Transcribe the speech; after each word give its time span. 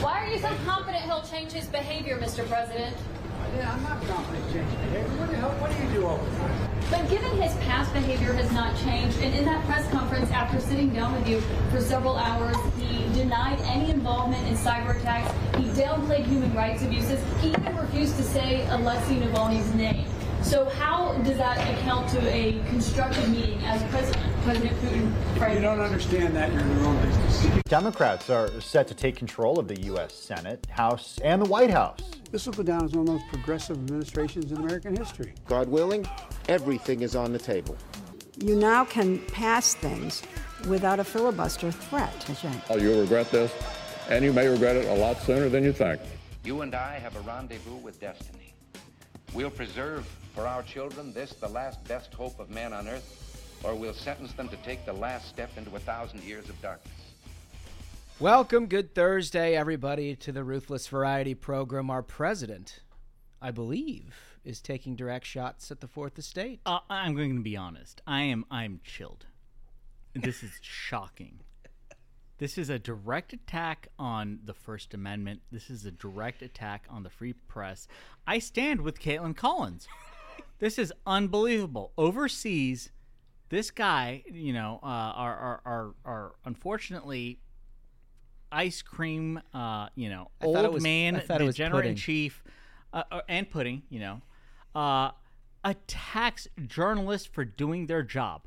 Why 0.00 0.24
are 0.24 0.28
you 0.28 0.38
so 0.38 0.48
confident 0.64 1.04
he'll 1.04 1.20
change 1.20 1.52
his 1.52 1.66
behavior, 1.66 2.18
Mr. 2.18 2.48
President? 2.48 2.96
Yeah, 3.54 3.70
I'm 3.70 3.82
not 3.82 4.00
confident 4.06 4.44
changing 4.50 4.76
behavior. 4.76 5.18
What 5.18 5.28
the 5.28 5.36
hell? 5.36 5.50
What 5.60 5.70
do 5.76 5.82
you 5.82 6.00
do 6.00 6.06
all 6.06 6.16
the 6.16 6.30
time? 6.38 6.70
But 6.90 7.10
given 7.10 7.30
his 7.36 7.52
past 7.66 7.92
behavior 7.92 8.32
has 8.32 8.50
not 8.52 8.74
changed, 8.78 9.18
and 9.18 9.34
in 9.34 9.44
that 9.44 9.62
press 9.66 9.86
conference 9.90 10.30
after 10.30 10.58
sitting 10.58 10.88
down 10.94 11.14
with 11.14 11.28
you 11.28 11.42
for 11.70 11.82
several 11.82 12.16
hours, 12.16 12.56
he 12.78 13.12
denied 13.12 13.60
any 13.64 13.90
involvement 13.90 14.46
in 14.48 14.54
cyber 14.54 14.98
attacks. 14.98 15.30
He 15.58 15.64
downplayed 15.78 16.24
human 16.24 16.54
rights 16.54 16.82
abuses. 16.82 17.22
He 17.42 17.50
even 17.50 17.76
refused 17.76 18.16
to 18.16 18.22
say 18.22 18.66
Alexei 18.70 19.16
Navalny's 19.16 19.74
name. 19.74 20.06
So 20.40 20.64
how 20.70 21.12
does 21.24 21.36
that 21.36 21.58
account 21.74 22.08
to 22.10 22.26
a 22.26 22.58
constructive 22.70 23.28
meeting 23.28 23.62
as 23.64 23.82
President? 23.90 24.29
If 24.46 25.54
you 25.54 25.60
don't 25.60 25.80
understand 25.80 26.34
that, 26.34 26.50
you're 26.50 26.62
in 26.62 26.68
the 26.76 26.80
wrong 26.82 26.96
business. 27.02 27.62
Democrats 27.64 28.30
are 28.30 28.60
set 28.60 28.88
to 28.88 28.94
take 28.94 29.16
control 29.16 29.58
of 29.58 29.68
the 29.68 29.78
U.S. 29.82 30.14
Senate, 30.14 30.66
House, 30.70 31.18
and 31.22 31.42
the 31.42 31.46
White 31.46 31.70
House. 31.70 32.00
This 32.30 32.46
will 32.46 32.54
go 32.54 32.62
down 32.62 32.84
as 32.84 32.92
one 32.92 33.00
of 33.00 33.06
the 33.06 33.12
most 33.12 33.28
progressive 33.28 33.76
administrations 33.76 34.50
in 34.50 34.58
American 34.58 34.96
history. 34.96 35.34
God 35.46 35.68
willing, 35.68 36.06
everything 36.48 37.02
is 37.02 37.14
on 37.14 37.32
the 37.32 37.38
table. 37.38 37.76
You 38.38 38.56
now 38.56 38.84
can 38.84 39.18
pass 39.26 39.74
things 39.74 40.22
without 40.66 41.00
a 41.00 41.04
filibuster 41.04 41.70
threat. 41.70 42.12
That's 42.26 42.42
right. 42.42 42.62
Oh, 42.70 42.78
you'll 42.78 43.02
regret 43.02 43.30
this, 43.30 43.52
and 44.08 44.24
you 44.24 44.32
may 44.32 44.48
regret 44.48 44.76
it 44.76 44.86
a 44.86 44.94
lot 44.94 45.20
sooner 45.20 45.50
than 45.50 45.64
you 45.64 45.72
think. 45.72 46.00
You 46.44 46.62
and 46.62 46.74
I 46.74 46.98
have 46.98 47.14
a 47.16 47.20
rendezvous 47.20 47.76
with 47.76 48.00
destiny. 48.00 48.54
We'll 49.34 49.50
preserve 49.50 50.06
for 50.34 50.46
our 50.46 50.62
children 50.62 51.12
this, 51.12 51.34
the 51.34 51.48
last 51.48 51.84
best 51.84 52.14
hope 52.14 52.40
of 52.40 52.48
man 52.48 52.72
on 52.72 52.88
earth, 52.88 53.29
or 53.62 53.74
we'll 53.74 53.94
sentence 53.94 54.32
them 54.32 54.48
to 54.48 54.56
take 54.58 54.84
the 54.86 54.92
last 54.92 55.28
step 55.28 55.50
into 55.56 55.74
a 55.76 55.80
thousand 55.80 56.22
years 56.22 56.48
of 56.48 56.60
darkness. 56.62 56.92
Welcome, 58.18 58.66
good 58.66 58.94
Thursday, 58.94 59.56
everybody, 59.56 60.14
to 60.16 60.32
the 60.32 60.44
Ruthless 60.44 60.86
Variety 60.88 61.34
program. 61.34 61.90
Our 61.90 62.02
president, 62.02 62.80
I 63.40 63.50
believe, 63.50 64.14
is 64.44 64.60
taking 64.60 64.96
direct 64.96 65.26
shots 65.26 65.70
at 65.70 65.80
the 65.80 65.88
Fourth 65.88 66.18
Estate. 66.18 66.60
Uh, 66.66 66.80
I'm 66.88 67.14
going 67.14 67.36
to 67.36 67.42
be 67.42 67.56
honest. 67.56 68.02
I 68.06 68.22
am. 68.22 68.44
I'm 68.50 68.80
chilled. 68.84 69.26
This 70.14 70.42
is 70.42 70.52
shocking. 70.60 71.40
This 72.38 72.56
is 72.56 72.70
a 72.70 72.78
direct 72.78 73.34
attack 73.34 73.88
on 73.98 74.40
the 74.44 74.54
First 74.54 74.94
Amendment. 74.94 75.42
This 75.52 75.68
is 75.68 75.84
a 75.84 75.90
direct 75.90 76.40
attack 76.40 76.86
on 76.88 77.02
the 77.02 77.10
free 77.10 77.34
press. 77.34 77.86
I 78.26 78.38
stand 78.38 78.80
with 78.80 79.00
Kaitlan 79.00 79.36
Collins. 79.36 79.86
this 80.58 80.78
is 80.78 80.92
unbelievable. 81.06 81.92
Overseas, 81.98 82.90
this 83.50 83.70
guy, 83.70 84.22
you 84.32 84.52
know, 84.52 84.80
uh, 84.82 84.86
our, 84.86 85.36
our, 85.36 85.60
our, 85.64 85.94
our 86.04 86.32
unfortunately 86.44 87.38
ice 88.50 88.80
cream, 88.82 89.40
uh, 89.52 89.88
you 89.94 90.08
know, 90.08 90.30
I 90.40 90.44
old 90.46 90.56
was- 90.74 90.82
man, 90.82 91.16
degenerate 91.56 91.84
in 91.86 91.96
chief, 91.96 92.42
uh, 92.92 93.02
uh, 93.10 93.20
and 93.28 93.48
pudding, 93.50 93.82
you 93.90 94.00
know, 94.00 94.22
uh, 94.74 95.10
attacks 95.64 96.48
journalists 96.66 97.28
for 97.30 97.44
doing 97.44 97.86
their 97.86 98.02
job. 98.02 98.46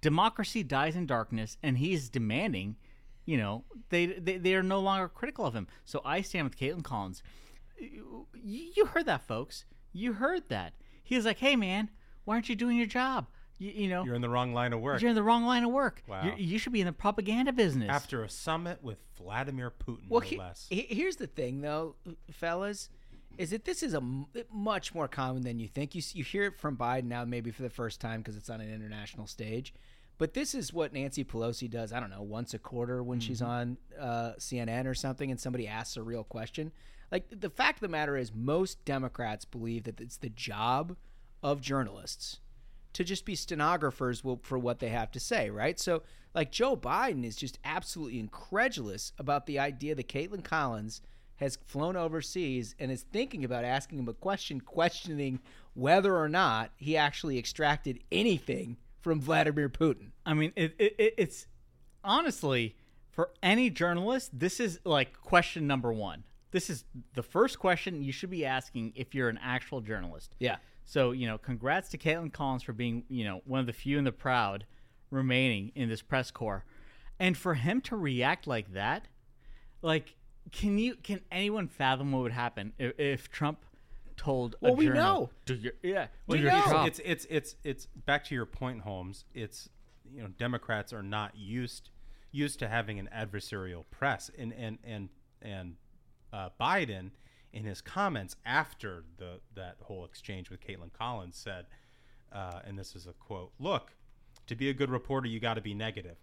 Democracy 0.00 0.62
dies 0.62 0.96
in 0.96 1.06
darkness, 1.06 1.56
and 1.62 1.78
he's 1.78 2.08
demanding, 2.08 2.76
you 3.24 3.36
know, 3.36 3.64
they, 3.88 4.06
they 4.06 4.36
they 4.36 4.54
are 4.54 4.62
no 4.62 4.78
longer 4.80 5.08
critical 5.08 5.46
of 5.46 5.54
him. 5.54 5.66
So 5.84 6.02
I 6.04 6.20
stand 6.20 6.44
with 6.44 6.58
Kaitlan 6.58 6.84
Collins. 6.84 7.22
You, 7.78 8.26
you 8.34 8.86
heard 8.86 9.06
that, 9.06 9.26
folks. 9.26 9.64
You 9.92 10.14
heard 10.14 10.48
that. 10.48 10.74
He 11.02 11.16
was 11.16 11.24
like, 11.24 11.38
"Hey, 11.38 11.56
man, 11.56 11.90
why 12.24 12.34
aren't 12.34 12.48
you 12.50 12.54
doing 12.56 12.76
your 12.76 12.86
job? 12.86 13.28
You, 13.58 13.70
you 13.70 13.88
know, 13.88 14.04
You're 14.04 14.14
in 14.16 14.20
the 14.22 14.28
wrong 14.28 14.52
line 14.52 14.72
of 14.72 14.80
work. 14.80 15.00
you're 15.00 15.10
in 15.10 15.14
the 15.16 15.22
wrong 15.22 15.44
line 15.44 15.62
of 15.64 15.70
work. 15.70 16.02
Wow. 16.08 16.24
You're, 16.24 16.36
you 16.36 16.58
should 16.58 16.72
be 16.72 16.80
in 16.80 16.86
the 16.86 16.92
propaganda 16.92 17.52
business." 17.52 17.88
After 17.90 18.22
a 18.24 18.28
summit 18.28 18.82
with 18.82 18.98
Vladimir 19.16 19.70
Putin, 19.70 20.08
Well, 20.08 20.20
no 20.20 20.26
he- 20.26 20.36
less. 20.38 20.66
he- 20.70 20.86
here's 20.90 21.16
the 21.16 21.26
thing, 21.28 21.60
though, 21.60 21.94
fellas, 22.32 22.88
is 23.38 23.50
that 23.50 23.64
this 23.64 23.82
is 23.82 23.94
a 23.94 23.98
m- 23.98 24.26
much 24.52 24.94
more 24.94 25.08
common 25.08 25.42
than 25.42 25.58
you 25.58 25.68
think. 25.68 25.94
You 25.94 26.02
you 26.14 26.24
hear 26.24 26.44
it 26.44 26.58
from 26.58 26.76
Biden 26.76 27.04
now, 27.04 27.24
maybe 27.24 27.50
for 27.50 27.62
the 27.62 27.70
first 27.70 28.00
time 28.00 28.20
because 28.20 28.36
it's 28.36 28.50
on 28.50 28.60
an 28.60 28.72
international 28.72 29.26
stage. 29.26 29.72
But 30.18 30.34
this 30.34 30.54
is 30.54 30.72
what 30.72 30.92
Nancy 30.92 31.24
Pelosi 31.24 31.68
does. 31.68 31.92
I 31.92 31.98
don't 31.98 32.10
know, 32.10 32.22
once 32.22 32.54
a 32.54 32.58
quarter 32.58 33.02
when 33.02 33.18
she's 33.18 33.42
on 33.42 33.76
uh, 33.98 34.32
CNN 34.38 34.86
or 34.86 34.94
something, 34.94 35.28
and 35.30 35.40
somebody 35.40 35.66
asks 35.66 35.96
a 35.96 36.02
real 36.04 36.22
question. 36.22 36.70
Like 37.10 37.26
the 37.40 37.50
fact 37.50 37.78
of 37.78 37.80
the 37.82 37.88
matter 37.88 38.16
is, 38.16 38.32
most 38.32 38.84
Democrats 38.84 39.44
believe 39.44 39.84
that 39.84 40.00
it's 40.00 40.16
the 40.16 40.28
job 40.28 40.96
of 41.42 41.60
journalists 41.60 42.38
to 42.94 43.04
just 43.04 43.24
be 43.24 43.34
stenographers 43.34 44.22
for 44.42 44.58
what 44.58 44.78
they 44.78 44.88
have 44.88 45.10
to 45.12 45.20
say, 45.20 45.50
right? 45.50 45.78
So, 45.78 46.02
like 46.34 46.50
Joe 46.50 46.76
Biden 46.76 47.24
is 47.24 47.36
just 47.36 47.58
absolutely 47.64 48.18
incredulous 48.18 49.12
about 49.18 49.46
the 49.46 49.58
idea 49.58 49.94
that 49.94 50.08
Kaitlan 50.08 50.42
Collins 50.42 51.00
has 51.36 51.58
flown 51.64 51.96
overseas 51.96 52.74
and 52.78 52.90
is 52.90 53.04
thinking 53.12 53.44
about 53.44 53.64
asking 53.64 53.98
him 53.98 54.08
a 54.08 54.14
question, 54.14 54.60
questioning 54.60 55.40
whether 55.74 56.16
or 56.16 56.28
not 56.28 56.70
he 56.76 56.96
actually 56.96 57.38
extracted 57.38 58.00
anything 58.10 58.76
from 59.00 59.20
Vladimir 59.20 59.68
Putin. 59.68 60.10
I 60.24 60.34
mean, 60.34 60.52
it, 60.56 60.74
it, 60.78 60.94
it, 60.98 61.14
it's 61.18 61.46
honestly 62.02 62.76
for 63.10 63.30
any 63.42 63.70
journalist, 63.70 64.30
this 64.32 64.58
is 64.58 64.80
like 64.84 65.20
question 65.20 65.66
number 65.66 65.92
one. 65.92 66.24
This 66.50 66.70
is 66.70 66.84
the 67.14 67.22
first 67.22 67.58
question 67.58 68.02
you 68.02 68.12
should 68.12 68.30
be 68.30 68.46
asking 68.46 68.92
if 68.94 69.14
you're 69.14 69.28
an 69.28 69.40
actual 69.42 69.80
journalist. 69.80 70.34
Yeah. 70.38 70.56
So 70.84 71.12
you 71.12 71.26
know, 71.26 71.38
congrats 71.38 71.88
to 71.90 71.98
Kaitlan 71.98 72.32
Collins 72.32 72.62
for 72.62 72.72
being 72.72 73.04
you 73.08 73.24
know 73.24 73.40
one 73.44 73.60
of 73.60 73.66
the 73.66 73.72
few 73.72 73.98
and 73.98 74.06
the 74.06 74.12
proud 74.12 74.66
remaining 75.10 75.72
in 75.74 75.88
this 75.88 76.02
press 76.02 76.30
corps, 76.30 76.64
and 77.18 77.36
for 77.36 77.54
him 77.54 77.80
to 77.82 77.96
react 77.96 78.46
like 78.46 78.72
that, 78.74 79.08
like, 79.82 80.14
can 80.52 80.78
you 80.78 80.96
can 80.96 81.20
anyone 81.30 81.68
fathom 81.68 82.12
what 82.12 82.22
would 82.22 82.32
happen 82.32 82.72
if, 82.78 82.98
if 82.98 83.30
Trump 83.30 83.64
told? 84.16 84.56
Well, 84.60 84.72
a 84.72 84.76
we 84.76 84.86
journal, 84.86 85.02
know. 85.02 85.30
Do 85.46 85.54
your 85.54 85.72
yeah. 85.82 86.06
Well, 86.26 86.38
do 86.38 86.44
you're- 86.44 86.54
your 86.54 86.62
it's, 86.62 86.70
job." 86.70 86.86
it's 86.86 87.00
it's 87.04 87.26
it's 87.30 87.56
it's 87.64 87.86
back 88.06 88.24
to 88.24 88.34
your 88.34 88.46
point, 88.46 88.82
Holmes. 88.82 89.24
It's 89.34 89.68
you 90.12 90.22
know 90.22 90.28
Democrats 90.38 90.92
are 90.92 91.02
not 91.02 91.36
used 91.36 91.90
used 92.30 92.58
to 92.58 92.68
having 92.68 92.98
an 92.98 93.08
adversarial 93.14 93.84
press, 93.90 94.30
and 94.36 94.52
and 94.52 94.78
and 94.84 95.08
and 95.40 95.76
uh, 96.32 96.50
Biden 96.60 97.10
in 97.54 97.64
his 97.64 97.80
comments 97.80 98.36
after 98.44 99.04
the 99.16 99.40
that 99.54 99.76
whole 99.82 100.04
exchange 100.04 100.50
with 100.50 100.60
Kaitlan 100.60 100.92
Collins 100.92 101.36
said, 101.36 101.66
uh, 102.32 102.60
and 102.66 102.78
this 102.78 102.94
is 102.94 103.06
a 103.06 103.12
quote: 103.12 103.52
"Look, 103.58 103.92
to 104.48 104.56
be 104.56 104.68
a 104.68 104.74
good 104.74 104.90
reporter, 104.90 105.28
you 105.28 105.40
got 105.40 105.54
to 105.54 105.62
be 105.62 105.72
negative. 105.72 106.16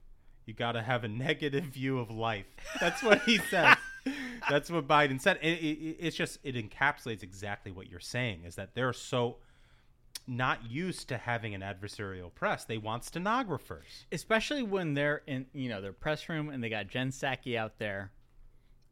You 0.45 0.53
got 0.53 0.73
to 0.73 0.81
have 0.81 1.03
a 1.03 1.07
negative 1.27 1.63
view 1.63 1.97
of 1.99 2.11
life." 2.11 2.45
That's 2.79 3.01
what 3.01 3.21
he 3.23 3.37
says. 3.37 3.77
That's 4.49 4.69
what 4.69 4.87
Biden 4.87 5.21
said. 5.21 5.39
It, 5.41 5.59
it, 5.59 5.97
it's 5.99 6.17
just 6.17 6.39
it 6.43 6.55
encapsulates 6.55 7.23
exactly 7.23 7.71
what 7.71 7.89
you're 7.89 7.99
saying. 8.01 8.43
Is 8.45 8.55
that 8.55 8.75
they're 8.75 8.93
so 8.93 9.37
not 10.27 10.69
used 10.69 11.07
to 11.09 11.17
having 11.17 11.55
an 11.55 11.61
adversarial 11.61 12.33
press. 12.33 12.65
They 12.65 12.77
want 12.77 13.05
stenographers. 13.05 14.05
especially 14.11 14.63
when 14.63 14.93
they're 14.95 15.21
in 15.27 15.45
you 15.53 15.69
know 15.69 15.81
their 15.81 15.93
press 15.93 16.27
room 16.27 16.49
and 16.49 16.61
they 16.61 16.69
got 16.69 16.87
Jen 16.87 17.09
Psaki 17.09 17.55
out 17.55 17.79
there, 17.79 18.11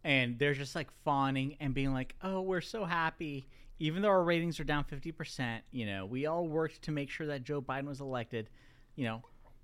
and 0.03 0.37
they're 0.39 0.53
just 0.53 0.75
like 0.75 0.87
fawning 1.03 1.57
and 1.59 1.73
being 1.73 1.93
like, 1.93 2.15
"Oh, 2.21 2.41
we're 2.41 2.61
so 2.61 2.85
happy." 2.85 3.47
Even 3.81 4.01
though 4.01 4.09
our 4.09 4.23
ratings 4.23 4.59
are 4.59 4.63
down 4.65 4.83
fifty 4.83 5.11
percent, 5.11 5.63
you 5.71 5.85
know, 5.85 6.05
we 6.05 6.25
all 6.25 6.47
worked 6.47 6.81
to 6.83 6.91
make 6.91 7.09
sure 7.09 7.27
that 7.27 7.43
Joe 7.43 7.61
Biden 7.61 7.85
was 7.85 8.01
elected. 8.01 8.49
You 8.95 9.05
know, 9.05 9.21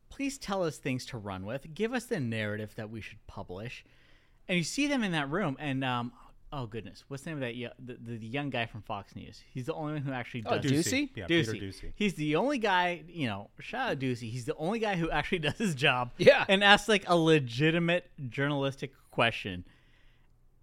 please 0.09 0.37
tell 0.37 0.63
us 0.63 0.77
things 0.77 1.05
to 1.07 1.17
run 1.17 1.45
with. 1.45 1.73
Give 1.73 1.93
us 1.93 2.05
the 2.05 2.19
narrative 2.19 2.73
that 2.75 2.89
we 2.89 3.01
should 3.01 3.25
publish. 3.27 3.83
And 4.47 4.57
you 4.57 4.63
see 4.63 4.87
them 4.87 5.03
in 5.03 5.11
that 5.13 5.29
room, 5.29 5.57
and 5.59 5.83
um, 5.83 6.13
oh 6.53 6.67
goodness, 6.67 7.03
what's 7.09 7.23
the 7.23 7.31
name 7.31 7.37
of 7.37 7.41
that? 7.41 7.55
yo- 7.55 7.71
The, 7.83 7.95
the, 7.95 8.17
the 8.19 8.27
young 8.27 8.49
guy 8.51 8.67
from 8.67 8.83
Fox 8.83 9.15
News. 9.15 9.41
He's 9.51 9.65
the 9.65 9.73
only 9.73 9.93
one 9.93 10.03
who 10.03 10.11
actually 10.13 10.41
does. 10.41 10.59
Oh, 10.59 10.61
does. 10.61 10.71
Doocy? 10.71 11.09
Yeah. 11.15 11.25
Peter 11.25 11.51
Doocy. 11.53 11.91
He's 11.95 12.13
the 12.13 12.35
only 12.37 12.59
guy, 12.59 13.01
you 13.09 13.27
know, 13.27 13.49
shout 13.59 13.89
out 13.89 13.99
Doocy. 13.99 14.29
He's 14.31 14.45
the 14.45 14.55
only 14.55 14.79
guy 14.79 14.95
who 14.95 15.09
actually 15.09 15.39
does 15.47 15.57
his 15.57 15.75
job. 15.75 16.11
Yeah. 16.17 16.45
And 16.47 16.63
asks 16.63 16.87
like 16.87 17.03
a 17.07 17.17
legitimate 17.17 18.09
journalistic 18.29 18.91
question. 19.11 19.65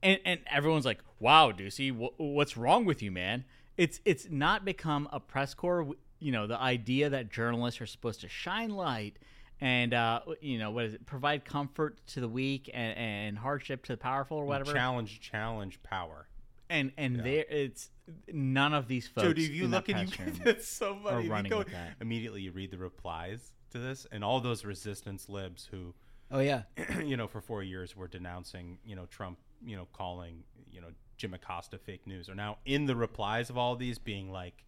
And 0.03 0.21
and 0.25 0.41
everyone's 0.47 0.85
like, 0.85 1.01
"Wow, 1.19 1.53
Doocy, 1.53 1.91
wh- 1.91 2.19
what's 2.19 2.57
wrong 2.57 2.85
with 2.85 3.03
you, 3.03 3.11
man?" 3.11 3.45
It's 3.77 4.01
it's 4.05 4.29
not 4.31 4.65
become 4.65 5.09
a 5.13 5.21
press 5.21 5.55
corps, 5.55 5.95
you 6.19 6.33
know, 6.33 6.47
the 6.47 6.61
idea 6.61 7.11
that 7.11 7.31
journalists 7.31 7.81
are 7.81 7.87
supposed 7.87 8.21
to 8.23 8.29
shine 8.29 8.71
light 8.71 9.19
and 9.63 9.95
uh, 9.95 10.21
you 10.41 10.59
know, 10.59 10.73
what 10.73 10.87
is 10.87 10.95
it? 10.95 11.07
Provide 11.07 11.45
comfort 11.45 12.05
to 12.09 12.21
the 12.21 12.29
weak 12.29 12.69
and, 12.75 12.99
and 12.99 13.39
hardship 13.39 13.85
to 13.85 13.93
the 13.93 13.97
powerful 13.97 14.37
or 14.37 14.45
whatever. 14.45 14.73
Challenge, 14.73 15.21
challenge 15.21 15.81
power. 15.85 16.27
And 16.69 16.91
and 16.99 17.21
there 17.21 17.45
it's 17.49 17.91
none 18.33 18.75
of 18.75 18.89
these 18.89 19.07
folks 19.07 19.29
Dude, 19.29 19.39
if 19.39 19.51
you 19.51 19.69
look 19.69 19.89
and 19.89 20.11
you, 20.19 20.35
it's 20.47 20.67
so 20.67 20.99
funny. 21.05 21.29
If 21.29 21.45
you 21.45 21.51
go, 21.51 21.65
immediately, 22.01 22.43
you 22.43 22.51
read 22.51 22.73
the 22.73 22.79
replies 22.79 23.53
to 23.71 23.79
this, 23.79 24.05
and 24.11 24.25
all 24.25 24.41
those 24.41 24.65
resistance 24.65 25.29
libs 25.29 25.69
who, 25.71 25.95
Oh 26.33 26.41
yeah. 26.41 26.63
you 27.05 27.17
know, 27.17 27.29
for 27.29 27.41
four 27.41 27.63
years 27.63 27.97
we're 27.97 28.09
denouncing, 28.09 28.79
you 28.85 28.97
know, 28.97 29.07
Trump, 29.07 29.39
you 29.65 29.77
know, 29.77 29.87
calling, 29.93 30.43
you 30.71 30.81
know, 30.81 30.89
Jim 31.17 31.35
Acosta 31.35 31.79
fake 31.79 32.07
news, 32.07 32.29
are 32.29 32.35
now 32.35 32.59
in 32.65 32.87
the 32.87 32.97
replies 32.97 33.51
of 33.51 33.59
all 33.59 33.77
these 33.77 33.99
being 33.99 34.31
like, 34.33 34.65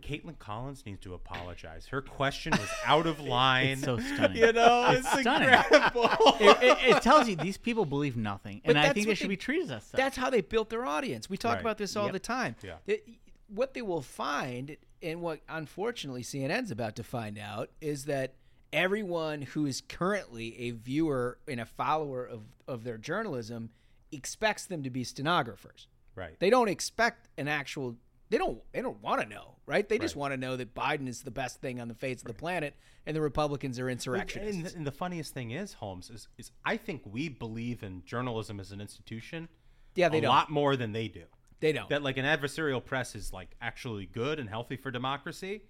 Kaitlan 0.00 0.38
Collins 0.38 0.84
needs 0.86 1.00
to 1.00 1.14
apologize. 1.14 1.86
Her 1.86 2.00
question 2.00 2.52
was 2.52 2.68
out 2.86 3.06
of 3.06 3.18
line. 3.20 3.68
It's 3.68 3.82
so 3.82 3.98
stunning. 3.98 4.36
You 4.36 4.52
know, 4.52 4.86
it's, 4.90 5.06
it's 5.12 5.20
stunning. 5.22 5.48
incredible. 5.48 6.04
it, 6.40 6.62
it, 6.62 6.96
it 6.96 7.02
tells 7.02 7.28
you 7.28 7.34
these 7.34 7.56
people 7.56 7.84
believe 7.84 8.16
nothing, 8.16 8.60
But 8.64 8.76
and 8.76 8.78
I 8.86 8.92
think 8.92 9.06
they 9.08 9.14
should 9.14 9.24
they- 9.24 9.30
be 9.30 9.36
treated 9.36 9.70
as 9.72 9.84
such. 9.84 9.98
That's 9.98 10.16
how 10.16 10.30
they 10.30 10.40
built 10.40 10.70
their 10.70 10.84
audience. 10.86 11.28
We 11.28 11.36
talk 11.36 11.54
Right. 11.54 11.60
about 11.62 11.78
this 11.78 11.96
all 11.96 12.04
Yep. 12.04 12.12
the 12.12 12.18
time. 12.20 12.54
Yeah. 12.62 12.74
It- 12.86 13.08
what 13.48 13.72
they 13.74 13.82
will 13.82 14.02
find, 14.02 14.76
and 15.02 15.20
what 15.22 15.40
unfortunately 15.48 16.22
CNN's 16.22 16.70
about 16.70 16.94
to 16.96 17.02
find 17.02 17.38
out, 17.38 17.70
is 17.80 18.04
that 18.04 18.34
everyone 18.72 19.42
who 19.42 19.66
is 19.66 19.80
currently 19.80 20.58
a 20.60 20.70
viewer 20.72 21.38
and 21.46 21.60
a 21.60 21.66
follower 21.66 22.24
of, 22.24 22.42
of 22.66 22.84
their 22.84 22.98
journalism 22.98 23.70
expects 24.12 24.66
them 24.66 24.82
to 24.82 24.90
be 24.90 25.04
stenographers. 25.04 25.88
Right. 26.14 26.38
They 26.38 26.50
don't 26.50 26.68
expect 26.68 27.28
an 27.38 27.48
actual. 27.48 27.96
They 28.30 28.38
don't. 28.38 28.60
They 28.72 28.82
don't 28.82 29.00
want 29.02 29.22
to 29.22 29.28
know, 29.28 29.54
right? 29.66 29.88
They 29.88 29.98
just 29.98 30.16
want 30.16 30.32
to 30.32 30.36
know 30.36 30.56
that 30.56 30.74
Biden 30.74 31.08
is 31.08 31.22
the 31.22 31.30
best 31.30 31.60
thing 31.60 31.80
on 31.80 31.88
the 31.88 31.94
face 31.94 32.20
of 32.20 32.26
the 32.26 32.34
planet, 32.34 32.74
and 33.06 33.16
the 33.16 33.20
Republicans 33.20 33.78
are 33.78 33.88
insurrectionists. 33.88 34.72
And, 34.72 34.76
and 34.78 34.86
the 34.86 34.92
funniest 34.92 35.32
thing 35.32 35.52
is, 35.52 35.72
Holmes, 35.72 36.10
is, 36.10 36.28
is 36.36 36.50
I 36.64 36.76
think 36.76 37.02
we 37.06 37.28
believe 37.28 37.82
in 37.82 38.02
journalism 38.04 38.60
as 38.60 38.72
an 38.72 38.80
institution. 38.80 39.48
Yeah, 39.94 40.08
they 40.10 40.18
a 40.18 40.22
don't. 40.22 40.30
lot 40.30 40.50
more 40.50 40.76
than 40.76 40.92
they 40.92 41.08
do. 41.08 41.24
They 41.60 41.72
don't. 41.72 41.88
That 41.88 42.02
like 42.02 42.18
an 42.18 42.26
adversarial 42.26 42.84
press 42.84 43.14
is 43.14 43.32
like 43.32 43.50
actually 43.62 44.06
good 44.06 44.38
and 44.38 44.48
healthy 44.48 44.76
for 44.76 44.90
democracy. 44.90 45.62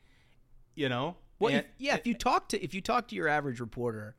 You 0.75 0.89
know. 0.89 1.17
Well, 1.39 1.53
And- 1.55 1.65
if, 1.65 1.67
yeah, 1.79 1.97
if 1.97 2.07
you 2.07 2.15
talk 2.15 2.49
to 2.51 2.63
if 2.63 2.75
you 2.75 2.81
talk 2.81 3.09
to 3.09 3.17
your 3.17 3.29
average 3.29 3.61
reporter, 3.61 4.17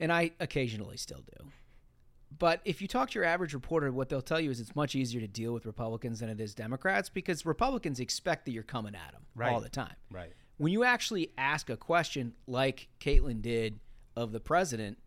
and 0.00 0.12
I 0.12 0.32
occasionally 0.40 0.96
still 0.96 1.22
do, 1.38 1.46
but 2.36 2.60
if 2.64 2.80
you 2.80 2.88
talk 2.88 3.10
to 3.10 3.18
your 3.18 3.24
average 3.24 3.54
reporter, 3.54 3.90
what 3.92 4.08
they'll 4.08 4.22
tell 4.22 4.40
you 4.40 4.50
is 4.50 4.60
it's 4.60 4.76
much 4.76 4.94
easier 4.94 5.20
to 5.20 5.28
deal 5.28 5.52
with 5.52 5.66
Republicans 5.66 6.20
than 6.20 6.28
it 6.28 6.40
is 6.40 6.54
Democrats 6.54 7.08
because 7.08 7.44
Republicans 7.46 8.00
expect 8.00 8.44
that 8.44 8.52
you're 8.52 8.62
coming 8.62 8.94
at 8.94 9.12
them 9.12 9.22
all 9.54 9.60
the 9.60 9.68
time. 9.68 9.94
Right. 10.10 10.32
When 10.58 10.72
you 10.72 10.84
actually 10.84 11.32
ask 11.38 11.70
a 11.70 11.76
question 11.76 12.34
like 12.46 12.88
Kaitlan 13.00 13.42
did 13.42 13.80
of 14.16 14.32
the 14.32 14.40
president, 14.40 14.98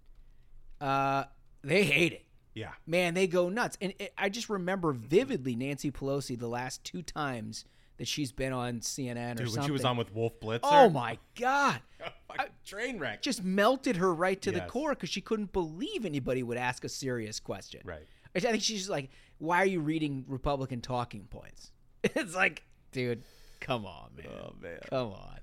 uh, 0.80 1.26
they 1.64 1.84
hate 1.84 2.14
it. 2.14 2.26
Yeah. 2.54 2.72
Man, 2.86 3.14
they 3.14 3.28
go 3.28 3.50
nuts. 3.50 3.78
And 3.82 3.94
it, 4.00 4.14
I 4.18 4.30
just 4.30 4.50
remember 4.50 4.92
vividly 4.92 5.56
Nancy 5.56 5.92
Pelosi 5.92 6.38
the 6.38 6.48
last 6.48 6.84
two 6.84 7.02
times 7.02 7.66
that 8.02 8.08
she's 8.08 8.32
been 8.32 8.52
on 8.52 8.80
CNN 8.80 9.34
or 9.34 9.36
Dude, 9.36 9.38
something. 9.46 9.60
when 9.62 9.68
she 9.68 9.72
was 9.72 9.86
on 9.86 9.96
with 9.96 10.12
Wolf 10.12 10.40
Blitzer. 10.40 10.62
Oh 10.64 10.90
my 10.90 11.20
god! 11.40 11.82
Fucking 12.28 12.52
train 12.66 12.98
wreck. 12.98 13.22
Just 13.22 13.44
melted 13.44 13.98
her 13.98 14.12
right 14.12 14.42
to 14.42 14.52
the 14.52 14.62
core 14.62 14.96
because 14.96 15.10
she 15.10 15.22
couldn't 15.22 15.54
believe 15.54 16.04
anybody 16.04 16.42
would 16.42 16.58
ask 16.58 16.84
a 16.84 16.90
serious 16.90 17.40
question. 17.40 17.82
Right. 17.86 18.08
I 18.36 18.40
think 18.40 18.64
she's 18.64 18.80
just 18.80 18.90
like, 18.90 19.12
"Why 19.38 19.58
are 19.58 19.68
you 19.68 19.82
reading 19.82 20.26
Republican 20.28 20.82
talking 20.82 21.28
points?" 21.30 21.72
It's 22.04 22.36
like, 22.36 22.64
dude, 22.92 23.22
come 23.60 23.86
on, 23.86 24.10
man. 24.18 24.26
Oh 24.36 24.56
man, 24.60 24.80
come 24.90 25.12
on. 25.12 25.40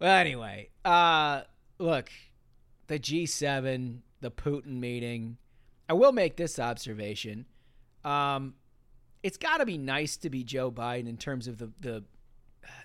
Well, 0.00 0.16
anyway, 0.16 0.70
uh, 0.84 1.42
look, 1.78 2.10
the 2.88 2.98
G7, 2.98 3.98
the 4.22 4.32
Putin 4.32 4.80
meeting. 4.80 5.36
I 5.88 5.92
will 5.92 6.10
make 6.10 6.34
this 6.36 6.58
observation. 6.58 7.46
Um, 8.04 8.54
it's 9.26 9.36
got 9.36 9.58
to 9.58 9.66
be 9.66 9.76
nice 9.76 10.16
to 10.18 10.30
be 10.30 10.44
Joe 10.44 10.70
Biden 10.70 11.08
in 11.08 11.16
terms 11.16 11.48
of 11.48 11.58
the 11.58 11.70
the 11.80 12.04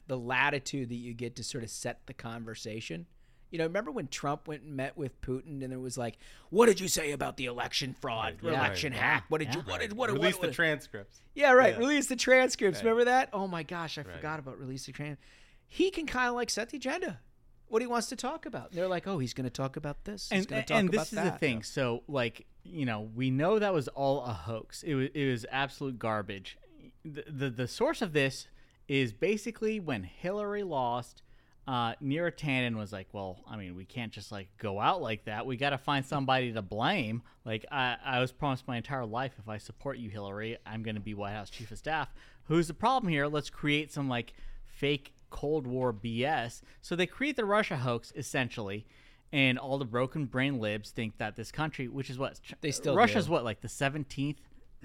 the 0.08 0.18
latitude 0.18 0.90
that 0.90 0.96
you 0.96 1.14
get 1.14 1.36
to 1.38 1.44
sort 1.44 1.64
of 1.64 1.70
set 1.70 2.02
the 2.08 2.14
conversation. 2.14 3.06
You 3.50 3.58
know, 3.58 3.66
remember 3.66 3.92
when 3.92 4.08
Trump 4.08 4.48
went 4.48 4.62
and 4.64 4.76
met 4.78 4.96
with 4.96 5.20
Putin, 5.22 5.62
and 5.64 5.74
it 5.74 5.80
was 5.80 5.98
like, 5.98 6.18
"What 6.50 6.68
did 6.68 6.80
you 6.80 6.88
say 6.88 7.12
about 7.12 7.36
the 7.38 7.46
election 7.46 7.96
fraud, 8.00 8.38
Yeah, 8.42 8.52
election 8.52 8.94
right. 8.94 9.02
hack? 9.02 9.26
What 9.30 9.40
did 9.40 9.50
Yeah. 9.50 9.56
you 9.58 9.62
what 9.64 9.82
did 9.82 9.94
what 9.94 10.10
Release 10.12 10.36
what, 10.36 10.48
the 10.48 10.52
transcripts. 10.54 11.20
yeah, 11.36 11.52
right. 11.52 11.74
Yeah. 11.74 11.80
Release 11.80 12.08
the 12.08 12.16
transcripts. 12.16 12.78
Right. 12.80 12.86
Remember 12.86 13.06
that? 13.06 13.30
Oh 13.34 13.48
my 13.48 13.64
gosh, 13.64 13.98
I 13.98 14.02
Right. 14.02 14.16
forgot 14.16 14.40
about 14.40 14.58
release 14.58 14.86
the 14.86 14.94
transcripts. 14.94 15.26
He 15.68 15.92
can 15.92 16.06
kind 16.06 16.30
of 16.30 16.36
like 16.36 16.50
set 16.50 16.70
the 16.70 16.78
agenda. 16.78 17.20
What 17.68 17.82
he 17.82 17.88
wants 17.88 18.08
to 18.10 18.18
talk 18.18 18.46
about. 18.46 18.70
And 18.72 18.78
they're 18.78 18.88
like, 18.90 19.08
oh, 19.08 19.20
he's 19.20 19.34
going 19.34 19.46
to 19.46 19.50
talk 19.50 19.78
about 19.78 20.04
this. 20.04 20.28
He's 20.30 20.40
and, 20.40 20.48
going 20.48 20.62
to 20.64 20.68
talk 20.68 20.78
and 20.80 20.90
about 20.90 21.00
this 21.04 21.08
is 21.14 21.16
that. 21.16 21.34
the 21.34 21.40
thing. 21.40 21.64
So, 21.64 22.04
like, 22.10 22.46
you 22.64 22.86
know, 22.86 23.10
we 23.16 23.30
know 23.32 23.60
that 23.60 23.74
was 23.74 23.88
all 23.90 24.24
a 24.24 24.34
hoax. 24.34 24.84
It 24.84 24.96
was, 24.96 25.10
it 25.14 25.30
was 25.30 25.46
absolute 25.52 26.00
garbage. 26.00 26.58
The, 27.04 27.24
the 27.28 27.50
the 27.50 27.68
source 27.68 28.02
of 28.02 28.14
this 28.14 28.48
is 28.88 29.14
basically 29.14 29.80
when 29.80 30.04
Hillary 30.04 30.64
lost. 30.64 31.24
Uh, 31.68 31.94
Neera 32.04 32.36
Tanden 32.36 32.76
was 32.76 32.92
like, 32.92 33.08
"Well, 33.12 33.40
I 33.48 33.56
mean, 33.56 33.76
we 33.76 33.86
can't 33.86 34.12
just 34.12 34.32
like 34.32 34.50
go 34.58 34.80
out 34.80 35.02
like 35.02 35.26
that. 35.26 35.46
We 35.46 35.58
got 35.58 35.70
to 35.70 35.78
find 35.78 36.06
somebody 36.06 36.52
to 36.54 36.62
blame. 36.62 37.22
Like, 37.46 37.66
I, 37.72 37.98
I 38.04 38.20
was 38.20 38.32
promised 38.32 38.68
my 38.68 38.78
entire 38.78 39.06
life, 39.06 39.34
if 39.40 39.48
I 39.48 39.58
support 39.58 39.98
you, 39.98 40.10
Hillary, 40.10 40.58
I'm 40.66 40.84
going 40.84 40.96
to 40.96 41.02
be 41.02 41.14
White 41.14 41.34
House 41.34 41.50
Chief 41.50 41.72
of 41.72 41.78
Staff. 41.78 42.14
Who's 42.46 42.68
the 42.68 42.74
problem 42.74 43.12
here? 43.12 43.28
Let's 43.28 43.50
create 43.50 43.92
some 43.92 44.10
like 44.10 44.34
fake 44.66 45.14
Cold 45.30 45.66
War 45.66 45.92
BS. 45.92 46.62
So 46.82 46.96
they 46.96 47.08
create 47.08 47.36
the 47.36 47.46
Russia 47.46 47.78
hoax 47.78 48.14
essentially, 48.16 48.86
and 49.34 49.58
all 49.58 49.78
the 49.78 49.86
broken 49.86 50.26
brain 50.26 50.60
libs 50.60 50.92
think 50.92 51.18
that 51.18 51.36
this 51.36 51.52
country, 51.52 51.88
which 51.88 52.10
is 52.10 52.18
what 52.18 52.40
They 52.62 52.72
still 52.72 52.96
Russia's 52.96 53.26
do. 53.28 53.32
what 53.32 53.44
like 53.44 53.62
the 53.62 53.68
17th 53.68 54.38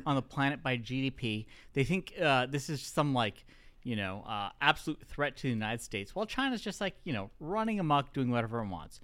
on 0.05 0.15
the 0.15 0.23
planet 0.23 0.63
by 0.63 0.77
GDP. 0.77 1.47
They 1.73 1.85
think 1.85 2.13
uh, 2.21 2.47
this 2.47 2.69
is 2.71 2.81
some 2.83 3.15
like 3.15 3.45
you 3.83 3.97
know 3.97 4.25
uh, 4.27 4.51
absolute 4.61 5.03
threat 5.07 5.37
to 5.39 5.43
the 5.45 5.49
United 5.51 5.81
States, 5.83 6.15
while 6.15 6.27
China's 6.27 6.61
just 6.61 6.81
like 6.81 6.95
you 7.05 7.13
know 7.13 7.31
running 7.41 7.81
amok, 7.81 8.13
doing 8.13 8.31
whatever 8.31 8.61
it 8.61 8.67
wants. 8.69 9.01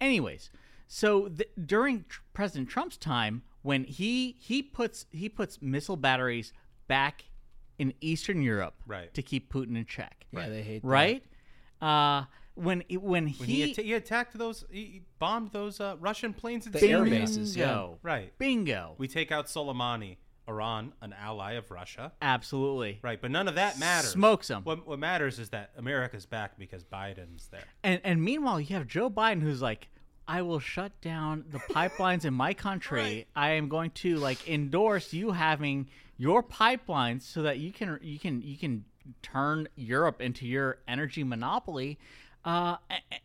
Anyways, 0.00 0.50
so 0.86 1.28
th- 1.28 1.48
during 1.66 2.04
tr- 2.08 2.20
President 2.32 2.68
Trump's 2.68 2.96
time, 2.96 3.42
when 3.62 3.84
he 3.84 4.36
he 4.38 4.62
puts 4.62 5.06
he 5.10 5.28
puts 5.28 5.62
missile 5.62 5.96
batteries 5.96 6.52
back 6.88 7.24
in 7.78 7.92
Eastern 8.00 8.42
Europe 8.42 8.74
Right. 8.86 9.12
to 9.14 9.22
keep 9.22 9.52
Putin 9.52 9.76
in 9.76 9.86
check. 9.86 10.26
Yeah, 10.32 10.48
they 10.48 10.62
hate 10.62 10.82
that. 10.82 10.88
right. 10.88 11.24
Uh, 11.80 12.24
when 12.54 12.82
when 13.00 13.26
he, 13.26 13.40
When 13.40 13.48
he, 13.48 13.70
atta- 13.70 13.82
he 13.82 13.92
attacked 13.94 14.36
those, 14.38 14.64
he 14.70 14.84
he 14.84 15.02
bombed 15.18 15.52
those 15.52 15.80
uh, 15.80 15.96
Russian 16.00 16.32
planes 16.32 16.66
in 16.66 16.72
The 16.72 16.88
air 16.88 17.04
bases, 17.04 17.56
yeah. 17.56 17.66
Bingo. 17.66 17.98
Right. 18.02 18.38
Bingo. 18.38 18.94
We 18.98 19.08
take 19.08 19.32
out 19.32 19.46
Soleimani, 19.46 20.16
Iran, 20.48 20.92
an 21.00 21.12
ally 21.12 21.52
of 21.54 21.70
Russia. 21.70 22.12
Absolutely. 22.22 23.00
Right, 23.02 23.20
but 23.20 23.30
none 23.30 23.48
of 23.48 23.56
that 23.56 23.78
matters. 23.78 24.10
Smokes 24.10 24.50
'em. 24.50 24.62
What, 24.62 24.86
what 24.86 24.98
matters 24.98 25.38
is 25.38 25.48
that 25.50 25.70
America's 25.76 26.26
back 26.26 26.58
because 26.58 26.84
Biden's 26.84 27.48
there. 27.48 27.64
And 27.82 28.00
and 28.04 28.22
meanwhile, 28.22 28.60
you 28.60 28.76
have 28.76 28.86
Joe 28.86 29.10
Biden 29.10 29.42
who's 29.42 29.62
like, 29.62 29.88
I 30.28 30.42
will 30.42 30.60
shut 30.60 30.98
down 31.00 31.44
the 31.50 31.58
pipelines 31.58 32.24
in 32.24 32.34
my 32.34 32.54
country. 32.54 33.26
I 33.36 33.50
am 33.50 33.68
going 33.68 33.90
to 33.92 34.16
like 34.16 34.48
endorse 34.48 35.12
you 35.12 35.32
having 35.32 35.88
your 36.16 36.42
pipelines 36.42 37.22
so 37.22 37.42
that 37.42 37.58
you 37.58 37.72
can 37.72 37.98
you 38.02 38.18
can 38.18 38.42
you 38.42 38.56
can 38.56 38.84
turn 39.22 39.68
Europe 39.74 40.20
into 40.20 40.46
your 40.46 40.78
energy 40.88 41.24
monopoly. 41.24 41.98
Uh, 42.44 42.76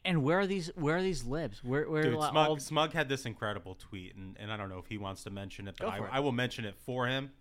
and 0.05 0.23
where 0.23 0.39
are 0.39 0.47
these 0.47 0.71
where 0.75 0.97
are 0.97 1.01
these 1.01 1.25
libs? 1.25 1.63
Where 1.63 1.89
where 1.89 2.03
Dude, 2.03 2.21
Smug, 2.23 2.61
Smug 2.61 2.93
had 2.93 3.09
this 3.09 3.25
incredible 3.25 3.75
tweet, 3.75 4.15
and, 4.15 4.37
and 4.39 4.51
I 4.51 4.57
don't 4.57 4.69
know 4.69 4.79
if 4.79 4.87
he 4.87 4.97
wants 4.97 5.23
to 5.23 5.29
mention 5.29 5.67
it, 5.67 5.75
but 5.77 5.87
I, 5.87 5.97
it. 5.97 6.03
I 6.11 6.19
will 6.21 6.31
mention 6.31 6.63
it 6.63 6.75
for 6.77 7.05
him 7.07 7.31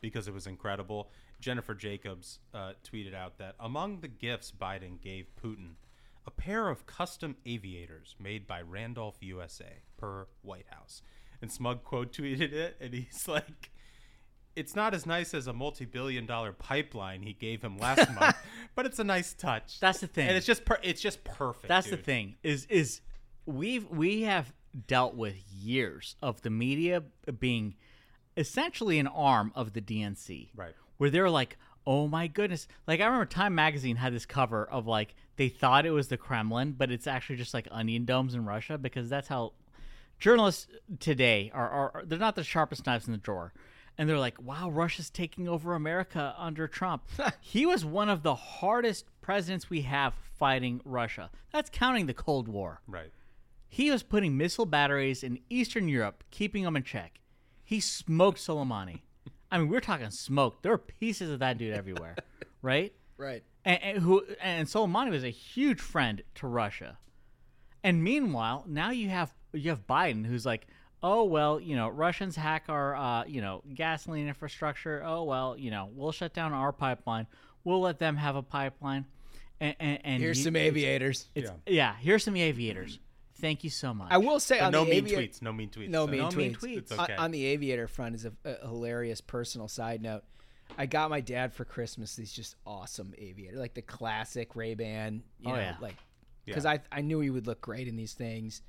because 0.00 0.26
it 0.26 0.34
was 0.34 0.46
incredible. 0.46 1.10
Jennifer 1.40 1.74
Jacobs 1.74 2.40
uh, 2.52 2.72
tweeted 2.84 3.14
out 3.14 3.38
that 3.38 3.54
among 3.60 4.00
the 4.00 4.08
gifts 4.08 4.52
Biden 4.52 5.00
gave 5.00 5.26
Putin, 5.40 5.74
a 6.26 6.30
pair 6.30 6.68
of 6.68 6.86
custom 6.86 7.36
aviators 7.46 8.16
made 8.18 8.46
by 8.46 8.60
Randolph 8.60 9.16
USA 9.20 9.82
per 9.96 10.26
White 10.42 10.66
House. 10.70 11.02
And 11.40 11.52
Smug 11.52 11.84
quote 11.84 12.12
tweeted 12.12 12.52
it, 12.52 12.76
and 12.80 12.92
he's 12.92 13.28
like, 13.28 13.70
it's 14.58 14.74
not 14.76 14.94
as 14.94 15.06
nice 15.06 15.32
as 15.34 15.46
a 15.46 15.52
multi-billion 15.52 16.26
dollar 16.26 16.52
pipeline 16.52 17.22
he 17.22 17.32
gave 17.32 17.62
him 17.62 17.78
last 17.78 18.12
month, 18.20 18.36
but 18.74 18.84
it's 18.86 18.98
a 18.98 19.04
nice 19.04 19.32
touch. 19.34 19.78
That's 19.80 20.00
the 20.00 20.06
thing. 20.06 20.28
and 20.28 20.36
it's 20.36 20.46
just 20.46 20.64
per- 20.64 20.80
it's 20.82 21.00
just 21.00 21.22
perfect. 21.24 21.68
That's 21.68 21.88
the 21.90 21.96
thing 21.96 22.36
is 22.42 22.66
is 22.66 23.00
we've 23.46 23.86
we 23.88 24.22
have 24.22 24.52
dealt 24.86 25.14
with 25.14 25.34
years 25.50 26.16
of 26.22 26.42
the 26.42 26.50
media 26.50 27.02
being 27.38 27.74
essentially 28.36 28.98
an 28.98 29.06
arm 29.06 29.52
of 29.54 29.72
the 29.72 29.80
DNC. 29.80 30.50
Right. 30.54 30.74
Where 30.98 31.10
they're 31.10 31.30
like, 31.30 31.56
"Oh 31.86 32.08
my 32.08 32.26
goodness." 32.26 32.68
Like 32.86 33.00
I 33.00 33.04
remember 33.06 33.24
Time 33.26 33.54
magazine 33.54 33.96
had 33.96 34.12
this 34.12 34.26
cover 34.26 34.64
of 34.66 34.86
like 34.86 35.14
they 35.36 35.48
thought 35.48 35.86
it 35.86 35.90
was 35.92 36.08
the 36.08 36.16
Kremlin, 36.16 36.72
but 36.76 36.90
it's 36.90 37.06
actually 37.06 37.36
just 37.36 37.54
like 37.54 37.68
onion 37.70 38.04
domes 38.04 38.34
in 38.34 38.44
Russia 38.44 38.76
because 38.78 39.08
that's 39.08 39.28
how 39.28 39.52
journalists 40.18 40.66
today 40.98 41.50
are 41.54 41.68
are- 41.94 42.02
they're 42.04 42.18
not 42.18 42.34
the 42.34 42.42
sharpest 42.44 42.86
knives 42.86 43.06
in 43.06 43.12
the 43.12 43.18
drawer. 43.18 43.52
And 43.98 44.08
they're 44.08 44.18
like, 44.18 44.40
wow, 44.40 44.70
Russia's 44.70 45.10
taking 45.10 45.48
over 45.48 45.74
America 45.74 46.34
under 46.38 46.68
Trump. 46.68 47.02
he 47.40 47.66
was 47.66 47.84
one 47.84 48.08
of 48.08 48.22
the 48.22 48.36
hardest 48.36 49.06
presidents 49.20 49.68
we 49.68 49.82
have 49.82 50.14
fighting 50.38 50.80
Russia. 50.84 51.30
That's 51.52 51.68
counting 51.68 52.06
the 52.06 52.14
Cold 52.14 52.46
War. 52.46 52.80
Right. 52.86 53.10
He 53.68 53.90
was 53.90 54.02
putting 54.02 54.36
missile 54.36 54.66
batteries 54.66 55.22
in 55.22 55.40
Eastern 55.50 55.88
Europe, 55.88 56.24
keeping 56.30 56.62
them 56.64 56.76
in 56.76 56.84
check. 56.84 57.20
He 57.64 57.80
smoked 57.80 58.38
Soleimani. 58.38 59.00
I 59.50 59.58
mean, 59.58 59.68
we're 59.68 59.80
talking 59.80 60.10
smoke. 60.10 60.62
There 60.62 60.72
were 60.72 60.78
pieces 60.78 61.30
of 61.30 61.40
that 61.40 61.58
dude 61.58 61.74
everywhere, 61.74 62.16
right? 62.62 62.92
Right. 63.16 63.42
and, 63.64 63.82
and 63.82 63.98
who 63.98 64.24
and 64.40 64.68
Soleimani 64.68 65.10
was 65.10 65.24
a 65.24 65.30
huge 65.30 65.80
friend 65.80 66.22
to 66.36 66.46
Russia. 66.46 66.98
And 67.82 68.02
meanwhile, 68.02 68.64
now 68.66 68.90
you 68.90 69.08
have 69.08 69.34
you 69.52 69.70
have 69.70 69.86
Biden 69.86 70.26
who's 70.26 70.46
like, 70.46 70.66
oh 71.02 71.24
well, 71.24 71.60
you 71.60 71.76
know, 71.76 71.88
Russians 71.88 72.36
hack 72.36 72.64
our 72.68 72.94
uh, 72.96 73.24
you 73.26 73.40
know 73.40 73.62
gasoline 73.74 74.28
infrastructure. 74.28 75.02
Oh 75.04 75.24
well, 75.24 75.56
you 75.56 75.70
know, 75.70 75.90
we'll 75.92 76.12
shut 76.12 76.32
down 76.34 76.52
our 76.52 76.72
pipeline. 76.72 77.26
We'll 77.64 77.80
let 77.80 77.98
them 77.98 78.16
have 78.16 78.36
a 78.36 78.42
pipeline. 78.42 79.06
And, 79.60 79.74
and, 79.80 79.98
and 80.04 80.22
Here's 80.22 80.38
you- 80.38 80.44
some 80.44 80.56
aviators. 80.56 81.28
It's, 81.34 81.50
yeah. 81.66 81.94
here's 81.96 82.22
some 82.22 82.36
aviators. 82.36 83.00
Thank 83.40 83.64
you 83.64 83.70
so 83.70 83.92
much. 83.92 84.08
I 84.10 84.18
will 84.18 84.40
say 84.40 84.58
on 84.60 84.72
no 84.72 84.84
the 84.84 84.90
mean 84.90 85.04
aviator- 85.04 85.22
tweets, 85.22 85.42
no 85.42 85.52
mean 85.52 85.68
tweets, 85.70 85.88
No 85.88 86.06
so- 86.06 86.10
mean 86.12 86.20
No 86.20 86.28
tweets. 86.28 86.36
mean 86.36 86.54
tweets. 86.54 86.76
It's 86.78 86.92
On- 86.92 87.10
On, 87.18 87.30
the 87.32 87.44
aviator 87.46 87.88
front 87.88 88.14
is 88.14 88.24
a, 88.24 88.32
a 88.44 88.66
hilarious 88.68 89.20
personal 89.20 89.66
side 89.68 90.00
note. 90.02 90.22
I 90.76 90.86
got 90.86 91.10
my 91.10 91.20
dad 91.20 91.52
for 91.52 91.64
Christmas 91.64 92.14
these 92.14 92.32
just 92.32 92.54
awesome 92.66 93.14
aviator, 93.18 93.56
like 93.58 93.74
the 93.74 93.82
classic 93.82 94.54
Ray 94.54 94.74
Ban. 94.74 95.22
You 95.40 95.50
Oh, 95.50 95.54
know, 95.56 95.60
yeah. 95.60 95.76
like 95.80 95.96
because 96.46 96.64
Yeah. 96.64 96.72
I 96.92 96.98
I 96.98 97.00
knew 97.00 97.18
he 97.20 97.30
would 97.30 97.46
look 97.46 97.60
great 97.60 97.88
in 97.88 97.96
these 97.96 98.12
things. 98.12 98.62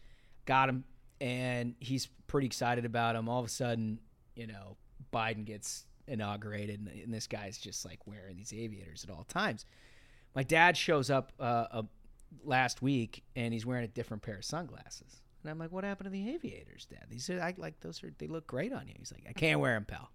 Got 0.46 0.70
him, 0.70 0.84
and 1.22 1.76
he's 1.80 2.08
pretty 2.28 2.48
excited 2.48 2.86
about 2.86 3.16
him. 3.16 3.28
All 3.30 3.40
of 3.40 3.46
a 3.46 3.50
sudden, 3.50 4.00
you 4.36 4.48
know, 4.48 4.78
Biden 5.14 5.46
gets 5.46 5.86
inaugurated, 6.08 6.80
and, 6.80 6.88
and 6.88 7.14
this 7.14 7.28
guy's 7.28 7.58
just 7.58 7.86
like 7.86 8.06
wearing 8.08 8.36
these 8.38 8.54
aviators 8.54 9.04
at 9.04 9.10
all 9.10 9.24
times. 9.24 9.66
My 10.36 10.44
dad 10.44 10.78
shows 10.78 11.10
up 11.10 11.34
uh, 11.40 11.66
uh, 11.72 11.82
last 12.44 12.82
week, 12.82 13.24
and 13.36 13.54
he's 13.54 13.66
wearing 13.66 13.84
a 13.84 13.88
different 13.88 14.24
pair 14.24 14.36
of 14.38 14.46
sunglasses. 14.46 15.22
And 15.42 15.50
I'm 15.50 15.58
like, 15.58 15.72
"What 15.72 15.84
happened 15.84 16.06
to 16.06 16.12
the 16.12 16.30
aviators, 16.32 16.86
Dad?" 16.86 17.06
These 17.10 17.30
are 17.30 17.42
I 17.42 17.54
like 17.58 17.80
those 17.80 18.04
are 18.04 18.12
they 18.18 18.28
look 18.28 18.46
great 18.46 18.74
on 18.74 18.88
you. 18.88 18.94
He's 18.98 19.12
like, 19.12 19.24
"I 19.28 19.34
can't 19.34 19.60
wear 19.60 19.74
them, 19.74 19.86
pal." 19.86 20.10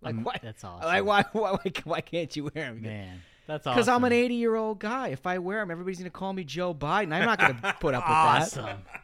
Like 0.00 0.14
Um, 0.14 0.24
why? 0.24 0.38
that's 0.42 0.62
Like 0.62 0.72
awesome. 0.82 1.06
why? 1.06 1.24
Why? 1.32 1.50
Why, 1.52 1.72
why 1.84 2.00
can't 2.02 2.34
you 2.36 2.44
wear 2.54 2.66
them? 2.66 2.82
Man, 2.82 3.20
that's 3.46 3.66
awesome. 3.66 3.74
Because 3.76 3.88
I'm 3.88 4.04
an 4.04 4.12
80 4.12 4.34
year 4.34 4.54
old 4.54 4.78
guy. 4.78 5.08
If 5.08 5.26
I 5.26 5.38
wear 5.38 5.60
them, 5.60 5.70
everybody's 5.70 5.98
gonna 5.98 6.10
call 6.10 6.32
me 6.32 6.44
Joe 6.44 6.74
Biden. 6.74 7.12
I'm 7.12 7.24
not 7.24 7.38
gonna 7.38 7.74
put 7.80 7.94
up 7.94 8.04
with 8.04 8.08
that. 8.08 8.42
Awesome. 8.42 8.64
that. 8.64 9.02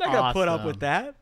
I'm 0.00 0.12
not 0.12 0.12
gonna 0.12 0.32
put 0.32 0.48
up 0.48 0.64
with 0.64 0.80
that. 0.80 1.16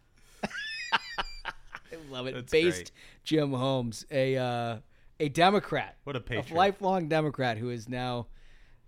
I 0.44 1.96
love 2.10 2.26
it. 2.26 2.34
That's 2.34 2.50
Based 2.50 2.76
great. 2.76 2.92
Jim 3.24 3.52
Holmes, 3.52 4.04
a 4.10 4.36
uh, 4.36 4.76
a 5.20 5.28
Democrat, 5.28 5.96
What 6.04 6.16
a 6.16 6.20
patriot. 6.20 6.52
A 6.52 6.54
lifelong 6.54 7.08
Democrat 7.08 7.58
who 7.58 7.70
is 7.70 7.88
now 7.88 8.26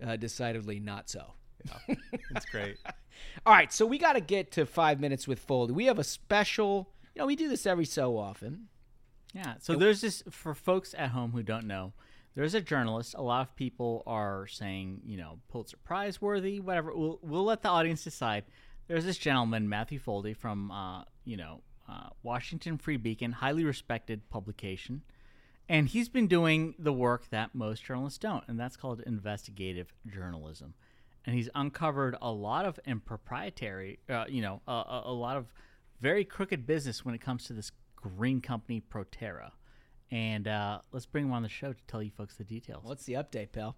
uh, 0.05 0.17
decidedly 0.17 0.79
not 0.79 1.09
so. 1.09 1.33
That's 2.31 2.45
great. 2.45 2.77
All 3.45 3.53
right, 3.53 3.71
so 3.71 3.85
we 3.85 3.97
got 3.97 4.13
to 4.13 4.21
get 4.21 4.51
to 4.53 4.65
five 4.65 4.99
minutes 4.99 5.27
with 5.27 5.45
Foldi. 5.45 5.71
We 5.71 5.85
have 5.85 5.99
a 5.99 6.03
special. 6.03 6.89
You 7.15 7.21
know, 7.21 7.25
we 7.25 7.35
do 7.35 7.49
this 7.49 7.65
every 7.65 7.85
so 7.85 8.17
often. 8.17 8.67
Yeah. 9.33 9.55
So 9.59 9.75
there's 9.75 10.01
this 10.01 10.23
for 10.29 10.53
folks 10.53 10.93
at 10.97 11.09
home 11.09 11.31
who 11.31 11.43
don't 11.43 11.65
know. 11.65 11.93
There's 12.35 12.53
a 12.53 12.61
journalist. 12.61 13.15
A 13.17 13.21
lot 13.21 13.41
of 13.41 13.55
people 13.55 14.03
are 14.05 14.45
saying, 14.47 15.01
you 15.03 15.17
know, 15.17 15.39
Pulitzer 15.49 15.77
Prize 15.77 16.21
worthy, 16.21 16.59
whatever. 16.59 16.95
We'll 16.95 17.19
we'll 17.23 17.43
let 17.43 17.63
the 17.63 17.69
audience 17.69 18.03
decide. 18.03 18.43
There's 18.87 19.05
this 19.05 19.17
gentleman, 19.17 19.67
Matthew 19.67 19.99
Foldi, 19.99 20.35
from 20.35 20.71
uh, 20.71 21.03
you 21.25 21.37
know 21.37 21.61
uh, 21.89 22.09
Washington 22.23 22.77
Free 22.77 22.97
Beacon, 22.97 23.33
highly 23.33 23.65
respected 23.65 24.29
publication, 24.29 25.03
and 25.67 25.89
he's 25.89 26.07
been 26.07 26.27
doing 26.27 26.73
the 26.79 26.93
work 26.93 27.29
that 27.29 27.53
most 27.53 27.83
journalists 27.83 28.19
don't, 28.19 28.43
and 28.47 28.59
that's 28.59 28.77
called 28.77 29.01
investigative 29.05 29.93
journalism. 30.07 30.73
And 31.25 31.35
he's 31.35 31.49
uncovered 31.53 32.15
a 32.21 32.31
lot 32.31 32.63
of 32.63 32.79
improprietary, 32.85 33.99
uh, 34.09 34.25
you 34.29 34.41
know, 34.41 34.61
a, 34.65 34.71
a, 34.71 35.01
a 35.07 35.11
lot 35.11 35.35
of 35.35 35.53
very 35.99 36.23
crooked 36.23 36.65
business 36.65 37.03
when 37.03 37.13
it 37.13 37.19
comes 37.19 37.43
to 37.45 37.53
this 37.53 37.71
green 37.97 38.39
company 38.39 38.81
Proterra. 38.81 39.51
And 40.09 40.47
uh, 40.47 40.79
let's 40.93 41.05
bring 41.05 41.25
him 41.25 41.33
on 41.33 41.43
the 41.43 41.49
show 41.49 41.73
to 41.73 41.83
tell 41.87 42.01
you 42.01 42.11
folks 42.11 42.37
the 42.37 42.45
details. 42.45 42.85
What's 42.85 43.03
the 43.03 43.13
update, 43.13 43.51
pal? 43.51 43.75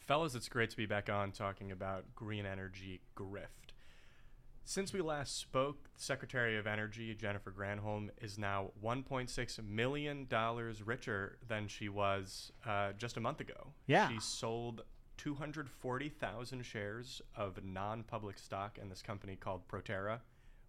Fellas, 0.00 0.34
it's 0.34 0.48
great 0.48 0.70
to 0.70 0.76
be 0.76 0.86
back 0.86 1.08
on 1.08 1.30
talking 1.30 1.70
about 1.70 2.06
green 2.16 2.44
energy 2.44 3.00
grift. 3.16 3.70
Since 4.70 4.92
we 4.92 5.00
last 5.00 5.36
spoke, 5.36 5.90
Secretary 5.96 6.56
of 6.56 6.64
Energy 6.64 7.12
Jennifer 7.16 7.50
Granholm 7.50 8.10
is 8.22 8.38
now 8.38 8.70
$1.6 8.80 9.64
million 9.68 10.28
richer 10.84 11.38
than 11.48 11.66
she 11.66 11.88
was 11.88 12.52
uh, 12.64 12.92
just 12.96 13.16
a 13.16 13.20
month 13.20 13.40
ago. 13.40 13.72
Yeah. 13.88 14.08
She 14.08 14.20
sold 14.20 14.82
240,000 15.16 16.62
shares 16.64 17.20
of 17.34 17.64
non 17.64 18.04
public 18.04 18.38
stock 18.38 18.78
in 18.80 18.88
this 18.88 19.02
company 19.02 19.34
called 19.34 19.66
Proterra, 19.66 20.20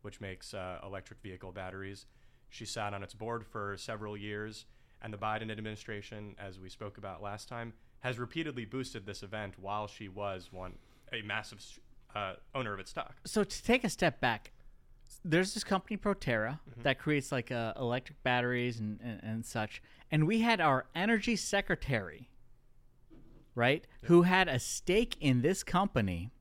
which 0.01 0.19
makes 0.19 0.55
uh, 0.55 0.79
electric 0.83 1.21
vehicle 1.21 1.51
batteries. 1.51 2.07
She 2.49 2.65
sat 2.65 2.95
on 2.95 3.03
its 3.03 3.13
board 3.13 3.45
for 3.45 3.77
several 3.77 4.17
years, 4.17 4.65
and 5.03 5.13
the 5.13 5.19
Biden 5.19 5.51
administration, 5.51 6.35
as 6.39 6.59
we 6.59 6.69
spoke 6.69 6.97
about 6.97 7.21
last 7.21 7.47
time, 7.47 7.73
has 7.99 8.17
repeatedly 8.17 8.65
boosted 8.65 9.05
this 9.05 9.21
event 9.21 9.59
while 9.59 9.85
she 9.85 10.09
was 10.09 10.49
one 10.51 10.79
a 11.13 11.21
massive 11.21 11.61
uh, 12.15 12.33
owner 12.53 12.73
of 12.73 12.79
its 12.79 12.89
stock. 12.89 13.15
So 13.25 13.43
to 13.43 13.63
take 13.63 13.83
a 13.83 13.89
step 13.89 14.19
back, 14.19 14.51
there's 15.23 15.53
this 15.53 15.63
company 15.63 15.97
Proterra 15.97 16.59
that 16.83 16.99
creates 16.99 17.31
like 17.31 17.51
uh, 17.51 17.73
electric 17.77 18.21
batteries 18.23 18.79
and, 18.79 18.99
and, 19.03 19.19
and 19.23 19.45
such, 19.45 19.81
and 20.11 20.27
we 20.27 20.39
had 20.39 20.61
our 20.61 20.85
energy 20.95 21.35
secretary, 21.35 22.29
right, 23.55 23.85
who 24.03 24.23
had 24.23 24.47
a 24.47 24.59
stake 24.59 25.17
in 25.19 25.41
this 25.41 25.63
company. 25.63 26.31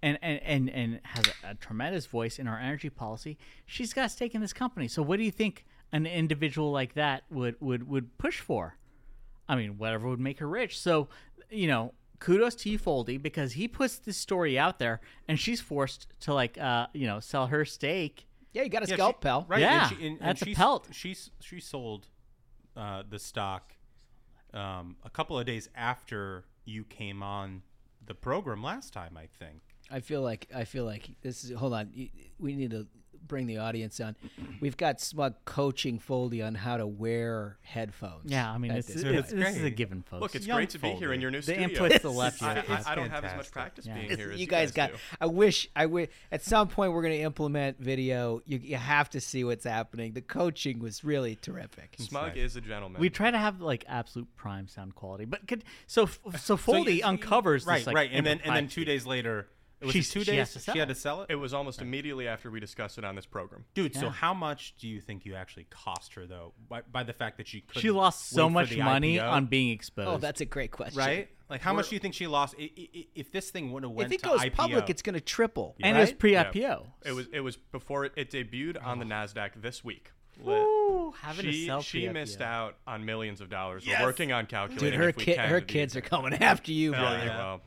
And, 0.00 0.16
and, 0.22 0.40
and, 0.44 0.70
and 0.70 1.00
has 1.02 1.24
a, 1.26 1.50
a 1.50 1.54
tremendous 1.56 2.06
voice 2.06 2.38
in 2.38 2.46
our 2.46 2.56
energy 2.56 2.88
policy. 2.88 3.36
She's 3.66 3.92
got 3.92 4.06
a 4.06 4.08
stake 4.08 4.32
in 4.32 4.40
this 4.40 4.52
company. 4.52 4.86
So 4.86 5.02
what 5.02 5.16
do 5.16 5.24
you 5.24 5.32
think 5.32 5.64
an 5.90 6.06
individual 6.06 6.70
like 6.70 6.94
that 6.94 7.24
would, 7.32 7.56
would, 7.58 7.88
would 7.88 8.16
push 8.16 8.38
for? 8.38 8.76
I 9.48 9.56
mean, 9.56 9.76
whatever 9.76 10.06
would 10.06 10.20
make 10.20 10.38
her 10.38 10.46
rich. 10.46 10.78
So, 10.78 11.08
you 11.50 11.66
know, 11.66 11.94
kudos 12.18 12.54
to 12.56 12.70
you, 12.70 12.78
Foldi, 12.78 13.20
because 13.20 13.52
he 13.52 13.68
puts 13.68 13.98
this 13.98 14.16
story 14.16 14.58
out 14.58 14.78
there, 14.78 15.00
and 15.28 15.38
she's 15.38 15.60
forced 15.60 16.06
to 16.20 16.34
like, 16.34 16.58
uh, 16.58 16.86
you 16.92 17.06
know, 17.06 17.20
sell 17.20 17.46
her 17.48 17.64
stake. 17.64 18.26
Yeah, 18.52 18.62
you 18.62 18.68
got 18.70 18.82
a 18.84 18.88
Yeah, 18.88 18.94
scalp, 18.96 19.16
she- 19.16 19.22
pal. 19.22 19.44
Right. 19.48 19.60
Yeah, 19.60 19.88
and 19.88 19.96
she, 19.98 20.06
and, 20.06 20.18
that's 20.20 20.24
a 20.42 20.44
and 20.44 20.48
she's- 20.48 20.56
pelt. 20.56 20.88
She's 20.92 21.30
she 21.40 21.60
sold 21.60 22.06
uh, 22.76 23.02
the 23.08 23.18
stock 23.18 23.74
um, 24.54 24.96
a 25.04 25.10
couple 25.10 25.38
of 25.38 25.46
days 25.46 25.68
after 25.74 26.44
you 26.64 26.84
came 26.84 27.22
on 27.22 27.62
the 28.04 28.14
program 28.14 28.62
last 28.62 28.92
time. 28.92 29.16
I 29.16 29.26
think. 29.38 29.60
I 29.90 30.00
feel 30.00 30.22
like 30.22 30.48
I 30.54 30.64
feel 30.64 30.84
like 30.84 31.10
this 31.22 31.44
is. 31.44 31.52
Hold 31.52 31.72
on, 31.74 31.92
we 32.38 32.54
need 32.54 32.70
to 32.72 32.86
bring 33.28 33.46
the 33.46 33.58
audience 33.58 34.00
on. 34.00 34.16
We've 34.60 34.76
got 34.76 35.00
Smug 35.00 35.34
coaching 35.44 35.98
Foldi 36.00 36.44
on 36.44 36.54
how 36.54 36.76
to 36.78 36.86
wear 36.86 37.58
headphones. 37.62 38.30
Yeah, 38.30 38.50
I 38.50 38.58
mean, 38.58 38.72
it's, 38.72 38.88
this 38.88 39.02
it's, 39.02 39.30
point. 39.30 39.40
this 39.44 39.56
is 39.56 39.62
a 39.64 39.70
given, 39.70 40.02
folks. 40.02 40.20
Look, 40.22 40.34
it's 40.34 40.46
Young 40.46 40.56
great 40.56 40.70
to 40.70 40.78
be 40.78 40.90
here 40.92 41.12
in 41.12 41.20
your 41.20 41.30
new 41.30 41.38
The 41.38 41.54
studio. 41.54 41.68
input's 41.68 42.02
the 42.02 42.10
left, 42.10 42.42
I, 42.42 42.64
I- 42.68 42.92
I 42.92 42.94
don't 42.94 43.10
have 43.10 43.24
as 43.24 43.36
much 43.36 43.50
practice 43.50 43.86
Yeah. 43.86 43.94
being 43.94 44.16
here 44.16 44.32
as 44.32 44.40
you 44.40 44.46
guys 44.46 44.72
got. 44.72 44.90
do. 44.90 44.96
I 45.20 45.26
wish. 45.26 45.68
I 45.76 45.86
wish. 45.86 46.08
At 46.32 46.42
some 46.42 46.68
point, 46.68 46.92
we're 46.92 47.02
going 47.02 47.14
to 47.16 47.22
implement 47.22 47.78
video. 47.78 48.40
You, 48.46 48.58
you 48.58 48.76
have 48.76 49.10
to 49.10 49.20
see 49.20 49.44
what's 49.44 49.64
happening. 49.64 50.12
The 50.14 50.22
coaching 50.22 50.78
was 50.80 51.04
really 51.04 51.36
terrific. 51.36 51.96
Smug 51.98 52.36
is 52.36 52.56
a 52.56 52.60
gentleman. 52.60 53.00
we 53.00 53.10
try 53.10 53.30
to 53.30 53.38
have 53.38 53.60
like 53.60 53.84
absolute 53.88 54.28
prime 54.36 54.66
sound 54.68 54.94
quality, 54.94 55.24
but 55.26 55.46
could, 55.46 55.64
so 55.86 56.06
so 56.38 56.56
So 56.56 56.76
you- 56.86 57.04
uncovers 57.04 57.66
right, 57.66 57.78
this, 57.78 57.86
like, 57.86 57.96
right, 57.96 58.10
and 58.12 58.24
then 58.26 58.40
and 58.44 58.56
then 58.56 58.68
two 58.68 58.84
days 58.84 59.04
later, 59.06 59.48
it 59.80 59.86
was 59.86 59.92
She's- 59.92 60.08
two 60.10 60.20
she 60.20 60.32
days 60.32 60.38
has 60.38 60.52
to 60.54 60.58
sell 60.60 60.72
she 60.74 60.78
had 60.78 60.88
to 60.88 60.94
sell 60.94 61.22
it. 61.22 61.30
It 61.30 61.36
was 61.36 61.54
almost 61.54 61.80
immediately 61.80 62.26
after 62.26 62.50
we 62.50 62.58
discussed 62.60 62.98
it 62.98 63.04
on 63.04 63.14
this 63.14 63.26
program. 63.26 63.64
Dude, 63.74 63.94
so 63.94 64.06
Yeah. 64.06 64.10
how 64.12 64.34
much 64.34 64.74
do 64.76 64.88
you 64.88 65.00
think 65.00 65.24
you 65.24 65.34
actually 65.34 65.64
cost 65.70 66.14
her 66.14 66.26
though, 66.26 66.52
by, 66.68 66.82
by 66.82 67.02
the 67.04 67.12
fact 67.12 67.36
that 67.38 67.46
she 67.46 67.60
couldn't 67.60 67.82
She 67.82 67.90
lost 67.90 68.28
so 68.30 68.46
wait 68.46 68.50
for 68.50 68.54
much 68.54 68.70
the 68.70 68.82
money 68.82 69.16
IPO? 69.18 69.30
on 69.30 69.46
being 69.46 69.70
exposed. 69.70 70.08
Oh, 70.08 70.18
that's 70.18 70.40
a 70.40 70.44
great 70.46 70.70
question. 70.72 70.98
right? 70.98 71.28
Like 71.48 71.60
how 71.62 71.72
much 71.72 71.84
We're- 71.84 71.90
do 71.90 71.96
you 71.96 72.00
think 72.00 72.14
she 72.14 72.26
lost 72.26 72.54
i- 72.58 72.70
i- 72.78 72.88
i- 72.94 73.06
if 73.14 73.30
this 73.32 73.50
thing 73.50 73.72
would 73.72 73.82
have 73.82 73.92
went 73.92 74.12
If 74.12 74.18
it 74.18 74.22
to 74.24 74.28
goes 74.30 74.40
IPO? 74.40 74.54
public, 74.54 74.90
it's 74.90 75.00
going 75.02 75.14
to 75.14 75.20
triple. 75.20 75.76
and 75.80 75.96
it 75.96 76.00
was 76.00 76.10
right? 76.10 76.18
pre-IPO. 76.18 76.86
It 77.06 77.12
was 77.12 77.26
it 77.32 77.40
was 77.40 77.56
before 77.56 78.04
it, 78.04 78.12
it 78.16 78.30
debuted 78.30 78.84
on 78.84 78.98
the 78.98 79.06
oh. 79.06 79.08
Nasdaq 79.08 79.62
this 79.62 79.82
week. 79.84 80.10
Ooh, 80.46 81.14
having 81.20 81.46
to 81.46 81.52
she 81.52 81.66
sell 81.66 81.82
she 81.82 82.00
pre-IPO. 82.06 82.12
missed 82.12 82.40
out 82.40 82.76
on 82.86 83.04
millions 83.04 83.40
of 83.40 83.48
dollars. 83.50 83.84
Yes. 83.86 84.00
We're 84.00 84.06
working 84.08 84.32
on 84.32 84.44
Dude, 84.44 84.50
calculating 84.50 84.98
her 85.00 85.08
if 85.08 85.16
we 85.16 85.24
kid, 85.24 85.36
can 85.36 85.48
her 85.48 85.60
to 85.60 85.66
the- 85.66 85.72
kids 85.72 85.96
are 85.96 86.00
coming 86.00 86.34
after 86.40 86.70
you, 86.72 86.94
Oh, 86.94 87.00
yeah, 87.00 87.36
well, 87.38 87.60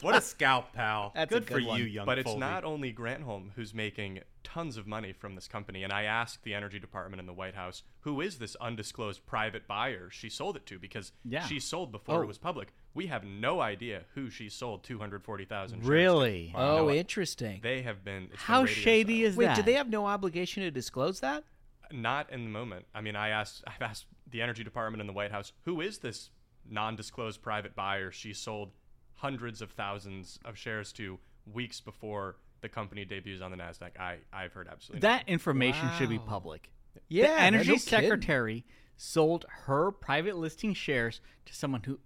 what 0.00 0.14
a 0.14 0.20
scalp, 0.20 0.72
pal. 0.72 1.12
That's 1.14 1.32
a 1.34 1.40
good, 1.40 1.46
for 1.48 1.60
one. 1.66 1.78
you, 1.78 1.84
young. 1.86 2.06
but 2.06 2.18
it's 2.18 2.34
not 2.36 2.64
only 2.64 2.92
Granholm 2.92 3.50
who's 3.56 3.72
making 3.72 4.20
tons 4.44 4.76
of 4.76 4.86
money 4.86 5.12
from 5.12 5.34
this 5.34 5.48
company. 5.48 5.82
And 5.82 5.92
I 5.92 6.04
asked 6.04 6.42
the 6.42 6.54
Energy 6.54 6.78
Department 6.78 7.20
in 7.20 7.26
the 7.26 7.32
White 7.32 7.54
House, 7.54 7.82
who 8.00 8.20
is 8.20 8.38
this 8.38 8.54
undisclosed 8.56 9.24
private 9.26 9.66
buyer 9.66 10.08
she 10.10 10.28
sold 10.28 10.56
it 10.56 10.66
to? 10.66 10.78
Because 10.78 11.12
Yeah. 11.24 11.44
she 11.46 11.60
sold 11.60 11.92
before 11.92 12.20
Oh. 12.20 12.22
it 12.22 12.26
was 12.26 12.38
public. 12.38 12.72
We 12.94 13.06
have 13.06 13.24
no 13.24 13.60
idea 13.60 14.04
who 14.14 14.30
she 14.30 14.48
sold 14.48 14.84
240,000 14.84 15.78
shares 15.78 15.86
to. 15.86 15.90
Really? 15.92 16.52
Oh, 16.54 16.76
No, 16.86 16.90
interesting. 16.90 17.60
They 17.62 17.82
have 17.82 18.04
been. 18.04 18.24
it's 18.24 18.30
been 18.32 18.38
How 18.38 18.66
shady 18.66 19.18
silent. 19.20 19.30
is 19.32 19.36
Wait, 19.36 19.44
that? 19.46 19.50
Wait, 19.58 19.64
do 19.64 19.70
they 19.70 19.76
have 19.76 19.88
no 19.90 20.06
obligation 20.06 20.62
to 20.62 20.70
disclose 20.70 21.20
that? 21.20 21.44
Not 21.90 22.30
in 22.30 22.44
the 22.44 22.50
moment. 22.50 22.86
I 22.94 23.00
mean, 23.00 23.16
I 23.16 23.28
asked, 23.30 23.64
I've 23.66 23.80
asked 23.82 24.06
the 24.30 24.42
Energy 24.42 24.64
Department 24.64 25.00
in 25.00 25.06
the 25.06 25.12
White 25.14 25.30
House, 25.30 25.52
who 25.64 25.80
is 25.80 25.98
this 25.98 26.30
non-disclosed 26.68 27.40
private 27.40 27.74
buyer 27.74 28.10
she 28.10 28.34
sold 28.34 28.72
hundreds 29.18 29.62
of 29.62 29.70
thousands 29.72 30.38
of 30.44 30.56
shares 30.56 30.92
to 30.94 31.18
weeks 31.52 31.80
before 31.80 32.36
the 32.60 32.68
company 32.68 33.04
debuts 33.04 33.40
on 33.42 33.50
the 33.50 33.56
Nasdaq? 33.56 33.98
I 33.98 34.18
I've 34.32 34.52
heard 34.52 34.68
absolutely 34.68 35.00
that 35.00 35.28
information 35.28 35.88
should 35.98 36.08
be 36.08 36.18
public. 36.18 36.70
Yeah, 37.08 37.26
the 37.26 37.32
no 37.32 37.36
energy 37.46 37.64
kidding. 37.72 37.78
secretary 37.78 38.64
sold 38.96 39.46
her 39.66 39.92
private 39.92 40.36
listing 40.36 40.74
shares 40.74 41.20
to 41.46 41.54
someone 41.54 41.82
who 41.84 41.98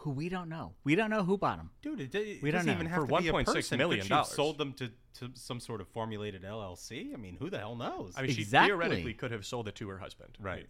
who 0.00 0.10
we 0.10 0.28
don't 0.28 0.48
know. 0.48 0.74
We 0.84 0.94
don't 0.94 1.10
know 1.10 1.24
who 1.24 1.36
bought 1.36 1.56
them. 1.56 1.70
Dude, 1.82 2.00
it, 2.00 2.14
it 2.14 2.40
We 2.42 2.50
don't 2.52 2.58
doesn't 2.60 2.66
know. 2.66 2.74
even 2.74 2.86
have 2.86 3.08
For 3.08 3.16
to 3.16 3.22
be 3.22 3.28
a 3.28 3.44
person. 3.44 3.78
million 3.78 4.04
she 4.04 4.08
dollars. 4.10 4.28
sold 4.28 4.56
them 4.56 4.72
to, 4.74 4.88
to 5.18 5.30
some 5.34 5.58
sort 5.58 5.80
of 5.80 5.88
formulated 5.88 6.44
LLC? 6.44 7.12
I 7.12 7.16
mean, 7.16 7.36
who 7.40 7.50
the 7.50 7.58
hell 7.58 7.74
knows? 7.74 8.12
I 8.16 8.22
mean, 8.22 8.30
she 8.30 8.44
theoretically 8.44 9.14
could 9.14 9.32
have 9.32 9.44
sold 9.44 9.66
it 9.66 9.74
to 9.76 9.88
her 9.88 9.98
husband. 9.98 10.36
Right. 10.40 10.66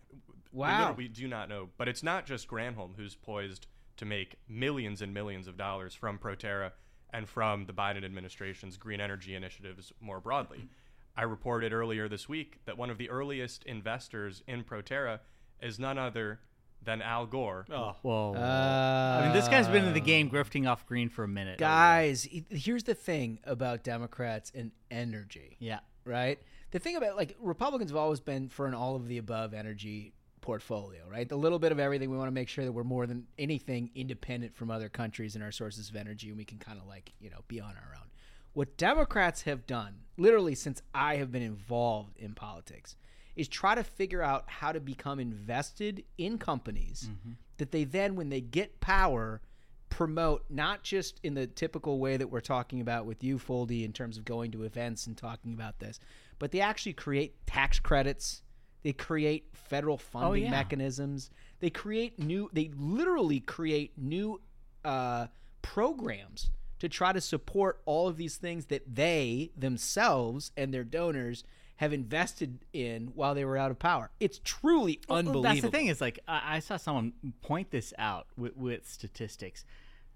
We 0.52 0.60
Wow. 0.60 0.88
literally 0.90 1.08
do 1.08 1.28
not 1.28 1.50
know. 1.50 1.68
But 1.76 1.86
it's 1.88 2.02
not 2.02 2.24
just 2.24 2.48
Granholm 2.48 2.92
who's 2.96 3.14
poised 3.14 3.66
to 3.96 4.04
make 4.04 4.36
millions 4.48 5.02
and 5.02 5.12
millions 5.12 5.46
of 5.48 5.56
dollars 5.56 5.94
from 5.94 6.18
Proterra 6.18 6.72
and 7.10 7.28
from 7.28 7.66
the 7.66 7.72
Biden 7.72 8.04
administration's 8.04 8.76
green 8.76 9.00
energy 9.00 9.34
initiatives 9.34 9.92
more 10.00 10.20
broadly. 10.20 10.68
I 11.16 11.22
reported 11.22 11.72
earlier 11.72 12.08
this 12.08 12.28
week 12.28 12.58
that 12.66 12.76
one 12.76 12.90
of 12.90 12.98
the 12.98 13.08
earliest 13.08 13.64
investors 13.64 14.42
in 14.46 14.64
Proterra 14.64 15.20
is 15.62 15.78
none 15.78 15.96
other 15.98 16.40
than 16.82 17.00
Al 17.00 17.26
Gore. 17.26 17.66
Oh. 17.70 17.96
Whoa. 18.02 18.34
I 18.34 19.20
mean, 19.22 19.30
uh, 19.30 19.32
this 19.32 19.48
guy's 19.48 19.68
been 19.68 19.86
in 19.86 19.94
the 19.94 20.00
game 20.00 20.30
grifting 20.30 20.68
off 20.68 20.86
green 20.86 21.08
for 21.08 21.24
a 21.24 21.28
minute. 21.28 21.58
Guys, 21.58 22.28
here's 22.50 22.84
the 22.84 22.94
thing 22.94 23.38
about 23.44 23.82
Democrats 23.82 24.52
and 24.54 24.72
energy. 24.90 25.56
Yeah. 25.58 25.80
Right? 26.04 26.38
The 26.70 26.78
thing 26.78 26.96
about 26.96 27.16
like 27.16 27.34
Republicans 27.40 27.90
have 27.90 27.96
always 27.96 28.20
been 28.20 28.48
for 28.48 28.66
an 28.66 28.74
all 28.74 28.94
of 28.94 29.08
the 29.08 29.18
above 29.18 29.54
energy 29.54 30.12
portfolio, 30.46 31.00
right? 31.10 31.30
A 31.32 31.36
little 31.36 31.58
bit 31.58 31.72
of 31.72 31.80
everything 31.80 32.08
we 32.08 32.16
want 32.16 32.28
to 32.28 32.32
make 32.32 32.48
sure 32.48 32.64
that 32.64 32.70
we're 32.70 32.84
more 32.84 33.04
than 33.04 33.26
anything 33.36 33.90
independent 33.96 34.54
from 34.54 34.70
other 34.70 34.88
countries 34.88 35.34
and 35.34 35.42
our 35.42 35.50
sources 35.50 35.88
of 35.90 35.96
energy 35.96 36.28
and 36.28 36.38
we 36.38 36.44
can 36.44 36.58
kind 36.58 36.78
of 36.78 36.86
like, 36.86 37.12
you 37.18 37.28
know, 37.28 37.40
be 37.48 37.60
on 37.60 37.70
our 37.70 37.96
own. 37.96 38.06
What 38.52 38.76
Democrats 38.76 39.42
have 39.42 39.66
done, 39.66 39.96
literally 40.16 40.54
since 40.54 40.82
I 40.94 41.16
have 41.16 41.32
been 41.32 41.42
involved 41.42 42.16
in 42.16 42.32
politics, 42.34 42.94
is 43.34 43.48
try 43.48 43.74
to 43.74 43.82
figure 43.82 44.22
out 44.22 44.44
how 44.46 44.70
to 44.70 44.78
become 44.78 45.18
invested 45.18 46.04
in 46.16 46.38
companies 46.38 47.10
mm-hmm. 47.10 47.32
that 47.58 47.72
they 47.72 47.82
then, 47.82 48.14
when 48.14 48.28
they 48.28 48.40
get 48.40 48.80
power, 48.80 49.42
promote 49.90 50.44
not 50.48 50.84
just 50.84 51.18
in 51.24 51.34
the 51.34 51.48
typical 51.48 51.98
way 51.98 52.16
that 52.16 52.30
we're 52.30 52.40
talking 52.40 52.80
about 52.80 53.04
with 53.04 53.24
you, 53.24 53.36
Foldi, 53.36 53.84
in 53.84 53.92
terms 53.92 54.16
of 54.16 54.24
going 54.24 54.52
to 54.52 54.62
events 54.62 55.08
and 55.08 55.16
talking 55.16 55.52
about 55.52 55.80
this, 55.80 55.98
but 56.38 56.52
they 56.52 56.60
actually 56.60 56.92
create 56.92 57.34
tax 57.48 57.80
credits. 57.80 58.42
They 58.86 58.92
create 58.92 59.48
federal 59.52 59.98
funding 59.98 60.44
yeah. 60.44 60.50
mechanisms. 60.50 61.32
They 61.58 61.70
create 61.70 62.20
new. 62.20 62.48
They 62.52 62.70
literally 62.76 63.40
create 63.40 63.98
new 63.98 64.40
uh, 64.84 65.26
programs 65.60 66.52
to 66.78 66.88
try 66.88 67.12
to 67.12 67.20
support 67.20 67.80
all 67.84 68.06
of 68.06 68.16
these 68.16 68.36
things 68.36 68.66
that 68.66 68.82
they 68.94 69.50
themselves 69.56 70.52
and 70.56 70.72
their 70.72 70.84
donors 70.84 71.42
have 71.78 71.92
invested 71.92 72.64
in 72.72 73.08
while 73.16 73.34
they 73.34 73.44
were 73.44 73.56
out 73.56 73.72
of 73.72 73.80
power. 73.80 74.12
It's 74.20 74.40
truly 74.44 75.00
Well, 75.08 75.18
unbelievable. 75.18 75.42
That's 75.42 75.62
the 75.62 75.70
thing 75.72 75.88
is 75.88 76.00
like 76.00 76.20
I, 76.28 76.56
I 76.56 76.58
saw 76.60 76.76
someone 76.76 77.12
point 77.42 77.72
this 77.72 77.92
out 77.98 78.28
with, 78.36 78.56
with 78.56 78.88
statistics. 78.88 79.64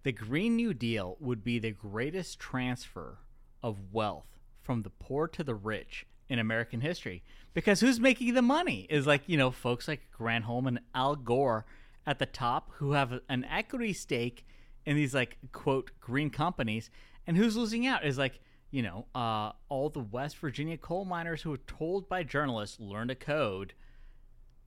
The 0.05 0.13
Green 0.13 0.55
New 0.55 0.75
Deal 0.75 1.17
would 1.19 1.43
be 1.43 1.59
the 1.59 1.73
greatest 1.73 2.39
transfer 2.39 3.19
of 3.65 3.93
wealth 3.93 4.39
from 4.63 4.83
the 4.83 4.91
poor 4.91 5.27
to 5.27 5.43
the 5.43 5.57
rich 5.57 6.07
in 6.31 6.39
American 6.39 6.81
history 6.81 7.23
because 7.53 7.81
who's 7.81 8.01
making 8.01 8.33
the 8.33 8.41
money 8.41 8.87
is 8.89 9.07
like 9.07 9.23
you 9.27 9.37
know 9.37 9.51
folks 9.51 9.87
like 9.89 10.01
Granholm 10.19 10.67
and 10.69 10.81
Al 10.95 11.17
Gore 11.17 11.67
at 12.07 12.19
the 12.19 12.25
top 12.27 12.71
who 12.77 12.93
have 12.93 13.21
an 13.29 13.45
equity 13.45 13.93
stake 13.93 14.47
in 14.87 14.97
these 14.97 15.13
like 15.15 15.37
quote 15.53 15.91
green 16.01 16.31
companies 16.31 16.89
and 17.27 17.37
who's 17.37 17.57
losing 17.57 17.87
out 17.87 18.05
is 18.07 18.17
like 18.17 18.41
you 18.71 18.81
know 18.83 19.07
uh, 19.15 19.53
all 19.69 19.91
the 19.91 20.01
West 20.01 20.39
Virginia 20.39 20.79
coal 20.79 21.05
miners 21.05 21.43
who 21.43 21.51
were 21.51 21.59
told 21.67 22.09
by 22.09 22.23
journalists 22.23 22.79
learn 22.81 23.09
to 23.09 23.15
code 23.15 23.75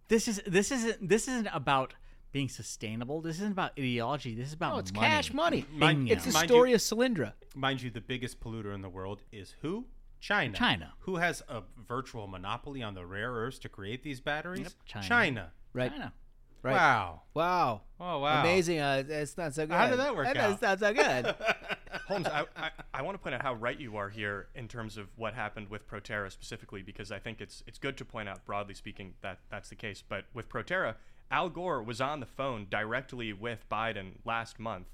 this 0.10 0.28
is 0.28 0.42
this 0.46 0.72
isn't 0.72 1.08
this 1.10 1.28
isn't 1.28 1.48
about 1.54 1.96
being 2.34 2.50
sustainable. 2.50 3.22
This 3.22 3.36
isn't 3.38 3.52
about 3.52 3.74
ideology. 3.78 4.34
This 4.34 4.48
is 4.48 4.54
about 4.54 4.74
No, 4.74 4.80
it's 4.80 4.92
money. 4.92 5.08
cash 5.08 5.32
money. 5.34 5.66
Bingo. 5.78 6.12
It's 6.12 6.26
the 6.26 6.32
story 6.32 6.70
you- 6.72 6.76
of 6.76 6.82
Solyndra. 6.82 7.34
Mind 7.56 7.84
you, 7.84 7.92
the 7.92 8.02
biggest 8.02 8.40
polluter 8.40 8.74
in 8.74 8.82
the 8.82 8.90
world 8.90 9.22
is 9.32 9.54
who? 9.62 9.86
China. 10.24 10.58
China. 10.58 10.94
Who 11.00 11.18
has 11.18 11.44
a 11.50 11.64
virtual 11.86 12.28
monopoly 12.28 12.82
on 12.82 12.94
the 12.94 13.06
rare 13.06 13.32
earths 13.32 13.60
to 13.60 13.70
create 13.70 14.04
these 14.04 14.22
batteries? 14.22 14.62
Yep, 14.62 14.72
China. 14.86 15.08
China. 15.08 15.52
Right. 15.74 15.92
China. 15.92 16.14
Right. 16.62 16.72
Wow. 16.72 17.22
Wow. 17.34 17.82
Oh, 18.00 18.20
wow. 18.20 18.40
Amazing. 18.40 18.80
Uh, 18.80 19.04
it's 19.06 19.38
not 19.38 19.54
so 19.54 19.68
good. 19.68 19.76
How 19.76 19.90
did 19.90 20.00
that 20.00 20.16
work 20.16 20.34
That's 20.34 20.64
out? 20.64 20.80
not 20.80 20.80
so 20.80 20.94
good. 20.94 21.36
Holmes, 22.08 22.28
I, 22.28 22.46
I, 22.56 22.70
I 22.94 23.02
want 23.02 23.16
to 23.16 23.20
point 23.22 23.36
out 23.36 23.42
how 23.42 23.56
right 23.56 23.78
you 23.78 23.98
are 23.98 24.10
here 24.10 24.48
in 24.56 24.70
terms 24.70 24.98
of 24.98 25.10
what 25.18 25.34
happened 25.34 25.68
with 25.68 25.86
Proterra 25.90 26.32
specifically, 26.32 26.82
because 26.84 27.12
I 27.12 27.20
think 27.20 27.42
it's 27.42 27.62
it's 27.68 27.78
good 27.78 27.98
to 27.98 28.06
point 28.06 28.30
out, 28.30 28.46
broadly 28.46 28.76
speaking, 28.76 29.16
that 29.22 29.40
that's 29.52 29.68
the 29.68 29.76
case. 29.76 30.02
But 30.08 30.24
with 30.34 30.48
Proterra, 30.48 30.96
Al 31.32 31.50
Gore 31.50 31.84
was 31.84 32.00
on 32.00 32.22
the 32.22 32.26
phone 32.26 32.68
directly 32.70 33.34
with 33.34 33.66
Biden 33.70 34.20
last 34.24 34.58
month, 34.58 34.88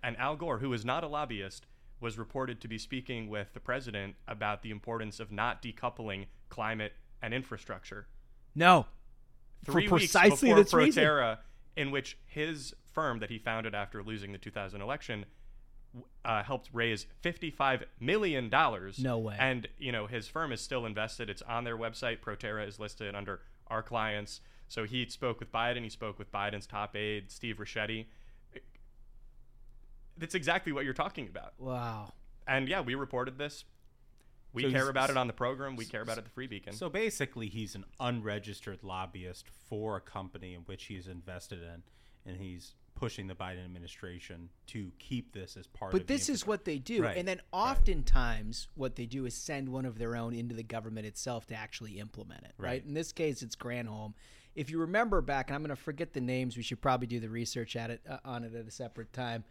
and 0.00 0.16
Al 0.16 0.36
Gore, 0.36 0.58
who 0.58 0.72
is 0.72 0.84
not 0.84 1.02
a 1.02 1.08
lobbyist, 1.08 1.66
was 2.00 2.18
reported 2.18 2.60
to 2.60 2.68
be 2.68 2.78
speaking 2.78 3.28
with 3.28 3.52
the 3.54 3.60
president 3.60 4.16
about 4.28 4.62
the 4.62 4.70
importance 4.70 5.18
of 5.20 5.32
not 5.32 5.62
decoupling 5.62 6.26
climate 6.48 6.92
and 7.22 7.32
infrastructure. 7.34 8.06
no. 8.54 8.86
Three 9.64 9.88
For 9.88 9.96
weeks 9.96 10.12
precisely 10.12 10.50
before 10.50 10.62
this 10.62 10.72
reason. 10.74 11.02
Proterra, 11.02 11.38
in 11.76 11.90
which 11.90 12.18
his 12.26 12.74
firm 12.92 13.18
that 13.18 13.30
he 13.30 13.38
founded 13.38 13.74
after 13.74 14.00
losing 14.02 14.30
the 14.30 14.38
2000 14.38 14.80
election 14.80 15.24
uh, 16.24 16.42
helped 16.42 16.68
raise 16.72 17.06
55 17.22 17.84
million 18.00 18.48
dollars. 18.48 18.98
No 18.98 19.18
way. 19.18 19.36
And 19.38 19.66
you 19.78 19.92
know 19.92 20.06
his 20.06 20.28
firm 20.28 20.52
is 20.52 20.60
still 20.60 20.86
invested. 20.86 21.30
It's 21.30 21.42
on 21.42 21.64
their 21.64 21.76
website. 21.76 22.20
Proterra 22.20 22.68
is 22.68 22.78
listed 22.78 23.14
under 23.14 23.40
our 23.68 23.82
clients. 23.82 24.40
So 24.68 24.84
he 24.84 25.06
spoke 25.08 25.40
with 25.40 25.52
Biden. 25.52 25.82
He 25.82 25.88
spoke 25.88 26.18
with 26.18 26.30
Biden's 26.30 26.66
top 26.66 26.94
aide, 26.96 27.30
Steve 27.30 27.56
Richetti. 27.56 28.06
That's 30.18 30.34
exactly 30.34 30.72
what 30.72 30.84
you're 30.84 30.94
talking 30.94 31.28
about. 31.28 31.54
Wow. 31.58 32.12
And 32.46 32.68
yeah, 32.68 32.80
we 32.80 32.94
reported 32.94 33.38
this. 33.38 33.64
We 34.52 34.62
So 34.62 34.70
care 34.70 34.88
about 34.88 35.10
it 35.10 35.16
on 35.16 35.26
the 35.26 35.32
program. 35.32 35.76
We 35.76 35.84
care 35.84 36.00
about 36.00 36.16
it 36.16 36.20
at 36.20 36.24
the 36.24 36.30
Free 36.30 36.46
Beacon. 36.46 36.72
So 36.72 36.88
basically, 36.88 37.48
he's 37.48 37.74
an 37.74 37.84
unregistered 38.00 38.82
lobbyist 38.82 39.46
for 39.68 39.96
a 39.96 40.00
company 40.00 40.54
in 40.54 40.62
which 40.62 40.84
he's 40.84 41.08
invested 41.08 41.58
in, 41.62 41.82
and 42.24 42.40
he's 42.40 42.74
pushing 42.94 43.26
the 43.26 43.34
Biden 43.34 43.62
administration 43.64 44.48
to 44.68 44.90
keep 44.98 45.32
this 45.32 45.56
as 45.58 45.66
part 45.66 45.92
of 45.92 45.98
But 45.98 46.06
the 46.06 46.14
this 46.14 46.30
is 46.30 46.46
what 46.46 46.64
they 46.64 46.78
do. 46.78 47.02
Right, 47.02 47.16
And 47.18 47.28
then 47.28 47.36
right. 47.52 47.70
oftentimes 47.70 48.68
what 48.74 48.96
they 48.96 49.04
do 49.04 49.26
is 49.26 49.34
send 49.34 49.68
one 49.68 49.84
of 49.84 49.98
their 49.98 50.16
own 50.16 50.34
into 50.34 50.54
the 50.54 50.62
government 50.62 51.06
itself 51.06 51.46
to 51.48 51.54
actually 51.54 51.98
implement 51.98 52.44
it. 52.44 52.52
Right. 52.56 52.68
Right. 52.68 52.84
In 52.84 52.94
this 52.94 53.12
case, 53.12 53.42
it's 53.42 53.54
Granholm. 53.54 54.14
If 54.54 54.70
you 54.70 54.78
remember 54.78 55.20
back, 55.20 55.50
and 55.50 55.54
I'm 55.54 55.60
going 55.60 55.68
to 55.68 55.76
forget 55.76 56.14
the 56.14 56.22
names, 56.22 56.56
we 56.56 56.62
should 56.62 56.80
probably 56.80 57.06
do 57.06 57.20
the 57.20 57.28
research 57.28 57.76
at 57.76 57.90
it 57.90 58.00
uh, 58.08 58.16
on 58.24 58.42
it 58.42 58.54
at 58.54 58.66
a 58.66 58.70
separate 58.70 59.12
time. 59.12 59.44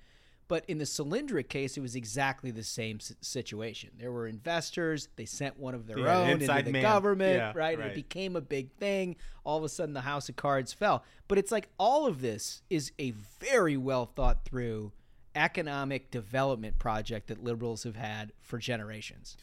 But 0.47 0.63
in 0.67 0.77
the 0.77 0.85
Solyndra 0.85 1.47
case, 1.47 1.75
it 1.75 1.81
was 1.81 1.95
exactly 1.95 2.51
the 2.51 2.63
same 2.63 2.99
situation. 2.99 3.89
There 3.97 4.11
were 4.11 4.27
investors. 4.27 5.07
They 5.15 5.25
sent 5.25 5.59
one 5.59 5.73
of 5.73 5.87
their 5.87 5.99
Yeah, 5.99 6.19
own 6.19 6.29
into 6.29 6.45
the 6.63 6.71
man. 6.71 6.81
government, 6.83 7.35
Yeah, 7.37 7.53
right? 7.55 7.73
And 7.73 7.81
right. 7.81 7.91
It 7.91 7.95
became 7.95 8.35
a 8.35 8.41
big 8.41 8.71
thing. 8.73 9.15
All 9.43 9.57
of 9.57 9.63
a 9.63 9.69
sudden, 9.69 9.93
the 9.95 10.01
house 10.01 10.29
of 10.29 10.35
cards 10.35 10.71
fell. 10.71 11.03
But 11.27 11.39
it's 11.39 11.51
like 11.51 11.69
all 11.79 12.05
of 12.05 12.21
this 12.21 12.61
is 12.69 12.91
a 12.99 13.11
very 13.39 13.75
well 13.75 14.05
thought 14.05 14.45
through 14.45 14.91
economic 15.35 16.11
development 16.11 16.77
project 16.79 17.27
that 17.27 17.43
liberals 17.43 17.83
have 17.83 17.95
had 17.95 18.31
for 18.41 18.57
generations. 18.57 19.37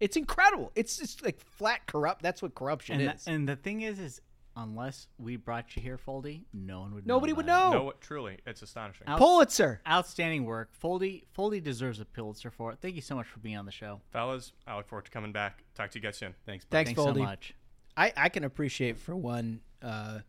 It's 0.00 0.16
incredible. 0.16 0.70
It's 0.76 0.96
just 0.98 1.24
like 1.24 1.40
flat 1.40 1.86
corrupt. 1.86 2.22
That's 2.22 2.40
what 2.40 2.54
corruption 2.54 3.00
And, 3.00 3.14
is. 3.14 3.24
the, 3.24 3.30
and 3.32 3.48
the 3.48 3.56
thing 3.56 3.80
is, 3.80 3.98
is 3.98 4.20
unless 4.58 5.06
we 5.18 5.36
brought 5.36 5.74
you 5.76 5.82
here, 5.82 5.96
Foldi, 5.98 6.42
no 6.52 6.80
one 6.80 6.94
would. 6.94 7.06
Know. 7.06 7.14
Nobody 7.14 7.32
know 7.32 7.36
would 7.36 7.46
know. 7.46 7.70
no, 7.72 7.92
truly, 8.00 8.38
it's 8.46 8.60
astonishing. 8.62 9.06
Out- 9.06 9.18
Pulitzer. 9.18 9.80
Outstanding 9.88 10.44
work, 10.44 10.70
Foldi. 10.82 11.24
Foldi 11.36 11.62
deserves 11.62 12.00
a 12.00 12.04
Pulitzer 12.04 12.50
for 12.50 12.72
it. 12.72 12.78
Thank 12.82 12.96
you 12.96 13.02
so 13.02 13.14
much 13.14 13.26
for 13.26 13.38
being 13.38 13.56
on 13.56 13.64
the 13.66 13.72
show. 13.72 14.00
Fellas, 14.12 14.52
I 14.66 14.76
look 14.76 14.88
forward 14.88 15.04
to 15.06 15.10
coming 15.10 15.32
back. 15.32 15.64
Talk 15.74 15.90
to 15.92 15.98
you 15.98 16.02
guys 16.02 16.16
soon. 16.18 16.34
Thanks. 16.44 16.64
bud. 16.64 16.76
Thanks, 16.76 16.88
Thanks 16.90 17.02
so 17.02 17.12
Foldi. 17.14 17.24
much. 17.24 17.54
I, 17.96 18.12
I 18.16 18.28
can 18.28 18.44
appreciate 18.44 18.98
for 18.98 19.16
one 19.16 19.60
uh, 19.82 20.20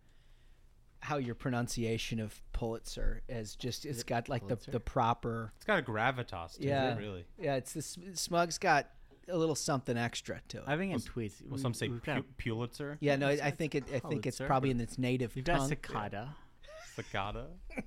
how 1.02 1.18
your 1.18 1.36
pronunciation 1.36 2.20
of 2.20 2.42
Pulitzer 2.52 3.22
is 3.30 3.56
just 3.56 3.86
it's 3.86 4.04
got 4.04 4.28
like 4.28 4.48
the, 4.48 4.58
the 4.70 4.80
proper 4.80 5.54
It's 5.58 5.66
got 5.66 5.80
a 5.80 5.82
gravitas 5.82 6.58
to 6.58 6.64
yeah 6.66 6.94
it, 6.94 7.00
really. 7.00 7.26
yeah 7.40 7.56
it's 7.56 7.74
this 7.74 7.98
smug's 8.14 8.58
got 8.58 8.90
a 9.30 9.38
little 9.38 9.56
something 9.56 9.98
extra 9.98 10.42
to 10.50 10.58
it. 10.58 10.64
I 10.68 10.78
think 10.78 10.94
in 10.94 11.00
tweets. 11.00 11.42
Well, 11.48 11.58
some 11.60 11.74
say 11.74 11.88
we've 11.88 12.04
got, 12.04 12.18
Pu- 12.18 12.24
Pulitzer. 12.38 12.98
yeah, 13.00 13.16
no, 13.16 13.28
I, 13.30 13.40
I 13.44 13.52
think 13.52 13.76
it. 13.76 13.84
I 13.94 14.00
think 14.00 14.26
it's 14.26 14.38
Pulitzer. 14.38 14.46
probably 14.48 14.72
in 14.72 14.80
its 14.82 14.98
native 14.98 15.36
we've 15.36 15.44
got 15.46 15.58
tongue. 15.60 15.70
cicada. 15.70 16.36
Cicada. 16.96 17.48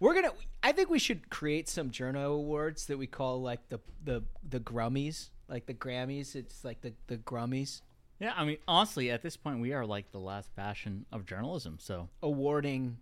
We're 0.00 0.14
gonna. 0.14 0.32
I 0.62 0.72
think 0.72 0.90
we 0.90 0.98
should 0.98 1.30
create 1.30 1.68
some 1.68 1.90
journo 1.90 2.34
awards 2.34 2.86
that 2.86 2.98
we 2.98 3.06
call 3.06 3.40
like 3.40 3.68
the 3.68 3.78
the 4.04 4.24
the 4.48 4.58
Grummies, 4.58 5.30
like 5.48 5.66
the 5.66 5.74
Grammys. 5.74 6.34
It's 6.34 6.64
like 6.64 6.80
the 6.80 6.92
the 7.06 7.18
Grummies 7.18 7.82
Yeah, 8.18 8.32
I 8.36 8.44
mean, 8.44 8.56
honestly, 8.66 9.10
at 9.10 9.22
this 9.22 9.36
point, 9.36 9.60
we 9.60 9.72
are 9.72 9.86
like 9.86 10.10
the 10.10 10.18
last 10.18 10.54
bastion 10.56 11.06
of 11.12 11.24
journalism. 11.24 11.78
So 11.80 12.08
awarding 12.22 12.96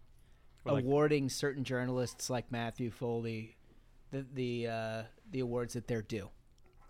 like- 0.67 0.85
awarding 0.85 1.31
certain 1.31 1.65
journalists 1.65 2.29
like 2.29 2.53
Matthew 2.53 2.91
Foldi 2.91 3.55
the 4.11 4.27
the 4.35 4.67
uh, 4.67 5.03
the 5.31 5.41
awards 5.41 5.73
that 5.75 5.87
they're 5.89 6.03
due. 6.03 6.29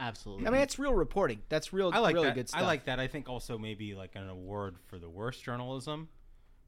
Absolutely. 0.00 0.46
I 0.46 0.50
mean, 0.50 0.62
it's 0.62 0.78
real 0.78 0.94
reporting. 0.94 1.40
That's 1.48 1.72
real, 1.72 1.90
I 1.94 1.98
like 2.00 2.14
really 2.14 2.28
that. 2.28 2.34
good 2.34 2.48
stuff. 2.48 2.62
I 2.62 2.64
like 2.64 2.86
that. 2.86 2.98
I 2.98 3.06
think 3.06 3.28
also 3.28 3.58
maybe 3.58 3.94
like 3.94 4.16
an 4.16 4.28
award 4.28 4.76
for 4.86 4.98
the 4.98 5.08
worst 5.08 5.44
journalism. 5.44 6.08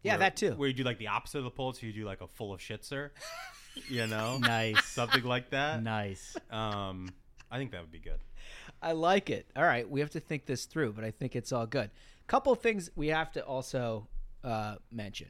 Yeah, 0.02 0.12
where- 0.12 0.18
that 0.20 0.36
too. 0.36 0.52
Where 0.52 0.68
you 0.68 0.74
do 0.74 0.84
like 0.84 0.98
the 0.98 1.08
opposite 1.08 1.38
of 1.38 1.44
the 1.44 1.50
Pulitzer, 1.50 1.86
you 1.86 1.92
do 1.92 2.04
like 2.04 2.20
a 2.20 2.28
full 2.28 2.52
of 2.52 2.60
shit, 2.60 2.84
sir. 2.84 3.10
you 3.88 4.06
know, 4.06 4.38
nice, 4.38 4.84
something 4.84 5.24
like 5.24 5.50
that. 5.50 5.82
nice. 5.82 6.36
Um, 6.50 7.08
I 7.50 7.58
think 7.58 7.72
that 7.72 7.80
would 7.80 7.92
be 7.92 7.98
good. 7.98 8.18
I 8.80 8.92
like 8.92 9.30
it. 9.30 9.46
All 9.56 9.62
right, 9.64 9.88
we 9.88 10.00
have 10.00 10.10
to 10.10 10.20
think 10.20 10.46
this 10.46 10.64
through, 10.66 10.92
but 10.92 11.04
I 11.04 11.10
think 11.10 11.34
it's 11.36 11.52
all 11.52 11.66
good. 11.66 11.90
Couple 12.26 12.54
things 12.54 12.90
we 12.96 13.08
have 13.08 13.30
to 13.32 13.44
also 13.44 14.08
uh, 14.44 14.76
mention. 14.90 15.28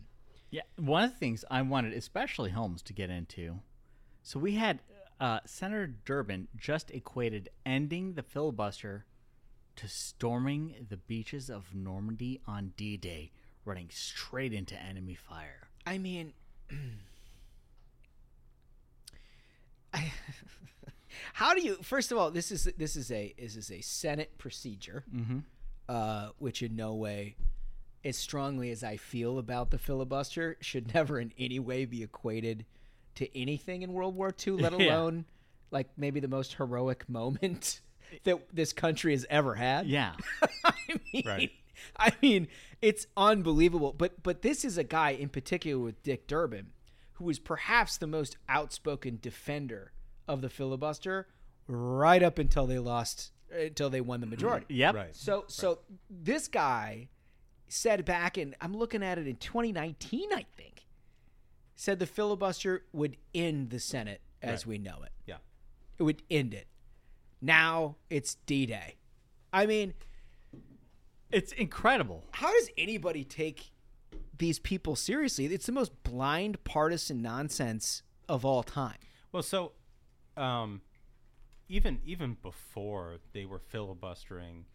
Yeah, 0.50 0.62
one 0.76 1.04
of 1.04 1.10
the 1.10 1.16
things 1.16 1.44
I 1.50 1.62
wanted, 1.62 1.94
especially 1.94 2.50
Holmes, 2.50 2.82
to 2.82 2.92
get 2.92 3.10
into. 3.10 3.58
So 4.22 4.38
we 4.38 4.54
had 4.54 4.80
uh, 5.22 5.38
Senator 5.46 5.87
Durbin 6.04 6.48
just 6.56 6.90
equated 6.90 7.48
ending 7.64 8.14
the 8.14 8.22
filibuster 8.24 9.06
to 9.76 9.87
storming 9.87 10.74
the 10.88 10.96
beaches 10.96 11.48
of 11.48 11.72
Normandy 11.74 12.40
on 12.46 12.72
D-Day, 12.76 13.30
running 13.64 13.88
straight 13.90 14.52
into 14.52 14.74
enemy 14.74 15.14
fire. 15.14 15.68
I 15.87 15.98
mean, 15.98 16.32
I, 19.94 20.12
how 21.35 21.54
do 21.54 21.61
you? 21.62 21.76
First 21.82 22.11
of 22.12 22.18
all, 22.18 22.30
this 22.30 22.50
is 22.50 22.64
this 22.76 22.96
is 22.96 23.11
a 23.12 23.32
this 23.38 23.56
is 23.56 23.70
a 23.70 23.80
Senate 23.80 24.37
procedure, 24.38 25.04
Mhm. 25.14 25.44
uh, 25.88 26.30
which 26.38 26.62
in 26.62 26.74
no 26.76 26.94
way, 26.94 27.37
as 28.04 28.16
strongly 28.16 28.70
as 28.70 28.82
I 28.82 28.96
feel 28.96 29.38
about 29.38 29.70
the 29.70 29.78
filibuster, 29.78 30.56
should 30.61 30.92
never 30.94 31.20
in 31.20 31.32
any 31.38 31.58
way 31.61 31.85
be 31.85 32.02
equated 32.02 32.64
to 33.16 33.38
anything 33.38 33.83
in 33.83 33.92
World 33.92 34.14
War 34.14 34.35
II, 34.46 34.55
let 34.55 34.72
Yeah. 34.79 34.94
alone 34.94 35.25
like 35.70 35.88
maybe 35.96 36.20
the 36.20 36.29
most 36.29 36.55
heroic 36.55 37.09
moment 37.09 37.81
that 38.25 38.40
this 38.53 38.72
country 38.72 39.12
has 39.12 39.27
ever 39.31 39.55
had. 39.55 39.87
Yeah. 39.87 40.12
I 40.64 40.72
mean, 41.12 41.22
Right. 41.27 41.51
I 41.98 42.12
mean, 42.22 42.48
it's 42.81 43.07
unbelievable. 43.16 43.92
But 43.96 44.22
but 44.22 44.42
this 44.42 44.64
is 44.64 44.79
a 44.79 44.85
guy 44.85 45.11
in 45.11 45.29
particular 45.29 45.83
with 45.83 46.03
Dick 46.03 46.27
Durbin, 46.27 46.68
who 47.14 47.29
is 47.29 47.38
perhaps 47.38 47.96
the 47.96 48.07
most 48.07 48.37
outspoken 48.48 49.18
defender 49.20 49.92
of 50.29 50.42
the 50.42 50.48
filibuster, 50.48 51.27
right 51.66 52.22
up 52.22 52.38
until 52.38 52.66
they 52.66 52.79
lost, 52.79 53.33
until 53.51 53.90
they 53.90 54.01
won 54.01 54.20
the 54.20 54.27
mm-hmm. 54.27 54.33
majority. 54.33 54.66
Yep. 54.68 54.94
Right. 54.94 55.16
So 55.16 55.44
so 55.48 55.81
this 56.11 56.46
guy 56.48 57.09
said 57.68 58.05
back 58.05 58.37
in 58.38 58.55
I'm 58.61 58.77
looking 58.77 59.03
at 59.03 59.18
it 59.18 59.27
in 59.27 59.37
2019, 59.37 60.33
I 60.33 60.46
think, 60.57 60.85
said 61.83 61.99
the 61.99 62.07
filibuster 62.07 62.85
would 62.92 63.16
end 63.35 63.71
the 63.71 63.81
Senate 63.81 64.21
as 64.40 64.61
Right. 64.64 64.66
we 64.71 64.79
know 64.79 65.03
it. 65.03 65.11
Yeah. 65.27 65.38
It 65.99 66.05
would 66.05 66.23
end 66.31 66.55
it. 66.55 66.68
Now 67.40 67.97
it's 68.09 68.37
D-Day. 68.47 68.95
I 69.53 69.66
mean, 69.66 69.92
It's 71.33 71.51
incredible. 71.51 72.23
how 72.31 72.53
does 72.53 72.71
anybody 72.79 73.25
take 73.25 73.73
these 74.38 74.61
people 74.61 74.95
seriously? 74.95 75.47
It's 75.47 75.66
the 75.66 75.73
most 75.73 76.05
blind 76.05 76.62
partisan 76.62 77.21
nonsense 77.21 78.05
of 78.29 78.45
all 78.45 78.62
time. 78.62 78.99
Well, 79.33 79.42
so 79.42 79.73
um, 80.37 80.83
even 81.68 82.01
even 82.05 82.37
before 82.42 83.16
they 83.33 83.45
were 83.45 83.59
filibustering, 83.59 84.66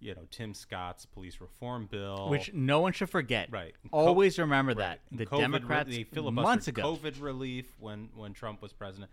you 0.00 0.14
know, 0.14 0.22
Tim 0.30 0.54
Scott's 0.54 1.06
police 1.06 1.40
reform 1.40 1.86
bill, 1.90 2.28
Which 2.28 2.52
no 2.52 2.80
one 2.80 2.92
should 2.92 3.10
forget. 3.10 3.48
right, 3.52 3.74
Always 3.92 4.38
remember 4.38 4.74
that. 4.74 5.00
The 5.12 5.26
COVID 5.26 5.32
re- 5.32 5.40
Democrats 5.40 5.90
they 5.90 6.20
months 6.30 6.68
ago. 6.68 6.82
COVID 6.82 7.20
relief 7.20 7.66
when 7.78 8.08
when 8.14 8.32
Trump 8.32 8.62
was 8.62 8.72
president. 8.72 9.10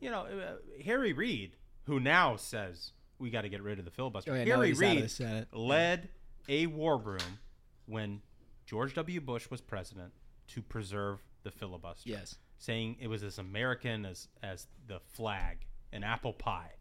You 0.00 0.10
know, 0.10 0.26
uh, 0.26 0.82
Harry 0.84 1.12
Reid, 1.14 1.56
who 1.84 2.00
now 2.00 2.36
says 2.36 2.92
we 3.18 3.30
got 3.30 3.42
to 3.42 3.48
get 3.48 3.62
rid 3.62 3.78
of 3.78 3.84
the 3.86 3.90
filibuster. 3.90 4.32
Oh, 4.32 4.34
yeah, 4.34 4.44
Harry 4.44 4.68
he's 4.68 4.82
out 4.82 4.86
of 4.88 4.92
Reid 4.94 5.04
the 5.04 5.08
Senate. 5.08 5.48
led 5.54 6.08
a 6.48 6.66
war 6.66 6.98
room 6.98 7.38
when 7.86 8.20
George 8.66 8.94
W. 8.94 9.20
Bush 9.20 9.48
was 9.50 9.60
president 9.62 10.12
to 10.48 10.60
preserve 10.62 11.20
the 11.44 11.50
filibuster. 11.50 12.10
Yes. 12.10 12.36
saying 12.58 12.96
it 13.00 13.08
was 13.08 13.22
as 13.22 13.38
American 13.38 14.04
as 14.04 14.28
as 14.42 14.66
the 14.86 15.00
flag, 15.00 15.66
an 15.92 16.04
apple 16.04 16.32
pie. 16.34 16.72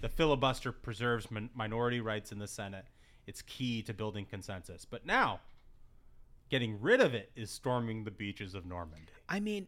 The 0.00 0.08
filibuster 0.08 0.72
preserves 0.72 1.30
min- 1.30 1.50
minority 1.54 2.00
rights 2.00 2.32
in 2.32 2.38
the 2.38 2.46
Senate. 2.46 2.84
It's 3.26 3.42
key 3.42 3.82
to 3.82 3.94
building 3.94 4.26
consensus. 4.26 4.84
But 4.84 5.04
now, 5.04 5.40
getting 6.48 6.80
rid 6.80 7.00
of 7.00 7.14
it 7.14 7.30
is 7.34 7.50
storming 7.50 8.04
the 8.04 8.10
beaches 8.10 8.54
of 8.54 8.66
Normandy. 8.66 9.06
I 9.28 9.40
mean, 9.40 9.66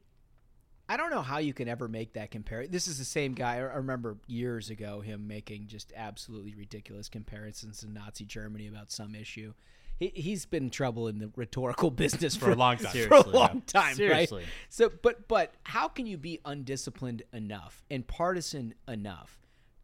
I 0.88 0.96
don't 0.96 1.10
know 1.10 1.22
how 1.22 1.38
you 1.38 1.52
can 1.52 1.68
ever 1.68 1.86
make 1.86 2.14
that 2.14 2.30
comparison. 2.30 2.72
This 2.72 2.88
is 2.88 2.98
the 2.98 3.04
same 3.04 3.34
guy. 3.34 3.56
I 3.56 3.58
remember 3.58 4.16
years 4.26 4.70
ago 4.70 5.00
him 5.00 5.28
making 5.28 5.66
just 5.66 5.92
absolutely 5.94 6.54
ridiculous 6.54 7.08
comparisons 7.08 7.80
to 7.80 7.90
Nazi 7.90 8.24
Germany 8.24 8.68
about 8.68 8.90
some 8.90 9.14
issue. 9.14 9.52
He, 9.98 10.12
he's 10.14 10.46
been 10.46 10.64
in 10.64 10.70
trouble 10.70 11.08
in 11.08 11.18
the 11.18 11.30
rhetorical 11.36 11.90
business 11.90 12.36
for, 12.36 12.50
a 12.50 12.54
long 12.54 12.78
time. 12.78 13.08
For 13.08 13.14
a 13.14 13.28
long 13.28 13.62
yeah. 13.66 13.80
time, 13.80 13.96
Seriously. 13.96 14.42
right? 14.42 14.48
So, 14.70 14.90
but 15.02 15.28
but 15.28 15.52
how 15.64 15.88
can 15.88 16.06
you 16.06 16.16
be 16.16 16.40
undisciplined 16.44 17.22
enough 17.32 17.84
and 17.90 18.06
partisan 18.06 18.74
enough 18.86 19.37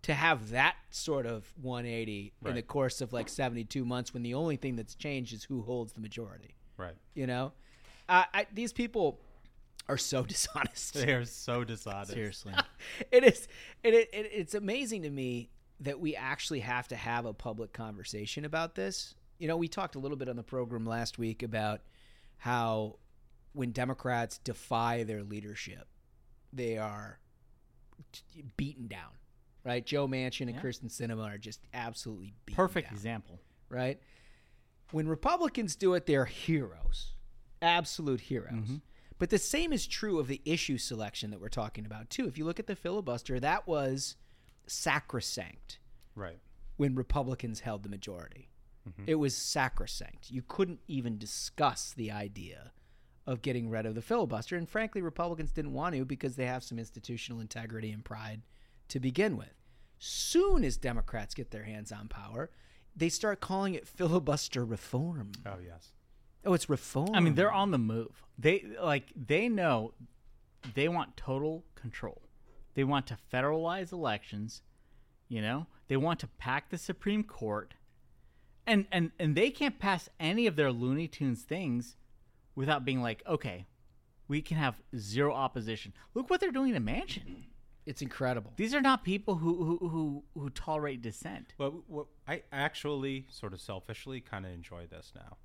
to 0.04 0.14
have 0.14 0.50
that 0.50 0.76
sort 0.90 1.24
of 1.24 1.50
180 1.62 2.34
in 2.44 2.54
the 2.54 2.62
course 2.62 3.00
of 3.00 3.12
like 3.12 3.28
72 3.28 3.84
months 3.84 4.12
when 4.12 4.22
the 4.22 4.34
only 4.34 4.56
thing 4.56 4.76
that's 4.76 4.94
changed 4.94 5.32
is 5.32 5.44
who 5.44 5.62
holds 5.62 5.94
the 5.94 6.00
majority? 6.00 6.54
Right. 6.76 6.94
You 7.14 7.26
know, 7.26 7.52
uh, 8.08 8.24
I, 8.32 8.46
these 8.52 8.72
people 8.72 9.18
are 9.88 9.96
so 9.96 10.22
dishonest. 10.26 10.94
They 10.94 11.12
are 11.12 11.24
so 11.24 11.64
dishonest. 11.64 12.12
Seriously. 12.12 12.52
it 13.10 13.24
is 13.24 13.48
it, 13.82 13.94
it, 13.94 14.10
it 14.12 14.30
it's 14.32 14.54
amazing 14.54 15.02
to 15.02 15.10
me 15.10 15.48
that 15.80 15.98
we 15.98 16.14
actually 16.14 16.60
have 16.60 16.86
to 16.88 16.96
have 16.96 17.24
a 17.24 17.32
public 17.32 17.72
conversation 17.72 18.44
about 18.44 18.74
this 18.74 19.14
you 19.38 19.48
know 19.48 19.56
we 19.56 19.68
talked 19.68 19.94
a 19.94 19.98
little 19.98 20.16
bit 20.16 20.28
on 20.28 20.36
the 20.36 20.42
program 20.42 20.86
last 20.86 21.18
week 21.18 21.42
about 21.42 21.80
how 22.38 22.96
when 23.52 23.72
democrats 23.72 24.38
defy 24.38 25.02
their 25.02 25.22
leadership 25.22 25.88
they 26.52 26.78
are 26.78 27.18
t- 28.12 28.44
beaten 28.56 28.86
down 28.86 29.10
right 29.64 29.84
joe 29.86 30.06
manchin 30.06 30.42
and 30.42 30.54
Yeah. 30.56 30.60
kyrsten 30.62 30.90
sinema 30.90 31.34
are 31.34 31.38
just 31.38 31.60
absolutely 31.72 32.34
Perfect 32.52 32.88
down, 32.88 32.94
example. 32.94 33.40
right 33.68 33.98
when 34.92 35.08
republicans 35.08 35.74
do 35.76 35.94
it 35.94 36.06
they're 36.06 36.24
heroes 36.26 37.12
absolute 37.62 38.20
heroes 38.20 38.52
Mm-hmm. 38.52 38.76
but 39.18 39.30
the 39.30 39.38
same 39.38 39.72
is 39.72 39.86
true 39.86 40.18
of 40.18 40.26
the 40.28 40.40
issue 40.44 40.76
selection 40.78 41.30
that 41.30 41.40
we're 41.40 41.48
talking 41.48 41.86
about 41.86 42.10
too 42.10 42.26
if 42.26 42.36
you 42.38 42.44
look 42.44 42.60
at 42.60 42.66
the 42.66 42.76
filibuster 42.76 43.40
that 43.40 43.66
was 43.66 44.16
sacrosanct 44.66 45.78
Right. 46.14 46.38
when 46.76 46.94
republicans 46.94 47.60
held 47.60 47.82
the 47.82 47.88
majority 47.88 48.50
it 49.06 49.14
was 49.14 49.34
sacrosanct 49.34 50.30
you 50.30 50.42
couldn't 50.46 50.80
even 50.88 51.16
discuss 51.16 51.94
the 51.96 52.10
idea 52.12 52.70
of 53.26 53.40
getting 53.40 53.70
rid 53.70 53.86
of 53.86 53.94
the 53.94 54.02
filibuster 54.02 54.56
and 54.56 54.68
frankly 54.68 55.00
republicans 55.00 55.52
didn't 55.52 55.72
want 55.72 55.94
to 55.94 56.04
because 56.04 56.36
they 56.36 56.44
have 56.44 56.62
some 56.62 56.78
institutional 56.78 57.40
integrity 57.40 57.90
and 57.90 58.04
pride 58.04 58.42
to 58.88 59.00
begin 59.00 59.36
with 59.36 59.54
soon 59.98 60.64
as 60.64 60.76
democrats 60.76 61.34
get 61.34 61.50
their 61.50 61.64
hands 61.64 61.90
on 61.92 62.08
power 62.08 62.50
they 62.96 63.08
start 63.08 63.40
calling 63.40 63.74
it 63.74 63.88
filibuster 63.96 64.64
reform 64.64 65.32
Oh 65.46 65.58
yes. 65.64 65.92
oh 66.44 66.52
it's 66.54 66.68
reform 66.68 67.10
I 67.14 67.20
mean, 67.20 67.34
they're 67.34 67.52
on 67.52 67.70
the 67.70 67.78
move. 67.78 68.22
They 68.38 68.64
like 68.82 69.12
they 69.16 69.48
know 69.48 69.94
they 70.74 70.88
want 70.88 71.16
total 71.16 71.64
control. 71.74 72.22
They 72.74 72.84
want 72.84 73.06
to 73.08 73.16
federalize 73.32 73.92
elections, 73.92 74.62
you 75.28 75.40
know? 75.40 75.66
They 75.88 75.96
want 75.96 76.18
to 76.20 76.26
pack 76.26 76.70
the 76.70 76.78
Supreme 76.78 77.22
Court. 77.24 77.74
And 78.66 78.86
and 78.90 79.12
and 79.18 79.36
they 79.36 79.50
can't 79.50 79.78
pass 79.78 80.08
any 80.18 80.46
of 80.46 80.56
their 80.56 80.72
Looney 80.72 81.06
Tunes 81.08 81.42
things 81.42 81.96
without 82.56 82.84
being 82.84 83.02
like, 83.02 83.22
"Okay, 83.26 83.66
we 84.26 84.40
can 84.42 84.56
have 84.56 84.80
zero 84.96 85.34
opposition." 85.34 85.92
Look 86.14 86.30
what 86.30 86.40
they're 86.40 86.50
doing 86.50 86.72
to 86.74 86.80
Manchin. 86.80 87.44
It's 87.86 88.02
incredible 88.02 88.52
These 88.56 88.74
are 88.74 88.80
not 88.80 89.04
people 89.04 89.36
who 89.36 89.64
who 89.64 89.88
who, 89.88 90.24
who 90.40 90.50
tolerate 90.50 91.02
dissent. 91.02 91.54
Well, 91.58 91.82
well, 91.88 92.08
I 92.26 92.42
actually 92.52 93.26
sort 93.30 93.52
of 93.52 93.60
selfishly 93.60 94.20
kind 94.20 94.46
of 94.46 94.52
enjoy 94.52 94.86
this 94.86 95.12
now. 95.14 95.36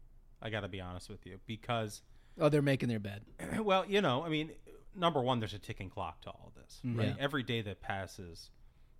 I 0.41 0.49
got 0.49 0.61
to 0.61 0.69
be 0.69 0.79
honest 0.79 1.09
with 1.09 1.25
you 1.25 1.39
because 1.45 2.01
oh 2.39 2.49
they're 2.49 2.61
making 2.61 2.89
their 2.89 2.99
bed 2.99 3.23
well, 3.61 3.85
you 3.85 4.01
know, 4.01 4.23
I 4.23 4.29
mean, 4.29 4.51
number 4.95 5.21
one, 5.21 5.39
there's 5.39 5.53
a 5.53 5.59
ticking 5.59 5.89
clock 5.89 6.21
to 6.21 6.29
all 6.29 6.51
this, 6.55 6.81
mm-hmm. 6.85 6.99
right? 6.99 7.15
Yeah. 7.17 7.23
Every 7.23 7.43
day 7.43 7.61
that 7.61 7.81
passes, 7.81 8.49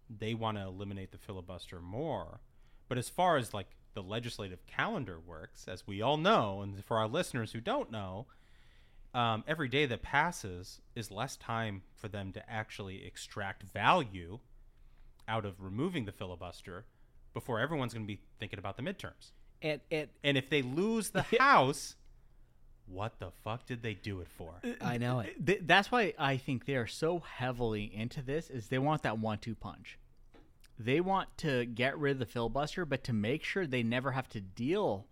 they 0.09 0.33
want 0.33 0.57
to 0.57 0.63
eliminate 0.63 1.11
the 1.11 1.17
filibuster 1.17 1.79
more. 1.79 2.41
But 2.87 2.97
as 2.97 3.09
far 3.09 3.37
as 3.37 3.53
like 3.53 3.67
the 3.93 4.01
legislative 4.01 4.65
calendar 4.67 5.19
works, 5.19 5.67
as 5.67 5.85
we 5.87 6.01
all 6.01 6.17
know, 6.17 6.61
and 6.61 6.83
for 6.83 6.97
our 6.97 7.07
listeners 7.07 7.51
who 7.51 7.61
don't 7.61 7.91
know, 7.91 8.27
um, 9.13 9.43
every 9.47 9.67
day 9.67 9.85
that 9.85 10.01
passes 10.01 10.81
is 10.95 11.09
less 11.11 11.35
time 11.35 11.81
for 11.95 12.07
them 12.07 12.31
to 12.33 12.49
actually 12.49 13.05
extract 13.05 13.63
value 13.63 14.39
out 15.27 15.45
of 15.45 15.61
removing 15.61 16.05
the 16.05 16.11
filibuster 16.11 16.85
before 17.33 17.59
everyone's 17.59 17.93
going 17.93 18.05
to 18.05 18.07
be 18.07 18.19
thinking 18.39 18.59
about 18.59 18.77
the 18.77 18.83
midterms. 18.83 19.31
and 19.61 19.81
and 19.91 20.09
And 20.23 20.37
if 20.37 20.49
they 20.49 20.61
lose 20.61 21.09
the 21.11 21.25
House, 21.39 21.95
what 22.87 23.19
the 23.19 23.31
fuck 23.43 23.65
did 23.65 23.83
they 23.83 23.93
do 23.93 24.19
it 24.21 24.27
for? 24.35 24.55
i 24.81 24.97
know 24.97 25.19
it 25.19 25.67
that's 25.67 25.91
why 25.91 26.13
I 26.17 26.37
think 26.37 26.65
they 26.65 26.75
are 26.75 26.87
so 26.87 27.19
heavily 27.19 27.83
into 27.83 28.21
this 28.21 28.49
is 28.49 28.67
they 28.67 28.79
want 28.79 29.03
that 29.03 29.19
one-two 29.19 29.55
punch. 29.55 29.99
They 30.79 31.01
want 31.01 31.27
to 31.39 31.65
get 31.65 31.97
rid 31.99 32.13
of 32.13 32.19
the 32.19 32.25
filibuster, 32.25 32.85
but 32.85 33.03
to 33.03 33.13
make 33.13 33.43
sure 33.43 33.67
they 33.67 33.83
never 33.83 34.11
have 34.11 34.29
to 34.29 34.39
deal 34.39 35.05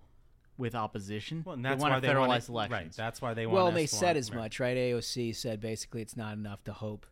with 0.57 0.73
opposition, 0.75 1.43
Well, 1.45 1.55
and 1.55 1.63
they 1.63 1.69
that's 1.69 1.81
want 1.81 1.91
why 1.93 1.99
to 1.99 2.07
they 2.07 2.13
federalize 2.13 2.27
want 2.27 2.43
it, 2.43 2.49
elections. 2.49 2.97
Right. 2.97 3.05
That's 3.05 3.21
why 3.21 3.33
they 3.33 3.45
want. 3.45 3.55
well, 3.55 3.71
they 3.71 3.85
S1, 3.85 3.89
said 3.89 4.17
as 4.17 4.31
right. 4.31 4.37
much, 4.39 4.59
right? 4.59 4.75
AOC 4.77 5.35
said 5.35 5.59
basically 5.61 6.01
it's 6.01 6.17
not 6.17 6.33
enough 6.33 6.63
to 6.65 6.73
hope 6.73 7.05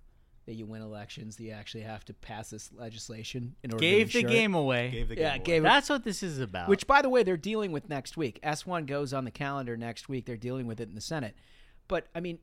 that 0.48 0.54
you 0.54 0.66
win 0.66 0.82
elections. 0.82 1.36
That 1.38 1.44
you 1.44 1.52
actually 1.52 1.84
have 1.84 2.06
to 2.06 2.14
pass 2.14 2.50
this 2.52 2.72
legislation 2.74 3.56
in 3.64 3.72
order 3.72 3.82
Gave 3.82 4.12
to 4.12 4.22
the 4.22 4.28
game 4.28 4.54
it. 4.56 4.60
away. 4.60 4.90
Gave 4.92 5.10
the 5.10 5.16
Yeah, 5.18 5.38
game 5.38 5.42
away. 5.42 5.44
gave 5.44 5.64
That's 5.64 5.90
what 5.90 6.04
this 6.04 6.22
is 6.24 6.40
about. 6.40 6.70
Which, 6.70 6.86
by 6.88 7.02
the 7.02 7.10
way, 7.10 7.24
they're 7.24 7.38
dealing 7.38 7.72
with 7.72 7.90
next 7.90 8.16
week. 8.18 8.40
S1 8.44 8.86
goes 8.86 9.14
on 9.14 9.26
the 9.26 9.32
calendar 9.32 9.76
next 9.78 10.08
week. 10.10 10.26
They're 10.26 10.38
dealing 10.38 10.68
with 10.68 10.80
it 10.80 10.90
in 10.90 10.96
the 10.96 11.02
Senate. 11.02 11.36
but 11.88 12.08
I 12.16 12.20
mean, 12.20 12.40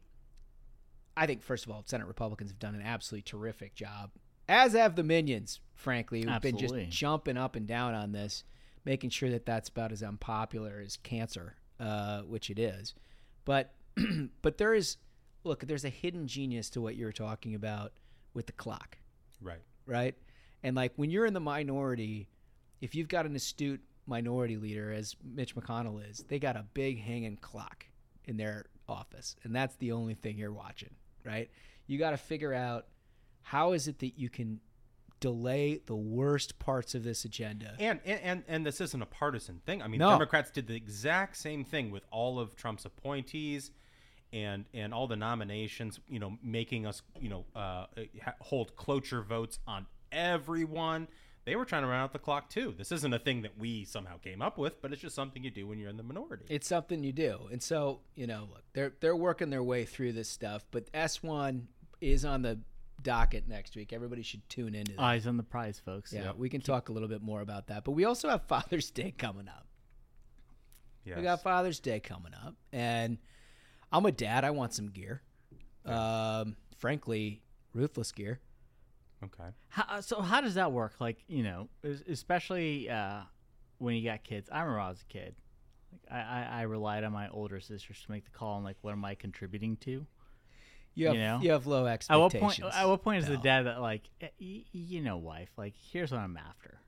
I 1.17 1.27
think 1.27 1.43
first 1.43 1.67
of 1.67 1.71
all, 1.73 1.83
Senate 1.87 2.07
Republicans 2.07 2.51
have 2.51 2.59
done 2.59 2.75
an 2.75 2.83
absolutely 2.83 3.23
terrific 3.23 3.75
job, 3.75 4.11
as 4.49 4.73
have 4.73 4.97
the 4.97 5.03
minions. 5.03 5.61
Frankly, 5.75 6.23
who've 6.23 6.41
been 6.41 6.57
just 6.57 6.75
jumping 6.91 7.37
up 7.37 7.55
and 7.57 7.67
down 7.67 7.93
on 7.95 8.13
this, 8.13 8.45
making 8.85 9.11
sure 9.11 9.31
that 9.31 9.47
that's 9.47 9.69
about 9.69 9.93
as 9.93 10.03
unpopular 10.03 10.81
as 10.85 10.97
cancer, 10.97 11.57
uh, 11.81 12.23
which 12.23 12.51
it 12.51 12.59
is. 12.59 12.95
But 13.45 13.75
but 14.43 14.59
there 14.59 14.75
is, 14.75 14.97
look, 15.45 15.61
there's 15.67 15.85
a 15.85 15.89
hidden 15.91 16.27
genius 16.27 16.71
to 16.71 16.81
what 16.81 16.97
you're 16.97 17.13
talking 17.13 17.55
about 17.55 17.93
with 18.35 18.47
the 18.47 18.53
clock 18.53 18.99
Right. 19.41 19.61
right? 19.87 20.15
And 20.63 20.77
like 20.77 20.93
when 20.97 21.11
you're 21.11 21.27
in 21.27 21.35
the 21.35 21.41
minority, 21.41 22.29
if 22.81 22.95
you've 22.95 23.09
got 23.09 23.27
an 23.27 23.35
astute 23.35 23.81
minority 24.07 24.57
leader, 24.57 24.93
as 24.93 25.17
Mitch 25.23 25.55
McConnell 25.57 26.09
is, 26.09 26.25
they 26.29 26.39
got 26.39 26.57
a 26.57 26.65
big 26.75 27.01
hanging 27.01 27.37
clock 27.37 27.87
in 28.25 28.37
their 28.37 28.67
office, 28.89 29.37
and 29.43 29.55
that's 29.55 29.75
the 29.77 29.93
only 29.93 30.15
thing 30.15 30.39
you're 30.39 30.53
watching, 30.53 30.91
right? 31.25 31.51
You 31.87 31.99
got 31.99 32.11
to 32.11 32.17
figure 32.17 32.55
out 32.55 32.87
how 33.43 33.73
is 33.73 33.89
it 33.89 33.99
that 33.99 34.17
you 34.19 34.29
can 34.31 34.61
delay 35.23 35.81
the 35.87 35.95
worst 35.97 36.59
parts 36.59 36.95
of 36.95 37.05
this 37.05 37.25
agenda. 37.25 37.75
And, 37.79 38.01
and 38.05 38.43
and 38.49 38.67
this 38.67 38.81
isn't 38.81 39.01
a 39.01 39.07
partisan 39.07 39.61
thing. 39.65 39.81
I 39.81 39.87
mean, 39.87 40.01
No. 40.01 40.11
Democrats 40.11 40.51
did 40.51 40.67
the 40.67 40.75
exact 40.75 41.37
same 41.37 41.65
thing 41.65 41.91
with 41.91 42.05
all 42.11 42.39
of 42.41 42.57
Trump's 42.57 42.85
appointees, 42.85 43.71
and 44.33 44.67
and 44.75 44.93
all 44.93 45.07
the 45.07 45.17
nominations. 45.17 46.01
You 46.09 46.19
know, 46.19 46.37
making 46.43 46.85
us 46.87 47.03
you 47.19 47.29
know 47.31 47.45
uh, 47.55 47.87
hold 48.41 48.77
cloture 48.77 49.23
votes 49.23 49.59
on 49.67 49.87
everyone. 50.11 51.09
They 51.45 51.57
were 51.57 51.65
trying 51.65 51.83
to 51.83 51.89
run 51.89 52.01
out 52.01 52.13
the 52.13 52.21
clock 52.21 52.51
too. 52.51 52.75
This 52.77 52.93
isn't 52.93 53.13
a 53.13 53.19
thing 53.19 53.43
that 53.43 53.59
we 53.59 53.85
somehow 53.85 54.19
came 54.19 54.41
up 54.43 54.59
with, 54.59 54.81
but 54.81 54.93
it's 54.93 55.03
just 55.03 55.17
something 55.17 55.43
you 55.43 55.51
do 55.51 55.67
when 55.67 55.79
you're 55.79 55.91
in 55.91 55.97
the 55.97 56.03
minority. 56.05 56.45
It's 56.49 56.69
something 56.69 57.03
you 57.03 57.13
do, 57.13 57.49
and 57.51 57.63
so 57.63 58.01
you 58.15 58.27
know, 58.27 58.49
look, 58.51 58.63
they're 58.75 58.93
they're 59.01 59.17
working 59.17 59.51
their 59.51 59.63
way 59.63 59.85
through 59.85 60.13
this 60.13 60.29
stuff. 60.29 60.65
But 60.71 60.89
S 60.95 61.23
one 61.23 61.69
is 62.01 62.25
on 62.25 62.43
the 62.43 62.59
docket 63.03 63.49
next 63.49 63.77
week. 63.77 63.93
Everybody 63.93 64.23
should 64.23 64.49
tune 64.49 64.75
into 64.75 64.93
that. 64.93 65.01
Eyes 65.01 65.27
on 65.27 65.37
the 65.37 65.43
prize, 65.43 65.81
folks. 65.85 66.13
Yeah, 66.13 66.33
we 66.37 66.49
can 66.49 66.61
talk 66.61 66.89
a 66.89 66.93
little 66.93 67.09
bit 67.09 67.23
more 67.23 67.41
about 67.41 67.69
that. 67.69 67.85
But 67.85 67.93
we 67.93 68.05
also 68.05 68.29
have 68.29 68.43
Father's 68.45 68.91
Day 68.91 69.13
coming 69.17 69.49
up. 69.49 69.67
Yes. 71.05 71.17
We 71.17 71.23
got 71.23 71.43
Father's 71.43 71.81
Day 71.81 72.01
coming 72.01 72.33
up, 72.35 72.55
and 72.73 73.19
I'm 73.91 74.07
a 74.07 74.13
dad. 74.13 74.45
I 74.45 74.51
want 74.51 74.73
some 74.73 74.89
gear. 74.89 75.23
Um, 75.85 76.57
frankly, 76.79 77.43
ruthless 77.75 78.13
gear. 78.13 78.41
Okay. 79.25 79.51
How, 79.69 80.01
so 80.01 80.21
how 80.21 80.41
does 80.41 80.55
that 80.55 80.73
work? 80.73 80.95
Like 81.01 81.19
you 81.29 81.43
know, 81.43 81.69
especially 82.09 82.89
uh, 82.89 83.21
when 83.79 83.97
you 83.97 84.05
got 84.05 84.25
kids. 84.25 84.49
I 84.51 84.61
remember 84.61 84.79
when 84.79 84.87
I 84.87 84.91
was 84.91 85.03
a 85.03 85.13
kid. 85.13 85.35
Like, 85.93 86.21
I, 86.21 86.21
I 86.21 86.61
I 86.61 86.63
relied 86.63 87.05
on 87.05 87.13
my 87.13 87.29
older 87.29 87.61
sisters 87.61 88.03
to 88.05 88.11
make 88.11 88.25
the 88.25 88.31
call 88.31 88.57
on 88.57 88.65
like 88.65 88.77
what 88.83 88.93
am 88.93 89.05
I 89.05 89.15
contributing 89.15 89.77
to. 89.79 90.07
You 90.95 91.07
have 91.09 91.17
know? 91.17 91.39
you 91.43 91.51
have 91.53 91.67
low 91.67 91.87
At 91.87 92.05
what 92.11 92.33
point? 92.33 92.35
expectations. 92.35 92.75
At 92.75 92.89
what 92.89 93.03
point 93.03 93.23
is 93.23 93.29
the 93.29 93.37
dad 93.37 93.63
that 93.67 93.81
like 93.81 94.03
eh, 94.21 94.29
you 94.39 95.01
know, 95.01 95.17
wife? 95.17 95.51
Like 95.57 95.75
here's 95.93 96.13
what 96.13 96.21
I'm 96.21 96.37
after. 96.37 96.79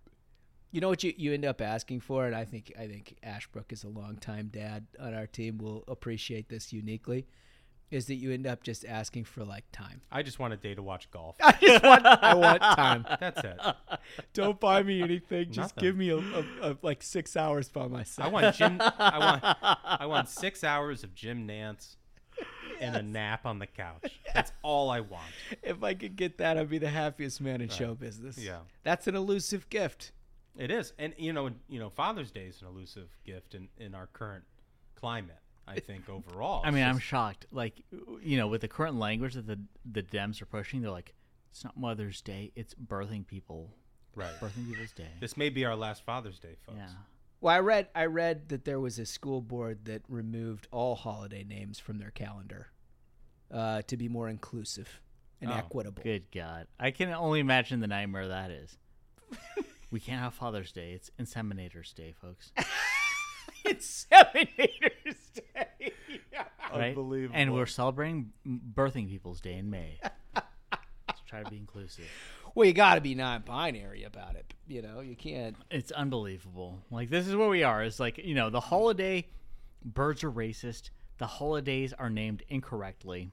You 0.71 0.81
know 0.81 0.89
what 0.89 1.05
you, 1.05 1.15
you 1.17 1.33
end 1.33 1.45
up 1.45 1.61
asking 1.61 2.01
for, 2.01 2.27
and 2.27 2.35
I 2.35 2.45
think 2.45 2.73
I 2.79 2.87
think 2.87 3.17
Ashbrook 3.23 3.73
is 3.73 3.85
a 3.85 3.89
longtime 3.89 4.51
dad 4.53 4.87
on 4.99 5.15
our 5.15 5.27
team 5.27 5.59
will 5.59 5.85
appreciate 5.87 6.49
this 6.49 6.73
uniquely, 6.73 7.27
is 7.91 8.07
that 8.07 8.17
you 8.17 8.33
end 8.33 8.47
up 8.47 8.63
just 8.63 8.85
asking 8.85 9.25
for 9.25 9.45
like 9.45 9.65
time. 9.73 10.01
I 10.11 10.23
just 10.23 10.39
want 10.41 10.53
a 10.53 10.57
day 10.57 10.75
to 10.75 10.83
watch 10.83 11.11
golf. 11.11 11.37
I 11.43 11.57
just 11.61 11.85
want 11.85 12.05
I 12.05 12.35
want 12.35 12.61
time. 12.61 13.07
That's 13.21 13.41
it. 13.45 13.61
Don't 14.33 14.59
buy 14.59 14.83
me 14.83 15.01
anything. 15.01 15.47
Just 15.53 15.77
Nothing. 15.77 15.89
give 15.89 15.97
me 15.97 16.09
a, 16.11 16.17
a, 16.17 16.45
a, 16.63 16.77
like 16.83 17.03
six 17.03 17.37
hours 17.37 17.69
by 17.69 17.87
myself. 17.87 18.29
I 18.29 18.31
want 18.31 18.57
Jim. 18.57 18.79
I 18.81 19.19
want. 19.19 19.57
I 20.03 20.07
want 20.07 20.29
six 20.29 20.65
hours 20.65 21.05
of 21.05 21.15
Jim 21.15 21.47
Nantz 21.47 21.97
and 22.81 22.97
a 22.97 23.03
nap 23.03 23.47
on 23.47 23.59
the 23.59 23.67
couch. 23.67 24.21
That's 24.35 24.53
all 24.63 24.91
I 24.91 25.01
want. 25.01 25.25
if 25.63 25.83
I 25.83 25.95
could 25.95 26.17
get 26.17 26.39
that, 26.39 26.57
I'd 26.59 26.69
be 26.71 26.79
the 26.79 26.89
happiest 26.91 27.41
man 27.41 27.61
in 27.61 27.69
show 27.69 27.95
business. 27.95 28.39
Yeah. 28.39 28.59
that's 28.83 29.07
an 29.07 29.15
elusive 29.15 29.69
gift. 29.71 30.13
It 30.57 30.71
is, 30.71 30.93
and 30.99 31.15
you 31.19 31.33
know, 31.33 31.51
you 31.69 31.81
know, 31.81 31.91
Father's 31.91 32.31
Day 32.31 32.45
is 32.47 32.61
an 32.63 32.69
elusive 32.69 33.09
gift 33.25 33.55
in 33.55 33.69
in 33.79 33.95
our 33.95 34.07
current 34.07 34.45
climate. 34.95 35.39
I 35.67 35.81
think 35.81 36.09
overall. 36.09 36.63
I 36.65 36.69
It's 36.69 36.75
mean, 36.75 36.85
I'm 36.85 36.99
shocked. 36.99 37.47
Like 37.51 37.83
you 38.23 38.37
know, 38.37 38.47
with 38.47 38.61
the 38.61 38.69
current 38.69 38.97
language 38.97 39.35
that 39.35 39.47
the 39.47 39.59
the 39.91 40.03
Dems 40.03 40.41
are 40.43 40.47
pushing, 40.47 40.81
they're 40.83 40.91
like, 40.91 41.15
it's 41.51 41.65
not 41.65 41.77
Mother's 41.77 42.21
Day, 42.21 42.53
it's 42.55 42.75
birthing 42.75 43.27
people. 43.27 43.71
right. 44.15 44.31
Birthing 44.41 44.69
people's 44.69 44.93
day. 44.93 45.09
This 45.21 45.37
may 45.37 45.49
be 45.49 45.65
our 45.65 45.75
last 45.75 46.05
Father's 46.05 46.39
Day, 46.39 46.55
folks. 46.67 46.79
Yeah. 46.79 46.89
Well, 47.45 47.55
I 47.55 47.59
read 47.59 47.89
I 47.95 48.07
read 48.07 48.49
that 48.49 48.65
there 48.65 48.81
was 48.81 48.99
a 48.99 49.05
school 49.05 49.43
board 49.43 49.85
that 49.85 50.01
removed 50.09 50.67
all 50.71 50.95
holiday 50.95 51.45
names 51.45 51.79
from 51.79 51.99
their 51.99 52.11
calendar 52.11 52.69
uh, 53.51 53.83
to 53.83 53.99
be 53.99 54.09
more 54.09 54.31
inclusive 54.31 55.03
and 55.43 55.51
Oh, 55.51 55.55
equitable. 55.55 56.03
Good 56.03 56.31
God, 56.35 56.69
I 56.81 56.91
can 56.91 57.11
only 57.11 57.41
imagine 57.41 57.81
the 57.81 57.87
nightmare 57.87 58.29
that 58.29 58.51
is. 58.51 58.79
we 59.91 60.01
can't 60.01 60.23
have 60.23 60.33
Father's 60.33 60.73
Day. 60.73 60.93
It's 60.93 61.11
Inseminators 61.21 61.95
Day, 61.95 62.15
folks. 62.19 62.51
Inseminators 63.67 65.35
Day. 65.35 65.93
right? 66.73 66.89
Unbelievable. 66.97 67.37
And 67.39 67.53
we're 67.53 67.67
celebrating 67.67 68.33
birthing 68.47 69.07
people's 69.07 69.43
day 69.43 69.59
in 69.59 69.69
May. 69.69 70.01
Let's 70.35 71.21
try 71.27 71.43
to 71.43 71.51
be 71.51 71.59
inclusive. 71.59 72.07
Well, 72.55 72.67
you 72.67 72.73
got 72.73 72.95
to 72.95 73.01
be 73.01 73.15
non-binary 73.15 74.05
about 74.05 74.37
it. 74.37 74.55
You 74.67 74.83
know, 74.83 75.01
you 75.01 75.17
can't. 75.17 75.57
It's 75.71 75.93
unbelievable. 75.93 76.83
Like 76.91 77.11
this 77.11 77.27
is 77.27 77.37
where 77.37 77.49
we 77.49 77.63
are. 77.65 77.83
It's 77.83 78.01
like 78.01 78.19
you 78.19 78.35
know 78.35 78.51
the 78.51 78.61
holiday. 78.61 79.27
Birds 79.85 80.25
are 80.25 80.31
racist. 80.31 80.91
The 81.19 81.27
holidays 81.27 81.93
are 81.93 82.11
named 82.11 82.43
incorrectly. 82.49 83.31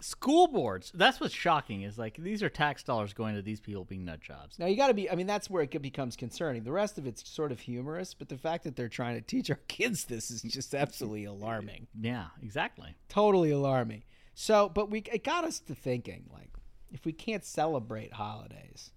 School 0.00 0.46
boards. 0.46 0.92
That's 0.94 1.20
what's 1.20 1.34
shocking. 1.34 1.82
Is 1.82 1.98
like 1.98 2.16
these 2.16 2.42
are 2.42 2.48
tax 2.48 2.84
dollars 2.84 3.12
going 3.12 3.34
to 3.34 3.42
these 3.42 3.60
people 3.60 3.84
being 3.84 4.04
nut 4.04 4.20
jobs. 4.20 4.58
Now 4.58 4.66
you 4.66 4.76
got 4.76 4.88
to 4.88 4.94
be. 4.94 5.10
I 5.10 5.16
mean, 5.16 5.26
that's 5.26 5.50
where 5.50 5.62
it 5.62 5.82
becomes 5.82 6.16
concerning. 6.16 6.62
The 6.62 6.72
rest 6.72 6.98
of 6.98 7.06
it's 7.06 7.28
sort 7.28 7.52
of 7.52 7.60
humorous, 7.60 8.14
but 8.14 8.28
the 8.28 8.38
fact 8.38 8.64
that 8.64 8.76
they're 8.76 8.88
trying 8.88 9.16
to 9.16 9.20
teach 9.20 9.50
our 9.50 9.58
kids 9.68 10.04
this 10.04 10.30
is 10.30 10.42
just 10.42 10.74
absolutely 10.74 11.24
alarming. 11.24 11.88
Yeah, 12.00 12.26
exactly. 12.42 12.94
Totally 13.08 13.50
alarming. 13.50 14.04
So, 14.34 14.68
but 14.68 14.88
we 14.88 15.00
it 15.12 15.24
got 15.24 15.44
us 15.44 15.58
to 15.60 15.74
thinking 15.74 16.30
like, 16.32 16.50
if 16.92 17.04
we 17.04 17.12
can't 17.12 17.44
celebrate 17.44 18.12
holidays, 18.14 18.90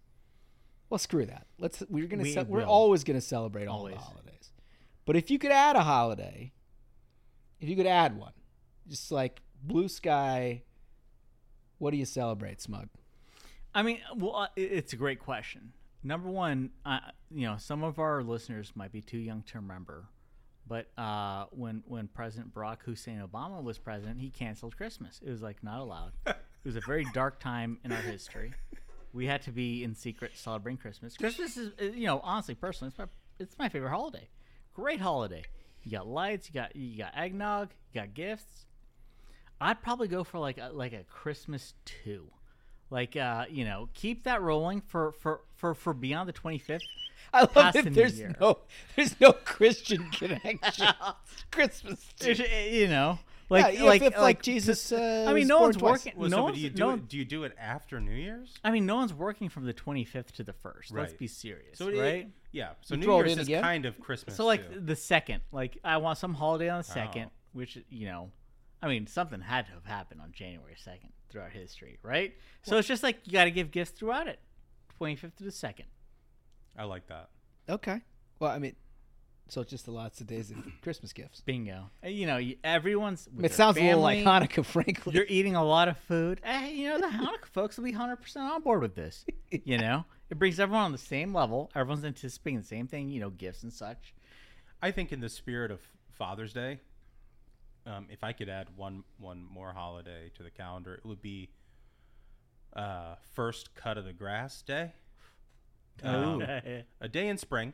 well, 0.89 0.97
screw 0.97 1.25
that. 1.25 1.47
Let's 1.57 1.83
we're 1.89 2.07
gonna 2.07 2.23
We 2.23 2.33
ce- 2.33 2.45
we're 2.47 2.65
always 2.65 3.03
gonna 3.03 3.21
celebrate 3.21 3.67
all 3.67 3.85
the 3.85 3.95
holidays. 3.95 4.51
But 5.05 5.15
if 5.15 5.31
you 5.31 5.39
could 5.39 5.51
add 5.51 5.75
a 5.75 5.81
holiday, 5.81 6.51
if 7.59 7.69
you 7.69 7.75
could 7.75 7.87
add 7.87 8.17
one, 8.17 8.33
just 8.87 9.11
like 9.11 9.41
blue 9.63 9.87
sky, 9.87 10.63
what 11.77 11.91
do 11.91 11.97
you 11.97 12.05
celebrate, 12.05 12.61
Smug? 12.61 12.89
I 13.73 13.83
mean, 13.83 13.99
well, 14.15 14.35
uh, 14.35 14.47
it's 14.55 14.93
a 14.93 14.97
great 14.97 15.19
question. 15.19 15.73
Number 16.03 16.29
one, 16.29 16.71
uh, 16.85 16.99
you 17.29 17.47
know, 17.47 17.55
some 17.57 17.83
of 17.83 17.99
our 17.99 18.23
listeners 18.23 18.73
might 18.75 18.91
be 18.91 19.01
too 19.01 19.17
young 19.17 19.43
to 19.43 19.59
remember, 19.59 20.09
but 20.67 20.87
uh, 20.97 21.45
when 21.51 21.83
when 21.85 22.07
President 22.07 22.53
Barack 22.53 22.81
Hussein 22.83 23.21
Obama 23.25 23.63
was 23.63 23.77
president, 23.77 24.19
he 24.19 24.29
canceled 24.29 24.75
Christmas. 24.75 25.21
It 25.25 25.29
was 25.29 25.41
like 25.41 25.63
not 25.63 25.79
allowed. 25.79 26.11
it 26.63 26.67
was 26.67 26.75
a 26.75 26.81
very 26.81 27.05
dark 27.13 27.39
time 27.39 27.79
in 27.83 27.91
our 27.91 28.01
history. 28.01 28.53
We 29.13 29.25
had 29.25 29.41
to 29.43 29.51
be 29.51 29.83
in 29.83 29.95
secret 29.95 30.31
celebrating 30.35 30.77
Christmas. 30.77 31.17
Christmas 31.17 31.57
is, 31.57 31.71
uh, 31.81 31.85
you 31.85 32.05
know, 32.05 32.21
honestly, 32.23 32.55
personally, 32.55 32.89
it's 32.89 32.97
my 32.97 33.05
it's 33.39 33.57
my 33.57 33.69
favorite 33.69 33.89
holiday. 33.89 34.27
Great 34.73 35.01
holiday. 35.01 35.43
You 35.83 35.91
got 35.91 36.07
lights. 36.07 36.47
You 36.47 36.53
got 36.53 36.75
you 36.75 36.97
got 36.97 37.17
eggnog. 37.17 37.69
You 37.91 38.01
got 38.01 38.13
gifts. 38.13 38.65
I'd 39.59 39.81
probably 39.81 40.07
go 40.07 40.23
for 40.23 40.39
like 40.39 40.57
a, 40.57 40.71
like 40.73 40.93
a 40.93 41.03
Christmas 41.03 41.73
two, 41.85 42.27
like 42.89 43.15
uh, 43.15 43.45
you 43.49 43.65
know, 43.65 43.89
keep 43.93 44.23
that 44.23 44.41
rolling 44.41 44.81
for 44.81 45.11
for 45.11 45.41
for 45.55 45.73
for 45.73 45.93
beyond 45.93 46.29
the 46.29 46.33
twenty 46.33 46.57
fifth. 46.57 46.81
I 47.33 47.41
love 47.41 47.73
that 47.73 47.93
there's 47.93 48.19
year. 48.19 48.35
no 48.39 48.59
there's 48.95 49.19
no 49.19 49.33
Christian 49.33 50.09
connection. 50.11 50.87
Christmas. 51.51 52.05
You 52.23 52.87
know, 52.87 53.19
like 53.51 53.77
yeah, 53.77 53.83
like 53.83 54.01
if, 54.01 54.07
if, 54.07 54.13
like, 54.13 54.21
like 54.21 54.41
Jesus. 54.41 54.91
Uh, 54.91 55.25
I 55.27 55.33
mean, 55.33 55.47
no 55.47 55.59
one's 55.59 55.77
twice. 55.77 56.05
working. 56.05 56.13
Well, 56.15 56.29
no 56.29 56.37
so, 56.37 56.43
one's, 56.43 56.55
do 56.57 56.61
you 56.63 56.69
do 56.69 56.79
no 56.79 56.89
it? 56.91 57.07
Do 57.07 57.17
you 57.17 57.25
do 57.25 57.43
it 57.43 57.53
after 57.59 57.99
New 57.99 58.11
Year's? 58.13 58.57
I 58.63 58.71
mean, 58.71 58.85
no 58.85 58.95
one's 58.95 59.13
working 59.13 59.49
from 59.49 59.65
the 59.65 59.73
twenty 59.73 60.05
fifth 60.05 60.33
to 60.35 60.43
the 60.43 60.53
first. 60.53 60.91
Let's 60.91 61.13
be 61.13 61.27
serious, 61.27 61.77
So 61.77 61.89
it- 61.89 61.99
right? 61.99 62.29
yeah. 62.51 62.69
So 62.81 62.95
You 62.95 63.01
New 63.01 63.15
Year's 63.17 63.37
is 63.37 63.47
again? 63.47 63.61
kind 63.61 63.85
of 63.85 63.99
Christmas. 63.99 64.35
So 64.35 64.45
like 64.45 64.71
too. 64.73 64.79
the 64.79 64.95
second, 64.95 65.41
like 65.51 65.77
I 65.83 65.97
want 65.97 66.17
some 66.17 66.33
holiday 66.33 66.69
on 66.69 66.79
the 66.79 66.83
second, 66.83 67.25
Oh. 67.27 67.31
which 67.53 67.77
you 67.89 68.07
know, 68.07 68.31
I 68.81 68.87
mean 68.87 69.05
something 69.07 69.41
had 69.41 69.65
to 69.67 69.73
have 69.73 69.85
happened 69.85 70.21
on 70.21 70.31
January 70.31 70.75
second 70.77 71.09
throughout 71.29 71.51
history, 71.51 71.99
right? 72.03 72.33
So 72.63 72.77
it's 72.77 72.87
just 72.87 73.03
like 73.03 73.19
you 73.25 73.33
got 73.33 73.45
to 73.45 73.51
give 73.51 73.71
gifts 73.71 73.91
throughout 73.91 74.27
it, 74.27 74.39
twenty 74.97 75.15
fifth 75.15 75.35
to 75.37 75.43
the 75.43 75.51
second. 75.51 75.85
I 76.77 76.85
like 76.85 77.07
that. 77.07 77.29
Okay. 77.69 78.01
Well, 78.39 78.49
I 78.51 78.59
mean, 78.59 78.75
so 79.51 79.59
it's 79.59 79.69
just 79.69 79.83
the 79.83 79.91
lots 79.91 80.21
of 80.21 80.27
days 80.27 80.49
of 80.49 80.57
Christmas 80.81 81.11
gifts. 81.11 81.41
Bingo. 81.41 81.89
Uh, 82.03 82.07
You 82.07 82.25
know, 82.25 82.37
you- 82.37 82.55
everyone's. 82.63 83.27
with 83.27 83.39
It 83.45 83.49
their 83.49 83.55
sounds 83.57 83.77
a 83.77 83.81
little 83.81 84.01
family, 84.01 84.23
like 84.23 84.49
Hanukkah, 84.49 84.65
frankly. 84.77 85.13
You're 85.13 85.25
eating 85.27 85.55
a 85.57 85.63
lot 85.63 85.89
of 85.89 85.97
food. 85.97 86.39
Hey, 86.43 86.73
you 86.73 86.87
know, 86.87 86.97
the 86.99 87.07
Hanukkah 87.07 87.47
folks 87.51 87.75
will 87.77 87.83
be 87.83 87.91
100% 87.91 88.37
on 88.37 88.61
board 88.61 88.81
with 88.81 88.95
this. 88.95 89.25
You 89.65 89.77
know, 89.77 90.05
it 90.29 90.39
brings 90.39 90.61
everyone 90.61 90.85
on 90.85 90.91
the 90.93 90.97
same 90.97 91.33
level. 91.33 91.69
Everyone's 91.75 92.05
anticipating 92.05 92.61
the 92.61 92.65
same 92.65 92.87
thing, 92.87 93.09
you 93.09 93.19
know, 93.19 93.29
gifts 93.29 93.63
and 93.63 93.73
such. 93.73 94.13
I 94.81 94.91
think 94.91 95.11
in 95.11 95.19
the 95.19 95.27
spirit 95.27 95.71
of 95.71 95.81
Father's 96.13 96.53
Day, 96.53 96.79
um, 97.85 98.07
if 98.09 98.23
I 98.23 98.31
could 98.31 98.47
add 98.47 98.67
one 98.77 99.03
one 99.17 99.43
more 99.43 99.73
holiday 99.73 100.31
to 100.35 100.43
the 100.43 100.49
calendar, 100.49 100.93
it 100.93 101.05
would 101.05 101.21
be 101.21 101.49
uh, 102.73 103.15
first 103.33 103.75
cut 103.75 103.97
of 103.97 104.05
the 104.05 104.13
grass 104.13 104.61
day. 104.61 104.93
Um, 106.01 106.41
a 107.01 107.09
day 107.09 107.27
in 107.27 107.37
spring 107.37 107.73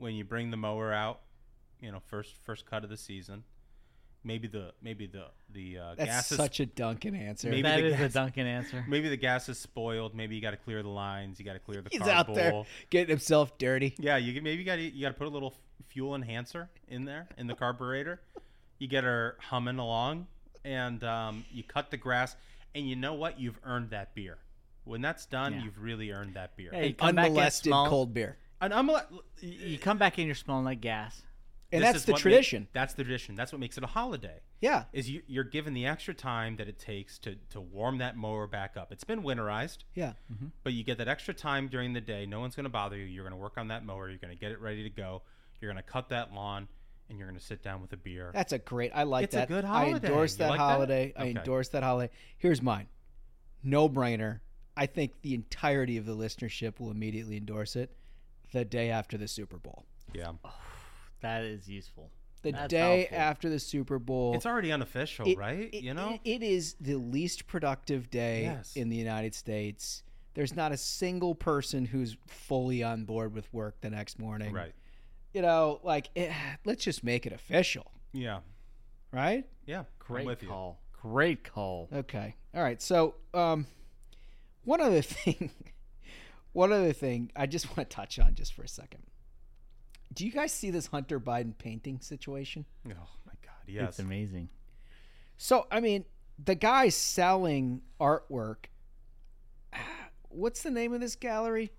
when 0.00 0.14
you 0.14 0.24
bring 0.24 0.50
the 0.50 0.56
mower 0.56 0.92
out. 0.92 1.20
You 1.80 1.92
know, 1.92 2.00
first 2.08 2.34
first 2.42 2.66
cut 2.66 2.84
of 2.84 2.90
the 2.90 2.96
season. 2.96 3.44
Maybe 4.22 4.48
the 4.48 4.72
maybe 4.82 5.06
the 5.06 5.26
the 5.50 5.78
uh, 5.78 5.94
That's 5.96 6.10
gas 6.10 6.30
is 6.32 6.36
such 6.36 6.60
a 6.60 6.66
Duncan 6.66 7.14
answer. 7.14 7.48
Maybe 7.48 7.62
That 7.62 7.80
the 7.80 7.86
a 7.86 7.96
gas- 7.96 8.12
Duncan 8.12 8.46
answer. 8.46 8.84
Maybe 8.88 9.08
the 9.08 9.16
gas 9.16 9.48
is 9.48 9.58
spoiled. 9.58 10.14
Maybe 10.14 10.34
you 10.36 10.42
got 10.42 10.50
to 10.50 10.58
clear 10.58 10.82
the 10.82 10.90
lines. 10.90 11.38
You 11.38 11.46
got 11.46 11.54
to 11.54 11.58
clear 11.58 11.80
the 11.80 11.88
He's 11.90 12.02
carb 12.02 12.08
out 12.08 12.34
there 12.34 12.62
getting 12.90 13.08
himself 13.08 13.56
dirty. 13.56 13.94
Yeah, 13.98 14.18
you 14.18 14.34
can- 14.34 14.44
maybe 14.44 14.58
you 14.58 14.66
got 14.66 14.76
to 14.76 14.82
you 14.82 15.00
got 15.00 15.08
to 15.08 15.14
put 15.14 15.26
a 15.26 15.30
little 15.30 15.54
fuel 15.88 16.14
enhancer 16.14 16.68
in 16.88 17.06
there 17.06 17.28
in 17.38 17.46
the 17.46 17.54
carburetor. 17.54 18.20
You 18.78 18.88
get 18.88 19.04
her 19.04 19.36
humming 19.40 19.78
along, 19.78 20.26
and 20.66 21.02
um, 21.02 21.44
you 21.50 21.62
cut 21.62 21.90
the 21.90 21.96
grass. 21.96 22.36
And 22.74 22.86
you 22.88 22.96
know 22.96 23.14
what? 23.14 23.40
You've 23.40 23.58
earned 23.64 23.88
that 23.90 24.14
beer. 24.14 24.36
When 24.84 25.00
that's 25.00 25.24
done, 25.26 25.54
Yeah. 25.54 25.64
you've 25.64 25.78
really 25.80 26.10
earned 26.12 26.34
that 26.34 26.56
beer. 26.56 26.70
Yeah, 26.74 26.82
you 26.82 26.94
back 26.94 27.08
Unmolested 27.08 27.70
small- 27.70 27.88
cold 27.88 28.12
beer. 28.12 28.36
And 28.60 28.72
I'm 28.74 28.88
a- 28.90 29.06
You 29.40 29.50
you 29.50 29.78
come 29.78 29.98
back 29.98 30.18
in, 30.18 30.26
you're 30.26 30.34
smelling 30.34 30.64
like 30.64 30.80
gas. 30.80 31.22
And 31.72 31.82
this 31.84 31.92
that's 31.92 32.04
the 32.04 32.12
what 32.12 32.18
ma- 32.18 32.22
tradition. 32.22 32.66
that's 32.72 32.94
the 32.94 33.04
tradition. 33.04 33.36
That's 33.36 33.52
what 33.52 33.60
makes 33.60 33.78
it 33.78 33.84
a 33.84 33.86
holiday. 33.86 34.40
Yeah. 34.60 34.84
Is 34.92 35.08
you, 35.08 35.22
you're 35.28 35.44
given 35.44 35.72
the 35.72 35.86
extra 35.86 36.12
time 36.12 36.56
that 36.56 36.66
it 36.68 36.80
takes 36.80 37.16
to 37.20 37.36
to 37.50 37.60
warm 37.60 37.98
that 37.98 38.16
mower 38.16 38.48
back 38.48 38.76
up. 38.76 38.90
It's 38.90 39.04
been 39.04 39.22
winterized. 39.22 39.78
Yeah. 39.94 40.14
Mm-hmm. 40.32 40.46
But 40.64 40.72
you 40.72 40.82
get 40.82 40.98
that 40.98 41.06
extra 41.06 41.32
time 41.32 41.68
during 41.68 41.92
the 41.92 42.00
day. 42.00 42.26
No 42.26 42.40
one's 42.40 42.56
going 42.56 42.64
to 42.64 42.70
bother 42.70 42.96
you. 42.96 43.04
You're 43.04 43.22
going 43.24 43.36
to 43.38 43.40
work 43.40 43.56
on 43.56 43.68
that 43.68 43.84
mower. 43.84 44.08
You're 44.08 44.18
going 44.18 44.34
to 44.34 44.40
get 44.40 44.50
it 44.50 44.60
ready 44.60 44.82
to 44.82 44.90
go. 44.90 45.22
You're 45.60 45.72
going 45.72 45.82
to 45.82 45.88
cut 45.88 46.08
that 46.08 46.32
lawn, 46.34 46.66
and 47.08 47.18
you're 47.18 47.28
going 47.28 47.38
to 47.38 47.44
sit 47.44 47.62
down 47.62 47.80
with 47.82 47.92
a 47.92 47.96
beer. 47.96 48.30
That's 48.34 48.52
a 48.52 48.58
great. 48.58 48.90
I 48.92 49.04
like 49.04 49.24
It's 49.24 49.34
a 49.36 49.38
that. 49.38 49.48
good 49.48 49.64
holiday. 49.64 49.92
I 49.92 50.10
endorse 50.10 50.34
that 50.36 50.48
like 50.50 50.58
that? 50.58 50.64
holiday. 50.64 51.12
I 51.16 51.26
endorse 51.28 51.68
that 51.68 51.82
holiday. 51.84 52.12
Here's 52.38 52.60
mine. 52.60 52.88
No 53.62 53.88
brainer. 53.88 54.40
I 54.76 54.86
think 54.86 55.20
the 55.22 55.34
entirety 55.34 55.98
of 55.98 56.06
the 56.06 56.16
listenership 56.16 56.80
will 56.80 56.90
immediately 56.90 57.36
endorse 57.36 57.76
it. 57.76 57.94
The 58.52 58.64
day 58.64 58.90
after 58.90 59.16
the 59.16 59.28
Super 59.28 59.58
Bowl. 59.58 59.84
yeah. 60.12 60.32
That 61.20 61.42
is 61.44 61.68
useful. 61.68 62.10
The 62.42 62.52
That's 62.52 62.68
day 62.70 62.98
helpful. 63.00 63.18
after 63.18 63.48
the 63.50 63.58
Super 63.58 63.98
Bowl. 63.98 64.34
It's 64.34 64.46
already 64.46 64.72
unofficial, 64.72 65.28
It- 65.28 65.36
right? 65.36 65.68
it- 65.74 65.82
you 65.84 65.92
know? 65.92 66.18
it- 66.24 66.30
it 66.36 66.42
is 66.42 66.74
the 66.80 66.94
least 66.96 67.46
productive 67.46 68.08
day 68.10 68.44
Yes. 68.44 68.74
in 68.74 68.88
the 68.88 68.96
United 68.96 69.34
States. 69.34 70.02
There's 70.32 70.56
not 70.56 70.72
a 70.72 70.76
single 70.78 71.34
person 71.34 71.84
who's 71.84 72.16
fully 72.26 72.82
on 72.82 73.04
board 73.04 73.34
with 73.34 73.52
work 73.52 73.80
the 73.82 73.90
next 73.90 74.18
morning. 74.18 74.52
right. 74.54 74.74
You 75.34 75.42
know, 75.42 75.80
like 75.84 76.08
eh, 76.16 76.32
let's 76.64 76.82
just 76.82 77.04
make 77.04 77.26
it 77.26 77.32
official, 77.32 77.92
Yeah. 78.12 78.40
right? 79.12 79.46
Yeah. 79.66 79.84
Great 79.98 80.24
with 80.26 80.42
you. 80.42 80.48
call. 80.48 80.80
Great 80.92 81.44
call. 81.44 81.88
Okay. 81.92 82.34
All 82.54 82.62
right. 82.62 82.80
So, 82.82 83.14
um, 83.34 83.66
one 84.64 84.80
other 84.80 85.02
thing, 85.02 85.50
one 86.52 86.72
other 86.72 86.92
thing 86.92 87.30
I 87.36 87.46
just 87.46 87.66
want 87.76 87.88
to 87.90 87.94
touch 87.96 88.18
on 88.18 88.34
just 88.34 88.54
for 88.54 88.62
a 88.62 88.68
second. 88.68 89.02
Do 90.12 90.26
you 90.26 90.32
guys 90.32 90.52
see 90.52 90.70
this 90.70 90.86
Hunter 90.86 91.20
Biden 91.20 91.56
painting 91.56 92.00
situation? 92.00 92.64
Oh 92.86 92.90
my 93.26 93.32
God. 93.42 93.52
Yes. 93.66 93.90
It's 93.90 93.98
amazing. 94.00 94.48
So, 95.36 95.66
I 95.70 95.80
mean, 95.80 96.04
the 96.44 96.54
guy's 96.56 96.94
selling 96.96 97.82
artwork. 98.00 98.66
What's 100.28 100.62
the 100.62 100.70
name 100.70 100.92
of 100.92 101.00
this 101.00 101.16
gallery? 101.16 101.70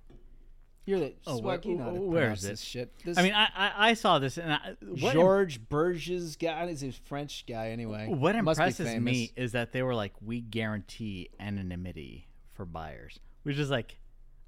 You're 0.86 1.00
the 1.00 1.14
Oh, 1.28 1.38
Swag, 1.40 1.64
where- 1.64 1.72
you 1.74 1.78
know 1.78 1.84
how 1.86 1.92
to 1.92 2.00
where 2.02 2.22
pronounce 2.22 2.44
it? 2.44 2.48
this 2.48 2.62
shit. 2.62 2.94
This 3.06 3.18
I 3.18 3.22
mean, 3.22 3.34
I, 3.34 3.46
I 3.56 3.90
I 3.90 3.94
saw 3.94 4.18
this 4.20 4.38
and 4.38 4.52
I, 4.52 4.76
what 4.82 5.14
im- 5.14 5.22
George 5.22 5.60
Burges 5.70 6.36
guy 6.38 6.64
is 6.66 6.84
a 6.84 6.92
French 6.92 7.46
guy 7.48 7.70
anyway. 7.70 8.08
What 8.08 8.36
Must 8.44 8.58
be 8.60 8.64
impresses 8.64 9.00
me 9.00 9.32
is 9.36 9.52
that 9.52 9.74
they 9.74 9.84
were 9.84 9.94
like, 9.94 10.14
we 10.22 10.42
guarantee 10.42 11.30
anonymity 11.40 12.28
for 12.54 12.66
buyers, 12.66 13.20
which 13.44 13.58
is 13.58 13.70
like, 13.70 14.00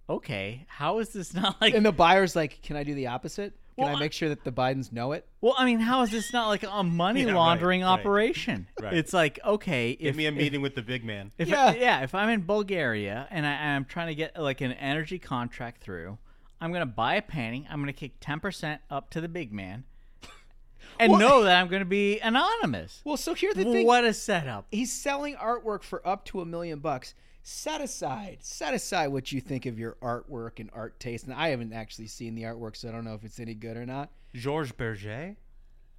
okay, 0.10 0.66
how 0.68 1.00
is 1.00 1.10
this 1.10 1.34
not 1.42 1.60
like? 1.62 1.74
And 1.74 1.86
the 1.86 1.92
buyer's 1.92 2.36
like, 2.36 2.62
"Can 2.62 2.76
I 2.76 2.84
do 2.84 2.94
the 2.94 3.08
opposite? 3.08 3.54
Can 3.76 3.86
Well, 3.86 3.96
I 3.96 3.98
I- 3.98 4.00
make 4.00 4.14
sure 4.14 4.30
that 4.30 4.44
the 4.44 4.52
Bidens 4.52 4.92
know 4.92 5.14
it?" 5.14 5.26
well, 5.42 5.56
I 5.58 5.66
mean, 5.66 5.80
how 5.80 6.02
is 6.04 6.12
this 6.12 6.32
not 6.34 6.48
like 6.48 6.64
a 6.64 6.84
money 6.84 7.24
Yeah, 7.24 7.36
laundering 7.36 7.82
right. 7.82 7.88
operation? 7.88 8.68
Right. 8.82 8.94
It's 8.94 9.14
like, 9.14 9.40
okay, 9.46 9.96
Give 9.96 10.10
if 10.10 10.16
me 10.16 10.26
a 10.26 10.30
if- 10.30 10.36
meeting 10.36 10.62
with 10.62 10.76
the 10.76 10.82
big 10.82 11.04
man. 11.06 11.32
If 11.38 11.48
Yeah. 11.50 11.66
I, 11.66 11.76
yeah, 11.76 12.02
if 12.04 12.14
I'm 12.14 12.30
in 12.30 12.42
Bulgaria 12.42 13.28
and 13.32 13.46
I, 13.46 13.54
I'm 13.76 13.86
trying 13.86 14.08
to 14.08 14.16
get 14.16 14.38
like 14.40 14.62
an 14.62 14.74
energy 14.74 15.20
contract 15.20 15.82
through, 15.82 16.18
I'm 16.62 16.72
gonna 16.74 16.86
buy 16.86 17.16
a 17.16 17.22
painting. 17.22 17.66
I'm 17.70 17.80
gonna 17.80 17.94
kick 17.94 18.14
ten 18.20 18.40
percent 18.40 18.82
up 18.90 19.10
to 19.12 19.22
the 19.22 19.28
big 19.30 19.52
man, 19.54 19.86
and 21.00 21.12
Well- 21.14 21.20
know 21.22 21.44
that 21.44 21.56
I'm 21.60 21.68
gonna 21.70 21.86
be 21.86 22.20
anonymous. 22.20 23.02
Well, 23.06 23.18
so 23.18 23.34
here's 23.34 23.56
the 23.56 23.64
thing. 23.64 23.86
What 23.88 24.04
a 24.06 24.14
setup! 24.14 24.68
He's 24.72 24.92
selling 24.94 25.36
artwork 25.36 25.84
for 25.84 26.06
up 26.08 26.26
to 26.26 26.42
a 26.42 26.46
million 26.46 26.80
bucks. 26.80 27.16
Set 27.46 27.82
aside, 27.82 28.38
set 28.40 28.74
aside 28.74 29.08
what 29.08 29.34
you 29.34 29.42
think 29.42 29.66
of 29.66 29.78
your 29.78 29.98
artwork 30.02 30.62
and 30.62 30.70
art 30.74 30.98
taste. 31.02 31.26
And 31.26 31.34
I 31.34 31.50
haven't 31.50 31.74
actually 31.74 32.08
seen 32.08 32.36
the 32.36 32.44
artwork, 32.44 32.78
so 32.78 32.88
I 32.88 32.94
don't 32.94 33.04
know 33.04 33.16
if 33.16 33.26
it's 33.26 33.38
any 33.38 33.54
good 33.54 33.76
or 33.76 33.86
not. 33.86 34.12
Georges 34.34 34.72
Berger. 34.72 35.36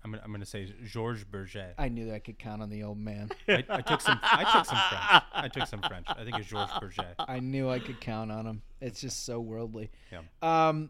I'm 0.02 0.11
gonna, 0.11 0.22
I'm 0.24 0.33
gonna 0.33 0.46
say 0.46 0.72
Georges 0.87 1.24
Berger. 1.24 1.74
I 1.78 1.88
knew 1.90 2.07
that 2.07 2.14
I 2.14 2.18
could 2.18 2.38
count 2.38 2.62
on 2.62 2.70
the 2.70 2.83
old 2.83 2.96
man. 2.96 3.30
I, 3.48 3.62
I 3.68 3.83
took 3.83 4.00
some. 4.00 4.18
I 4.22 4.44
took 4.54 4.64
some 4.64 4.78
French. 4.88 5.24
I 5.35 5.48
took 5.48 5.66
some 5.66 5.83
French. 5.83 6.07
I 6.09 6.24
think 6.24 6.38
it's 6.38 6.48
Georges 6.48 6.74
Berger. 6.80 7.14
I 7.18 7.40
knew 7.40 7.68
I 7.68 7.78
could 7.78 8.00
count 8.00 8.33
on 8.33 8.46
him. 8.46 8.62
It's 8.80 9.02
just 9.02 9.26
so 9.26 9.38
worldly. 9.38 9.90
Yeah. 10.11 10.20
Um, 10.40 10.88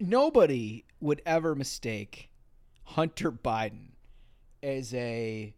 nobody 0.00 0.86
would 1.00 1.20
ever 1.26 1.54
mistake 1.54 2.30
Hunter 2.84 3.30
Biden 3.30 3.88
as 4.62 4.94
a 4.94 5.54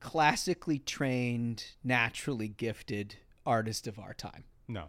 classically 0.00 0.78
trained, 0.78 1.64
naturally 1.84 2.48
gifted 2.48 3.16
artist 3.46 3.86
of 3.86 3.98
our 3.98 4.14
time. 4.14 4.44
No. 4.68 4.86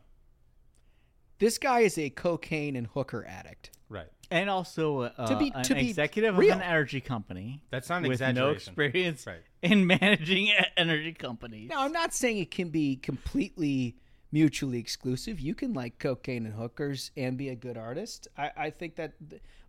This 1.40 1.58
guy 1.58 1.80
is 1.82 1.98
a 1.98 2.10
cocaine 2.10 2.76
and 2.76 2.88
hooker 2.88 3.26
addict. 3.26 3.72
Right. 3.90 4.08
And 4.30 4.50
also 4.50 5.02
uh, 5.02 5.28
To 5.28 5.38
be- 5.38 5.52
an 5.54 5.64
to 5.64 5.76
be 5.76 5.90
executive 5.90 6.38
real. 6.38 6.52
of 6.54 6.58
an 6.60 6.64
energy 6.64 7.02
company. 7.02 7.64
That's 7.72 7.90
not 7.90 8.04
an 8.04 8.10
with 8.10 8.22
no 8.22 8.50
experience 8.52 9.26
Right. 9.28 9.42
in 9.62 9.86
managing 10.02 10.50
energy 10.78 11.14
companies. 11.14 11.70
Now, 11.70 11.82
I'm 11.84 11.92
not 11.92 12.14
saying 12.14 12.38
it 12.38 12.52
can 12.52 12.70
be 12.70 12.96
completely 12.96 13.98
mutually 14.32 14.78
exclusive. 14.80 15.40
You 15.42 15.54
can 15.56 15.74
like 15.74 16.00
cocaine 16.00 16.46
and 16.46 16.56
hookers 16.56 17.12
and 17.18 17.38
be 17.38 17.50
a 17.50 17.56
good 17.56 17.76
artist. 17.78 18.28
I, 18.38 18.52
I 18.56 18.70
think 18.70 18.96
that, 18.96 19.14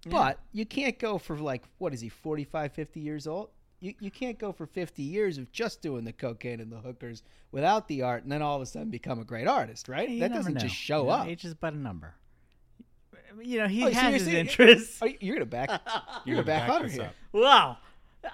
but 0.09 0.39
you 0.53 0.65
can't 0.67 0.99
go 0.99 1.19
for 1.19 1.37
like, 1.39 1.65
what 1.79 1.93
is 1.93 2.01
he, 2.01 2.09
45, 2.11 2.73
50 2.73 3.01
years 3.01 3.27
old? 3.27 3.49
You, 3.83 3.95
you 4.01 4.11
can't 4.13 4.39
go 4.39 4.53
for 4.53 4.65
50 4.67 5.03
years 5.03 5.37
of 5.39 5.51
just 5.53 5.83
doing 5.83 6.05
the 6.05 6.13
cocaine 6.13 6.61
and 6.61 6.71
the 6.71 6.79
hookers 6.79 7.23
without 7.51 7.89
the 7.89 8.03
art 8.03 8.23
and 8.23 8.31
then 8.31 8.41
all 8.41 8.55
of 8.57 8.63
a 8.63 8.67
sudden 8.67 8.91
become 8.91 9.19
a 9.19 9.25
great 9.25 9.49
artist, 9.49 9.89
right? 9.89 10.09
You 10.09 10.21
that 10.21 10.33
doesn't 10.33 10.55
know. 10.55 10.61
just 10.61 10.75
show 10.75 11.01
You 11.01 11.07
know, 11.09 11.11
up. 11.11 11.27
Age 11.27 11.45
is 11.45 11.55
but 11.55 11.75
a 11.75 11.77
number. 11.77 12.15
You 13.41 13.59
know, 13.59 13.67
he 13.69 13.85
Oh, 13.85 13.91
has 13.91 14.03
you're 14.03 14.13
his 14.13 14.27
interests. 14.29 14.99
Oh, 15.03 15.09
you're 15.21 15.35
gonna 15.37 15.47
back. 15.47 15.69
You're 16.25 16.37
gonna 16.37 16.47
back, 16.47 16.63
back 16.63 16.71
Hunter 16.71 16.87
this 16.89 16.97
here. 16.97 17.07
up. 17.07 17.15
Wow. 17.33 17.79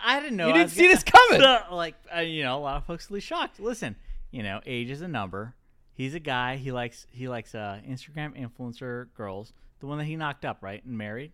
I 0.04 0.20
didn't 0.20 0.36
know. 0.36 0.48
You 0.48 0.52
didn't 0.54 0.70
see 0.70 0.82
gonna- 0.82 0.94
this 0.94 1.02
coming. 1.04 1.40
So, 1.68 1.74
like, 1.74 1.94
uh, 2.14 2.20
you 2.20 2.42
know, 2.42 2.58
a 2.58 2.60
lot 2.60 2.76
of 2.76 2.84
folks 2.84 3.08
will 3.08 3.14
be 3.16 3.20
shocked. 3.20 3.58
Listen, 3.60 3.96
you 4.30 4.42
know, 4.42 4.60
age 4.66 4.90
is 4.90 5.00
a 5.00 5.08
number. 5.08 5.54
He's 5.94 6.14
a 6.14 6.20
guy. 6.20 6.56
He 6.56 6.72
likes 6.72 7.06
he 7.10 7.26
likes 7.28 7.54
uh, 7.54 7.80
Instagram 7.88 8.36
influencer 8.38 9.06
girls. 9.14 9.52
The 9.80 9.86
one 9.86 9.98
that 9.98 10.04
he 10.04 10.16
knocked 10.16 10.44
up, 10.44 10.58
right, 10.62 10.84
and 10.84 10.98
married. 10.98 11.32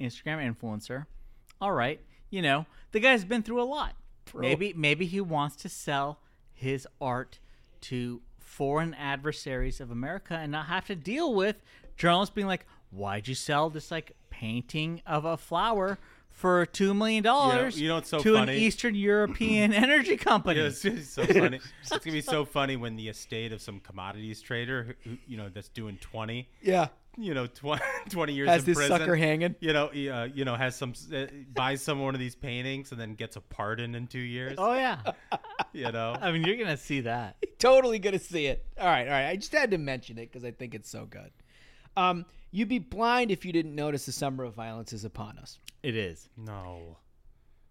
Instagram 0.00 0.54
influencer. 0.54 1.06
All 1.60 1.72
right. 1.72 2.00
You 2.30 2.42
know, 2.42 2.66
the 2.92 3.00
guy's 3.00 3.24
been 3.24 3.42
through 3.42 3.62
a 3.62 3.64
lot. 3.64 3.94
Maybe 4.34 4.72
maybe 4.76 5.06
he 5.06 5.20
wants 5.20 5.56
to 5.56 5.68
sell 5.68 6.18
his 6.52 6.86
art 7.00 7.38
to 7.82 8.20
foreign 8.38 8.94
adversaries 8.94 9.80
of 9.80 9.90
America 9.90 10.34
and 10.34 10.50
not 10.52 10.66
have 10.66 10.86
to 10.86 10.96
deal 10.96 11.34
with 11.34 11.56
journalists 11.96 12.34
being 12.34 12.46
like, 12.48 12.66
"Why'd 12.90 13.28
you 13.28 13.34
sell 13.34 13.70
this 13.70 13.90
like 13.90 14.12
painting 14.30 15.02
of 15.06 15.24
a 15.24 15.36
flower 15.36 15.98
for 16.30 16.66
two 16.66 16.92
million 16.92 17.22
dollars 17.22 17.80
you 17.80 17.88
know 17.88 17.94
what's 17.94 18.10
so 18.10 18.18
to 18.18 18.34
funny? 18.34 18.52
an 18.56 18.58
Eastern 18.62 18.94
European 18.94 19.72
energy 19.84 20.16
company?" 20.16 20.60
Yeah, 20.60 20.66
it's, 20.66 20.84
it's 20.84 21.08
so 21.10 21.24
funny. 21.24 21.60
it's 21.82 21.90
gonna 21.90 22.12
be 22.12 22.20
so 22.20 22.44
funny 22.44 22.76
when 22.76 22.96
the 22.96 23.08
estate 23.08 23.52
of 23.52 23.62
some 23.62 23.78
commodities 23.80 24.42
trader, 24.42 24.96
who, 25.04 25.10
who, 25.10 25.16
you 25.26 25.36
know, 25.36 25.48
that's 25.48 25.68
doing 25.68 25.96
twenty, 25.98 26.48
Yeah. 26.60 26.88
You 27.18 27.34
know, 27.34 27.46
20, 27.46 27.82
20 28.10 28.32
years 28.32 28.48
Has 28.48 28.60
in 28.62 28.66
this 28.66 28.76
prison, 28.76 28.98
sucker 28.98 29.16
hanging. 29.16 29.54
You 29.60 29.72
know, 29.72 29.88
he, 29.88 30.08
uh, 30.10 30.24
you 30.24 30.44
know, 30.44 30.54
has 30.54 30.76
some 30.76 30.92
uh, 31.14 31.26
buys 31.54 31.82
some 31.82 32.00
one 32.00 32.14
of 32.14 32.20
these 32.20 32.34
paintings 32.34 32.92
and 32.92 33.00
then 33.00 33.14
gets 33.14 33.36
a 33.36 33.40
pardon 33.40 33.94
in 33.94 34.06
two 34.06 34.18
years. 34.18 34.54
oh 34.58 34.74
yeah. 34.74 34.98
You 35.72 35.92
know, 35.92 36.16
I 36.18 36.32
mean, 36.32 36.42
you're 36.44 36.56
gonna 36.56 36.76
see 36.78 37.00
that. 37.02 37.36
totally 37.58 37.98
gonna 37.98 38.18
see 38.18 38.46
it. 38.46 38.64
All 38.78 38.86
right, 38.86 39.06
all 39.06 39.12
right. 39.12 39.26
I 39.26 39.36
just 39.36 39.52
had 39.52 39.70
to 39.72 39.78
mention 39.78 40.16
it 40.16 40.32
because 40.32 40.42
I 40.42 40.50
think 40.50 40.74
it's 40.74 40.88
so 40.88 41.04
good. 41.04 41.30
Um, 41.98 42.24
you'd 42.50 42.68
be 42.68 42.78
blind 42.78 43.30
if 43.30 43.44
you 43.44 43.52
didn't 43.52 43.74
notice 43.74 44.06
the 44.06 44.12
summer 44.12 44.44
of 44.44 44.54
violence 44.54 44.94
is 44.94 45.04
upon 45.04 45.38
us. 45.38 45.58
It 45.82 45.94
is. 45.94 46.28
no, 46.36 46.96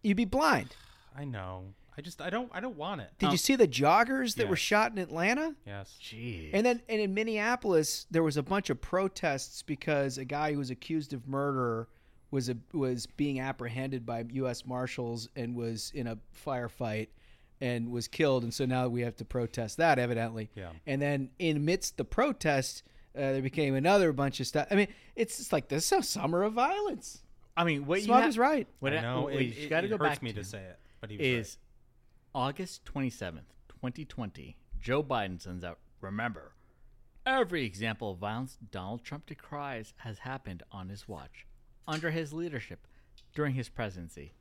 You'd 0.04 0.18
be 0.18 0.26
blind. 0.26 0.76
I 1.18 1.24
know. 1.26 1.74
I 1.98 2.02
just, 2.02 2.22
I 2.22 2.30
don't, 2.30 2.50
I 2.54 2.60
don't 2.60 2.76
want 2.76 3.02
it. 3.02 3.10
Did 3.20 3.32
you 3.32 3.38
see 3.38 3.56
the 3.56 3.68
joggers 3.68 4.36
that 4.36 4.50
were 4.50 4.56
shot 4.58 4.92
in 4.92 4.98
Atlanta? 4.98 5.56
Yes. 5.66 5.98
Jeez. 6.02 6.50
And 6.54 6.66
then, 6.66 6.82
and 6.90 7.00
in 7.00 7.14
Minneapolis, 7.14 8.06
there 8.12 8.24
was 8.24 8.36
a 8.38 8.44
bunch 8.44 8.70
of 8.70 8.82
protests 8.82 9.62
because 9.62 10.18
a 10.18 10.26
guy 10.26 10.52
who 10.52 10.60
was 10.60 10.70
accused 10.72 11.14
of 11.14 11.28
murder 11.28 11.88
was 12.32 12.50
a 12.50 12.58
was 12.74 13.06
being 13.06 13.40
apprehended 13.40 14.06
by 14.06 14.26
U.S. 14.32 14.66
Marshals 14.66 15.30
and 15.38 15.56
was 15.56 15.92
in 15.96 16.08
a 16.08 16.18
firefight 16.46 17.08
and 17.62 17.90
was 17.92 18.10
killed, 18.10 18.44
and 18.44 18.54
so 18.54 18.66
now 18.66 18.88
we 18.90 19.02
have 19.02 19.16
to 19.16 19.24
protest 19.26 19.78
that 19.78 19.98
evidently. 19.98 20.50
Yeah. 20.56 20.72
And 20.86 21.02
then 21.02 21.30
in 21.40 21.56
amidst 21.56 21.96
the 21.96 22.04
protest, 22.04 22.84
uh, 23.16 23.20
there 23.32 23.42
became 23.42 23.74
another 23.76 24.12
bunch 24.12 24.42
of 24.42 24.48
stuff. 24.48 24.68
I 24.70 24.76
mean, 24.76 24.88
it's 25.16 25.38
just 25.38 25.54
like 25.54 25.70
this 25.70 25.90
is 25.94 26.00
a 26.00 26.04
summer 26.04 26.44
of 26.44 26.52
violence. 26.54 27.22
I 27.56 27.64
mean, 27.64 27.86
what 27.86 28.02
Smug 28.02 28.24
you 28.24 28.30
is 28.30 28.38
right. 28.38 28.68
What 28.82 28.92
I 28.92 28.98
I- 28.98 29.02
know, 29.02 29.22
what 29.22 29.34
it- 29.36 29.44
you 29.56 29.64
it- 29.66 29.70
got 29.70 29.82
to 29.82 29.88
it 29.88 29.90
go 29.92 29.98
hurts 29.98 30.16
back 30.16 30.24
me 30.24 30.34
to 30.34 30.44
say 30.44 30.60
it, 30.62 30.78
but 31.00 31.10
he 31.10 31.16
was 31.16 31.26
is 31.26 31.58
August 32.36 32.84
twenty 32.84 33.10
seventh, 33.10 33.54
twenty 33.70 34.04
twenty. 34.04 34.58
Joe 34.82 35.02
Biden 35.02 35.42
sends 35.42 35.64
out. 35.64 35.80
Remember, 36.02 36.52
every 37.26 37.64
example 37.64 38.12
of 38.12 38.18
violence 38.18 38.58
Donald 38.72 39.06
Trump 39.06 39.26
decries 39.26 39.94
has 40.00 40.20
happened 40.20 40.62
on 40.70 40.90
his 40.90 41.08
watch, 41.08 41.48
under 41.88 42.12
his 42.12 42.34
leadership, 42.34 42.88
during 43.34 43.54
his 43.54 43.70
presidency. 43.70 44.34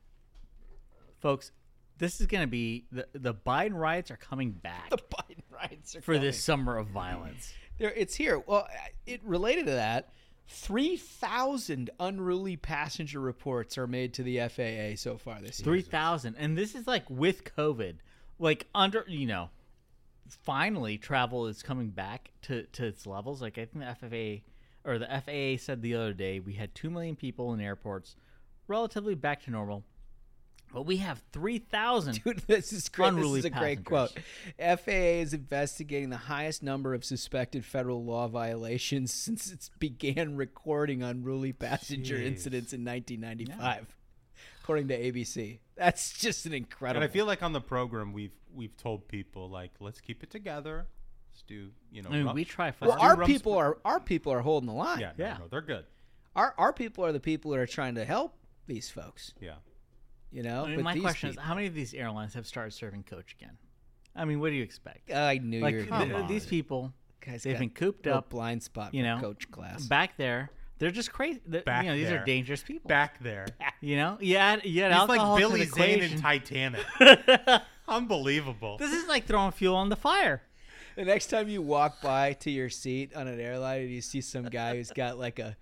Folks, 1.21 1.53
this 1.97 2.19
is 2.19 2.27
going 2.27 2.43
to 2.43 2.47
be 2.47 2.85
the 2.91 3.07
the 3.13 3.33
Biden 3.33 3.75
riots 3.75 4.11
are 4.11 4.17
coming 4.17 4.51
back. 4.51 4.89
The 4.89 4.97
Biden 4.97 5.43
riots 5.49 5.95
for 6.01 6.17
this 6.17 6.43
summer 6.43 6.77
of 6.77 6.87
violence. 6.87 7.53
There, 7.79 7.91
it's 7.91 8.15
here. 8.15 8.43
Well, 8.45 8.67
it 9.05 9.23
related 9.23 9.67
to 9.67 9.71
that. 9.71 10.09
Three 10.47 10.97
thousand 10.97 11.89
unruly 11.99 12.55
passenger 12.55 13.19
reports 13.19 13.77
are 13.77 13.87
made 13.87 14.13
to 14.15 14.23
the 14.23 14.39
FAA 14.39 14.95
so 14.95 15.17
far 15.17 15.41
this 15.41 15.59
year. 15.59 15.63
Three 15.63 15.81
thousand, 15.81 16.35
and 16.37 16.57
this 16.57 16.75
is 16.75 16.85
like 16.87 17.09
with 17.09 17.43
COVID, 17.43 17.95
like 18.37 18.67
under 18.75 19.05
you 19.07 19.25
know, 19.25 19.49
finally 20.27 20.97
travel 20.97 21.47
is 21.47 21.63
coming 21.63 21.89
back 21.89 22.31
to 22.43 22.63
to 22.63 22.85
its 22.85 23.07
levels. 23.07 23.41
Like 23.41 23.57
I 23.57 23.65
think 23.65 23.85
the 23.85 23.95
FAA 23.95 24.89
or 24.89 24.99
the 24.99 25.07
FAA 25.07 25.61
said 25.63 25.81
the 25.81 25.95
other 25.95 26.13
day, 26.13 26.39
we 26.39 26.53
had 26.53 26.75
two 26.75 26.91
million 26.91 27.15
people 27.15 27.53
in 27.53 27.59
airports, 27.59 28.15
relatively 28.67 29.15
back 29.15 29.43
to 29.43 29.51
normal, 29.51 29.83
but 30.73 30.85
we 30.85 30.97
have 30.97 31.21
three 31.31 31.59
thousand. 31.59 32.21
Dude, 32.23 32.39
this 32.47 32.73
is 32.73 32.89
great. 32.89 33.15
This 33.15 33.25
is 33.25 33.45
a 33.45 33.49
great 33.49 33.85
quote. 33.85 34.11
FAA 34.59 34.91
is 35.21 35.33
investigating 35.33 36.09
the 36.09 36.17
highest 36.17 36.63
number 36.63 36.93
of 36.93 37.05
suspected 37.05 37.63
federal 37.65 38.03
law 38.03 38.27
violations 38.27 39.13
since 39.13 39.51
it 39.51 39.69
began 39.79 40.35
recording 40.35 41.01
unruly 41.01 41.53
passenger 41.53 42.15
Jeez. 42.17 42.25
incidents 42.25 42.73
in 42.73 42.83
1995, 42.83 43.95
according 44.61 44.87
to 44.89 44.99
ABC. 44.99 45.59
That's 45.75 46.17
just 46.17 46.45
an 46.45 46.53
incredible. 46.53 47.03
And 47.03 47.09
I 47.09 47.13
feel 47.13 47.25
like 47.25 47.43
on 47.43 47.53
the 47.53 47.61
program 47.61 48.13
we've 48.13 48.35
we've 48.53 48.75
told 48.77 49.07
people 49.07 49.49
like 49.49 49.71
let's 49.79 50.01
keep 50.01 50.23
it 50.23 50.29
together. 50.29 50.87
Let's 51.31 51.43
do 51.43 51.69
you 51.91 52.01
know. 52.01 52.09
I 52.09 52.13
mean, 52.13 52.25
rum- 52.25 52.35
we 52.35 52.45
try 52.45 52.71
for 52.71 52.87
well, 52.87 52.99
our 52.99 53.25
people 53.25 53.53
sp- 53.55 53.59
are 53.59 53.77
our 53.85 53.99
people 53.99 54.31
are 54.33 54.41
holding 54.41 54.67
the 54.67 54.73
line. 54.73 54.99
Yeah, 54.99 55.11
no, 55.17 55.25
no, 55.39 55.47
they're 55.49 55.61
good. 55.61 55.85
Our 56.35 56.53
our 56.57 56.73
people 56.73 57.05
are 57.05 57.11
the 57.11 57.19
people 57.19 57.51
that 57.51 57.59
are 57.59 57.67
trying 57.67 57.95
to 57.95 58.05
help 58.05 58.35
these 58.67 58.89
folks. 58.89 59.33
Yeah. 59.39 59.55
You 60.31 60.43
know. 60.43 60.63
I 60.65 60.67
mean, 60.67 60.75
but 60.77 60.83
my 60.83 60.93
these 60.93 61.01
question 61.03 61.29
people- 61.29 61.41
is, 61.43 61.47
how 61.47 61.55
many 61.55 61.67
of 61.67 61.73
these 61.73 61.93
airlines 61.93 62.33
have 62.33 62.45
started 62.45 62.71
serving 62.71 63.03
coach 63.03 63.35
again? 63.39 63.57
I 64.15 64.25
mean, 64.25 64.39
what 64.39 64.49
do 64.49 64.55
you 64.55 64.63
expect? 64.63 65.11
I 65.11 65.37
knew 65.37 65.61
like 65.61 65.73
you 65.73 65.77
were 65.79 65.85
th- 65.97 66.09
gonna- 66.11 66.27
these 66.27 66.45
people. 66.45 66.93
Guys 67.25 67.41
they've 67.43 67.57
been 67.57 67.71
cooped 67.71 68.05
up. 68.05 68.29
blind 68.29 68.61
spot 68.61 68.93
you 68.93 69.01
know, 69.01 69.17
coach 69.19 69.49
class. 69.49 69.85
back 69.87 70.15
there. 70.17 70.51
They're 70.77 70.91
just 70.91 71.11
crazy. 71.11 71.41
They're- 71.47 71.63
Back 71.63 71.85
you 71.85 71.89
know, 71.91 71.97
these 71.97 72.09
there. 72.09 72.21
are 72.21 72.25
dangerous 72.25 72.61
people. 72.61 72.87
Back 72.87 73.19
there. 73.23 73.47
You 73.81 73.97
know, 73.97 74.17
yeah, 74.19 74.55
yeah. 74.55 74.61
you 74.63 74.81
add 74.83 74.99
He's 74.99 75.09
like 75.17 75.37
Billy 75.39 75.65
the 75.65 75.71
Zane 75.71 75.99
in 75.99 76.17
equation. 76.17 76.21
Titanic. 76.21 76.85
Unbelievable. 77.87 78.77
This 78.77 78.93
is 78.93 79.07
like 79.07 79.25
throwing 79.25 79.51
fuel 79.51 79.75
on 79.75 79.89
the 79.89 79.95
fire. 79.95 80.41
The 80.95 81.05
next 81.05 81.27
time 81.27 81.49
you 81.49 81.61
walk 81.61 82.01
by 82.01 82.33
to 82.33 82.49
your 82.49 82.69
seat 82.69 83.15
on 83.15 83.27
an 83.27 83.39
airline 83.39 83.81
and 83.81 83.89
you 83.91 84.01
see 84.01 84.21
some 84.21 84.45
guy 84.45 84.75
who's 84.75 84.91
got 84.91 85.19
like 85.19 85.39
a 85.39 85.55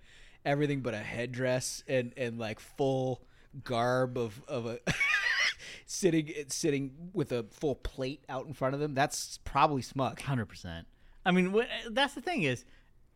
everything 0.44 0.80
but 0.80 0.94
a 0.94 0.98
headdress 0.98 1.82
and 1.88 2.12
and 2.16 2.38
like 2.38 2.60
full 2.60 3.20
garb 3.62 4.18
of 4.18 4.42
of 4.48 4.66
a 4.66 4.78
sitting 5.86 6.32
sitting 6.48 7.10
with 7.12 7.32
a 7.32 7.44
full 7.44 7.74
plate 7.74 8.24
out 8.28 8.46
in 8.46 8.52
front 8.52 8.74
of 8.74 8.80
them, 8.80 8.94
that's 8.94 9.38
probably 9.44 9.82
smug. 9.82 10.20
Hundred 10.20 10.46
percent. 10.46 10.86
I 11.26 11.30
mean, 11.30 11.52
what, 11.52 11.68
that's 11.90 12.14
the 12.14 12.20
thing 12.20 12.42
is, 12.42 12.64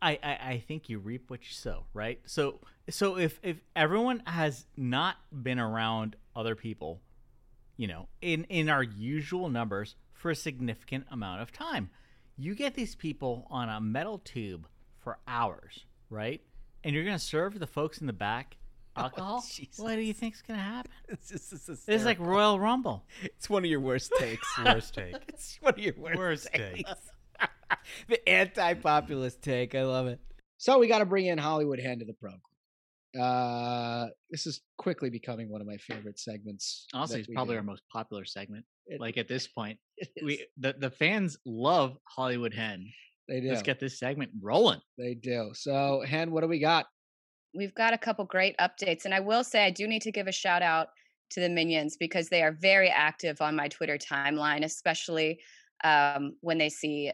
I, 0.01 0.19
I 0.23 0.31
I 0.51 0.63
think 0.67 0.89
you 0.89 0.99
reap 0.99 1.29
what 1.29 1.41
you 1.41 1.51
sow, 1.51 1.85
right? 1.93 2.19
So 2.25 2.59
so 2.89 3.17
if 3.17 3.39
if 3.43 3.57
everyone 3.75 4.23
has 4.25 4.65
not 4.77 5.17
been 5.31 5.59
around 5.59 6.15
other 6.35 6.55
people, 6.55 7.01
you 7.77 7.87
know, 7.87 8.07
in 8.21 8.45
in 8.45 8.69
our 8.69 8.83
usual 8.83 9.49
numbers 9.49 9.95
for 10.13 10.31
a 10.31 10.35
significant 10.35 11.05
amount 11.11 11.41
of 11.41 11.51
time, 11.51 11.89
you 12.37 12.55
get 12.55 12.75
these 12.75 12.95
people 12.95 13.47
on 13.49 13.69
a 13.69 13.79
metal 13.81 14.19
tube 14.19 14.67
for 14.99 15.19
hours, 15.27 15.85
right? 16.09 16.41
And 16.83 16.95
you're 16.95 17.03
gonna 17.03 17.19
serve 17.19 17.59
the 17.59 17.67
folks 17.67 17.99
in 17.99 18.07
the 18.07 18.13
back 18.13 18.57
alcohol. 18.99 19.43
what 19.77 19.95
do 19.95 20.01
you 20.01 20.13
think's 20.13 20.41
gonna 20.41 20.59
happen? 20.59 20.91
It's, 21.07 21.29
just, 21.29 21.51
it's, 21.53 21.87
It's 21.87 22.05
like. 22.05 22.19
Royal 22.19 22.59
Rumble. 22.59 23.05
It's 23.23 23.49
one 23.49 23.63
of 23.63 23.69
your 23.69 23.79
worst 23.79 24.11
takes. 24.19 24.47
Worst 24.65 24.93
take. 24.93 25.15
it's 25.27 25.57
one 25.61 25.73
of 25.73 25.79
your 25.79 25.93
worst, 25.97 26.17
Worst 26.17 26.53
takes. 26.53 26.91
the 28.07 28.29
anti-populist 28.29 29.41
take. 29.41 29.75
I 29.75 29.83
love 29.83 30.07
it. 30.07 30.19
So 30.57 30.77
we 30.77 30.87
got 30.87 30.99
to 30.99 31.05
bring 31.05 31.25
in 31.27 31.37
Hollywood 31.37 31.79
Henn 31.79 31.99
to 31.99 32.05
the 32.05 32.13
program. 32.13 32.41
Uh, 33.19 34.07
this 34.29 34.45
is 34.45 34.61
quickly 34.77 35.09
becoming 35.09 35.49
one 35.49 35.61
of 35.61 35.67
my 35.67 35.77
favorite 35.77 36.19
segments. 36.19 36.85
Honestly, 36.93 37.17
that 37.21 37.27
it's 37.29 37.33
probably 37.33 37.53
do. 37.55 37.57
our 37.57 37.63
most 37.63 37.83
popular 37.91 38.25
segment. 38.25 38.65
It- 38.85 39.01
like 39.01 39.17
at 39.17 39.27
this 39.27 39.47
point, 39.47 39.79
we 40.23 40.45
the, 40.57 40.75
the 40.77 40.89
fans 40.91 41.37
love 41.45 41.97
Hollywood 42.03 42.53
Henn. 42.53 42.85
They 43.27 43.41
do. 43.41 43.49
Let's 43.49 43.61
get 43.61 43.79
this 43.79 43.99
segment 43.99 44.31
rolling. 44.41 44.81
They 44.97 45.13
do. 45.13 45.51
So, 45.53 46.03
Henn, 46.05 46.31
what 46.31 46.41
do 46.41 46.47
we 46.47 46.59
got? 46.59 46.87
We've 47.53 47.73
got 47.73 47.93
a 47.93 47.97
couple 47.97 48.25
great 48.25 48.55
updates. 48.57 49.05
And 49.05 49.13
I 49.13 49.19
will 49.19 49.43
say, 49.43 49.65
I 49.65 49.71
do 49.71 49.87
need 49.87 50.01
to 50.03 50.11
give 50.11 50.27
a 50.27 50.31
shout 50.31 50.61
out 50.61 50.89
to 51.31 51.39
the 51.39 51.49
Minions 51.49 51.97
because 51.97 52.29
they 52.29 52.41
are 52.43 52.51
very 52.51 52.89
active 52.89 53.41
on 53.41 53.55
my 53.55 53.67
Twitter 53.67 53.97
timeline, 53.97 54.63
especially 54.63 55.39
um, 55.83 56.35
when 56.41 56.57
they 56.57 56.69
see 56.69 57.11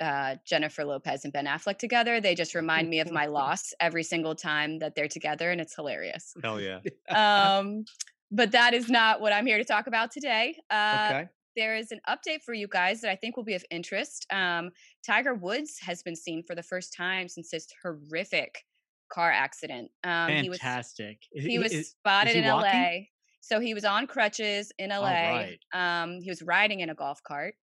uh, 0.00 0.36
Jennifer 0.44 0.84
Lopez 0.84 1.24
and 1.24 1.32
Ben 1.32 1.46
Affleck 1.46 1.78
together. 1.78 2.20
They 2.20 2.34
just 2.34 2.54
remind 2.54 2.88
me 2.88 3.00
of 3.00 3.10
my 3.10 3.26
loss 3.26 3.72
every 3.80 4.02
single 4.02 4.34
time 4.34 4.78
that 4.78 4.94
they're 4.94 5.08
together, 5.08 5.50
and 5.50 5.60
it's 5.60 5.74
hilarious. 5.74 6.34
Hell 6.42 6.60
yeah. 6.60 6.80
um, 7.58 7.84
but 8.30 8.52
that 8.52 8.74
is 8.74 8.88
not 8.88 9.20
what 9.20 9.32
I'm 9.32 9.46
here 9.46 9.58
to 9.58 9.64
talk 9.64 9.86
about 9.86 10.10
today. 10.10 10.56
Uh, 10.70 11.08
Okay. 11.10 11.28
There 11.56 11.74
is 11.74 11.90
an 11.90 11.98
update 12.08 12.42
for 12.42 12.54
you 12.54 12.68
guys 12.68 13.00
that 13.00 13.10
I 13.10 13.16
think 13.16 13.36
will 13.36 13.42
be 13.42 13.54
of 13.54 13.64
interest. 13.72 14.26
Um, 14.30 14.70
Tiger 15.04 15.34
Woods 15.34 15.80
has 15.80 16.04
been 16.04 16.14
seen 16.14 16.44
for 16.44 16.54
the 16.54 16.62
first 16.62 16.94
time 16.94 17.26
since 17.26 17.50
his 17.50 17.66
horrific 17.82 18.62
car 19.08 19.30
accident. 19.30 19.90
Um, 20.04 20.30
he 20.30 20.48
was 20.48 20.58
Fantastic. 20.58 21.18
He 21.32 21.58
was 21.58 21.72
is- 21.72 21.80
is 21.86 21.90
spotted 21.90 22.32
he 22.34 22.38
in 22.42 22.44
walking? 22.52 22.70
LA. 22.70 22.98
So 23.40 23.60
he 23.60 23.72
was 23.72 23.84
on 23.84 24.06
crutches 24.06 24.72
in 24.78 24.90
LA. 24.90 25.04
right. 25.10 25.58
Um, 25.72 26.20
he 26.20 26.30
was 26.30 26.42
riding 26.42 26.80
in 26.80 26.90
a 26.90 26.94
golf 26.94 27.22
cart. 27.22 27.54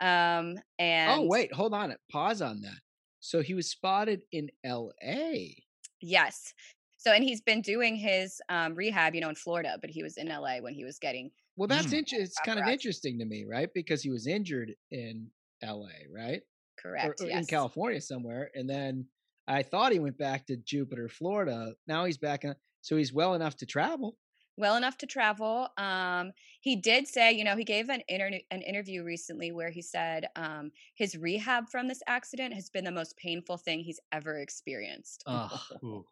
Um, 0.00 0.56
and 0.78 1.20
oh, 1.20 1.26
wait, 1.26 1.52
hold 1.52 1.74
on. 1.74 1.94
Pause 2.10 2.42
on 2.42 2.60
that. 2.62 2.78
So 3.20 3.40
he 3.42 3.54
was 3.54 3.68
spotted 3.70 4.22
in 4.32 4.50
L.A. 4.64 5.56
Yes. 6.00 6.52
So 6.98 7.12
and 7.12 7.24
he's 7.24 7.40
been 7.40 7.62
doing 7.62 7.96
his 7.96 8.40
um, 8.48 8.74
rehab, 8.74 9.14
you 9.14 9.20
know, 9.20 9.28
in 9.28 9.34
Florida, 9.34 9.76
but 9.80 9.90
he 9.90 10.02
was 10.02 10.16
in 10.16 10.28
LA 10.28 10.58
when 10.60 10.74
he 10.74 10.84
was 10.84 10.98
getting. 10.98 11.30
Well, 11.56 11.68
that's 11.68 11.86
Mm. 11.88 11.98
inter- 11.98 12.16
It's 12.20 12.38
kind 12.44 12.58
of 12.58 12.66
interesting 12.66 13.18
to 13.18 13.24
me, 13.24 13.44
right? 13.48 13.68
Because 13.74 14.02
he 14.02 14.10
was 14.10 14.26
injured 14.26 14.74
in 14.90 15.30
L.A., 15.62 16.06
right? 16.12 16.42
Correct. 16.80 17.20
Or, 17.20 17.24
or 17.24 17.28
yes. 17.28 17.40
in 17.40 17.46
California 17.46 18.00
somewhere, 18.00 18.50
and 18.54 18.68
then 18.68 19.06
I 19.46 19.62
thought 19.62 19.92
he 19.92 19.98
went 19.98 20.18
back 20.18 20.46
to 20.46 20.56
Jupiter, 20.56 21.08
Florida. 21.08 21.74
Now 21.86 22.04
he's 22.04 22.18
back 22.18 22.44
in. 22.44 22.54
So 22.82 22.96
he's 22.96 23.12
well 23.12 23.34
enough 23.34 23.56
to 23.58 23.66
travel. 23.66 24.18
well 24.56 24.76
enough 24.76 24.96
to 24.98 25.06
travel. 25.06 25.68
Um, 25.76 26.32
he 26.60 26.76
did 26.76 27.08
say, 27.08 27.32
you 27.32 27.44
know, 27.44 27.56
he 27.56 27.64
gave 27.64 27.88
an 27.88 28.02
inter- 28.08 28.40
an 28.50 28.62
interview 28.62 29.02
recently 29.02 29.50
where 29.52 29.70
he 29.70 29.82
said 29.82 30.26
um, 30.36 30.70
his 30.94 31.16
rehab 31.16 31.68
from 31.68 31.88
this 31.88 32.02
accident 32.06 32.54
has 32.54 32.70
been 32.70 32.84
the 32.84 32.92
most 32.92 33.16
painful 33.16 33.56
thing 33.56 33.80
he's 33.80 34.00
ever 34.12 34.38
experienced. 34.38 35.26
Ugh. 35.26 35.60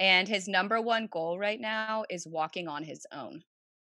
And 0.00 0.26
his 0.26 0.48
number 0.48 0.80
one 0.80 1.06
goal 1.08 1.38
right 1.38 1.60
now 1.60 2.04
is 2.10 2.26
walking 2.26 2.66
on 2.68 2.82
his 2.84 3.06
own. 3.12 3.44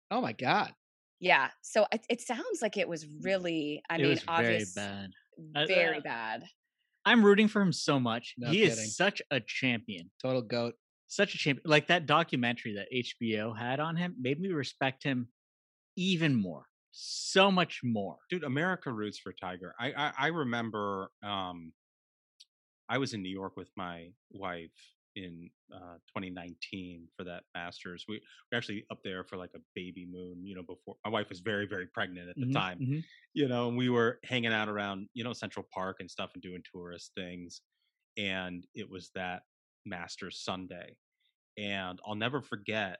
Oh 0.09 0.21
my 0.21 0.33
God. 0.33 0.73
Yeah. 1.19 1.49
So 1.61 1.85
it, 1.91 2.05
it 2.09 2.21
sounds 2.21 2.61
like 2.61 2.77
it 2.77 2.87
was 2.87 3.05
really, 3.21 3.81
I 3.89 3.97
it 3.97 3.99
mean, 3.99 4.09
was 4.09 4.23
very 4.23 4.65
bad. 4.75 5.11
Very 5.37 5.99
uh, 5.99 6.01
bad. 6.01 6.49
I'm 7.05 7.23
rooting 7.23 7.47
for 7.47 7.61
him 7.61 7.71
so 7.71 7.99
much. 7.99 8.33
No 8.37 8.49
he 8.49 8.59
kidding. 8.59 8.71
is 8.71 8.95
such 8.95 9.21
a 9.31 9.39
champion. 9.39 10.09
Total 10.21 10.41
goat. 10.41 10.73
Such 11.07 11.35
a 11.35 11.37
champion. 11.37 11.63
Like 11.69 11.87
that 11.87 12.05
documentary 12.05 12.75
that 12.75 12.87
HBO 12.93 13.57
had 13.57 13.79
on 13.79 13.95
him 13.95 14.15
made 14.19 14.39
me 14.39 14.49
respect 14.49 15.03
him 15.03 15.27
even 15.95 16.35
more. 16.35 16.65
So 16.91 17.51
much 17.51 17.81
more. 17.83 18.17
Dude, 18.29 18.43
America 18.43 18.91
roots 18.91 19.19
for 19.19 19.33
Tiger. 19.33 19.75
I 19.79 19.91
I, 19.91 20.11
I 20.17 20.27
remember 20.27 21.11
um 21.23 21.73
I 22.87 22.97
was 22.97 23.13
in 23.13 23.21
New 23.21 23.29
York 23.29 23.57
with 23.57 23.69
my 23.75 24.09
wife 24.31 24.71
in 25.15 25.49
uh 25.73 25.97
2019 26.11 27.09
for 27.15 27.23
that 27.25 27.43
Masters. 27.55 28.05
We 28.07 28.21
were 28.51 28.57
actually 28.57 28.85
up 28.91 29.03
there 29.03 29.23
for 29.23 29.37
like 29.37 29.51
a 29.55 29.59
baby 29.75 30.05
moon, 30.05 30.45
you 30.45 30.55
know, 30.55 30.63
before 30.63 30.95
my 31.05 31.11
wife 31.11 31.29
was 31.29 31.39
very, 31.39 31.67
very 31.67 31.87
pregnant 31.87 32.29
at 32.29 32.39
the 32.39 32.45
Mhm, 32.45 32.47
time. 32.47 32.79
mhm. 32.79 33.05
You 33.33 33.47
know, 33.47 33.67
and 33.67 33.77
we 33.77 33.89
were 33.89 34.19
hanging 34.23 34.53
out 34.53 34.69
around, 34.69 35.09
you 35.13 35.23
know, 35.23 35.33
Central 35.33 35.65
Park 35.73 35.97
and 35.99 36.09
stuff 36.09 36.31
and 36.33 36.41
doing 36.43 36.63
tourist 36.71 37.13
things. 37.15 37.61
And 38.17 38.67
it 38.75 38.89
was 38.89 39.11
that 39.15 39.43
Masters 39.85 40.39
Sunday. 40.43 40.97
and 41.57 41.99
I'll 42.05 42.15
never 42.15 42.41
forget 42.41 42.99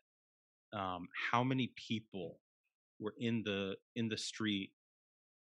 um, 0.74 1.07
how 1.32 1.43
many 1.43 1.74
people 1.76 2.41
were 2.99 3.16
in 3.20 3.43
the 3.43 3.78
in 3.95 4.09
the 4.09 4.18
street 4.18 4.74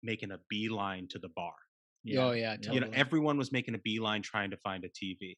making 0.03 0.31
a 0.31 0.39
beeline 0.49 1.07
to 1.09 1.19
the 1.19 1.29
bar. 1.29 1.55
Oh, 2.17 2.31
yeah, 2.31 2.57
you 2.57 2.79
know, 2.79 2.87
everyone 2.93 3.37
was 3.37 3.51
making 3.51 3.75
a 3.75 3.79
beeline 3.79 4.21
trying 4.21 4.51
to 4.51 4.57
find 4.57 4.83
a 4.85 4.89
TV 4.89 5.37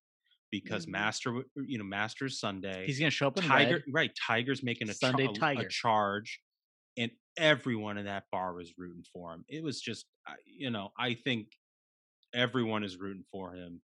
because 0.63 0.85
Mhm. 0.85 0.89
Master, 0.91 1.43
you 1.55 1.77
know, 1.77 1.83
Master's 1.83 2.39
Sunday. 2.39 2.85
He's 2.85 2.99
gonna 2.99 3.11
show 3.11 3.27
up 3.27 3.35
Tiger, 3.35 3.83
right? 3.91 4.11
Tiger's 4.15 4.63
making 4.63 4.89
a, 4.89 4.93
Sunday 4.93 5.27
Tiger. 5.33 5.61
a 5.61 5.69
charge, 5.69 6.39
and 6.97 7.11
everyone 7.37 7.97
in 7.97 8.05
that 8.05 8.25
bar 8.31 8.53
was 8.53 8.73
rooting 8.77 9.03
for 9.11 9.33
him. 9.33 9.45
It 9.49 9.63
was 9.63 9.81
just, 9.81 10.05
you 10.45 10.69
know, 10.69 10.91
I 10.97 11.13
think 11.15 11.49
everyone 12.33 12.83
is 12.83 12.97
rooting 12.97 13.25
for 13.31 13.53
him 13.53 13.81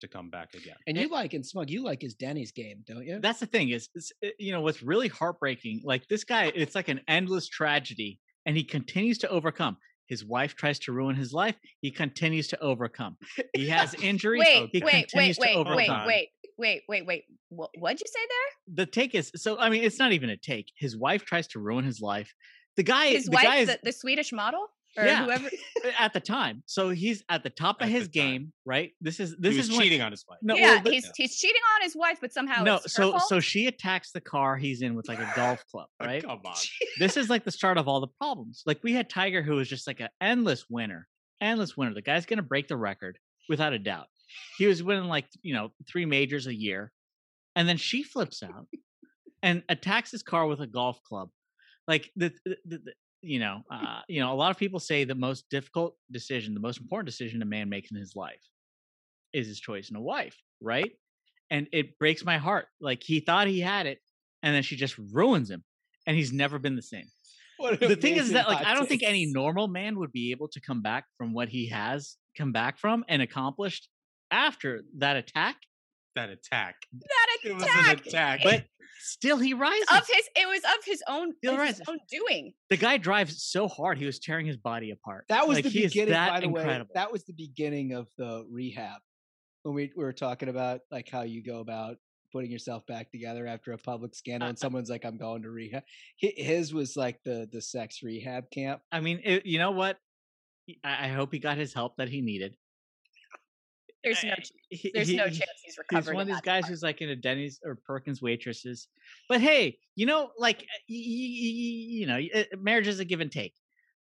to 0.00 0.08
come 0.08 0.28
back 0.30 0.54
again. 0.54 0.76
And 0.86 0.96
you 0.96 1.08
like 1.08 1.32
and 1.34 1.46
Smug, 1.46 1.70
you 1.70 1.82
like 1.82 2.02
his 2.02 2.14
Denny's 2.14 2.52
game, 2.52 2.82
don't 2.86 3.06
you? 3.06 3.20
That's 3.20 3.40
the 3.40 3.46
thing 3.46 3.70
is, 3.70 3.88
is, 3.94 4.12
uh, 4.24 4.28
you 4.38 4.52
know, 4.52 4.60
what's 4.60 4.82
really 4.82 5.08
heartbreaking. 5.08 5.82
Like 5.84 6.06
this 6.08 6.24
guy, 6.24 6.52
it's 6.54 6.74
like 6.74 6.88
an 6.88 7.00
endless 7.08 7.48
tragedy, 7.48 8.20
and 8.46 8.56
he 8.56 8.64
continues 8.64 9.18
to 9.18 9.28
overcome. 9.28 9.76
His 10.06 10.24
wife 10.24 10.54
tries 10.54 10.78
to 10.80 10.92
ruin 10.92 11.16
his 11.16 11.32
life. 11.32 11.56
He 11.80 11.90
continues 11.90 12.48
to 12.48 12.60
overcome. 12.60 13.16
He 13.54 13.68
has 13.68 13.94
injuries. 14.02 14.40
Wait, 14.40 14.70
he 14.72 14.82
wait, 14.84 15.08
continues 15.10 15.38
wait, 15.38 15.56
wait, 15.56 15.76
wait, 15.76 15.90
wait, 16.06 16.28
wait, 16.58 16.82
wait, 16.88 17.06
wait. 17.06 17.24
What, 17.48 17.70
what'd 17.78 18.00
you 18.00 18.06
say 18.06 18.20
there? 18.20 18.84
The 18.84 18.90
take 18.90 19.14
is 19.14 19.32
so. 19.36 19.58
I 19.58 19.70
mean, 19.70 19.82
it's 19.82 19.98
not 19.98 20.12
even 20.12 20.30
a 20.30 20.36
take. 20.36 20.72
His 20.76 20.96
wife 20.96 21.24
tries 21.24 21.46
to 21.48 21.58
ruin 21.58 21.84
his 21.84 22.00
life. 22.00 22.34
The 22.76 22.82
guy, 22.82 23.08
His 23.08 23.26
the 23.26 23.32
wife, 23.32 23.44
guy 23.44 23.56
is 23.58 23.68
the, 23.68 23.78
the 23.84 23.92
Swedish 23.92 24.32
model, 24.32 24.66
Yeah. 24.96 25.24
whoever. 25.24 25.48
at 25.98 26.12
the 26.12 26.20
time. 26.20 26.62
So 26.66 26.90
he's 26.90 27.22
at 27.28 27.42
the 27.42 27.50
top 27.50 27.82
of 27.82 27.88
his 27.88 28.08
game, 28.08 28.52
right? 28.64 28.92
This 29.00 29.20
is 29.20 29.36
this 29.38 29.52
he 29.52 29.58
was 29.58 29.68
is 29.68 29.72
when- 29.72 29.82
cheating 29.82 30.02
on 30.02 30.10
his 30.12 30.24
wife. 30.28 30.38
No, 30.42 30.54
yeah, 30.54 30.74
well, 30.74 30.82
but- 30.84 30.92
he's 30.92 31.10
he's 31.16 31.36
cheating 31.38 31.60
on 31.76 31.82
his 31.82 31.96
wife, 31.96 32.18
but 32.20 32.32
somehow 32.32 32.62
no. 32.62 32.74
it's 32.76 32.84
her 32.96 33.02
So 33.02 33.10
fault? 33.12 33.22
so 33.28 33.40
she 33.40 33.66
attacks 33.66 34.12
the 34.12 34.20
car 34.20 34.56
he's 34.56 34.82
in 34.82 34.94
with 34.94 35.08
like 35.08 35.18
a 35.18 35.32
golf 35.34 35.64
club, 35.70 35.86
oh, 36.00 36.06
right? 36.06 36.22
Come 36.22 36.40
on. 36.44 36.54
this 36.98 37.16
is 37.16 37.28
like 37.28 37.44
the 37.44 37.50
start 37.50 37.78
of 37.78 37.88
all 37.88 38.00
the 38.00 38.08
problems. 38.20 38.62
Like 38.66 38.80
we 38.82 38.92
had 38.92 39.08
Tiger, 39.10 39.42
who 39.42 39.56
was 39.56 39.68
just 39.68 39.86
like 39.86 40.00
an 40.00 40.08
endless 40.20 40.66
winner, 40.70 41.06
endless 41.40 41.76
winner. 41.76 41.94
The 41.94 42.02
guy's 42.02 42.26
gonna 42.26 42.42
break 42.42 42.68
the 42.68 42.76
record 42.76 43.18
without 43.48 43.72
a 43.72 43.78
doubt. 43.78 44.06
He 44.58 44.66
was 44.66 44.82
winning 44.82 45.04
like 45.04 45.26
you 45.42 45.54
know 45.54 45.70
three 45.88 46.06
majors 46.06 46.46
a 46.46 46.54
year, 46.54 46.92
and 47.56 47.68
then 47.68 47.76
she 47.76 48.02
flips 48.02 48.42
out 48.42 48.66
and 49.42 49.62
attacks 49.68 50.10
his 50.10 50.22
car 50.22 50.46
with 50.46 50.60
a 50.60 50.66
golf 50.66 51.02
club. 51.02 51.28
Like 51.86 52.10
the, 52.16 52.32
the, 52.46 52.56
the 52.64 52.78
the- 52.78 52.92
you 53.24 53.38
know 53.40 53.62
uh, 53.70 54.00
you 54.08 54.20
know 54.20 54.32
a 54.32 54.36
lot 54.36 54.50
of 54.50 54.58
people 54.58 54.80
say 54.80 55.04
the 55.04 55.14
most 55.14 55.48
difficult 55.50 55.96
decision, 56.10 56.54
the 56.54 56.60
most 56.60 56.80
important 56.80 57.06
decision 57.06 57.42
a 57.42 57.46
man 57.46 57.68
makes 57.68 57.90
in 57.90 57.96
his 57.98 58.14
life 58.16 58.42
is 59.32 59.46
his 59.46 59.60
choice 59.60 59.90
in 59.90 59.96
a 59.96 60.00
wife, 60.00 60.36
right? 60.60 60.92
And 61.50 61.68
it 61.72 61.98
breaks 61.98 62.24
my 62.24 62.38
heart. 62.38 62.66
Like 62.80 63.02
he 63.02 63.20
thought 63.20 63.46
he 63.48 63.60
had 63.60 63.86
it, 63.86 63.98
and 64.42 64.54
then 64.54 64.62
she 64.62 64.76
just 64.76 64.96
ruins 65.12 65.50
him, 65.50 65.64
and 66.06 66.16
he's 66.16 66.32
never 66.32 66.58
been 66.58 66.76
the 66.76 66.82
same 66.82 67.06
What 67.56 67.80
the 67.80 67.96
thing 67.96 68.16
is 68.16 68.32
that 68.32 68.48
like 68.48 68.64
I 68.64 68.74
don't 68.74 68.88
think 68.88 69.02
any 69.02 69.26
normal 69.26 69.68
man 69.68 69.98
would 69.98 70.12
be 70.12 70.30
able 70.30 70.48
to 70.48 70.60
come 70.60 70.82
back 70.82 71.04
from 71.18 71.32
what 71.32 71.48
he 71.48 71.68
has 71.68 72.16
come 72.36 72.52
back 72.52 72.78
from 72.78 73.04
and 73.08 73.22
accomplished 73.22 73.88
after 74.30 74.82
that 74.98 75.16
attack. 75.16 75.56
That 76.16 76.30
attack. 76.30 76.76
that 76.92 77.26
attack. 77.36 77.44
It 77.44 77.54
was 77.54 77.62
attack. 77.64 78.00
an 78.00 78.06
attack. 78.08 78.40
But 78.44 78.64
still 79.00 79.38
he 79.38 79.52
rises. 79.54 79.84
of 79.90 80.06
his, 80.06 80.28
it 80.36 80.46
was 80.48 80.60
of 80.64 80.84
his 80.84 81.02
own, 81.08 81.32
Still 81.38 81.60
of 81.60 81.66
his 81.66 81.82
own 81.88 81.98
doing. 82.10 82.52
the 82.70 82.76
guy 82.76 82.96
drives 82.96 83.42
so 83.42 83.68
hard 83.68 83.98
he 83.98 84.06
was 84.06 84.18
tearing 84.18 84.46
his 84.46 84.56
body 84.56 84.90
apart. 84.92 85.24
That 85.28 85.46
was 85.48 85.56
Like, 85.56 85.64
the 85.64 85.82
beginning, 85.82 86.12
that 86.12 86.30
by 86.30 86.40
the 86.40 86.46
incredible. 86.46 86.86
way. 86.86 86.90
That 86.94 87.12
was 87.12 87.24
the 87.24 87.32
beginning 87.34 87.92
of 87.92 88.08
the 88.16 88.46
rehab. 88.50 89.00
When 89.64 89.74
we, 89.74 89.92
we 89.96 90.04
were 90.04 90.12
talking 90.12 90.48
about 90.48 90.80
like 90.90 91.08
how 91.10 91.22
you 91.22 91.42
go 91.42 91.60
about 91.60 91.96
putting 92.32 92.50
yourself 92.50 92.84
back 92.86 93.10
together 93.10 93.46
after 93.46 93.72
a 93.72 93.78
public 93.78 94.14
scandal, 94.14 94.46
uh, 94.46 94.50
and 94.50 94.58
uh 94.58 94.60
someone's 94.60 94.90
like, 94.90 95.04
"I'm 95.04 95.16
going 95.16 95.42
to 95.42 95.50
rehab." 95.50 95.82
His 96.18 96.72
was 96.74 96.96
like 96.96 97.18
the 97.24 97.48
the 97.50 97.60
sex 97.62 98.02
rehab 98.02 98.50
camp. 98.50 98.80
I 98.92 99.00
mean, 99.00 99.20
it, 99.24 99.46
you 99.46 99.58
know 99.58 99.70
what? 99.70 99.98
I, 100.84 101.06
I 101.06 101.08
hope 101.08 101.32
he 101.32 101.38
got 101.38 101.56
his 101.56 101.72
help 101.72 101.96
that 101.96 102.08
he 102.10 102.20
needed. 102.20 102.56
There's 104.04 104.22
no, 104.24 104.34
there's 104.94 105.08
he- 105.08 105.16
no 105.16 105.24
chance 105.24 105.40
he's 105.64 105.74
He's 105.74 105.78
recovering. 105.78 106.16
one 106.16 106.22
of 106.22 106.28
in 106.28 106.34
these 106.34 106.42
that 106.42 106.44
guys 106.44 106.66
who's 106.68 106.82
like 106.82 107.00
in 107.00 107.08
a 107.08 107.16
Denny's 107.16 107.58
or 107.64 107.76
Perkins 107.86 108.20
waitresses. 108.22 108.86
But 109.28 109.40
hey, 109.40 109.78
you 109.96 110.06
know, 110.06 110.30
like 110.38 110.58
y- 110.60 110.64
y- 110.88 110.96
y- 110.98 111.96
you 111.98 112.06
know, 112.06 112.20
uh, 112.34 112.44
marriage 112.58 112.86
is 112.86 113.00
a 113.00 113.04
give 113.04 113.20
and 113.20 113.32
take. 113.32 113.54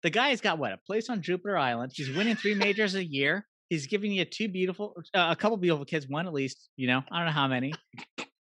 The 0.03 0.11
guy's 0.11 0.41
got 0.41 0.59
what 0.59 0.73
a 0.73 0.79
place 0.79 1.09
on 1.09 1.23
Jupiter 1.23 1.57
Island. 1.57 1.93
He's 1.95 2.11
winning 2.11 2.35
three 2.35 2.55
majors 2.55 2.95
a 2.97 3.05
year. 3.05 3.47
He's 3.69 3.87
giving 3.87 4.13
you 4.13 4.25
two 4.25 4.49
beautiful, 4.49 4.95
uh, 5.15 5.29
a 5.31 5.37
couple 5.37 5.57
beautiful 5.57 5.85
kids, 5.87 6.07
one 6.09 6.27
at 6.27 6.33
least. 6.33 6.69
You 6.77 6.89
know, 6.89 7.03
I 7.11 7.19
don't 7.19 7.27
know 7.27 7.33
how 7.33 7.47
many. 7.49 7.73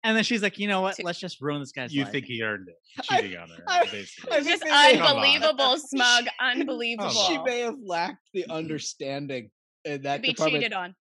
And 0.04 0.16
then 0.16 0.22
she's 0.22 0.40
like, 0.42 0.59
you 0.61 0.68
know 0.68 0.82
what? 0.82 1.02
Let's 1.02 1.18
just 1.18 1.40
ruin 1.40 1.59
this 1.59 1.72
guy's 1.72 1.92
You 1.92 2.04
life. 2.04 2.12
think 2.12 2.26
he 2.26 2.40
earned 2.42 2.68
it? 2.68 2.76
Cheating 3.04 3.36
on 3.38 3.48
her, 3.48 3.64
I- 3.66 3.86
basically. 3.86 4.30
I 4.36 4.40
Just 4.42 4.62
think 4.62 4.72
they 4.74 5.00
unbelievable, 5.00 5.78
smug, 5.78 6.26
unbelievable. 6.38 7.11
She 7.11 7.38
may 7.38 7.61
have 7.61 7.74
lacked 7.82 8.22
the 8.32 8.44
understanding 8.50 9.50
in 9.84 10.02
that 10.02 10.16
to 10.16 10.22
be 10.22 10.28
department. 10.28 10.62
cheated 10.62 10.72
on. 10.74 10.94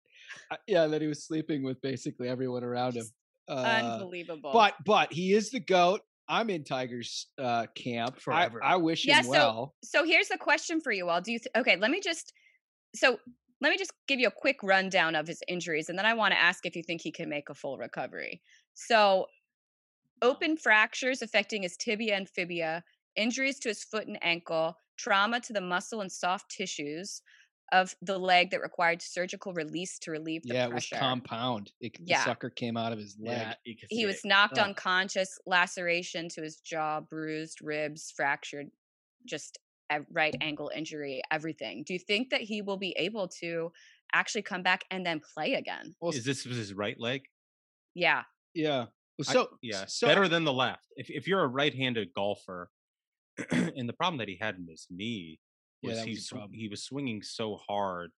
Uh, 0.51 0.57
Yeah, 0.66 0.87
that 0.87 1.01
he 1.01 1.09
was 1.09 1.25
sleeping 1.25 1.62
with 1.62 1.81
basically 1.81 2.29
everyone 2.29 2.64
around 2.64 2.95
him. 2.95 3.07
Uh, 3.49 3.53
Unbelievable. 3.53 4.51
But 4.53 4.75
but 4.85 5.12
he 5.12 5.35
is 5.35 5.51
the 5.51 5.61
goat. 5.61 6.01
I'm 6.29 6.49
in 6.49 6.64
Tiger's 6.64 7.27
uh, 7.39 7.66
camp. 7.75 8.18
Forever. 8.18 8.62
I 8.64 8.77
wish 8.77 9.07
yeah, 9.07 9.20
him 9.20 9.29
well. 9.29 9.75
so 9.83 9.99
so 9.99 10.05
here's 10.05 10.29
the 10.29 10.39
question 10.39 10.81
for 10.81 10.93
you 10.93 11.09
all. 11.09 11.20
Do 11.20 11.33
you 11.33 11.39
th- 11.39 11.51
okay? 11.57 11.77
Let 11.77 11.91
me 11.91 12.01
just 12.01 12.33
so 12.95 13.18
let 13.61 13.70
me 13.70 13.77
just 13.77 13.93
give 14.09 14.20
you 14.20 14.29
a 14.29 14.33
quick 14.33 14.62
rundown 14.62 15.14
of 15.14 15.27
his 15.27 15.43
injuries, 15.49 15.89
and 15.89 15.99
then 15.99 16.07
I 16.07 16.14
want 16.14 16.33
to 16.33 16.41
ask 16.41 16.66
if 16.66 16.77
you 16.77 16.83
think 16.83 17.03
he 17.03 17.12
can 17.12 17.29
make 17.29 17.49
a 17.51 17.55
full 17.55 17.79
recovery. 17.79 18.43
So, 18.75 19.27
open 20.22 20.57
fractures 20.57 21.22
affecting 21.22 21.62
his 21.62 21.77
tibia 21.77 22.16
and 22.16 22.29
fibia, 22.29 22.83
injuries 23.16 23.59
to 23.61 23.68
his 23.68 23.85
foot 23.85 24.07
and 24.07 24.18
ankle, 24.22 24.77
trauma 24.97 25.41
to 25.41 25.53
the 25.53 25.61
muscle 25.61 26.01
and 26.01 26.11
soft 26.11 26.51
tissues 26.51 27.22
of 27.73 27.95
the 28.03 28.19
leg 28.19 28.51
that 28.51 28.61
required 28.61 29.01
surgical 29.03 29.53
release 29.55 29.99
to 29.99 30.11
relieve 30.11 30.43
the 30.43 30.55
yeah, 30.55 30.67
it 30.67 30.75
was 30.75 30.89
compound. 30.89 31.73
It, 31.81 31.97
Yeah. 32.01 32.19
The 32.19 32.25
sucker 32.25 32.51
came 32.51 32.77
out 32.77 32.93
of 32.93 32.99
his 32.99 33.17
leg. 33.19 33.57
Yeah, 33.65 33.75
he 33.89 34.07
was 34.07 34.17
it. 34.17 34.25
knocked 34.27 34.59
Ugh. 34.59 34.69
unconscious, 34.69 35.39
laceration 35.47 36.29
to 36.31 36.43
his 36.43 36.61
jaw, 36.61 37.01
bruised 37.01 37.61
ribs, 37.62 38.12
fractured, 38.15 38.71
just 39.27 39.59
a 39.91 40.01
right 40.11 40.35
mm. 40.35 40.47
angle 40.47 40.71
injury, 40.75 41.23
everything. 41.31 41.83
Do 41.85 41.93
you 41.93 41.99
think 41.99 42.31
that 42.31 42.41
he 42.43 42.62
will 42.62 42.77
be 42.77 42.95
able 42.99 43.29
to 43.41 43.73
actually 44.12 44.43
come 44.43 44.62
back 44.62 44.85
and 44.91 45.05
then 45.05 45.21
play 45.35 45.55
again? 45.55 45.95
Well, 46.01 46.12
Is 46.12 46.25
this 46.25 46.47
was 46.47 46.57
his 46.57 46.75
right 46.75 46.99
leg? 46.99 47.23
Yeah. 47.95 48.23
yeah. 48.55 48.87
Well, 49.19 49.27
I- 49.29 49.33
so 49.33 49.49
yeah, 49.62 49.85
so 49.87 50.07
better 50.07 50.29
than 50.29 50.45
the 50.45 50.53
left. 50.53 50.87
If 50.97 51.11
if 51.11 51.27
you're 51.27 51.43
a 51.43 51.49
right-handed 51.49 52.12
golfer, 52.15 52.71
and 53.51 53.89
the 53.89 53.93
problem 53.93 54.19
that 54.19 54.29
he 54.29 54.39
had 54.41 54.57
in 54.57 54.67
his 54.69 54.87
knee 54.91 55.39
Yeah, 55.39 55.43
was 55.85 55.99
that 55.99 56.07
he 56.07 56.14
was 56.14 56.26
sw- 56.26 56.53
he 56.53 56.68
was 56.68 56.82
swinging 56.82 57.22
so 57.22 57.57
hard, 57.68 58.11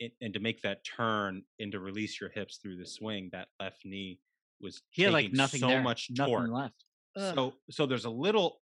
and, 0.00 0.10
and 0.20 0.34
to 0.34 0.40
make 0.40 0.62
that 0.62 0.84
turn 0.84 1.42
and 1.58 1.72
to 1.72 1.80
release 1.80 2.20
your 2.20 2.30
hips 2.30 2.58
through 2.58 2.76
the 2.76 2.86
swing, 2.86 3.30
that 3.32 3.48
left 3.60 3.84
knee 3.84 4.20
was 4.60 4.82
He 4.90 5.02
had 5.02 5.12
like 5.12 5.32
nothing 5.32 5.60
so 5.60 5.68
there, 5.68 5.82
much 5.82 6.08
nothing 6.10 6.34
torque. 6.34 6.50
left. 6.50 6.84
Ugh. 7.16 7.34
So 7.34 7.54
so 7.70 7.86
there's 7.86 8.04
a 8.04 8.10
little 8.10 8.60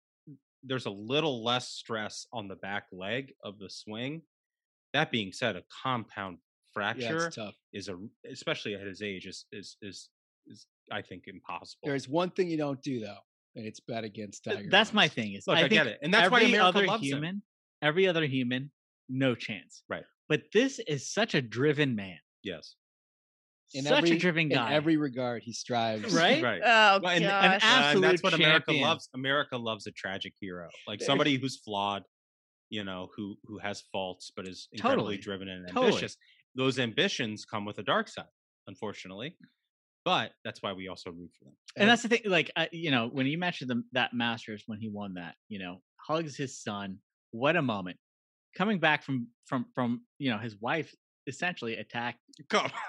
there's 0.63 0.85
a 0.85 0.91
little 0.91 1.43
less 1.43 1.69
stress 1.69 2.25
on 2.31 2.47
the 2.47 2.55
back 2.55 2.85
leg 2.91 3.33
of 3.43 3.59
the 3.59 3.69
swing. 3.69 4.21
That 4.93 5.11
being 5.11 5.31
said, 5.31 5.55
a 5.55 5.63
compound 5.83 6.37
fracture 6.73 7.29
tough. 7.29 7.55
is 7.73 7.89
a 7.89 7.97
especially 8.31 8.73
at 8.75 8.81
his 8.81 9.01
age 9.01 9.25
is 9.25 9.45
is 9.51 9.77
is 9.81 10.09
is 10.47 10.65
I 10.91 11.01
think 11.01 11.23
impossible. 11.27 11.81
There's 11.83 12.07
one 12.09 12.29
thing 12.31 12.49
you 12.49 12.57
don't 12.57 12.81
do 12.81 12.99
though, 12.99 13.17
and 13.55 13.65
it's 13.65 13.79
bet 13.79 14.03
against 14.03 14.43
Tiger. 14.43 14.69
That's 14.69 14.93
my 14.93 15.07
thing. 15.07 15.33
Is 15.33 15.47
Look, 15.47 15.57
I, 15.57 15.63
I 15.63 15.67
get 15.67 15.87
it. 15.87 15.99
And 16.01 16.13
that's 16.13 16.29
why 16.31 16.41
every 16.41 16.53
America 16.53 16.79
other 16.79 16.87
loves 16.87 17.09
him. 17.09 17.41
Human, 17.83 17.87
every 17.89 18.07
other 18.07 18.25
human, 18.25 18.71
no 19.09 19.35
chance. 19.35 19.83
Right. 19.89 20.03
But 20.29 20.43
this 20.53 20.79
is 20.79 21.09
such 21.11 21.35
a 21.35 21.41
driven 21.41 21.95
man. 21.95 22.17
Yes. 22.43 22.75
In 23.73 23.83
such 23.85 23.97
every, 24.03 24.11
a 24.11 24.19
driven 24.19 24.49
guy. 24.49 24.67
In 24.69 24.73
every 24.73 24.97
regard, 24.97 25.41
he 25.43 25.51
strives. 25.63 26.13
Right? 26.13 26.43
Right. 26.43 26.61
Oh 26.63 26.99
Well, 27.03 27.07
and, 27.11 27.23
gosh. 27.23 27.61
and- 27.63 27.95
and 27.95 28.03
that's 28.03 28.21
what 28.23 28.33
America 28.33 28.71
loves. 28.71 29.09
America 29.13 29.57
loves 29.57 29.87
a 29.87 29.91
tragic 29.91 30.33
hero, 30.39 30.69
like 30.87 31.01
somebody 31.01 31.37
who's 31.37 31.57
flawed, 31.57 32.03
you 32.69 32.83
know, 32.83 33.09
who 33.15 33.35
who 33.45 33.57
has 33.59 33.81
faults 33.91 34.31
but 34.35 34.47
is 34.47 34.67
incredibly 34.71 35.15
Totally. 35.15 35.17
driven 35.17 35.47
and 35.49 35.67
Totally. 35.67 35.87
ambitious. 35.87 36.17
Those 36.55 36.77
ambitions 36.77 37.45
come 37.45 37.65
with 37.65 37.79
a 37.79 37.83
dark 37.83 38.07
side, 38.07 38.25
unfortunately, 38.67 39.35
but 40.05 40.31
that's 40.45 40.61
why 40.61 40.71
we 40.73 40.87
also 40.87 41.09
root 41.09 41.31
for 41.39 41.45
them. 41.45 41.53
and 41.77 41.89
that's 41.89 42.03
the 42.03 42.09
thing. 42.09 42.21
Like, 42.25 42.51
I, 42.55 42.69
you 42.71 42.91
know, 42.91 43.09
when 43.11 43.25
you 43.25 43.39
mentioned 43.39 43.71
the, 43.71 43.81
that 43.93 44.13
Masters 44.13 44.63
when 44.67 44.79
he 44.79 44.87
won 44.89 45.15
that, 45.15 45.33
you 45.49 45.57
know, 45.57 45.81
hugs 45.97 46.37
his 46.37 46.61
son. 46.61 46.99
What 47.33 47.55
a 47.57 47.61
moment! 47.61 47.97
Coming 48.57 48.79
back 48.79 49.03
from 49.03 49.27
from 49.47 49.65
from 49.75 50.01
you 50.19 50.31
know 50.31 50.37
his 50.37 50.55
wife 50.55 50.93
essentially 51.27 51.75
attacked 51.75 52.19
Come. 52.49 52.71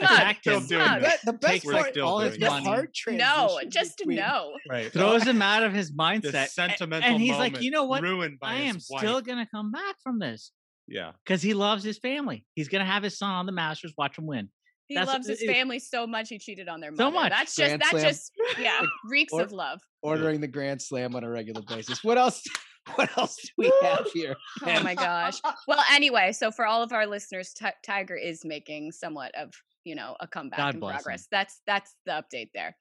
Attacked 0.00 0.44
him. 0.46 0.60
Still 0.64 0.78
doing 0.80 1.02
that. 1.02 1.18
the 1.24 1.32
best 1.34 1.52
Takes 1.52 1.64
We're 1.66 1.72
part 1.74 1.98
all 1.98 2.18
his 2.18 2.36
doing 2.36 2.40
the 2.40 2.46
it. 2.46 2.50
money. 2.50 2.64
hard 2.66 2.90
No, 3.12 3.60
just 3.68 3.98
between- 3.98 4.16
no. 4.16 4.52
Right. 4.68 4.92
throws 4.92 5.22
him 5.22 5.40
out 5.40 5.62
of 5.62 5.72
his 5.72 5.92
mindset. 5.92 6.46
a- 6.46 6.48
sentimental 6.48 7.08
and 7.12 7.20
he's 7.22 7.36
like, 7.36 7.60
you 7.60 7.70
know 7.70 7.84
what? 7.84 8.02
Ruined 8.02 8.40
by 8.40 8.54
I 8.54 8.54
am 8.62 8.74
his 8.76 8.86
still 8.86 9.20
gonna 9.20 9.46
come 9.48 9.70
back 9.70 9.94
from 10.02 10.18
this 10.18 10.50
Yeah. 10.88 11.12
because 11.24 11.42
he 11.42 11.54
loves 11.54 11.84
his 11.84 11.98
family. 11.98 12.44
He's 12.54 12.66
gonna 12.68 12.84
have 12.86 13.04
his 13.04 13.16
son 13.16 13.30
on 13.30 13.46
the 13.46 13.52
Masters, 13.52 13.92
watch 13.96 14.18
him 14.18 14.26
win. 14.26 14.48
He 14.88 14.96
That's- 14.96 15.12
loves 15.14 15.28
his 15.28 15.40
it- 15.40 15.46
family 15.52 15.78
so 15.78 16.08
much 16.08 16.28
he 16.28 16.38
cheated 16.40 16.68
on 16.68 16.80
their 16.80 16.90
mother. 16.90 17.04
So 17.04 17.10
much. 17.12 17.30
That's 17.30 17.54
just 17.54 17.68
Grand 17.68 17.82
that 17.82 17.90
slam. 17.90 18.02
just 18.04 18.32
yeah 18.58 18.82
reeks 19.04 19.32
Or- 19.32 19.42
of 19.42 19.52
love. 19.52 19.80
Ordering 20.02 20.40
the 20.40 20.48
Grand 20.48 20.82
Slam 20.82 21.14
on 21.14 21.22
a 21.22 21.30
regular 21.30 21.62
basis. 21.62 22.02
What 22.02 22.18
else? 22.18 22.42
What 22.96 23.16
else 23.16 23.36
do 23.36 23.48
we 23.56 23.72
have 23.82 24.06
here? 24.12 24.36
Oh 24.66 24.82
my 24.82 24.94
gosh. 24.94 25.40
Well, 25.66 25.82
anyway, 25.92 26.32
so 26.32 26.50
for 26.50 26.66
all 26.66 26.82
of 26.82 26.92
our 26.92 27.06
listeners, 27.06 27.52
Ti- 27.54 27.68
Tiger 27.82 28.14
is 28.14 28.44
making 28.44 28.92
somewhat 28.92 29.34
of 29.34 29.52
you 29.84 29.94
know 29.94 30.16
a 30.20 30.26
comeback 30.26 30.58
God 30.58 30.74
in 30.74 30.80
bless 30.80 30.92
him. 30.92 31.02
progress. 31.02 31.28
That's 31.30 31.60
that's 31.66 31.94
the 32.06 32.12
update 32.12 32.50
there, 32.54 32.76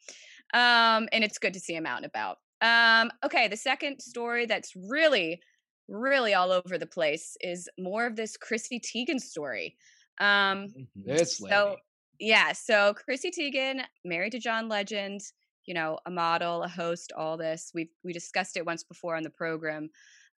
um, 0.54 1.08
and 1.12 1.24
it's 1.24 1.38
good 1.38 1.54
to 1.54 1.60
see 1.60 1.74
him 1.74 1.86
out 1.86 1.98
and 1.98 2.06
about. 2.06 2.38
Um, 2.62 3.12
okay, 3.26 3.48
the 3.48 3.58
second 3.58 4.02
story 4.02 4.46
that's 4.46 4.74
really 4.76 5.42
really 5.90 6.34
all 6.34 6.52
over 6.52 6.78
the 6.78 6.86
place 6.86 7.36
is 7.42 7.68
more 7.78 8.06
of 8.06 8.16
this 8.16 8.38
Chrissy 8.38 8.80
Teigen 8.80 9.20
story. 9.20 9.76
Um, 10.20 10.68
This 10.96 11.42
lady. 11.42 11.54
so 11.54 11.76
yeah, 12.20 12.54
so 12.54 12.94
Chrissy 12.94 13.32
Teigen, 13.32 13.84
married 14.06 14.32
to 14.34 14.40
John 14.40 14.70
Legend, 14.70 15.22
you 15.66 15.74
know, 15.74 15.98
a 16.06 16.12
model, 16.12 16.64
a 16.64 16.68
host, 16.68 17.12
all 17.16 17.38
this. 17.38 17.72
We've 17.74 17.90
we 18.04 18.14
discussed 18.14 18.58
it 18.58 18.66
once 18.66 18.84
before 18.84 19.16
on 19.16 19.24
the 19.24 19.30
program, 19.30 19.90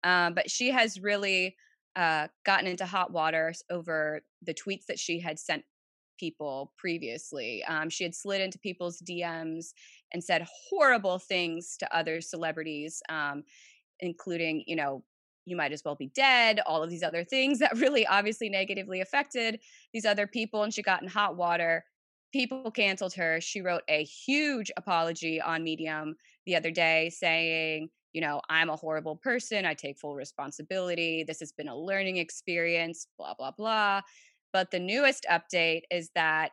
um, 0.04 0.34
but 0.34 0.50
she 0.50 0.72
has 0.72 1.00
really 1.00 1.56
uh, 1.96 2.28
gotten 2.46 2.68
into 2.68 2.86
hot 2.86 3.12
water 3.12 3.54
over 3.70 4.22
the 4.42 4.54
tweets 4.54 4.86
that 4.88 5.00
she 5.00 5.20
had 5.20 5.40
sent 5.40 5.64
people 6.20 6.74
previously. 6.78 7.64
Um, 7.66 7.90
she 7.90 8.04
had 8.04 8.16
slid 8.16 8.42
into 8.42 8.60
people's 8.60 9.02
DMs 9.02 9.74
and 10.14 10.24
said 10.24 10.46
horrible 10.70 11.20
things 11.20 11.78
to 11.78 11.96
other 11.96 12.22
celebrities, 12.22 13.02
um, 13.10 13.44
including, 14.00 14.64
you 14.68 14.76
know, 14.76 15.04
you 15.46 15.56
might 15.56 15.72
as 15.72 15.84
well 15.86 15.96
be 15.96 16.12
dead, 16.16 16.60
all 16.66 16.84
of 16.84 16.90
these 16.90 17.04
other 17.04 17.24
things 17.24 17.60
that 17.60 17.78
really 17.78 18.06
obviously 18.08 18.50
negatively 18.50 19.02
affected 19.02 19.60
these 19.94 20.06
other 20.06 20.28
people. 20.28 20.64
And 20.64 20.74
she 20.74 20.82
got 20.82 21.02
in 21.02 21.08
hot 21.08 21.36
water. 21.36 21.86
People 22.36 22.70
canceled 22.70 23.14
her. 23.14 23.40
She 23.40 23.62
wrote 23.62 23.84
a 23.88 24.04
huge 24.04 24.70
apology 24.76 25.40
on 25.40 25.64
Medium 25.64 26.18
the 26.46 26.58
other 26.58 26.70
day 26.70 27.10
saying, 27.10 27.88
you 28.12 28.20
know, 28.20 28.42
I'm 28.50 28.70
a 28.70 28.76
horrible 28.76 29.16
person. 29.16 29.66
I 29.66 29.74
take 29.74 29.98
full 29.98 30.16
responsibility. 30.16 31.24
This 31.24 31.40
has 31.40 31.54
been 31.54 31.70
a 31.70 31.78
learning 31.78 32.18
experience, 32.18 33.08
blah, 33.18 33.36
blah, 33.36 33.52
blah. 33.52 34.02
But 34.52 34.70
the 34.70 34.82
newest 34.82 35.26
update 35.32 35.84
is 35.90 36.10
that 36.16 36.52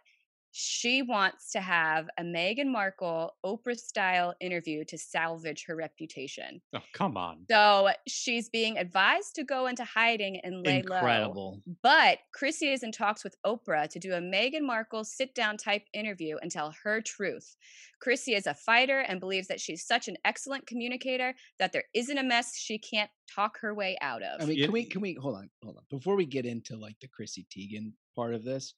she 0.55 1.01
wants 1.01 1.51
to 1.53 1.61
have 1.61 2.09
a 2.19 2.23
Meghan 2.23 2.67
Markle 2.67 3.35
Oprah 3.45 3.79
style 3.79 4.35
interview 4.39 4.85
to 4.85 4.99
salvage 4.99 5.65
her 5.67 5.75
reputation. 5.75 6.61
Oh, 6.75 6.81
come 6.93 7.17
on. 7.17 7.47
So 7.51 7.89
she's 8.07 8.51
being 8.51 8.77
advised 8.77 9.35
to 9.37 9.45
go 9.45 9.67
into 9.67 9.85
hiding 9.85 10.41
and 10.45 10.65
lay 10.65 10.83
low. 10.83 10.97
Incredible. 10.97 11.63
But 11.83 12.19
Chrissy 12.35 12.71
is 12.71 12.83
in 12.83 12.93
talks 12.93 13.25
with 13.25 13.35
Oprah 13.47 13.89
to 13.89 13.99
do 13.99 14.13
a 14.13 14.21
Meghan 14.21 14.61
Markle 14.61 15.05
sit 15.05 15.35
down 15.35 15.57
type 15.57 15.85
interview 15.95 16.37
and 16.43 16.51
tell 16.51 16.75
her 16.85 17.01
truth. 17.01 17.57
Chrissy 18.01 18.35
is 18.35 18.47
a 18.47 18.53
fighter 18.53 19.01
and 19.01 19.21
believes 19.21 19.49
that 19.49 19.61
she's 19.61 19.87
such 19.87 20.07
an 20.07 20.19
excellent 20.27 20.67
communicator 20.67 21.35
that 21.61 21.73
there 21.73 21.85
isn't 21.95 22.19
a 22.19 22.23
mess 22.23 22.59
she 22.59 22.79
can't 22.79 23.11
talk 23.35 23.59
her 23.61 23.75
way 23.75 23.97
out 24.03 24.23
of. 24.23 24.43
I 24.43 24.45
mean, 24.45 24.63
can 24.63 24.73
we 24.73 24.85
can 24.85 25.01
we 25.01 25.15
hold 25.15 25.37
on, 25.37 25.49
hold 25.63 25.77
on. 25.79 25.85
Before 25.89 26.17
we 26.17 26.27
get 26.27 26.45
into 26.45 26.77
like 26.77 26.97
the 27.01 27.09
Chrissy 27.09 27.47
Teigen 27.51 27.93
part 28.15 28.35
of 28.35 28.45
this, 28.45 28.75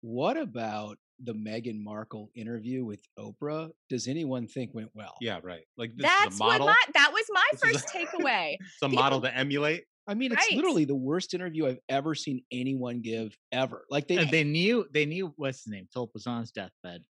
what 0.00 0.36
about 0.36 0.96
the 1.22 1.34
Meghan 1.34 1.82
Markle 1.82 2.30
interview 2.34 2.84
with 2.84 3.00
Oprah? 3.18 3.70
Does 3.88 4.06
anyone 4.08 4.46
think 4.46 4.72
went 4.74 4.90
well? 4.94 5.14
Yeah, 5.20 5.40
right. 5.42 5.62
Like 5.76 5.90
this 5.96 6.06
That's 6.06 6.34
is 6.34 6.40
a 6.40 6.44
model. 6.44 6.66
what 6.66 6.76
my 6.86 6.92
that 6.94 7.10
was 7.12 7.24
my 7.32 7.44
This 7.52 7.62
is 7.62 7.82
first 7.82 7.88
takeaway. 7.94 8.56
it's 8.60 8.82
a 8.82 8.88
model 8.88 9.20
to 9.22 9.36
emulate. 9.36 9.84
I 10.06 10.14
mean, 10.14 10.32
it's 10.32 10.42
Right. 10.48 10.56
literally 10.56 10.84
the 10.86 10.94
worst 10.94 11.34
interview 11.34 11.66
I've 11.66 11.80
ever 11.88 12.14
seen 12.14 12.42
anyone 12.50 13.00
give 13.02 13.36
ever. 13.52 13.84
Like 13.90 14.08
they, 14.08 14.16
uh, 14.16 14.22
And 14.22 14.30
they 14.30 14.44
knew 14.44 14.86
they 14.92 15.04
knew 15.06 15.32
what's 15.36 15.64
his 15.64 15.72
name. 15.72 15.86
Philip 15.92 16.10
was 16.14 16.26
on 16.26 16.40
his 16.40 16.50
deathbed. 16.52 17.02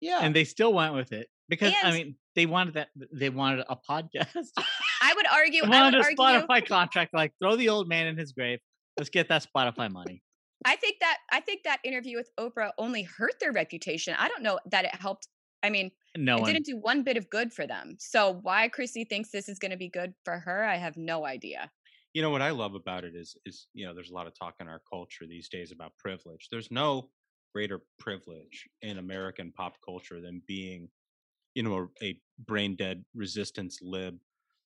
yeah, 0.00 0.18
And 0.20 0.34
they 0.36 0.44
still 0.44 0.72
went 0.74 0.94
with 0.94 1.12
it. 1.12 1.28
Because 1.48 1.72
I 1.82 1.92
mean, 1.92 2.16
they 2.34 2.46
wanted 2.46 2.74
that 2.74 2.88
they 3.12 3.28
wanted 3.30 3.64
a 3.68 3.76
podcast. 3.76 4.48
I 5.02 5.12
would 5.14 5.26
argue 5.26 5.62
they 5.62 5.68
I 5.68 5.82
wanted 5.82 5.98
would 5.98 6.06
a 6.18 6.22
argue 6.22 6.46
Spotify 6.46 6.66
contract, 6.66 7.12
like 7.14 7.32
throw 7.40 7.56
the 7.56 7.68
old 7.68 7.88
man 7.88 8.06
in 8.06 8.16
his 8.16 8.32
grave. 8.32 8.58
Let's 8.98 9.10
get 9.10 9.28
that 9.28 9.46
Spotify 9.54 9.90
money. 9.90 10.22
I 10.64 10.76
think 10.76 10.96
that 11.00 11.18
I 11.30 11.40
think 11.40 11.62
that 11.64 11.78
interview 11.84 12.16
with 12.16 12.30
Oprah 12.38 12.70
only 12.78 13.02
hurt 13.02 13.34
their 13.40 13.52
reputation. 13.52 14.14
I 14.18 14.28
don't 14.28 14.42
know 14.42 14.58
that 14.70 14.84
it 14.84 14.94
helped. 14.94 15.28
I 15.62 15.70
mean, 15.70 15.90
No 16.16 16.36
it 16.36 16.40
one 16.42 16.52
didn't 16.52 16.66
do 16.66 16.76
one 16.76 17.02
bit 17.02 17.16
of 17.16 17.30
good 17.30 17.52
for 17.52 17.66
them. 17.66 17.96
So 17.98 18.38
why 18.42 18.68
Chrissy 18.68 19.04
thinks 19.04 19.30
this 19.30 19.48
is 19.48 19.58
going 19.58 19.70
to 19.70 19.76
be 19.76 19.88
good 19.88 20.14
for 20.24 20.38
her, 20.38 20.64
I 20.64 20.76
have 20.76 20.96
no 20.96 21.24
idea. 21.24 21.70
You 22.14 22.22
know 22.22 22.30
what 22.30 22.42
I 22.42 22.50
love 22.50 22.74
about 22.74 23.04
it 23.04 23.14
is 23.14 23.36
is 23.46 23.68
you 23.72 23.86
know 23.86 23.94
there's 23.94 24.10
a 24.10 24.14
lot 24.14 24.26
of 24.26 24.38
talk 24.38 24.56
in 24.60 24.68
our 24.68 24.82
culture 24.90 25.26
these 25.26 25.48
days 25.48 25.72
about 25.72 25.96
privilege. 25.98 26.48
There's 26.50 26.70
no 26.70 27.08
greater 27.54 27.82
privilege 27.98 28.68
in 28.82 28.98
American 28.98 29.52
pop 29.52 29.76
culture 29.84 30.20
than 30.20 30.42
being 30.46 30.88
you 31.54 31.62
know 31.62 31.88
a, 32.02 32.04
a 32.04 32.20
brain 32.46 32.76
dead 32.76 33.04
resistance 33.14 33.78
lib 33.82 34.18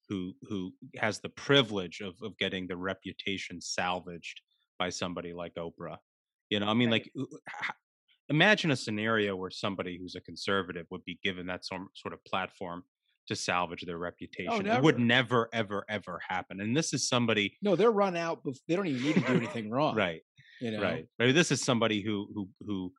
who 0.09 0.33
who 0.43 0.73
has 0.97 1.19
the 1.19 1.29
privilege 1.29 2.01
of 2.01 2.15
of 2.21 2.37
getting 2.37 2.67
the 2.67 2.77
reputation 2.77 3.61
salvaged 3.61 4.41
by 4.77 4.89
somebody 4.89 5.33
like 5.33 5.55
Oprah. 5.55 5.97
You 6.49 6.59
know, 6.59 6.67
I 6.67 6.73
mean, 6.73 6.89
like, 6.89 7.11
imagine 8.29 8.71
a 8.71 8.75
scenario 8.75 9.35
where 9.35 9.49
somebody 9.49 9.97
who's 9.97 10.15
a 10.15 10.21
conservative 10.21 10.85
would 10.91 11.03
be 11.05 11.19
given 11.23 11.47
that 11.47 11.65
some 11.65 11.89
sort 11.95 12.13
of 12.13 12.23
platform 12.25 12.83
to 13.27 13.35
salvage 13.35 13.83
their 13.85 13.97
oh, 13.97 13.99
reputation. 13.99 14.67
it 14.67 14.81
would 14.81 14.99
never, 14.99 15.49
ever, 15.51 15.83
ever 15.89 16.19
happen. 16.27 16.61
And 16.61 16.75
this 16.75 16.93
is 16.93 17.07
somebody, 17.07 17.57
no, 17.61 17.75
they're 17.75 17.91
run 17.91 18.15
out. 18.15 18.41
They 18.67 18.75
don't 18.75 18.87
even 18.87 19.03
need 19.03 19.15
to 19.15 19.21
do 19.21 19.35
anything 19.35 19.69
wrong. 19.71 19.95
right? 19.95 20.21
You 20.61 20.71
know, 20.71 20.81
Right. 20.81 21.05
Right. 21.19 21.33
This 21.35 21.51
is 21.51 21.61
somebody 21.61 22.01
who 22.01 22.27
who 22.33 22.49
who 22.65 22.93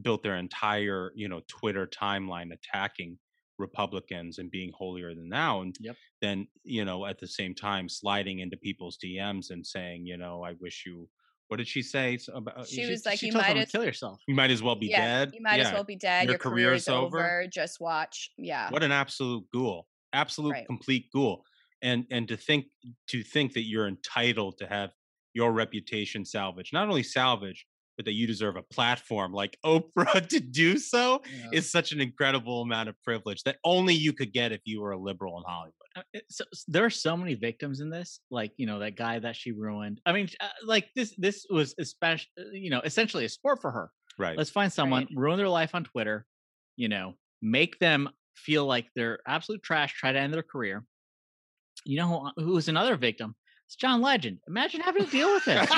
built 0.00 0.22
their 0.22 0.36
entire 0.36 1.10
you 1.16 1.28
know 1.28 1.40
Twitter 1.48 1.86
timeline 1.86 2.50
attacking 2.52 3.18
Republicans 3.58 4.38
and 4.38 4.50
being 4.50 4.70
holier 4.76 5.14
than 5.14 5.28
thou, 5.28 5.62
and 5.62 5.74
Yep. 5.80 5.96
then 6.22 6.46
you 6.62 6.84
know 6.84 7.06
at 7.06 7.18
the 7.18 7.26
same 7.26 7.54
time 7.54 7.88
sliding 7.88 8.38
into 8.40 8.56
people's 8.56 8.96
DMs 9.04 9.50
and 9.50 9.66
saying, 9.66 10.06
you 10.06 10.16
know, 10.18 10.44
I 10.44 10.52
wish 10.60 10.84
you. 10.86 11.08
What 11.50 11.56
did 11.56 11.66
she 11.66 11.82
say? 11.82 12.14
s- 12.14 12.28
About, 12.32 12.58
uh, 12.58 12.64
She 12.64 12.86
was 12.88 13.04
like, 13.04 13.20
"You 13.22 13.32
told 13.32 13.42
might 13.44 13.56
as 13.56 13.66
to 13.66 13.72
kill 13.72 13.84
yourself. 13.84 14.20
you 14.28 14.36
might 14.36 14.52
as 14.52 14.62
well 14.62 14.76
be 14.76 14.86
yeah, 14.86 15.24
dead. 15.24 15.34
you 15.34 15.40
might 15.42 15.58
as 15.58 15.72
well 15.72 15.82
be 15.82 15.96
dead. 15.96 16.26
Your 16.26 16.34
Your, 16.34 16.38
career 16.38 16.66
career's 16.68 16.82
is 16.82 16.88
over. 16.88 17.18
over. 17.18 17.46
Just 17.52 17.80
watch. 17.80 18.30
Yeah. 18.38 18.70
What 18.70 18.84
an 18.84 18.92
absolute 18.92 19.44
ghoul. 19.52 19.88
Absolute 20.12 20.52
Right. 20.52 20.66
complete 20.66 21.10
ghoul. 21.12 21.44
And 21.82 22.06
and 22.12 22.28
to 22.28 22.36
think 22.36 22.66
to 23.08 23.24
think 23.24 23.54
that 23.54 23.62
you're 23.64 23.88
entitled 23.88 24.58
to 24.58 24.68
have 24.68 24.90
your 25.34 25.50
reputation 25.52 26.24
salvaged. 26.24 26.72
Not 26.72 26.86
only 26.86 27.02
salvaged, 27.02 27.64
but 28.00 28.06
that 28.06 28.14
you 28.14 28.26
deserve 28.26 28.56
a 28.56 28.62
platform 28.62 29.30
like 29.30 29.58
Oprah 29.64 30.26
to 30.28 30.40
do 30.40 30.78
so 30.78 31.20
is 31.52 31.70
such 31.70 31.92
an 31.92 32.00
incredible 32.00 32.62
amount 32.62 32.88
of 32.88 32.94
privilege 33.04 33.42
that 33.42 33.58
only 33.62 33.92
you 33.92 34.14
could 34.14 34.32
get 34.32 34.52
if 34.52 34.62
you 34.64 34.80
were 34.80 34.92
a 34.92 34.98
liberal 34.98 35.36
in 35.36 35.44
Hollywood. 35.46 35.74
Uh, 35.94 36.02
it- 36.14 36.24
So, 36.30 36.44
there 36.66 36.82
are 36.86 36.88
so 36.90 37.14
many 37.14 37.34
victims 37.34 37.80
in 37.80 37.90
this, 37.90 38.20
like 38.30 38.52
you 38.56 38.66
know 38.66 38.78
that 38.78 38.96
guy 38.96 39.18
that 39.18 39.36
she 39.36 39.52
ruined. 39.52 40.00
I 40.06 40.12
mean, 40.12 40.30
uh, 40.40 40.48
like 40.64 40.88
this 40.96 41.14
this 41.18 41.44
was 41.50 41.74
especially 41.78 42.30
you 42.52 42.70
know 42.70 42.80
essentially 42.80 43.26
a 43.26 43.28
sport 43.28 43.60
for 43.60 43.70
her. 43.70 43.90
Right. 44.16 44.38
Let's 44.38 44.50
find 44.50 44.72
someone 44.72 45.06
ruin 45.14 45.36
their 45.36 45.48
life 45.48 45.74
on 45.74 45.84
Twitter, 45.84 46.24
you 46.76 46.88
know, 46.88 47.16
make 47.42 47.78
them 47.80 48.08
feel 48.34 48.64
like 48.64 48.86
they're 48.96 49.18
absolute 49.26 49.62
trash, 49.62 49.92
try 49.92 50.10
to 50.12 50.18
end 50.18 50.32
their 50.32 50.42
career. 50.42 50.84
You 51.84 51.98
know 51.98 52.32
who, 52.36 52.44
who's 52.44 52.68
another 52.68 52.96
victim? 52.96 53.34
It's 53.66 53.76
John 53.76 54.00
Legend. 54.00 54.38
Imagine 54.48 54.80
having 54.80 55.04
to 55.04 55.10
deal 55.10 55.32
with 55.34 55.44
it. 55.48 55.68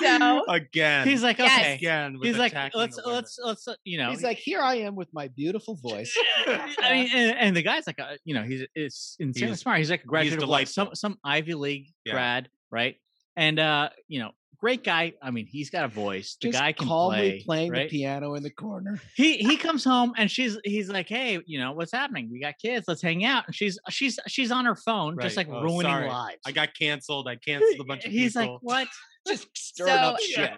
So 0.00 0.44
Again. 0.48 1.06
He's 1.06 1.22
like, 1.22 1.38
Yes. 1.38 1.60
okay. 1.60 1.74
Again. 1.74 2.18
with 2.18 2.28
He's 2.28 2.38
like, 2.38 2.54
let's 2.74 2.98
let's 3.04 3.38
let's 3.42 3.68
uh, 3.68 3.74
you 3.84 3.98
know. 3.98 4.10
he's 4.10 4.22
like, 4.22 4.38
here 4.38 4.60
I 4.60 4.76
am 4.76 4.94
with 4.96 5.08
my 5.12 5.28
beautiful 5.28 5.76
voice. 5.76 6.16
I 6.46 6.90
mean, 6.92 7.10
and, 7.14 7.38
and 7.38 7.56
the 7.56 7.62
guy's 7.62 7.86
like, 7.86 7.98
a, 7.98 8.18
you 8.24 8.34
know, 8.34 8.42
he's 8.42 8.64
it's 8.74 9.16
insanely 9.20 9.48
He's- 9.48 9.60
smart. 9.60 9.78
He's 9.78 9.90
like 9.90 10.04
a 10.04 10.06
graduate 10.06 10.42
of 10.42 10.48
like 10.48 10.68
some 10.68 10.90
some 10.94 11.18
Ivy 11.24 11.54
League 11.54 11.86
Yeah. 12.04 12.12
grad, 12.14 12.48
right? 12.70 12.96
And 13.36 13.58
uh, 13.58 13.90
you 14.08 14.18
know, 14.20 14.30
great 14.60 14.82
guy. 14.82 15.12
I 15.22 15.30
mean, 15.30 15.46
he's 15.46 15.70
got 15.70 15.84
a 15.84 15.88
voice. 15.88 16.36
The 16.42 16.48
Just 16.48 16.58
guy 16.60 16.72
can 16.72 16.88
calmly 16.88 17.16
play. 17.30 17.42
playing 17.44 17.70
right? 17.70 17.88
the 17.88 17.96
piano 17.98 18.34
in 18.34 18.42
the 18.42 18.50
corner. 18.50 19.00
He 19.14 19.36
he 19.38 19.56
comes 19.56 19.84
home 19.84 20.12
and 20.16 20.28
she's 20.28 20.58
he's 20.64 20.88
like, 20.90 21.08
hey, 21.08 21.38
you 21.46 21.60
know, 21.60 21.70
what's 21.72 21.92
happening? 21.92 22.28
We 22.32 22.40
got 22.40 22.54
kids. 22.60 22.86
Let's 22.88 23.00
hang 23.02 23.24
out. 23.24 23.44
And 23.46 23.54
she's 23.54 23.78
she's 23.90 24.18
she's 24.26 24.50
on 24.50 24.64
her 24.64 24.74
phone, 24.74 25.16
just 25.20 25.36
like 25.36 25.48
Oh, 25.48 25.62
ruining 25.62 25.82
sorry. 25.92 26.08
lives. 26.08 26.38
I 26.44 26.50
got 26.50 26.70
canceled. 26.76 27.28
I 27.28 27.36
canceled 27.36 27.78
a 27.80 27.84
bunch 27.84 28.04
of 28.04 28.10
He's 28.10 28.32
people. 28.34 28.54
like, 28.54 28.62
what? 28.62 28.88
Just 29.28 29.48
stirring 29.56 29.92
up 29.92 30.18
So- 30.20 30.26
shit. 30.26 30.52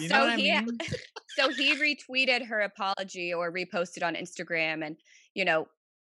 You 0.00 0.08
know 0.08 0.14
so 0.16 0.20
what 0.20 0.28
I 0.30 0.36
he 0.36 0.50
mean? 0.52 0.78
so 1.36 1.48
he 1.50 1.74
retweeted 1.76 2.46
her 2.46 2.60
apology 2.60 3.32
or 3.34 3.52
reposted 3.52 4.02
on 4.04 4.14
Instagram 4.14 4.84
and 4.86 4.96
you 5.34 5.44
know 5.44 5.66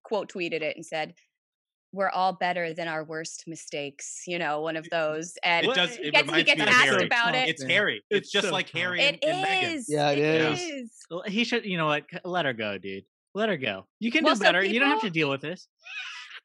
quote 0.04 0.30
tweeted 0.32 0.62
it 0.62 0.76
and 0.76 0.84
said 0.84 1.14
we're 1.92 2.10
all 2.10 2.32
better 2.32 2.74
than 2.74 2.88
our 2.88 3.04
worst 3.04 3.44
mistakes 3.46 4.22
you 4.26 4.38
know 4.38 4.60
one 4.60 4.76
of 4.76 4.88
those 4.90 5.34
and 5.44 5.64
It 5.66 5.74
does. 5.74 5.96
he 5.96 6.02
It 6.08 6.12
gets, 6.14 6.32
he 6.34 6.42
gets 6.42 6.58
me 6.60 6.66
asked 6.66 6.84
Harry. 6.86 7.06
about 7.06 7.34
it 7.36 7.48
It's 7.48 7.62
Harry. 7.62 8.02
It's, 8.10 8.22
It's 8.22 8.32
just 8.32 8.48
so 8.48 8.52
like 8.52 8.70
Tom. 8.70 8.80
Harry 8.80 9.00
it 9.00 9.18
and, 9.22 9.34
and 9.36 9.46
Meghan. 9.46 9.74
is 9.76 9.86
Yeah, 9.88 10.10
it 10.10 10.18
is. 10.18 10.60
is 10.60 10.90
L- 11.12 11.22
He 11.26 11.44
should, 11.44 11.64
you 11.64 11.78
know 11.78 11.86
what? 11.86 12.04
Let 12.24 12.44
her 12.46 12.52
go, 12.52 12.78
dude. 12.78 13.04
Let 13.34 13.48
her 13.48 13.56
go. 13.56 13.86
You 14.00 14.10
can 14.10 14.24
Well, 14.24 14.34
do 14.34 14.38
so 14.38 14.44
better. 14.44 14.64
You 14.64 14.78
don't 14.80 14.90
have 14.90 15.00
to 15.02 15.10
deal 15.10 15.30
with 15.30 15.40
this. 15.40 15.68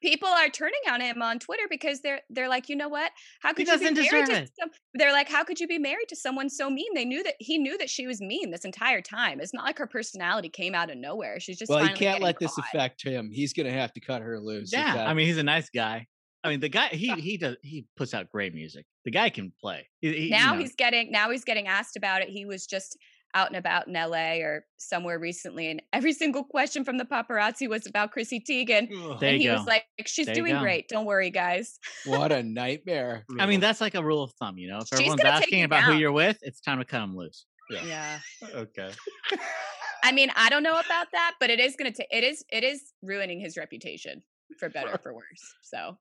People 0.02 0.28
are 0.28 0.48
turning 0.48 0.80
on 0.90 1.00
him 1.00 1.22
on 1.22 1.38
Twitter 1.38 1.64
because 1.68 2.00
they're 2.00 2.20
they're 2.30 2.48
like, 2.48 2.68
you 2.68 2.76
know 2.76 2.88
what? 2.88 3.12
How 3.40 3.52
could 3.52 3.66
you 3.68 3.78
be 3.78 3.84
married 4.10 4.26
to 4.26 4.52
some, 4.60 4.70
they're 4.94 5.12
like, 5.12 5.28
how 5.28 5.44
could 5.44 5.60
you 5.60 5.66
be 5.68 5.78
married 5.78 6.08
to 6.08 6.16
someone 6.16 6.48
so 6.48 6.70
mean? 6.70 6.92
They 6.94 7.04
knew 7.04 7.22
that 7.22 7.34
he 7.38 7.58
knew 7.58 7.76
that 7.78 7.90
she 7.90 8.06
was 8.06 8.20
mean 8.20 8.50
this 8.50 8.64
entire 8.64 9.00
time. 9.02 9.40
It's 9.40 9.54
not 9.54 9.64
like 9.64 9.78
her 9.78 9.86
personality 9.86 10.48
came 10.48 10.74
out 10.74 10.90
of 10.90 10.96
nowhere. 10.96 11.40
She's 11.40 11.58
just 11.58 11.70
well, 11.70 11.80
he 11.80 11.88
can't 11.88 11.98
getting 11.98 12.22
let 12.22 12.38
this 12.38 12.56
affect 12.58 13.02
him. 13.04 13.30
He's 13.32 13.52
gonna 13.52 13.72
have 13.72 13.92
to 13.94 14.00
cut 14.00 14.22
her 14.22 14.38
loose. 14.40 14.72
if 14.72 14.78
Yeah, 14.78 14.94
that- 14.94 15.08
I 15.08 15.14
mean, 15.14 15.26
he's 15.26 15.38
a 15.38 15.42
nice 15.42 15.70
guy. 15.70 16.06
I 16.42 16.48
mean, 16.48 16.60
the 16.60 16.70
guy 16.70 16.88
he 16.88 17.10
he 17.20 17.36
does 17.36 17.56
he 17.62 17.86
puts 17.96 18.14
out 18.14 18.30
great 18.30 18.54
music. 18.54 18.86
The 19.04 19.10
guy 19.10 19.28
can 19.28 19.52
play. 19.60 19.88
He, 20.00 20.12
he- 20.12 20.24
you 20.24 20.30
now 20.30 20.54
know, 20.54 20.60
he's 20.60 20.74
getting 20.74 21.10
now 21.12 21.30
he's 21.30 21.44
getting 21.44 21.68
asked 21.68 21.96
about 21.96 22.22
it. 22.22 22.28
He 22.30 22.46
was 22.46 22.66
just 22.66 22.96
out 23.34 23.48
and 23.48 23.56
about 23.56 23.86
in 23.88 23.94
LA 23.94 24.38
or 24.38 24.64
somewhere 24.76 25.18
recently, 25.18 25.70
and 25.70 25.82
every 25.92 26.12
single 26.12 26.44
question 26.44 26.84
from 26.84 26.98
the 26.98 27.04
paparazzi 27.04 27.68
was 27.68 27.86
about 27.86 28.12
Chrissy 28.12 28.40
Teigen. 28.40 28.88
There 29.20 29.30
and 29.30 29.42
you 29.42 29.50
he 29.50 29.56
was 29.56 29.66
like, 29.66 29.84
She's 30.06 30.26
There 30.26 30.34
doing 30.34 30.58
great. 30.58 30.88
Don't 30.88 31.04
worry, 31.04 31.30
guys. 31.30 31.78
what 32.06 32.32
a 32.32 32.42
nightmare. 32.42 33.24
I 33.38 33.46
mean, 33.46 33.60
that's 33.60 33.80
like 33.80 33.94
a 33.94 34.02
rule 34.02 34.22
of 34.22 34.32
thumb, 34.32 34.58
you 34.58 34.68
know. 34.68 34.78
If 34.78 34.88
She's 34.88 35.00
everyone's 35.00 35.24
asking 35.24 35.60
you 35.60 35.64
about 35.64 35.84
who 35.84 35.94
you're 35.94 36.12
with, 36.12 36.38
it's 36.42 36.60
time 36.60 36.78
to 36.78 36.84
cut 36.84 37.00
them 37.00 37.16
loose. 37.16 37.46
Yeah. 37.70 38.18
Okay. 38.54 38.90
I 40.02 40.12
mean, 40.12 40.30
I 40.34 40.48
don't 40.48 40.62
know 40.62 40.78
about 40.78 41.08
that, 41.12 41.34
but 41.38 41.50
it 41.50 41.60
is 41.60 41.76
gonna 41.76 41.92
take 41.92 42.08
it 42.10 42.24
is 42.24 42.44
it 42.50 42.64
is 42.64 42.92
ruining 43.02 43.40
his 43.40 43.56
reputation 43.56 44.22
for 44.58 44.68
better 44.68 44.94
or 44.94 44.98
for 44.98 45.14
worse. 45.14 45.54
So 45.62 45.98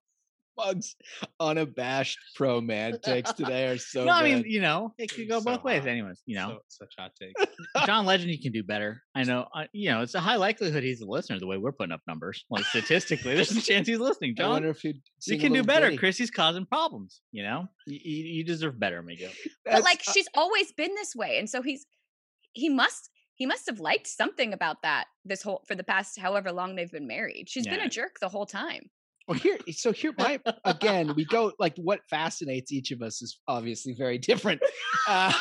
Bugs 0.59 0.95
unabashed 1.39 2.19
pro 2.35 2.61
man 2.61 2.99
takes 3.03 3.33
today 3.33 3.67
are 3.67 3.77
so 3.77 4.05
no, 4.05 4.11
I 4.11 4.23
mean, 4.23 4.43
good. 4.43 4.51
you 4.51 4.61
know, 4.61 4.93
it 4.97 5.13
could 5.13 5.27
go 5.29 5.39
So 5.39 5.45
both 5.45 5.63
ways. 5.63 5.79
hot. 5.79 5.87
Anyways, 5.89 6.21
you 6.25 6.35
know, 6.35 6.59
So, 6.67 6.85
such 6.85 6.93
hot 6.97 7.11
take. 7.21 7.33
John 7.85 8.05
Legend, 8.05 8.31
you 8.31 8.39
can 8.41 8.51
do 8.51 8.63
better. 8.63 9.01
I 9.15 9.23
know. 9.23 9.47
Uh, 9.55 9.65
you 9.73 9.89
know, 9.91 10.01
it's 10.01 10.15
a 10.15 10.19
high 10.19 10.35
likelihood 10.35 10.83
he's 10.83 11.01
a 11.01 11.05
listener. 11.05 11.39
The 11.39 11.47
way 11.47 11.57
we're 11.57 11.71
putting 11.71 11.91
up 11.93 12.01
numbers, 12.07 12.45
like 12.49 12.65
statistically, 12.65 13.35
there's 13.35 13.51
a 13.55 13.61
chance 13.61 13.87
he's 13.87 13.99
listening. 13.99 14.35
John, 14.35 14.45
I 14.47 14.53
wonder 14.53 14.69
if 14.69 14.81
he'd 14.81 15.01
you 15.25 15.37
can 15.39 15.53
do 15.53 15.63
better. 15.63 15.87
ditty. 15.87 15.97
Chrissy's 15.97 16.31
causing 16.31 16.65
problems. 16.65 17.21
You 17.31 17.43
know, 17.43 17.67
you, 17.87 17.99
you, 18.03 18.23
you 18.35 18.43
deserve 18.43 18.79
better, 18.79 19.01
Miguel. 19.01 19.31
but 19.65 19.83
like 19.83 20.01
she's 20.03 20.27
always 20.35 20.71
been 20.73 20.93
this 20.95 21.15
way. 21.15 21.37
And 21.39 21.49
so 21.49 21.61
he's 21.61 21.85
he 22.53 22.69
must 22.69 23.09
he 23.35 23.45
must 23.45 23.67
have 23.67 23.79
liked 23.79 24.07
something 24.07 24.51
about 24.53 24.81
that 24.81 25.05
this 25.23 25.41
whole 25.41 25.63
for 25.67 25.75
the 25.75 25.83
past 25.83 26.19
however 26.19 26.51
long 26.51 26.75
they've 26.75 26.91
been 26.91 27.07
married. 27.07 27.45
She's 27.49 27.65
been 27.67 27.79
a 27.79 27.87
jerk 27.89 28.19
the 28.19 28.27
whole 28.29 28.45
time. 28.45 28.89
Well, 29.29 29.37
here, 29.37 29.59
so 29.71 29.91
here, 29.91 30.11
my 30.17 30.39
again, 30.65 31.13
we 31.15 31.23
go 31.23 31.51
like 31.59 31.75
what 31.77 31.99
fascinates 32.09 32.71
each 32.71 32.89
of 32.89 33.03
us 33.03 33.21
is 33.21 33.39
obviously 33.47 33.93
very 33.93 34.17
different. 34.17 34.59
Uh, 35.07 35.31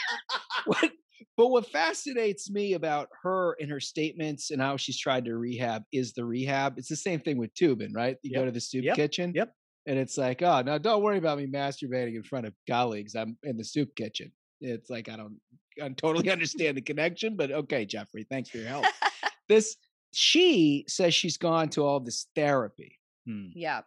what, 0.64 0.90
but 1.36 1.48
what 1.48 1.66
fascinates 1.66 2.50
me 2.50 2.72
about 2.72 3.08
her 3.22 3.54
and 3.60 3.70
her 3.70 3.80
statements 3.80 4.50
and 4.50 4.62
how 4.62 4.78
she's 4.78 4.98
tried 4.98 5.26
to 5.26 5.36
rehab 5.36 5.82
is 5.92 6.14
the 6.14 6.24
rehab. 6.24 6.78
It's 6.78 6.88
the 6.88 6.96
same 6.96 7.20
thing 7.20 7.36
with 7.36 7.52
Toobin, 7.52 7.90
right? 7.92 8.16
You 8.22 8.34
go 8.34 8.46
to 8.46 8.50
the 8.50 8.62
soup 8.62 8.84
Yep. 8.84 8.96
kitchen, 8.96 9.32
Yep. 9.34 9.52
and 9.86 9.98
it's 9.98 10.16
like, 10.16 10.40
oh 10.40 10.62
now 10.62 10.78
don't 10.78 11.02
worry 11.02 11.18
about 11.18 11.36
me 11.36 11.46
masturbating 11.46 12.16
in 12.16 12.22
front 12.22 12.46
of 12.46 12.54
colleagues. 12.66 13.14
I'm 13.14 13.36
in 13.42 13.58
the 13.58 13.64
soup 13.64 13.94
kitchen. 13.94 14.32
It's 14.62 14.88
like 14.88 15.10
I 15.10 15.16
don't, 15.16 15.38
I 15.82 15.90
totally 15.90 16.30
understand 16.30 16.78
the 16.78 16.82
connection, 16.82 17.36
but 17.36 17.52
okay, 17.52 17.84
Jeffrey, 17.84 18.26
thanks 18.30 18.48
for 18.48 18.56
your 18.56 18.68
help. 18.68 18.86
this 19.50 19.76
she 20.14 20.86
says 20.88 21.14
she's 21.14 21.36
gone 21.36 21.68
to 21.68 21.84
all 21.84 22.00
this 22.00 22.28
therapy. 22.34 22.97
Hmm. 23.28 23.48
Yeah. 23.54 23.82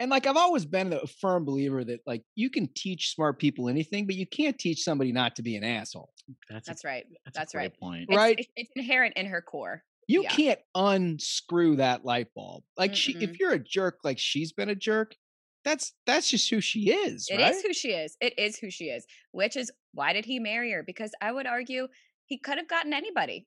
And 0.00 0.10
like 0.10 0.26
I've 0.26 0.38
always 0.38 0.64
been 0.64 0.94
a 0.94 1.06
firm 1.06 1.44
believer 1.44 1.84
that 1.84 2.00
like 2.06 2.22
you 2.36 2.48
can 2.48 2.68
teach 2.74 3.14
smart 3.14 3.38
people 3.38 3.68
anything, 3.68 4.06
but 4.06 4.14
you 4.14 4.26
can't 4.26 4.58
teach 4.58 4.82
somebody 4.82 5.12
not 5.12 5.36
to 5.36 5.42
be 5.42 5.56
an 5.56 5.64
asshole. 5.64 6.10
That's 6.48 6.66
That's 6.66 6.84
right. 6.86 7.04
that's, 7.26 7.36
That's 7.36 7.52
a 7.54 7.56
great 7.58 7.62
right. 7.72 7.80
point. 7.80 8.06
It's, 8.08 8.16
Right. 8.16 8.38
It's, 8.38 8.48
it's 8.56 8.70
inherent 8.76 9.16
in 9.18 9.26
her 9.26 9.42
core. 9.42 9.82
You 10.06 10.22
Yeah. 10.22 10.30
can't 10.30 10.60
unscrew 10.74 11.76
that 11.76 12.06
light 12.06 12.28
bulb. 12.34 12.64
Like 12.78 12.94
she 12.96 13.12
Mm-mm. 13.12 13.22
if 13.22 13.38
you're 13.38 13.52
a 13.52 13.58
jerk 13.58 13.98
like 14.04 14.18
she's 14.18 14.52
been 14.52 14.70
a 14.70 14.74
jerk, 14.74 15.14
that's 15.66 15.92
that's 16.06 16.30
just 16.30 16.48
who 16.48 16.62
she 16.62 16.90
is, 16.90 17.28
It 17.30 17.40
is 17.40 17.56
right? 17.56 17.64
who 17.66 17.74
she 17.74 17.90
is. 17.90 18.16
It 18.22 18.38
is 18.38 18.58
who 18.58 18.70
she 18.70 18.86
is. 18.86 19.04
Which 19.32 19.54
is 19.54 19.70
why 19.92 20.14
did 20.14 20.24
he 20.24 20.38
marry 20.38 20.72
her? 20.72 20.82
Because 20.82 21.12
I 21.20 21.30
would 21.30 21.46
argue 21.46 21.88
he 22.24 22.38
could 22.38 22.56
have 22.56 22.68
gotten 22.68 22.94
anybody. 22.94 23.46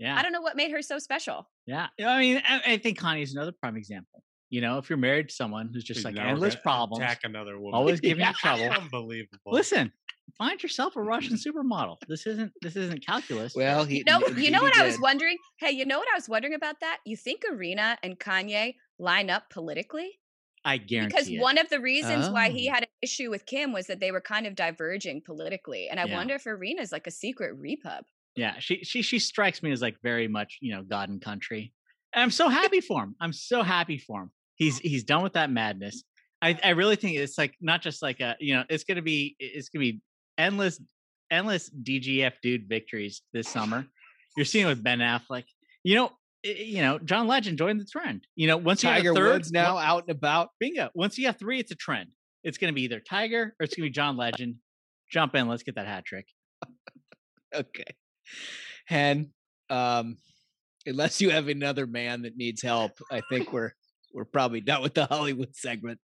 Yeah. 0.00 0.16
I 0.16 0.22
don't 0.22 0.32
know 0.32 0.40
what 0.40 0.56
made 0.56 0.72
her 0.72 0.82
so 0.82 0.98
special. 0.98 1.48
Yeah, 1.66 1.88
I 2.04 2.18
mean, 2.18 2.42
I, 2.48 2.60
I 2.72 2.76
think 2.78 2.98
is 3.18 3.34
another 3.34 3.52
prime 3.52 3.76
example. 3.76 4.24
You 4.50 4.60
know, 4.60 4.78
if 4.78 4.90
you're 4.90 4.96
married 4.98 5.28
to 5.28 5.34
someone 5.34 5.70
who's 5.72 5.84
just 5.84 6.04
Dude, 6.04 6.04
like 6.04 6.16
now 6.16 6.28
endless 6.28 6.56
gonna 6.56 6.60
problems, 6.62 7.02
Attack 7.02 7.20
another 7.24 7.58
woman. 7.58 7.72
always 7.78 8.00
giving 8.00 8.24
you 8.28 8.34
trouble. 8.34 8.70
Unbelievable. 8.70 9.52
Listen, 9.52 9.92
find 10.38 10.62
yourself 10.62 10.96
a 10.96 11.02
Russian 11.02 11.36
supermodel. 11.36 11.98
This 12.08 12.26
isn't 12.26 12.52
this 12.62 12.76
isn't 12.76 13.04
calculus. 13.04 13.54
Well, 13.54 13.84
he 13.84 14.04
You 14.06 14.12
know, 14.12 14.20
you 14.36 14.50
know 14.50 14.60
he 14.60 14.62
what 14.62 14.78
I 14.80 14.84
was 14.84 14.98
wondering? 15.00 15.38
Hey, 15.58 15.70
you 15.72 15.84
know 15.84 15.98
what 15.98 16.08
I 16.12 16.14
was 16.16 16.28
wondering 16.28 16.54
about 16.54 16.80
that? 16.80 17.00
You 17.04 17.16
think 17.16 17.44
Irina 17.44 17.98
and 18.02 18.18
Kanye 18.18 18.76
line 18.98 19.28
up 19.30 19.50
politically? 19.50 20.20
I 20.64 20.78
guarantee 20.78 21.18
Because 21.18 21.30
it. 21.38 21.40
one 21.40 21.58
of 21.58 21.70
the 21.70 21.80
reasons 21.80 22.30
why 22.30 22.50
he 22.50 22.66
Oh. 22.66 22.68
had 22.68 22.84
an 22.84 22.90
issue 23.02 23.30
with 23.30 23.46
Kim 23.46 23.72
was 23.72 23.86
that 23.88 24.00
they 24.00 24.12
were 24.12 24.20
kind 24.20 24.46
of 24.46 24.54
diverging 24.56 25.22
politically. 25.22 25.88
And 25.88 26.00
I 26.00 26.04
Yeah. 26.04 26.06
wonder 26.06 26.34
if 26.34 26.46
Irina's 26.46 26.92
like 26.92 27.06
a 27.06 27.12
secret 27.12 27.54
repub. 27.56 28.06
Yeah, 28.36 28.58
she 28.58 28.84
she 28.84 29.02
she 29.02 29.18
strikes 29.18 29.62
me 29.62 29.72
as 29.72 29.82
like 29.82 30.00
very 30.02 30.28
much 30.28 30.58
you 30.60 30.72
know 30.74 30.82
God 30.82 31.08
and 31.08 31.20
country. 31.20 31.74
And 32.12 32.22
I'm 32.22 32.30
so 32.30 32.48
happy 32.48 32.80
for 32.80 33.02
him. 33.02 33.16
I'm 33.20 33.32
so 33.32 33.62
happy 33.62 33.98
for 33.98 34.22
him. 34.22 34.30
He's 34.60 34.78
he's 34.78 35.04
done 35.04 35.22
with 35.22 35.32
that 35.32 35.50
madness. 35.50 36.04
I 36.42 36.56
I 36.62 36.70
really 36.70 36.94
think 36.94 37.16
it's 37.16 37.38
like 37.38 37.54
not 37.62 37.80
just 37.80 38.02
like 38.02 38.20
a 38.20 38.36
you 38.40 38.54
know 38.54 38.64
it's 38.68 38.84
gonna 38.84 39.00
be 39.00 39.34
it's 39.38 39.70
gonna 39.70 39.80
be 39.80 40.02
endless 40.36 40.78
endless 41.30 41.70
DGF 41.70 42.34
dude 42.42 42.68
victories 42.68 43.22
this 43.32 43.48
summer. 43.48 43.86
You're 44.36 44.44
seeing 44.44 44.66
with 44.66 44.82
Ben 44.84 44.98
Affleck. 44.98 45.44
You 45.82 45.94
know 45.94 46.12
you 46.44 46.82
know 46.82 46.98
John 46.98 47.26
Legend 47.26 47.56
joined 47.56 47.80
the 47.80 47.86
trend. 47.86 48.26
You 48.36 48.48
know 48.48 48.58
once 48.58 48.82
you 48.82 48.90
have 48.90 49.02
third, 49.02 49.16
Woods 49.16 49.50
now 49.50 49.78
out 49.78 50.02
and 50.08 50.10
about. 50.14 50.50
bingo. 50.60 50.90
Once 50.94 51.16
you 51.16 51.24
have 51.24 51.38
three, 51.38 51.58
it's 51.58 51.70
a 51.70 51.76
trend. 51.76 52.10
It's 52.44 52.58
gonna 52.58 52.74
be 52.74 52.82
either 52.82 53.00
Tiger 53.00 53.54
or 53.58 53.64
it's 53.64 53.74
gonna 53.74 53.86
be 53.86 53.90
John 53.90 54.18
Legend. 54.18 54.56
Jump 55.10 55.34
in, 55.36 55.48
let's 55.48 55.62
get 55.62 55.76
that 55.76 55.86
hat 55.86 56.04
trick. 56.04 56.26
Okay. 57.52 57.82
Henn, 58.86 59.32
um, 59.70 60.18
unless 60.86 61.20
you 61.20 61.30
have 61.30 61.48
another 61.48 61.84
man 61.84 62.22
that 62.22 62.36
needs 62.36 62.62
help, 62.62 62.92
I 63.10 63.22
think 63.28 63.52
we're 63.52 63.72
we're 64.12 64.24
probably 64.24 64.60
done 64.60 64.82
with 64.82 64.94
the 64.94 65.06
Hollywood 65.10 65.54
segment. 65.54 66.00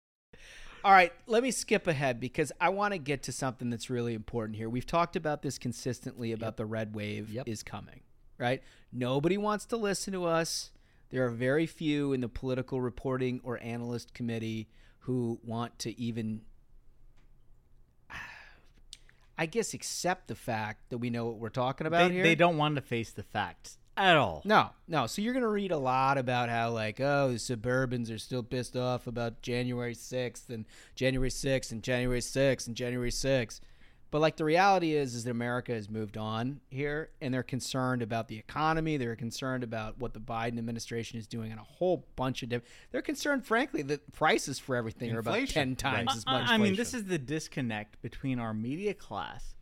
All 0.84 0.92
right, 0.92 1.12
let 1.26 1.44
me 1.44 1.52
skip 1.52 1.86
ahead 1.86 2.18
because 2.18 2.50
I 2.60 2.70
want 2.70 2.92
to 2.92 2.98
get 2.98 3.22
to 3.24 3.32
something 3.32 3.70
that's 3.70 3.88
really 3.88 4.14
important 4.14 4.56
here. 4.56 4.68
We've 4.68 4.86
talked 4.86 5.14
about 5.14 5.42
this 5.42 5.56
consistently 5.56 6.32
about 6.32 6.56
the 6.56 6.66
red 6.66 6.94
wave 6.94 7.36
is 7.46 7.62
coming, 7.62 8.00
right? 8.36 8.62
Nobody 8.92 9.38
wants 9.38 9.64
to 9.66 9.76
listen 9.76 10.12
to 10.14 10.24
us. 10.24 10.72
There 11.10 11.24
are 11.24 11.30
very 11.30 11.66
few 11.66 12.12
in 12.12 12.20
the 12.20 12.28
political 12.28 12.80
reporting 12.80 13.40
or 13.44 13.62
analyst 13.62 14.12
committee 14.12 14.68
who 15.00 15.38
want 15.44 15.78
to 15.80 16.00
even 16.00 16.40
I 19.38 19.46
guess 19.46 19.74
accept 19.74 20.26
the 20.26 20.34
fact 20.34 20.90
that 20.90 20.98
we 20.98 21.10
know 21.10 21.26
what 21.26 21.36
we're 21.36 21.48
talking 21.48 21.86
about 21.86 22.08
they, 22.08 22.14
here. 22.14 22.22
they 22.24 22.34
don't 22.34 22.56
want 22.56 22.74
to 22.74 22.82
face 22.82 23.12
the 23.12 23.22
facts 23.22 23.78
at 23.96 24.16
all. 24.16 24.42
No, 24.44 24.70
no. 24.88 25.06
So 25.06 25.22
you're 25.22 25.32
going 25.32 25.42
to 25.42 25.48
read 25.48 25.70
a 25.70 25.78
lot 25.78 26.18
about 26.18 26.48
how, 26.48 26.70
like, 26.70 27.00
oh, 27.00 27.28
the 27.32 27.38
suburbans 27.38 28.12
are 28.14 28.18
still 28.18 28.42
pissed 28.42 28.76
off 28.76 29.06
about 29.06 29.42
January 29.42 29.94
6th 29.94 30.48
and 30.48 30.64
January 30.94 31.30
6th 31.30 31.72
and 31.72 31.82
January 31.82 32.20
6th 32.20 32.66
and 32.66 32.76
January 32.76 33.10
6th. 33.10 33.60
But, 34.10 34.20
like, 34.20 34.36
the 34.36 34.44
reality 34.44 34.92
is, 34.94 35.14
is 35.14 35.24
that 35.24 35.30
America 35.30 35.72
has 35.72 35.88
moved 35.88 36.18
on 36.18 36.60
here 36.68 37.08
and 37.22 37.32
they're 37.32 37.42
concerned 37.42 38.02
about 38.02 38.28
the 38.28 38.36
economy. 38.38 38.98
They're 38.98 39.16
concerned 39.16 39.64
about 39.64 39.98
what 39.98 40.12
the 40.12 40.20
Biden 40.20 40.58
administration 40.58 41.18
is 41.18 41.26
doing 41.26 41.50
and 41.50 41.58
a 41.58 41.64
whole 41.64 42.06
bunch 42.14 42.42
of 42.42 42.50
different. 42.50 42.70
They're 42.90 43.00
concerned, 43.00 43.46
frankly, 43.46 43.80
that 43.82 44.12
prices 44.12 44.58
for 44.58 44.76
everything 44.76 45.12
are 45.14 45.20
about 45.20 45.48
10 45.48 45.76
times 45.76 46.08
right. 46.08 46.16
as 46.16 46.26
much. 46.26 46.48
I 46.48 46.58
mean, 46.58 46.76
this 46.76 46.92
is 46.92 47.04
the 47.04 47.18
disconnect 47.18 48.02
between 48.02 48.38
our 48.38 48.52
media 48.52 48.92
class, 48.92 49.54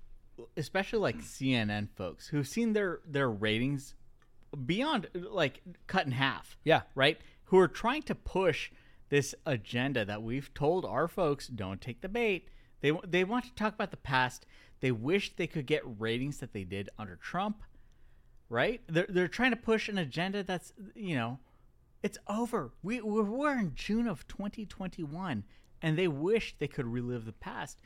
especially 0.57 0.99
like 0.99 1.19
CNN 1.19 1.89
folks, 1.95 2.27
who've 2.27 2.49
seen 2.49 2.73
their 2.73 3.01
their 3.07 3.31
ratings 3.31 3.95
beyond 4.67 5.09
like 5.15 5.63
cut 5.87 6.07
in 6.07 6.13
half. 6.13 6.57
Yeah. 6.65 6.83
right. 6.95 7.19
Who 7.45 7.59
are 7.59 7.69
trying 7.69 8.03
to 8.03 8.15
push 8.15 8.71
this 9.09 9.35
agenda 9.45 10.05
that 10.05 10.23
we've 10.23 10.53
told 10.55 10.85
our 10.85 11.09
folks 11.09 11.49
don't 11.49 11.81
take 11.81 12.01
the 12.01 12.09
bait. 12.09 12.49
They 12.81 12.93
they 13.07 13.25
want 13.25 13.45
to 13.45 13.55
talk 13.55 13.75
about 13.75 13.91
the 13.91 13.97
past. 13.97 14.47
They 14.81 14.93
wish 14.93 15.37
they 15.37 15.47
could 15.47 15.67
get 15.67 15.83
ratings 15.85 16.39
that 16.39 16.53
they 16.53 16.65
did 16.65 16.89
under 16.99 17.17
Trump. 17.17 17.63
Right? 18.49 18.81
They're 18.89 19.07
they're 19.09 19.29
trying 19.29 19.51
to 19.51 19.57
push 19.57 19.89
an 19.89 19.99
agenda 19.99 20.43
that's 20.43 20.73
you 20.95 21.17
know 21.17 21.39
it's 22.03 22.19
over. 22.29 22.73
We 22.83 23.01
we're, 23.01 23.23
we're 23.23 23.59
in 23.59 23.75
June 23.75 24.07
of 24.07 24.27
2021, 24.29 25.45
and 25.83 25.99
they 25.99 26.09
wish 26.09 26.55
they 26.59 26.69
could 26.69 26.87
relive 26.87 27.27
the 27.27 27.33
past. 27.33 27.81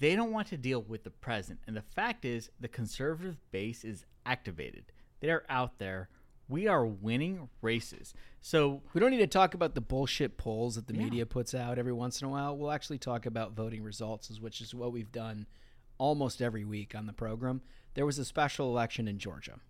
They 0.00 0.16
don't 0.16 0.32
want 0.32 0.48
to 0.48 0.56
deal 0.56 0.82
with 0.82 1.04
the 1.04 1.10
present, 1.10 1.60
and 1.66 1.76
the 1.76 1.82
fact 1.82 2.24
is, 2.24 2.50
the 2.60 2.68
conservative 2.68 3.38
base 3.52 3.84
is 3.84 4.04
activated. 4.26 4.86
They're 5.24 5.44
out 5.48 5.78
there. 5.78 6.08
We 6.48 6.68
are 6.68 6.86
winning 6.86 7.48
races. 7.62 8.12
So 8.42 8.82
We 8.92 9.00
don't 9.00 9.10
need 9.10 9.18
to 9.18 9.26
talk 9.26 9.54
about 9.54 9.74
the 9.74 9.80
bullshit 9.80 10.36
polls 10.36 10.74
that 10.74 10.86
the 10.86 10.94
Yeah. 10.94 11.04
media 11.04 11.26
puts 11.26 11.54
out 11.54 11.78
every 11.78 11.92
once 11.94 12.20
in 12.20 12.26
a 12.28 12.30
while. 12.30 12.56
We'll 12.56 12.70
actually 12.70 12.98
talk 12.98 13.24
about 13.24 13.52
voting 13.52 13.82
results, 13.82 14.38
which 14.38 14.60
is 14.60 14.74
what 14.74 14.92
we've 14.92 15.10
done 15.10 15.46
almost 15.96 16.42
every 16.42 16.64
week 16.64 16.94
on 16.94 17.06
the 17.06 17.12
program. 17.14 17.62
There 17.94 18.04
was 18.04 18.18
a 18.18 18.24
special 18.24 18.68
election 18.68 19.08
in 19.08 19.18
Georgia. 19.18 19.60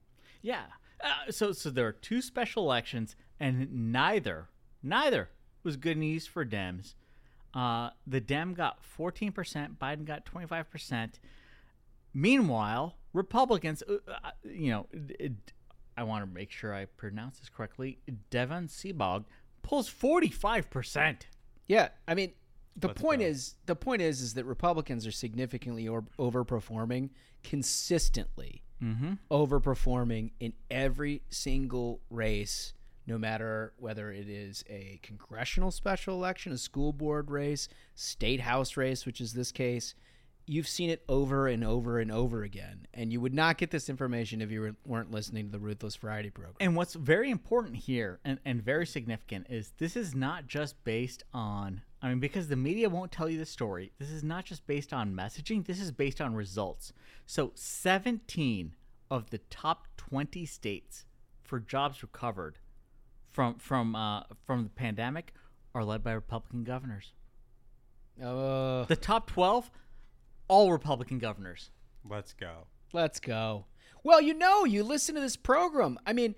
Yeah. 0.43 0.65
Uh, 1.03 1.31
so 1.31 1.53
so 1.53 1.71
there 1.71 1.87
are 1.87 1.93
two 1.93 2.21
special 2.21 2.65
elections, 2.65 3.15
and 3.39 3.93
neither 3.93 4.49
neither 4.83 5.31
was 5.63 5.77
good 5.77 5.97
news 5.99 6.27
for 6.27 6.45
Dems. 6.45 6.95
Uh, 7.55 7.91
the 8.07 8.21
Dem 8.21 8.53
got 8.55 8.83
14%, 8.83 9.79
Biden 9.79 10.05
got 10.05 10.25
25%. 10.25 11.21
Meanwhile, 12.15 12.97
Republicans, 13.13 13.83
uh, 13.89 13.95
uh, 14.09 14.31
you 14.45 14.71
know, 14.71 14.87
I 15.97 16.03
want 16.05 16.25
to 16.25 16.31
make 16.33 16.51
sure 16.51 16.73
I 16.73 16.85
pronounce 16.87 17.39
this 17.41 17.49
correctly. 17.49 17.99
Devan 18.31 18.69
Seabaugh 18.69 19.25
pulls 19.63 19.91
45%. 19.91 21.23
Yeah, 21.67 21.89
I 22.07 22.15
mean, 22.15 22.33
the 22.77 22.89
Let's 22.89 23.01
point 23.01 23.21
go. 23.21 23.27
is 23.27 23.55
the 23.67 23.77
point 23.77 24.03
is 24.03 24.21
is 24.21 24.35
that 24.35 24.45
Republicans 24.45 25.07
are 25.07 25.13
significantly 25.13 25.87
or, 25.89 26.05
overperforming 26.19 27.11
consistently, 27.43 28.63
Mhm. 28.83 29.19
overperforming 29.31 30.33
in 30.41 30.53
every 30.71 31.23
single 31.31 32.01
race, 32.11 32.75
no 33.07 33.17
matter 33.17 33.73
whether 33.79 34.11
it 34.13 34.29
is 34.29 34.65
a 34.69 34.99
congressional 35.03 35.71
special 35.71 36.15
election, 36.17 36.53
a 36.53 36.59
school 36.59 36.93
board 36.93 37.31
race, 37.31 37.69
state 37.95 38.41
house 38.41 38.77
race, 38.77 39.07
which 39.07 39.21
is 39.21 39.33
this 39.35 39.53
case. 39.53 39.95
You've 40.47 40.69
seen 40.69 40.91
it 40.91 41.03
over 41.09 41.49
and 41.49 41.65
over 41.65 41.99
and 41.99 42.13
over 42.13 42.43
again, 42.43 42.87
and 42.93 43.13
you 43.13 43.21
would 43.21 43.33
not 43.33 43.57
get 43.57 43.71
this 43.71 43.89
information 43.89 44.43
if 44.43 44.51
you 44.51 44.61
were, 44.61 44.77
weren't 44.85 45.11
listening 45.11 45.47
to 45.47 45.53
the 45.53 45.59
Ruthless 45.59 45.97
Variety 45.97 46.31
program. 46.31 46.57
And 46.61 46.77
what's 46.77 46.95
very 46.95 47.31
important 47.31 47.77
here 47.77 48.21
and, 48.25 48.39
and 48.45 48.63
very 48.63 48.87
significant 48.87 49.47
is 49.49 49.73
this 49.79 49.97
is 49.97 50.15
not 50.15 50.47
just 50.47 50.83
based 50.85 51.23
on, 51.33 51.81
I 52.03 52.09
mean, 52.09 52.21
because 52.21 52.49
the 52.49 52.57
media 52.57 52.91
won't 52.91 53.11
tell 53.11 53.29
you 53.29 53.39
the 53.39 53.47
story, 53.47 53.93
this 53.99 54.11
is 54.11 54.23
not 54.23 54.45
just 54.45 54.67
based 54.67 54.93
on 54.93 55.15
messaging, 55.15 55.65
this 55.67 55.81
is 55.81 55.91
based 55.93 56.21
on 56.21 56.35
results. 56.35 56.93
So 57.25 57.53
17 57.55 58.75
of 59.11 59.31
the 59.31 59.39
top 59.39 59.87
20 59.97 60.45
states 60.45 61.07
for 61.43 61.61
jobs 61.61 62.03
recovered 62.03 62.59
from 63.31 63.57
from 63.57 63.95
uh, 63.95 64.23
from 64.47 64.65
the 64.65 64.71
pandemic 64.71 65.35
are 65.75 65.85
led 65.85 66.03
by 66.03 66.13
Republican 66.13 66.65
governors. 66.65 67.13
Uh, 68.23 68.85
the 68.85 68.97
top 68.97 69.29
12, 69.31 69.71
all 70.49 70.73
Republican 70.73 71.19
governors. 71.19 71.71
Let's 72.09 72.33
go. 72.33 72.67
Let's 72.93 73.21
go. 73.21 73.67
Well, 74.03 74.21
you 74.21 74.35
know, 74.35 74.65
you 74.65 74.85
listen 74.85 75.15
to 75.15 75.21
this 75.21 75.37
program. 75.37 75.99
I 76.07 76.13
mean, 76.13 76.35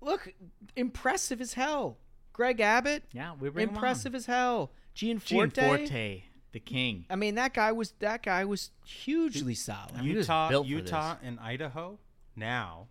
look, 0.00 0.32
impressive 0.76 1.40
as 1.40 1.54
hell. 1.54 1.98
Greg 2.32 2.60
Abbott. 2.60 3.04
Yeah, 3.12 3.32
we 3.40 3.48
bring 3.48 3.64
him 3.64 3.70
on. 3.70 3.74
impressive 3.76 4.14
as 4.14 4.26
hell. 4.26 4.72
Gene 4.94 5.20
Gianforte. 5.24 5.88
Forte, 5.88 6.24
the 6.52 6.60
king. 6.60 7.06
I 7.08 7.16
mean, 7.16 7.34
that 7.36 7.54
guy 7.54 7.72
was 7.72 7.94
that 8.00 8.22
guy 8.22 8.44
was 8.44 8.70
hugely 8.84 9.54
solid. 9.54 10.02
Utah, 10.02 10.62
Utah, 10.62 11.16
and 11.22 11.40
Idaho 11.40 11.98
now 12.34 12.88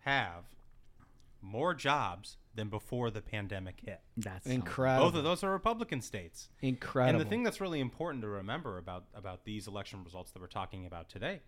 have 0.00 0.44
more 1.44 1.74
jobs 1.74 2.36
than 2.54 2.68
before 2.68 3.10
the 3.10 3.20
pandemic 3.20 3.80
hit. 3.84 4.00
That's 4.16 4.46
Incredible. 4.46 5.10
Both 5.10 5.18
of 5.18 5.24
those 5.24 5.42
are 5.44 5.50
Republican 5.50 6.00
states. 6.00 6.48
Incredible. 6.62 7.20
And 7.20 7.26
the 7.26 7.28
thing 7.28 7.42
that's 7.42 7.60
really 7.60 7.80
important 7.80 8.22
to 8.22 8.28
remember 8.28 8.78
about 8.78 9.04
about 9.14 9.44
these 9.44 9.66
election 9.66 10.02
results 10.04 10.30
that 10.32 10.40
we're 10.40 10.46
talking 10.48 10.86
about 10.86 11.08
today, 11.08 11.40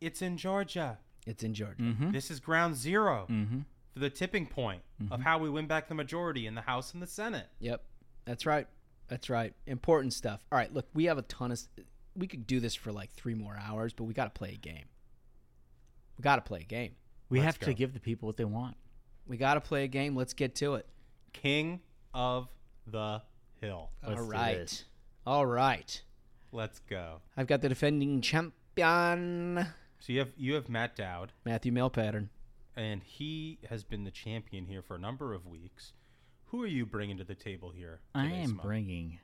it's 0.00 0.22
in 0.22 0.36
Georgia. 0.36 0.98
It's 1.26 1.42
in 1.42 1.54
Georgia. 1.54 1.82
Mm-hmm. 1.82 2.10
This 2.12 2.30
is 2.30 2.40
ground 2.40 2.76
0 2.76 3.26
Mhm. 3.30 3.64
for 3.92 3.98
the 4.00 4.10
tipping 4.10 4.46
point 4.46 4.82
of 5.10 5.20
how 5.20 5.38
we 5.38 5.48
win 5.50 5.66
back 5.66 5.88
the 5.88 5.94
majority 5.94 6.46
in 6.46 6.54
the 6.54 6.62
House 6.62 6.92
and 6.92 7.02
the 7.02 7.06
Senate. 7.06 7.48
Yep, 7.60 7.82
that's 8.24 8.44
right. 8.46 8.66
That's 9.08 9.28
right. 9.30 9.54
Important 9.66 10.12
stuff. 10.14 10.44
All 10.50 10.58
right, 10.58 10.72
look, 10.72 10.86
we 10.94 11.04
have 11.04 11.18
a 11.18 11.22
ton 11.22 11.52
of. 11.52 11.60
We 12.16 12.26
could 12.26 12.46
do 12.46 12.58
this 12.60 12.74
for 12.74 12.90
like 12.92 13.10
three 13.12 13.34
more 13.34 13.56
hours, 13.60 13.92
but 13.92 14.04
we 14.04 14.14
got 14.14 14.24
to 14.34 14.38
play 14.38 14.52
a 14.54 14.56
game. 14.56 14.86
We 16.16 16.22
got 16.22 16.36
to 16.36 16.42
play 16.42 16.60
a 16.60 16.64
game. 16.64 16.92
We 17.28 17.38
Let's 17.40 17.46
have 17.58 17.58
to 17.68 17.74
give 17.74 17.92
the 17.92 18.00
people 18.00 18.26
what 18.28 18.36
they 18.36 18.44
want. 18.44 18.76
We 19.26 19.36
got 19.36 19.54
to 19.54 19.60
play 19.60 19.84
a 19.84 19.88
game. 19.88 20.14
Let's 20.16 20.32
get 20.34 20.54
to 20.56 20.74
it. 20.74 20.86
King 21.32 21.80
of 22.12 22.48
the 22.86 23.22
Hill. 23.60 23.90
All 24.06 24.16
right. 24.22 24.84
All 25.26 25.46
right. 25.46 26.02
Let's 26.52 26.80
go. 26.80 27.20
I've 27.36 27.46
got 27.46 27.62
the 27.62 27.68
defending 27.68 28.20
champion, 28.20 29.66
So 30.00 30.12
you 30.12 30.18
have 30.20 30.28
you 30.36 30.54
have 30.54 30.68
Matt 30.68 30.94
Dowd, 30.96 31.32
Matthew 31.44 31.72
Pattern. 31.90 32.30
and 32.76 33.02
he 33.02 33.58
has 33.68 33.82
been 33.84 34.04
the 34.04 34.10
champion 34.10 34.66
here 34.66 34.82
for 34.82 34.94
a 34.94 34.98
number 34.98 35.32
of 35.34 35.46
weeks. 35.46 35.92
Who 36.46 36.62
are 36.62 36.66
you 36.68 36.86
bringing 36.86 37.16
to 37.18 37.24
the 37.24 37.34
table 37.34 37.70
here? 37.70 38.00
I 38.14 38.24
today, 38.24 38.36
am 38.42 38.50
Smug? 38.50 38.62
bringing 38.66 39.18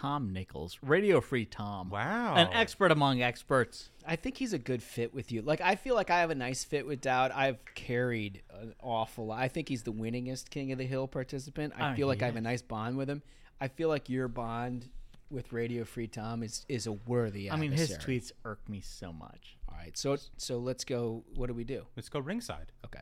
Tom 0.00 0.32
Nichols, 0.32 0.78
Radio 0.82 1.20
Free 1.20 1.44
Tom. 1.46 1.90
Wow. 1.90 2.34
An 2.34 2.48
expert 2.52 2.90
among 2.92 3.22
experts. 3.22 3.90
I 4.06 4.16
think 4.16 4.36
he's 4.36 4.52
a 4.52 4.58
good 4.58 4.82
fit 4.82 5.14
with 5.14 5.32
you. 5.32 5.42
Like 5.42 5.60
I 5.60 5.74
feel 5.76 5.94
like 5.94 6.10
I 6.10 6.20
have 6.20 6.30
a 6.30 6.34
nice 6.34 6.64
fit 6.64 6.86
with 6.86 7.00
Dowd. 7.00 7.30
I've 7.32 7.58
carried 7.74 8.42
an 8.60 8.74
awful 8.82 9.26
lot. 9.26 9.38
I 9.40 9.48
think 9.48 9.68
he's 9.68 9.82
the 9.82 9.92
winningest 9.92 10.50
King 10.50 10.70
of 10.72 10.78
the 10.78 10.86
Hill 10.86 11.08
participant. 11.08 11.72
I 11.76 11.92
Oh, 11.92 11.94
feel 11.96 12.06
like 12.06 12.18
he 12.18 12.24
I 12.24 12.26
have 12.26 12.36
a 12.36 12.40
nice 12.40 12.62
bond 12.62 12.96
with 12.96 13.08
him. 13.08 13.22
I 13.60 13.68
feel 13.68 13.88
like 13.88 14.08
your 14.08 14.28
bond 14.28 14.88
with 15.30 15.52
Radio 15.52 15.84
Free 15.84 16.06
Tom 16.08 16.42
is 16.42 16.64
is 16.68 16.86
a 16.86 16.92
worthy. 16.92 17.50
I 17.50 17.56
mean, 17.56 17.72
his 17.72 17.96
tweets 17.98 18.32
irk 18.44 18.60
me 18.68 18.80
so 18.80 19.12
much. 19.12 19.56
All 19.68 19.76
right, 19.78 19.96
so 19.96 20.16
so 20.36 20.58
let's 20.58 20.84
go. 20.84 21.24
What 21.34 21.46
do 21.48 21.54
we 21.54 21.64
do? 21.64 21.86
Let's 21.96 22.08
go 22.08 22.20
ringside. 22.20 22.70
Okay. 22.84 23.00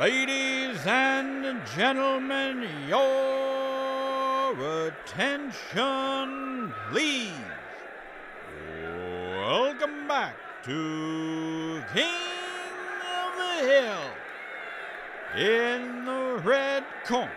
Ladies 0.00 0.78
and 0.86 1.60
gentlemen, 1.76 2.66
your 2.88 3.47
attention, 4.56 6.26
please. 6.90 7.32
Welcome 9.36 10.08
back 10.08 10.34
to 10.64 11.82
King 11.92 12.06
of 13.14 13.36
the 13.36 13.56
Hill. 13.68 14.10
In 15.36 16.04
the 16.06 16.40
red 16.42 16.84
corner, 17.04 17.30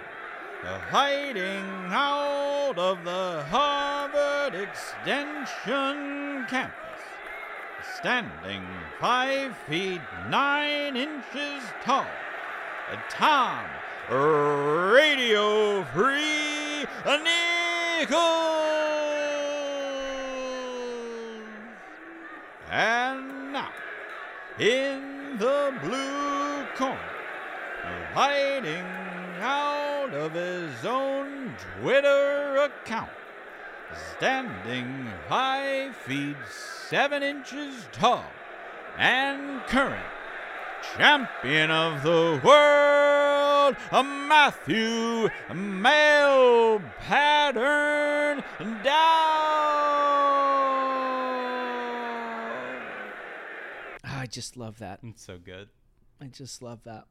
hiding 0.64 1.92
out 1.92 2.78
of 2.78 3.04
the 3.04 3.44
Harvard 3.50 4.56
Extension 4.56 6.46
campus 6.50 6.78
standing 7.98 8.66
five 9.00 9.56
feet 9.68 10.02
nine 10.30 10.96
inches 10.96 11.64
tall. 11.84 12.06
Tom 13.10 13.66
Radio 14.10 15.84
Free 15.94 16.61
Nichols. 17.04 18.22
And 22.70 23.52
now, 23.52 23.72
in 24.60 25.38
the 25.40 25.74
blue 25.82 26.64
corner, 26.76 27.00
hiding 28.14 28.86
out 29.42 30.14
of 30.14 30.34
his 30.34 30.86
own 30.86 31.56
Twitter 31.80 32.58
account, 32.58 33.10
standing 34.16 35.08
five 35.28 35.96
feet 35.96 36.38
seven 36.48 37.24
inches 37.24 37.88
tall, 37.92 38.26
and 38.98 39.62
current 39.68 40.06
champion 40.98 41.72
of 41.72 42.04
the 42.04 42.42
world, 42.44 43.76
a 43.92 44.04
Matthew 44.04 45.30
Male 45.54 46.80
Pattern 47.00 48.44
Dowd. 48.84 49.42
I 54.04 54.26
just 54.28 54.58
love 54.58 54.80
that. 54.80 55.00
It's 55.04 55.24
so 55.24 55.38
good. 55.38 55.70
I 56.22 56.26
just 56.28 56.62
love 56.62 56.84
that. 56.84 57.06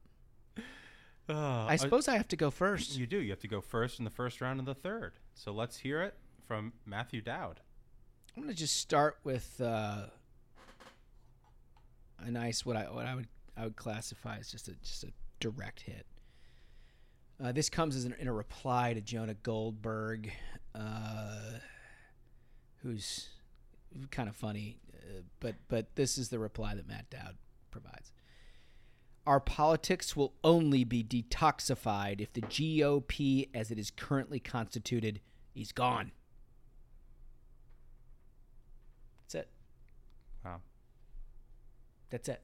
Uh, 1.29 1.67
I 1.69 1.77
suppose 1.77 2.09
I 2.09 2.17
have 2.17 2.29
to 2.29 2.37
go 2.37 2.51
first. 2.51 2.97
You 2.97 3.07
do. 3.07 3.19
You 3.19 3.31
have 3.31 3.41
to 3.41 3.49
go 3.49 3.61
first 3.61 3.99
in 3.99 4.05
the 4.05 4.11
first 4.11 4.41
round 4.41 4.59
and 4.59 4.67
the 4.67 4.75
third. 4.75 5.15
So 5.35 5.53
let's 5.53 5.79
hear 5.79 6.03
it 6.03 6.15
from 6.47 6.73
Matthew 6.85 7.21
Dowd. 7.21 7.61
I'm 8.37 8.43
gonna 8.43 8.55
just 8.55 8.77
start 8.77 9.19
with 9.25 9.61
uh, 9.61 10.07
a 12.19 12.31
nice 12.31 12.65
what 12.65 12.77
I 12.77 12.85
what 12.85 13.07
I 13.07 13.15
would 13.15 13.29
I 13.61 13.65
would 13.65 13.77
classify 13.77 14.39
as 14.39 14.51
just 14.51 14.69
a 14.69 14.73
just 14.83 15.05
a 15.05 15.09
direct 15.39 15.83
hit. 15.83 16.07
Uh, 17.43 17.53
this 17.53 17.69
comes 17.69 17.95
as 17.95 18.05
an, 18.05 18.15
in 18.19 18.27
a 18.27 18.33
reply 18.33 18.95
to 18.95 19.01
Jonah 19.03 19.35
Goldberg, 19.35 20.33
uh, 20.75 21.59
who's 22.83 23.29
kind 24.11 24.29
of 24.31 24.37
funny, 24.37 24.79
uh, 24.95 25.21
but 25.41 25.57
but 25.69 25.95
this 25.95 26.17
is 26.17 26.31
the 26.31 26.39
reply 26.39 26.75
that 26.75 26.89
Matt 26.89 27.11
Dowd 27.11 27.37
provides. 27.71 28.13
Our 29.27 29.41
politics 29.41 30.17
will 30.17 30.33
only 30.43 30.83
be 30.83 31.05
detoxified 31.05 32.23
if 32.23 32.33
the 32.33 32.41
GOP, 32.41 33.51
as 33.55 33.71
it 33.71 33.79
is 33.79 33.91
currently 33.91 34.41
constituted, 34.41 35.21
is 35.55 35.73
gone. 35.73 36.13
That's 39.23 39.35
it. 39.35 39.51
Wow. 40.45 40.61
That's 42.09 42.29
it. 42.31 42.43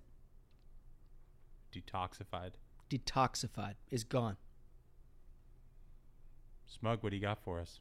Detoxified. 1.83 2.53
Detoxified 2.91 3.74
is 3.91 4.05
gone. 4.05 4.37
Smug, 6.66 7.03
what 7.03 7.11
do 7.11 7.16
you 7.16 7.22
got 7.22 7.39
for 7.43 7.61
us? 7.61 7.81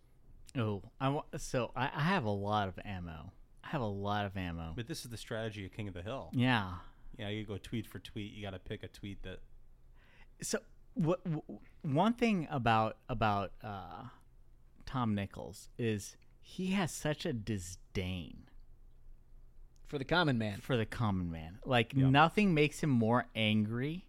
Oh, 0.58 0.84
I 1.00 1.10
wa- 1.10 1.24
so 1.38 1.72
I, 1.76 1.90
I 1.96 2.02
have 2.02 2.24
a 2.26 2.30
lot 2.30 2.68
of 2.68 2.80
ammo. 2.86 3.32
I 3.64 3.70
have 3.70 3.82
a 3.82 3.86
lot 3.86 4.26
of 4.26 4.38
ammo. 4.38 4.74
But 4.76 4.88
this 4.88 5.04
is 5.04 5.12
the 5.12 5.18
strategy 5.18 5.66
of 5.66 5.74
King 5.74 5.88
of 5.88 5.94
the 5.94 6.02
Hill. 6.02 6.30
Yeah. 6.34 6.72
Yeah, 7.18 7.30
you 7.30 7.44
go 7.46 7.58
tweet 7.58 7.88
for 7.88 8.00
tweet. 8.00 8.34
You 8.34 8.42
got 8.44 8.52
to 8.52 8.60
pick 8.60 8.84
a 8.84 8.88
tweet 8.88 9.24
that. 9.24 9.40
So 10.42 10.60
what, 10.94 11.24
w- 11.24 11.42
one 11.82 12.14
thing 12.14 12.48
about 12.52 12.98
about 13.10 13.52
uh, 13.64 14.04
Tom 14.86 15.16
Nichols 15.16 15.70
is 15.78 16.16
he 16.42 16.68
has 16.68 16.92
such 16.92 17.26
a 17.26 17.34
disdain 17.34 18.44
for 19.88 19.98
the 19.98 20.06
common 20.06 20.38
man. 20.38 20.60
For 20.62 20.78
the 20.78 20.86
common 20.86 21.32
man, 21.32 21.60
like 21.66 21.96
nothing 21.96 22.54
makes 22.54 22.80
him 22.82 22.90
more 22.90 23.26
angry 23.36 24.06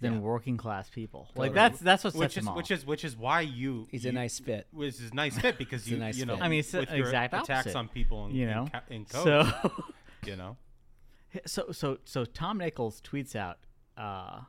than 0.00 0.14
Yeah. 0.14 0.18
working 0.20 0.56
class 0.56 0.88
people. 0.88 1.26
Totally. 1.30 1.48
Like 1.48 1.54
that's 1.54 1.80
that's 1.80 2.04
what 2.04 2.14
which 2.14 2.32
sets 2.32 2.36
is 2.36 2.42
him 2.44 2.48
off. 2.50 2.56
which 2.56 2.70
is 2.70 2.86
which 2.86 3.04
is 3.04 3.16
why 3.16 3.40
you 3.40 3.88
He's 3.90 4.04
a 4.06 4.12
nice 4.12 4.38
fit. 4.38 4.66
Which 4.70 4.94
is 5.00 5.10
a 5.10 5.14
nice 5.14 5.36
fit 5.38 5.58
because 5.64 5.84
He's 5.84 5.92
you 5.92 5.98
nice 5.98 6.16
you 6.16 6.24
know 6.26 6.36
fit. 6.36 6.44
I 6.44 6.48
mean, 6.48 6.60
it's 6.60 6.70
the 6.70 6.80
with 6.80 6.90
your 6.92 7.08
attacks 7.08 7.48
opposite, 7.50 7.76
on 7.76 7.88
people 7.88 8.26
in, 8.26 8.34
you 8.36 8.46
know? 8.46 8.68
co- 8.72 8.94
in 8.94 9.04
code, 9.04 9.24
So- 9.24 9.72
you 10.24 10.36
know 10.36 10.56
So 11.46 11.72
so 11.72 11.98
so 12.04 12.24
Tom 12.24 12.58
Nichols 12.58 13.00
tweets 13.02 13.34
out, 13.36 13.58
uh, 13.96 14.42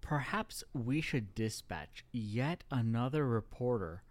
perhaps 0.00 0.64
we 0.74 1.00
should 1.00 1.34
dispatch 1.34 2.04
yet 2.12 2.64
another 2.70 3.26
reporter 3.26 4.02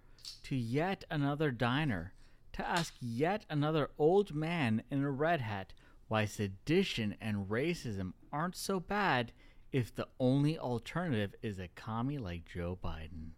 to 0.43 0.55
yet 0.55 1.03
another 1.09 1.51
diner 1.51 2.13
to 2.53 2.67
ask 2.67 2.93
yet 2.99 3.45
another 3.49 3.89
old 3.97 4.33
man 4.33 4.83
in 4.91 5.03
a 5.03 5.11
red 5.11 5.41
hat 5.41 5.73
why 6.07 6.25
sedition 6.25 7.15
and 7.21 7.47
racism 7.49 8.13
aren't 8.33 8.55
so 8.55 8.79
bad 8.79 9.31
if 9.71 9.93
the 9.93 10.07
only 10.19 10.57
alternative 10.57 11.35
is 11.43 11.59
a 11.59 11.67
commie 11.75 12.17
like 12.17 12.45
Joe 12.45 12.77
Biden. 12.83 13.31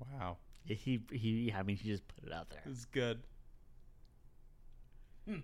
wow 0.00 0.36
He 0.66 1.00
he 1.10 1.52
I 1.56 1.62
mean 1.62 1.76
he 1.76 1.88
just 1.88 2.06
put 2.08 2.24
it 2.28 2.32
out 2.32 2.50
there. 2.50 2.62
it's 2.66 2.84
good. 2.84 3.22
Hmm. 5.26 5.38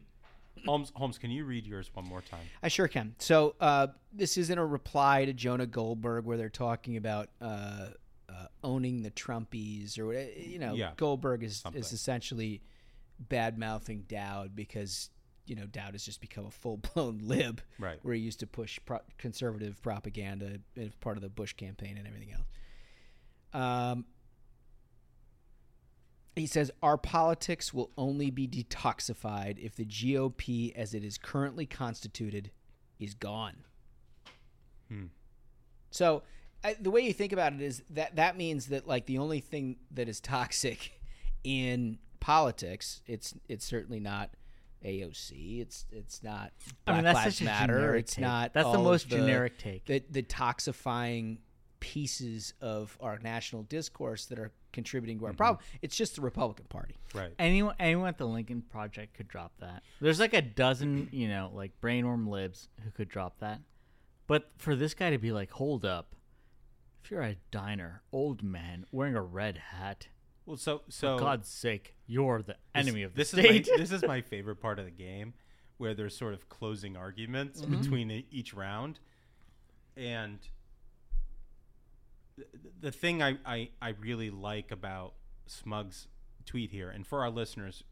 Holmes, 0.66 0.92
Holmes, 0.94 1.16
can 1.16 1.30
you 1.30 1.44
read 1.46 1.66
yours 1.66 1.90
one 1.94 2.04
more 2.04 2.20
time? 2.20 2.44
I 2.62 2.68
sure 2.68 2.86
can. 2.86 3.14
So 3.18 3.54
uh, 3.60 3.86
this 4.12 4.36
isn't 4.36 4.58
a 4.58 4.64
reply 4.66 5.24
to 5.24 5.32
Jonah 5.32 5.66
Goldberg 5.66 6.26
where 6.26 6.36
they're 6.36 6.50
talking 6.50 6.98
about 6.98 7.30
uh, 7.40 7.86
uh, 8.30 8.46
owning 8.62 9.02
the 9.02 9.10
Trumpies 9.10 9.98
or 9.98 10.06
what. 10.06 10.36
You 10.36 10.58
know, 10.58 10.74
Yeah, 10.74 10.92
Goldberg 10.96 11.42
is 11.42 11.56
something. 11.58 11.80
is 11.80 11.92
essentially 11.92 12.62
bad 13.18 13.58
mouthing 13.58 14.04
Dowd 14.08 14.54
because 14.56 15.10
you 15.46 15.56
know 15.56 15.66
Dowd 15.66 15.92
has 15.92 16.04
just 16.04 16.20
become 16.20 16.46
a 16.46 16.50
full 16.50 16.76
blown 16.78 17.18
lib, 17.22 17.60
Right. 17.78 17.98
Where 18.02 18.14
he 18.14 18.20
used 18.20 18.40
to 18.40 18.46
push 18.46 18.78
pro- 18.84 19.00
conservative 19.18 19.82
propaganda 19.82 20.58
as 20.76 20.94
part 20.96 21.16
of 21.16 21.22
the 21.22 21.28
Bush 21.28 21.52
campaign 21.54 21.98
and 21.98 22.06
everything 22.06 22.32
else. 22.32 22.46
Um, 23.52 24.04
he 26.36 26.46
says 26.46 26.70
our 26.82 26.96
politics 26.96 27.74
will 27.74 27.90
only 27.98 28.30
be 28.30 28.46
detoxified 28.46 29.58
if 29.58 29.74
the 29.74 29.84
GOP, 29.84 30.72
as 30.76 30.94
it 30.94 31.04
is 31.04 31.18
currently 31.18 31.66
constituted, 31.66 32.50
is 32.98 33.14
gone. 33.14 33.64
Hmm. 34.88 35.06
So 35.90 36.22
I, 36.62 36.76
the 36.80 36.90
way 36.90 37.00
you 37.00 37.12
think 37.12 37.32
about 37.32 37.52
it 37.54 37.60
is 37.62 37.82
that 37.90 38.16
that 38.16 38.36
means 38.36 38.66
that 38.66 38.86
like 38.86 39.06
the 39.06 39.18
only 39.18 39.40
thing 39.40 39.76
that 39.92 40.08
is 40.08 40.20
toxic 40.20 41.00
in 41.44 41.98
politics, 42.20 43.02
it's 43.06 43.34
it's 43.48 43.64
certainly 43.64 44.00
not 44.00 44.30
AOC. 44.84 45.60
It's 45.60 45.86
it's 45.90 46.22
not 46.22 46.52
I 46.86 46.92
Black 46.92 46.96
mean, 46.96 47.04
that's 47.04 47.16
Lives 47.16 47.36
such 47.36 47.42
a 47.42 47.44
Matter. 47.44 47.74
generic 47.74 48.00
It's 48.04 48.14
take. 48.14 48.22
not. 48.22 48.52
That's 48.54 48.64
the 48.64 48.68
all 48.70 48.74
of 48.76 48.84
most 48.84 49.08
generic 49.08 49.58
take. 49.58 49.84
The 49.86 50.02
the 50.10 50.22
toxifying 50.22 51.38
pieces 51.80 52.52
of 52.60 52.96
our 53.00 53.18
national 53.18 53.62
discourse 53.64 54.26
that 54.26 54.38
are 54.38 54.52
contributing 54.72 55.16
Mm-hmm. 55.16 55.24
to 55.24 55.28
our 55.28 55.32
problem. 55.34 55.64
It's 55.82 55.96
just 55.96 56.14
the 56.16 56.20
Republican 56.20 56.66
Party. 56.68 56.94
Right. 57.14 57.32
Anyone, 57.38 57.74
anyone 57.80 58.08
at 58.08 58.18
the 58.18 58.26
Lincoln 58.26 58.62
Project 58.70 59.14
could 59.14 59.28
drop 59.28 59.52
that. 59.60 59.82
There's 60.00 60.20
like 60.20 60.34
a 60.34 60.42
dozen, 60.42 61.08
you 61.10 61.26
know, 61.28 61.50
like 61.54 61.72
brainworm 61.82 62.28
libs 62.28 62.68
who 62.84 62.90
could 62.90 63.08
drop 63.08 63.38
that. 63.40 63.60
But 64.26 64.50
for 64.58 64.76
this 64.76 64.92
guy 64.94 65.10
to 65.10 65.18
be 65.18 65.32
like, 65.32 65.50
hold 65.50 65.84
up, 65.86 66.14
if 67.02 67.10
you're 67.10 67.22
a 67.22 67.36
diner, 67.50 68.02
old 68.12 68.42
man 68.42 68.86
wearing 68.92 69.16
a 69.16 69.22
red 69.22 69.58
hat, 69.58 70.08
Well, 70.46 70.56
so 70.56 70.82
so 70.88 71.16
for 71.16 71.24
God's 71.24 71.48
sake, 71.48 71.94
you're 72.06 72.42
the 72.42 72.56
enemy 72.74 73.02
of 73.02 73.12
the 73.14 73.18
this 73.18 73.28
state. 73.30 73.66
Is 73.66 73.70
my, 73.70 73.76
this 73.78 73.92
is 73.92 74.02
my 74.06 74.20
favorite 74.32 74.56
part 74.60 74.78
of 74.78 74.84
the 74.84 74.90
game, 74.90 75.34
where 75.78 75.94
there's 75.94 76.16
sort 76.16 76.34
of 76.34 76.48
closing 76.48 76.96
arguments 76.96 77.62
Mhm. 77.62 77.82
between 77.82 78.24
each 78.30 78.52
round, 78.54 79.00
and 79.96 80.40
th- 82.36 82.48
the 82.80 82.92
thing 82.92 83.22
I, 83.22 83.38
I 83.44 83.70
I 83.80 83.90
really 83.90 84.30
like 84.30 84.70
about 84.70 85.14
Smug's 85.46 86.08
tweet 86.46 86.70
here, 86.70 86.90
and 86.90 87.06
for 87.06 87.22
our 87.22 87.30
listeners 87.30 87.84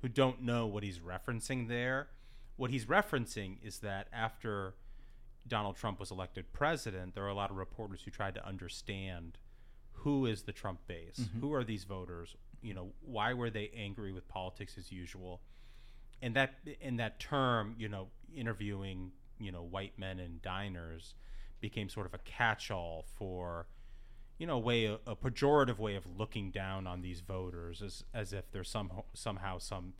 who 0.00 0.08
don't 0.08 0.42
know 0.42 0.66
what 0.66 0.82
he's 0.82 0.98
referencing 0.98 1.68
there, 1.68 2.08
what 2.56 2.70
he's 2.70 2.84
referencing 2.86 3.56
is 3.62 3.78
that 3.78 4.08
after 4.12 4.74
Donald 5.48 5.76
Trump 5.76 5.98
was 6.00 6.10
elected 6.10 6.52
president, 6.52 7.14
there 7.14 7.22
were 7.24 7.28
a 7.30 7.34
lot 7.34 7.50
of 7.50 7.56
reporters 7.56 8.02
who 8.02 8.10
tried 8.10 8.34
to 8.34 8.46
understand 8.46 9.38
who 9.92 10.26
is 10.26 10.42
the 10.42 10.52
Trump 10.52 10.86
base, 10.86 11.18
Mhm. 11.20 11.40
who 11.40 11.52
are 11.54 11.64
these 11.64 11.84
voters, 11.84 12.36
you 12.62 12.74
know, 12.74 12.92
why 13.00 13.32
were 13.32 13.50
they 13.50 13.70
angry 13.70 14.12
with 14.12 14.26
politics 14.28 14.76
as 14.78 14.90
usual, 14.92 15.40
and 16.22 16.34
that 16.36 16.58
in 16.80 16.96
that 16.96 17.18
term, 17.20 17.74
you 17.78 17.88
know, 17.88 18.10
interviewing 18.34 19.12
you 19.38 19.52
know 19.52 19.62
white 19.62 19.98
men 19.98 20.18
in 20.18 20.40
diners 20.42 21.14
became 21.60 21.88
sort 21.90 22.06
of 22.06 22.14
a 22.14 22.18
catch-all 22.18 23.02
for 23.02 23.66
you 24.38 24.46
know, 24.46 24.56
a 24.56 24.58
way 24.58 24.84
a, 24.84 24.98
pejorative 25.16 25.78
way 25.78 25.94
of 25.94 26.04
looking 26.18 26.50
down 26.50 26.86
on 26.86 27.00
these 27.00 27.20
voters 27.20 27.80
as 27.82 28.04
as 28.12 28.32
if 28.34 28.50
they're 28.50 28.62
some 28.64 28.90
somehow 29.14 29.56
some 29.58 29.94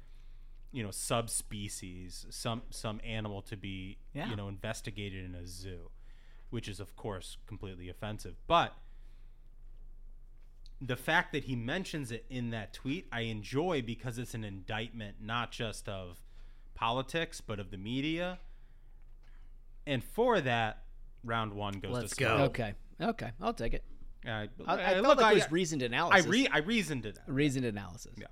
you 0.73 0.83
know 0.83 0.91
subspecies, 0.91 2.27
some 2.31 2.62
some 2.71 3.01
animal 3.05 3.43
to 3.43 3.57
be 3.57 3.99
Yeah. 4.14 4.29
you 4.31 4.37
know 4.37 4.49
investigated 4.49 5.25
in 5.25 5.35
a 5.35 5.47
zoo, 5.47 5.91
which 6.51 6.69
is 6.69 6.81
of 6.81 6.97
course 6.97 7.39
completely 7.47 7.89
offensive. 7.89 8.37
But 8.47 8.75
the 10.81 10.97
fact 10.97 11.33
that 11.33 11.45
he 11.45 11.57
mentions 11.57 12.12
it 12.12 12.27
in 12.29 12.51
that 12.51 12.73
tweet, 12.75 13.07
I 13.11 13.23
enjoy 13.23 13.83
because 13.83 14.19
it's 14.19 14.35
an 14.35 14.45
indictment 14.45 15.17
not 15.21 15.51
just 15.51 15.89
of 15.89 16.21
politics 16.75 17.41
but 17.41 17.59
of 17.59 17.71
the 17.71 17.79
media. 17.79 18.39
And 19.87 20.03
for 20.05 20.41
that, 20.41 20.83
round 21.25 21.55
one 21.55 21.75
goes 21.75 21.93
Let's 21.93 22.17
to 22.17 22.25
go. 22.25 22.37
Smug. 22.37 22.51
Okay. 22.51 22.75
Okay. 23.01 23.31
I'll 23.41 23.55
take 23.55 23.73
it. 23.73 23.85
Uh, 24.27 24.31
I, 24.31 24.49
I 24.67 24.75
uh, 24.75 24.77
felt 24.95 25.07
look, 25.07 25.17
like 25.19 25.27
I- 25.27 25.31
it 25.33 25.35
was 25.35 25.51
reasoned 25.53 25.83
analysis. 25.83 26.27
I 26.27 26.29
re- 26.29 26.49
I 26.51 26.59
reasoned 26.59 27.07
it. 27.07 27.19
Reasoned 27.27 27.64
analysis. 27.67 28.12
Yeah. 28.19 28.27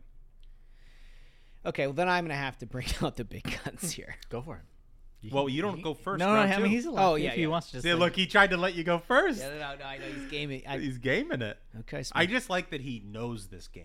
Okay, 1.67 1.87
well 1.87 1.95
then 1.95 2.09
I'm 2.09 2.25
gonna 2.25 2.35
have 2.35 2.59
to 2.59 2.67
bring 2.67 2.87
out 3.03 3.17
the 3.17 3.25
big 3.25 3.57
guns 3.65 3.93
here. 3.93 4.15
Go 4.29 4.43
for 4.43 4.57
it. 4.57 5.33
Well, 5.33 5.49
you 5.49 5.63
don't 5.63 5.81
go 5.81 5.95
first. 5.95 6.19
No, 6.19 6.27
no, 6.27 6.35
round 6.35 6.53
I 6.53 6.57
mean, 6.59 6.65
two. 6.67 6.71
he's 6.71 6.85
allowed 6.85 7.11
Oh, 7.13 7.15
if 7.15 7.23
yeah, 7.23 7.31
he 7.31 7.41
yeah. 7.43 7.47
wants 7.47 7.69
to. 7.69 7.73
Just 7.75 7.85
See, 7.85 7.93
like- 7.95 7.99
look, 8.01 8.15
he 8.17 8.27
tried 8.27 8.51
to 8.51 8.59
let 8.59 8.75
you 8.75 8.85
go 8.85 8.99
first. 8.99 9.39
Yeah, 9.41 9.49
no, 9.59 9.75
no, 9.77 9.85
I 9.87 9.97
know 9.97 10.05
he's 10.05 10.31
gaming. 10.31 10.63
I, 10.69 10.79
He's 10.79 10.99
gaming 10.99 11.41
it. 11.41 11.57
Okay, 11.81 12.05
I 12.13 12.27
just 12.27 12.51
like 12.51 12.69
that 12.71 12.83
he 12.83 13.03
knows 13.07 13.47
this 13.47 13.67
game. 13.69 13.85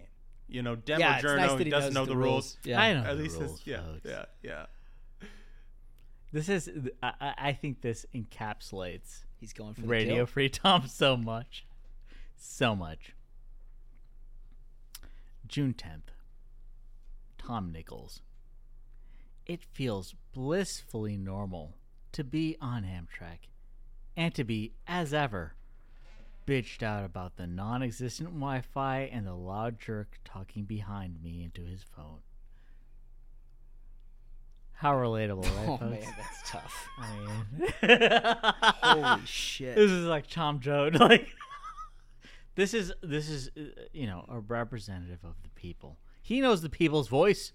You 0.49 0.63
know, 0.63 0.75
Demo 0.75 0.99
Yeah, 0.99 1.15
it's 1.15 1.25
Journo 1.25 1.37
nice 1.37 1.51
that 1.53 1.63
he 1.63 1.69
doesn't 1.69 1.93
knows 1.93 2.01
know 2.01 2.05
the 2.07 2.11
the 2.11 2.17
rules. 2.17 2.57
rules. 2.57 2.57
Yeah. 2.65 2.81
I 2.81 2.93
know 2.93 2.99
At 3.05 3.15
the 3.15 3.23
least 3.23 3.35
it's- 3.35 3.49
rules, 3.51 3.61
yeah, 3.63 3.81
folks. 3.85 4.01
yeah, 4.03 4.25
yeah. 4.43 4.65
This 6.33 6.49
is, 6.49 6.69
I, 7.01 7.13
I- 7.21 7.33
I 7.37 7.53
think 7.53 7.79
this 7.81 8.05
encapsulates 8.13 9.23
He's 9.39 9.53
going 9.53 9.73
for 9.75 9.81
the 9.81 9.87
Radio 9.87 10.15
kill. 10.15 10.25
Free 10.25 10.49
Tom 10.49 10.87
so 10.89 11.15
much, 11.15 11.65
so 12.35 12.75
much. 12.75 13.13
June 15.47 15.73
tenth. 15.73 16.11
Tom 17.49 17.71
Nichols. 17.71 18.21
It 19.47 19.63
feels 19.63 20.13
blissfully 20.33 21.17
normal 21.17 21.73
to 22.11 22.23
be 22.23 22.55
on 22.61 22.83
Amtrak, 22.83 23.47
and 24.15 24.35
to 24.35 24.43
be, 24.43 24.73
as 24.85 25.15
ever, 25.15 25.55
bitched 26.45 26.83
out 26.83 27.03
about 27.03 27.37
the 27.37 27.47
non-existent 27.47 28.29
Wi-Fi 28.29 29.09
and 29.11 29.25
the 29.25 29.33
loud 29.33 29.79
jerk 29.79 30.19
talking 30.23 30.65
behind 30.65 31.23
me 31.23 31.41
into 31.43 31.63
his 31.63 31.83
phone. 31.95 32.19
How 34.73 34.93
relatable, 34.93 35.43
right, 35.43 35.69
Oh 35.69 35.77
folks? 35.77 36.05
man, 36.05 36.13
that's 36.17 36.51
tough. 36.51 36.87
I 36.99 37.17
mean, 37.17 39.01
Holy 39.15 39.25
shit. 39.25 39.75
This 39.75 39.89
is 39.89 40.05
like 40.05 40.27
Tom 40.27 40.59
Joad. 40.59 40.95
Like, 40.99 41.27
this 42.53 42.75
is 42.75 42.91
this 43.01 43.27
is 43.29 43.49
uh, 43.57 43.61
you 43.93 44.05
know 44.05 44.25
a 44.29 44.39
representative 44.39 45.23
of 45.23 45.33
the 45.43 45.49
people. 45.55 45.97
He 46.29 46.41
knows 46.41 46.61
the 46.61 46.69
people's 46.69 47.07
voice. 47.07 47.53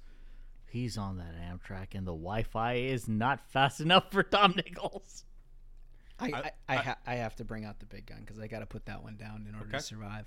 He's 0.69 0.99
on 0.99 1.19
that 1.19 1.37
Amtrak, 1.41 1.95
and 1.95 2.05
the 2.05 2.11
Wi-Fi 2.11 2.73
is 2.75 3.07
not 3.09 3.49
fast 3.49 3.81
enough 3.81 4.11
for 4.11 4.25
Tom 4.25 4.55
Nichols. 4.57 5.25
I 6.19 6.27
I, 6.33 6.51
I, 6.69 6.77
ha- 6.79 6.97
I 7.07 7.15
have 7.15 7.37
to 7.37 7.45
bring 7.45 7.65
out 7.65 7.79
the 7.79 7.87
big 7.87 8.07
gun 8.07 8.19
because 8.23 8.41
I 8.41 8.49
got 8.49 8.59
to 8.59 8.67
put 8.67 8.87
that 8.87 9.01
one 9.05 9.15
down 9.17 9.47
in 9.49 9.55
order 9.55 9.69
Okay. 9.69 9.79
to 9.79 9.83
survive. 9.85 10.25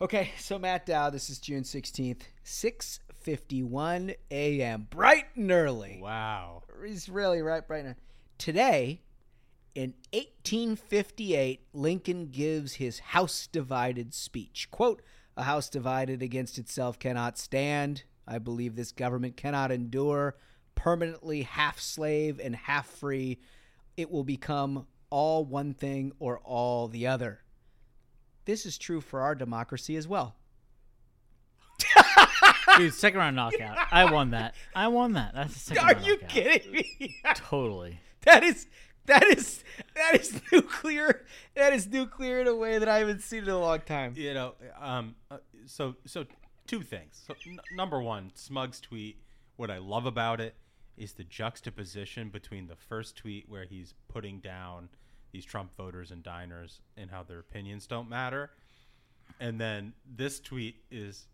Okay, 0.00 0.32
so 0.40 0.58
Matt 0.58 0.86
Dowd, 0.86 1.12
this 1.12 1.30
is 1.30 1.38
June 1.38 1.62
sixteenth, 1.62 2.24
six 2.42 2.98
fifty 3.14 3.62
one 3.62 4.14
a.m. 4.32 4.88
Bright 4.90 5.26
and 5.36 5.52
early. 5.52 6.00
Wow. 6.02 6.64
He's 6.84 7.08
really 7.08 7.42
right, 7.42 7.64
bright 7.64 7.84
and 7.84 7.88
early. 7.90 7.96
Today, 8.38 9.02
in 9.76 9.94
1858, 10.12 11.60
Lincoln 11.72 12.26
gives 12.26 12.74
his 12.74 12.98
House 12.98 13.46
divided 13.46 14.12
speech. 14.14 14.68
Quote, 14.72 15.00
a 15.36 15.42
house 15.42 15.68
divided 15.68 16.22
against 16.22 16.58
itself 16.58 16.98
cannot 16.98 17.38
stand. 17.38 18.04
I 18.26 18.38
believe 18.38 18.74
this 18.76 18.92
government 18.92 19.36
cannot 19.36 19.70
endure. 19.70 20.36
permanently 20.74 21.42
half 21.42 21.80
slave 21.80 22.38
and 22.42 22.54
half 22.54 22.86
free. 22.86 23.38
It 23.96 24.10
will 24.10 24.24
become 24.24 24.86
all 25.10 25.44
one 25.44 25.72
thing 25.72 26.12
or 26.18 26.38
all 26.40 26.88
the 26.88 27.06
other. 27.06 27.40
This 28.44 28.66
is 28.66 28.76
true 28.78 29.00
for 29.00 29.20
our 29.20 29.34
democracy 29.34 29.96
as 29.96 30.06
well. 30.06 30.36
Dude, 32.76 32.92
second 32.94 33.18
round 33.20 33.36
knockout. 33.36 33.78
I 33.90 34.10
won 34.10 34.30
that. 34.30 34.54
I 34.74 34.88
won 34.88 35.12
that. 35.14 35.32
That's 35.34 35.56
a 35.56 35.58
second 35.58 35.84
Are 35.84 35.92
round 35.94 36.06
you 36.06 36.12
knockout. 36.14 36.28
kidding 36.28 36.72
me? 36.72 37.16
Totally. 37.34 38.00
That 38.22 38.42
is 38.44 38.66
that 39.06 39.24
is 39.24 39.64
that 39.94 40.20
is 40.20 40.40
nuclear. 40.52 41.24
That 41.54 41.72
is 41.72 41.86
nuclear 41.88 42.40
in 42.40 42.46
a 42.46 42.54
way 42.54 42.78
that 42.78 42.88
I 42.88 42.98
haven't 42.98 43.22
seen 43.22 43.44
in 43.44 43.48
a 43.50 43.58
long 43.58 43.80
time. 43.80 44.14
You 44.16 44.34
know, 44.34 44.54
um, 44.80 45.14
uh, 45.30 45.38
so 45.66 45.96
so 46.06 46.26
two 46.66 46.82
things. 46.82 47.22
So, 47.26 47.34
n- 47.46 47.60
number 47.74 48.00
one, 48.00 48.32
Smug's 48.34 48.80
tweet. 48.80 49.18
What 49.56 49.70
I 49.70 49.78
love 49.78 50.06
about 50.06 50.40
it 50.40 50.54
is 50.96 51.12
the 51.12 51.24
juxtaposition 51.24 52.28
between 52.28 52.66
the 52.66 52.76
first 52.76 53.16
tweet 53.16 53.48
where 53.48 53.64
he's 53.64 53.94
putting 54.08 54.40
down 54.40 54.88
these 55.32 55.44
Trump 55.44 55.76
voters 55.76 56.10
and 56.10 56.22
diners 56.22 56.80
and 56.96 57.10
how 57.10 57.22
their 57.22 57.38
opinions 57.38 57.86
don't 57.86 58.08
matter, 58.08 58.50
and 59.40 59.60
then 59.60 59.92
this 60.06 60.40
tweet 60.40 60.76
is 60.90 61.26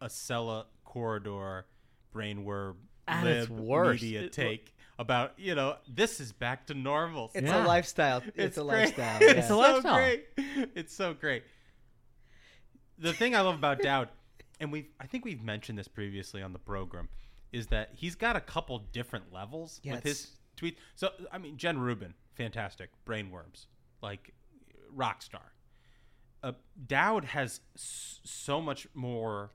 Acela 0.00 0.64
corridor 0.84 1.66
brainworm 2.14 2.74
its 3.08 3.48
lib 3.50 3.50
worst. 3.50 4.02
media 4.02 4.28
take 4.28 4.74
about 4.98 5.32
you 5.38 5.54
know 5.54 5.76
this 5.88 6.20
is 6.20 6.32
back 6.32 6.66
to 6.66 6.74
normal. 6.74 7.30
It's 7.34 7.48
stuff. 7.48 7.64
a 7.64 7.68
lifestyle. 7.68 8.22
It's, 8.34 8.56
a 8.58 8.62
great. 8.62 8.72
lifestyle. 8.96 9.18
It's 9.20 9.34
yeah. 9.34 9.48
so 9.48 9.58
lifestyle. 9.58 9.94
great. 9.96 10.24
It's 10.74 10.94
so 10.94 11.14
great. 11.14 11.44
The 12.98 13.12
thing 13.12 13.34
I 13.34 13.40
love 13.40 13.54
about 13.54 13.82
Dowd, 13.82 14.08
and 14.60 14.70
we 14.70 14.78
have 14.80 14.86
I 15.00 15.06
think 15.06 15.24
we've 15.24 15.42
mentioned 15.42 15.78
this 15.78 15.88
previously 15.88 16.42
on 16.42 16.52
the 16.52 16.58
program, 16.58 17.08
is 17.52 17.66
that 17.68 17.90
he's 17.94 18.14
got 18.14 18.36
a 18.36 18.40
couple 18.40 18.78
different 18.92 19.32
levels 19.32 19.80
Yeah, 19.82 19.94
with 19.94 20.04
his 20.04 20.30
tweet. 20.56 20.78
So 20.94 21.10
I 21.32 21.38
mean, 21.38 21.56
Jen 21.56 21.78
Rubin, 21.78 22.14
fantastic, 22.34 22.90
brainworms, 23.06 23.66
like 24.02 24.32
rock 24.92 25.22
star. 25.22 25.52
Uh, 26.42 26.52
Dowd 26.86 27.24
has 27.24 27.60
s- 27.76 28.20
so 28.24 28.60
much 28.60 28.86
more 28.94 29.52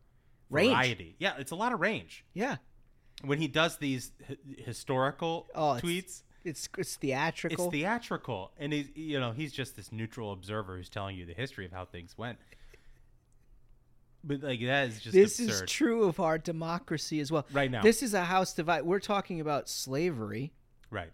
Range. 0.50 0.72
variety. 0.72 1.16
Yeah, 1.20 1.34
it's 1.38 1.52
a 1.52 1.56
lot 1.56 1.74
of 1.74 1.82
range. 1.82 2.24
Yeah. 2.34 2.58
When 3.24 3.40
he 3.40 3.48
does 3.48 3.78
these 3.78 4.12
hi- 4.28 4.38
historical 4.58 5.48
Oh, 5.56 5.76
it's- 5.78 5.82
tweets, 5.84 6.24
It's 6.44 6.70
it's 6.78 6.96
theatrical. 6.96 7.66
it's 7.66 7.72
theatrical, 7.74 8.52
and 8.58 8.72
he's 8.72 8.90
you 8.96 9.20
know 9.20 9.32
he's 9.32 9.52
just 9.54 9.76
this 9.76 9.92
neutral 9.92 10.32
observer 10.32 10.78
who's 10.78 10.90
telling 10.90 11.18
you 11.18 11.26
the 11.26 11.34
history 11.34 11.66
of 11.66 11.72
how 11.72 11.86
things 11.86 12.18
went. 12.18 12.38
But 14.24 14.42
like 14.44 14.60
that 14.62 14.90
is 14.90 15.00
just 15.02 15.14
this 15.14 15.40
absurd. 15.40 15.64
is 15.66 15.72
true 15.72 16.04
of 16.04 16.20
our 16.20 16.38
democracy 16.38 17.20
as 17.20 17.32
well. 17.32 17.46
Right 17.52 17.72
now. 17.72 17.82
This 17.82 18.04
is 18.04 18.14
a 18.14 18.24
house 18.26 18.54
divide. 18.54 18.84
We're 18.84 19.00
talking 19.00 19.40
about 19.40 19.70
slavery 19.70 20.52
Right. 20.90 21.12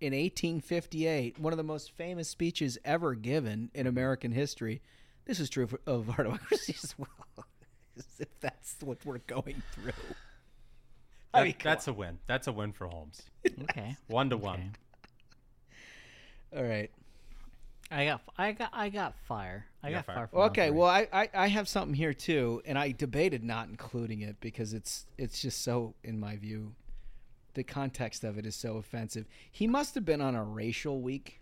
in 0.00 0.12
1858, 0.14 1.38
one 1.38 1.52
of 1.52 1.56
the 1.56 1.62
most 1.64 1.90
famous 1.92 2.28
speeches 2.28 2.78
ever 2.84 3.14
given 3.14 3.70
in 3.74 3.86
American 3.86 4.32
history. 4.32 4.82
This 5.24 5.40
is 5.40 5.50
true 5.50 5.68
of 5.86 6.08
our 6.10 6.24
democracy 6.24 6.74
as 6.82 6.94
well. 6.98 7.46
if 8.18 8.28
that's 8.40 8.76
what 8.82 9.04
we're 9.04 9.18
going 9.18 9.62
through. 9.72 9.92
I 11.34 11.44
mean, 11.44 11.52
come 11.52 11.70
that's 11.70 11.88
a 11.88 11.92
win. 11.92 12.18
That's 12.26 12.46
a 12.46 12.52
win 12.52 12.72
for 12.72 12.86
Holmes. 12.86 13.22
Okay. 13.64 13.96
One 14.06 14.30
to 14.30 14.36
one. 14.36 14.74
All 16.56 16.64
right. 16.64 16.90
I 17.90 18.04
got 18.04 18.20
I 18.36 18.52
got 18.52 18.70
I 18.72 18.88
got 18.90 19.14
fire. 19.26 19.66
I 19.82 19.90
got 19.90 20.06
got 20.06 20.14
fire. 20.14 20.28
fire. 20.28 20.42
Okay, 20.46 20.70
well, 20.70 20.88
I, 20.88 21.08
I, 21.12 21.28
I 21.32 21.46
have 21.48 21.68
something 21.68 21.94
here 21.94 22.12
too, 22.12 22.60
and 22.66 22.78
I 22.78 22.92
debated 22.92 23.42
not 23.42 23.68
including 23.68 24.20
it 24.20 24.36
because 24.40 24.74
it's 24.74 25.06
it's 25.16 25.40
just 25.40 25.62
so, 25.62 25.94
in 26.04 26.20
my 26.20 26.36
view, 26.36 26.74
the 27.54 27.62
context 27.62 28.24
of 28.24 28.36
it 28.36 28.44
is 28.44 28.54
so 28.54 28.76
offensive. 28.76 29.26
He 29.50 29.66
must 29.66 29.94
have 29.94 30.04
been 30.04 30.20
on 30.20 30.34
a 30.34 30.44
racial 30.44 31.00
week. 31.00 31.40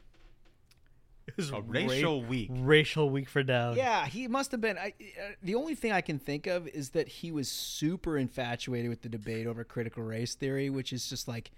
A 1.53 1.61
racial 1.61 2.23
week. 2.23 2.51
racial 2.53 3.11
week 3.11 3.29
for 3.29 3.43
Dowd. 3.43 3.77
Yeah, 3.77 4.07
he 4.07 4.29
must 4.29 4.53
have 4.53 4.61
been. 4.61 4.79
I, 4.79 4.95
uh, 5.21 5.33
the 5.43 5.55
only 5.57 5.75
thing 5.75 5.93
I 5.93 6.01
can 6.01 6.19
think 6.19 6.47
of 6.47 6.69
is 6.69 6.91
that 6.91 7.09
he 7.09 7.33
was 7.33 7.49
super 7.49 8.17
infatuated 8.17 8.89
with 8.91 9.03
the 9.03 9.09
debate 9.09 9.47
over 9.47 9.65
critical 9.65 10.03
race 10.03 10.35
theory, 10.35 10.71
which 10.71 10.93
is 10.93 11.09
just 11.09 11.27
like 11.27 11.51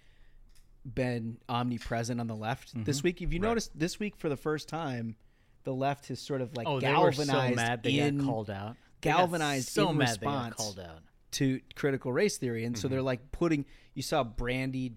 been 0.94 1.36
omnipresent 1.48 2.20
on 2.20 2.26
the 2.26 2.34
left 2.36 2.72
this 2.84 3.02
week. 3.02 3.20
If 3.20 3.32
you 3.32 3.40
Right. 3.40 3.48
noticed, 3.48 3.78
this 3.78 3.98
week 3.98 4.16
for 4.16 4.28
the 4.28 4.36
first 4.36 4.68
time, 4.68 5.16
the 5.64 5.74
left 5.74 6.08
has 6.08 6.18
sort 6.20 6.40
of 6.40 6.56
like 6.56 6.66
Oh, 6.66 6.80
they 6.80 6.88
were 6.88 7.10
galvanized 7.10 7.30
so 7.50 7.54
mad 7.56 7.82
they 7.82 7.98
in 7.98 8.18
got 8.18 8.26
called 8.26 8.50
out. 8.50 8.76
They 9.02 9.10
galvanized 9.10 9.68
so 9.68 9.90
in 9.90 9.98
mad 9.98 10.18
they 10.20 10.24
got 10.26 10.46
response 10.46 10.54
called 10.56 10.80
out. 10.80 11.02
to 11.32 11.60
critical 11.74 12.10
race 12.12 12.38
theory, 12.38 12.64
and 12.64 12.74
Mm-hmm. 12.74 12.80
so 12.82 12.88
they're 12.88 13.02
like 13.02 13.30
putting. 13.32 13.64
You 13.94 14.02
saw 14.02 14.24
Brandy. 14.24 14.92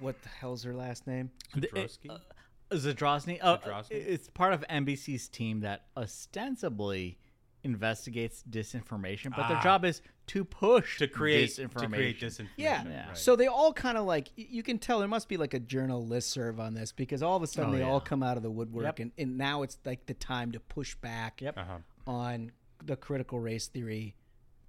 What 0.00 0.20
the 0.22 0.28
hell's 0.28 0.64
her 0.64 0.74
last 0.74 1.06
name? 1.06 1.30
Zadrowski? 1.56 2.10
Uh, 2.10 2.18
Zadrozny. 2.76 3.38
Oh, 3.42 3.56
Zadrozny? 3.58 3.90
it's 3.92 4.28
part 4.30 4.52
of 4.52 4.64
NBC's 4.68 5.28
team 5.28 5.60
that 5.60 5.86
ostensibly 5.96 7.18
investigates 7.62 8.44
disinformation, 8.48 9.30
but 9.34 9.48
their 9.48 9.56
Ah. 9.56 9.62
job 9.62 9.84
is 9.86 10.02
to 10.26 10.44
push 10.44 10.98
To 10.98 11.08
create 11.08 11.48
disinformation. 11.50 11.80
to 11.80 11.88
create 11.88 12.20
disinformation. 12.20 12.48
Yeah. 12.58 12.84
Yeah. 12.86 13.06
Right. 13.08 13.16
So 13.16 13.36
they 13.36 13.46
all 13.46 13.72
kind 13.72 13.96
of 13.96 14.04
like 14.04 14.28
y- 14.36 14.46
you 14.50 14.62
can 14.62 14.78
tell 14.78 14.98
there 14.98 15.08
must 15.08 15.28
be 15.30 15.38
like 15.38 15.54
a 15.54 15.60
journal 15.60 16.06
listserv 16.06 16.58
on 16.58 16.74
this 16.74 16.92
because 16.92 17.22
all 17.22 17.36
of 17.36 17.42
a 17.42 17.46
sudden 17.46 17.72
Oh, 17.72 17.76
they 17.76 17.82
all 17.82 17.98
yeah. 18.00 18.04
come 18.08 18.22
out 18.22 18.36
of 18.36 18.42
the 18.42 18.50
woodwork 18.50 18.84
Yep. 18.84 18.98
and, 18.98 19.12
and 19.16 19.38
now 19.38 19.62
it's 19.62 19.78
like 19.86 20.04
the 20.06 20.14
time 20.14 20.52
to 20.52 20.60
push 20.60 20.94
back 20.96 21.40
Yep. 21.40 21.56
Uh-huh. 21.58 21.78
on 22.06 22.52
the 22.84 22.96
critical 22.96 23.40
race 23.40 23.66
theory 23.68 24.14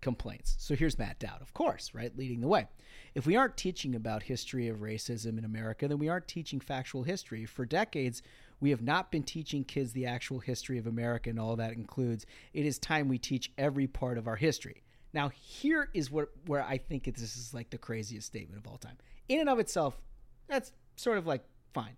complaints. 0.06 0.56
So 0.60 0.76
here's 0.76 1.00
Matt 1.00 1.18
Dowd, 1.18 1.42
of 1.42 1.56
course, 1.56 1.92
right, 1.96 2.16
leading 2.16 2.40
the 2.40 2.48
way. 2.48 2.68
If 3.16 3.26
we 3.26 3.36
aren't 3.36 3.58
teaching 3.58 3.96
about 3.96 4.22
history 4.22 4.68
of 4.68 4.78
racism 4.78 5.40
in 5.40 5.44
America, 5.44 5.88
then 5.88 5.98
we 5.98 6.10
aren't 6.10 6.28
teaching 6.28 6.60
factual 6.60 7.02
history. 7.02 7.44
For 7.46 7.66
decades, 7.66 8.22
we 8.60 8.70
have 8.70 8.84
not 8.84 9.12
been 9.12 9.24
teaching 9.24 9.64
kids 9.64 9.94
the 9.94 10.06
actual 10.06 10.38
history 10.38 10.78
of 10.78 10.86
America 10.86 11.32
and 11.32 11.40
all 11.40 11.56
that 11.56 11.74
includes. 11.74 12.28
It 12.54 12.68
is 12.68 12.78
time 12.78 13.08
we 13.08 13.18
teach 13.18 13.52
every 13.58 13.88
part 13.88 14.20
of 14.20 14.28
our 14.28 14.36
history. 14.36 14.84
Now, 15.12 15.30
here 15.30 15.90
is 15.96 16.12
what 16.12 16.30
where 16.46 16.62
I 16.62 16.78
think 16.78 17.06
this 17.06 17.36
is 17.36 17.52
like 17.52 17.72
the 17.72 17.80
craziest 17.80 18.28
statement 18.28 18.64
of 18.64 18.72
all 18.72 18.78
time. 18.78 18.98
In 19.28 19.40
and 19.40 19.50
of 19.50 19.58
itself, 19.58 20.00
that's 20.48 20.72
sort 20.98 21.18
of 21.18 21.26
like 21.26 21.44
fine. 21.74 21.96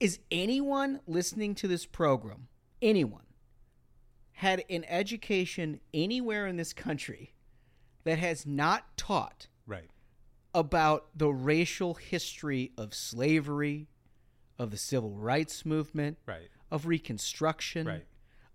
Is 0.00 0.18
anyone 0.32 0.98
listening 1.06 1.54
to 1.54 1.68
this 1.68 1.86
program, 1.86 2.48
anyone, 2.82 3.26
had 4.34 4.64
an 4.68 4.84
education 4.88 5.80
anywhere 5.92 6.46
in 6.46 6.56
this 6.56 6.72
country 6.72 7.34
that 8.04 8.18
has 8.18 8.46
not 8.46 8.96
taught 8.96 9.46
Right. 9.66 9.90
about 10.52 11.08
the 11.16 11.28
racial 11.32 11.94
history 11.94 12.72
of 12.76 12.94
slavery, 12.94 13.88
of 14.58 14.70
the 14.70 14.76
civil 14.76 15.10
rights 15.12 15.64
movement, 15.64 16.18
Right. 16.26 16.48
of 16.70 16.86
Reconstruction, 16.86 17.86
Right. 17.86 18.06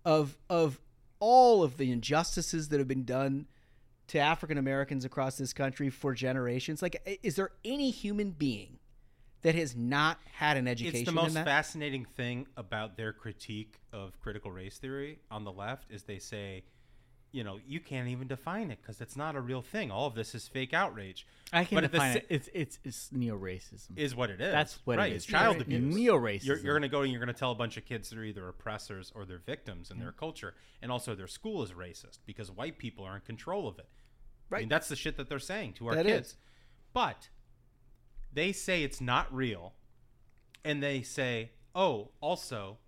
of 0.04 0.38
of 0.48 0.80
all 1.18 1.62
of 1.62 1.76
the 1.76 1.90
injustices 1.92 2.68
that 2.70 2.78
have 2.78 2.88
been 2.88 3.04
done 3.04 3.46
to 4.06 4.18
African 4.18 4.56
Americans 4.58 5.04
across 5.04 5.36
this 5.36 5.52
country 5.52 5.88
for 5.90 6.14
generations. 6.14 6.80
Like, 6.82 7.20
is 7.22 7.36
there 7.36 7.52
any 7.64 7.90
human 7.90 8.30
being 8.32 8.79
that 9.42 9.54
has 9.54 9.74
not 9.76 10.18
had 10.32 10.56
an 10.56 10.68
education? 10.68 11.00
It's 11.00 11.04
the 11.06 11.10
in 11.10 11.14
most 11.14 11.34
that? 11.34 11.44
fascinating 11.46 12.04
thing 12.04 12.46
about 12.56 12.96
their 12.96 13.12
critique 13.12 13.80
of 13.92 14.18
critical 14.20 14.50
race 14.52 14.78
theory 14.78 15.18
on 15.30 15.44
the 15.44 15.52
left 15.52 15.90
is 15.90 16.02
they 16.04 16.18
say, 16.18 16.64
you 17.32 17.44
know, 17.44 17.60
you 17.64 17.78
can't 17.78 18.08
even 18.08 18.26
define 18.26 18.72
it 18.72 18.78
because 18.82 19.00
it's 19.00 19.16
not 19.16 19.36
a 19.36 19.40
real 19.40 19.62
thing. 19.62 19.92
All 19.92 20.06
of 20.08 20.16
this 20.16 20.34
is 20.34 20.48
fake 20.48 20.74
outrage. 20.74 21.26
I 21.52 21.64
can 21.64 21.76
But 21.76 21.84
at 21.84 21.92
the 21.92 21.98
define 21.98 22.16
it. 22.16 22.26
It's 22.28 22.48
it's 22.52 22.78
it's 22.82 23.12
neo 23.12 23.38
racism. 23.38 23.96
is 23.96 24.16
what 24.16 24.30
it 24.30 24.40
is. 24.40 24.52
That's 24.52 24.78
what 24.84 24.98
right. 24.98 25.12
it 25.12 25.16
It's 25.16 25.24
child 25.24 25.56
Neo- 25.58 25.62
abuse. 25.78 25.94
neo-racism. 25.94 26.44
You're, 26.44 26.56
you're 26.58 26.72
going 26.74 26.82
to 26.82 26.88
go 26.88 27.02
and 27.02 27.12
you're 27.12 27.20
going 27.24 27.32
to 27.32 27.38
tell 27.38 27.52
a 27.52 27.54
bunch 27.54 27.76
of 27.76 27.84
kids 27.86 28.10
they're 28.10 28.24
either 28.24 28.48
oppressors 28.48 29.12
or 29.14 29.24
they're 29.24 29.38
victims 29.38 29.92
in 29.92 30.00
their 30.00 30.08
mm-hmm. 30.08 30.18
culture, 30.18 30.54
and 30.82 30.90
also 30.90 31.14
their 31.14 31.28
school 31.28 31.62
is 31.62 31.70
racist 31.70 32.18
because 32.26 32.50
white 32.50 32.78
people 32.78 33.04
are 33.04 33.14
in 33.14 33.20
control 33.22 33.68
of 33.68 33.78
it. 33.78 33.86
I 34.50 34.56
mean, 34.56 34.62
Right. 34.62 34.68
that's 34.68 34.88
the 34.88 34.96
shit 34.96 35.16
that 35.16 35.28
they're 35.28 35.38
saying 35.38 35.74
to 35.74 35.86
our 35.86 35.94
That 35.94 36.06
kids. 36.06 36.30
is. 36.30 36.36
But 36.92 37.28
they 38.32 38.52
say 38.52 38.82
it's 38.82 39.00
not 39.00 39.32
real, 39.34 39.74
and 40.64 40.82
they 40.82 41.02
say, 41.02 41.50
oh, 41.74 42.10
also. 42.20 42.78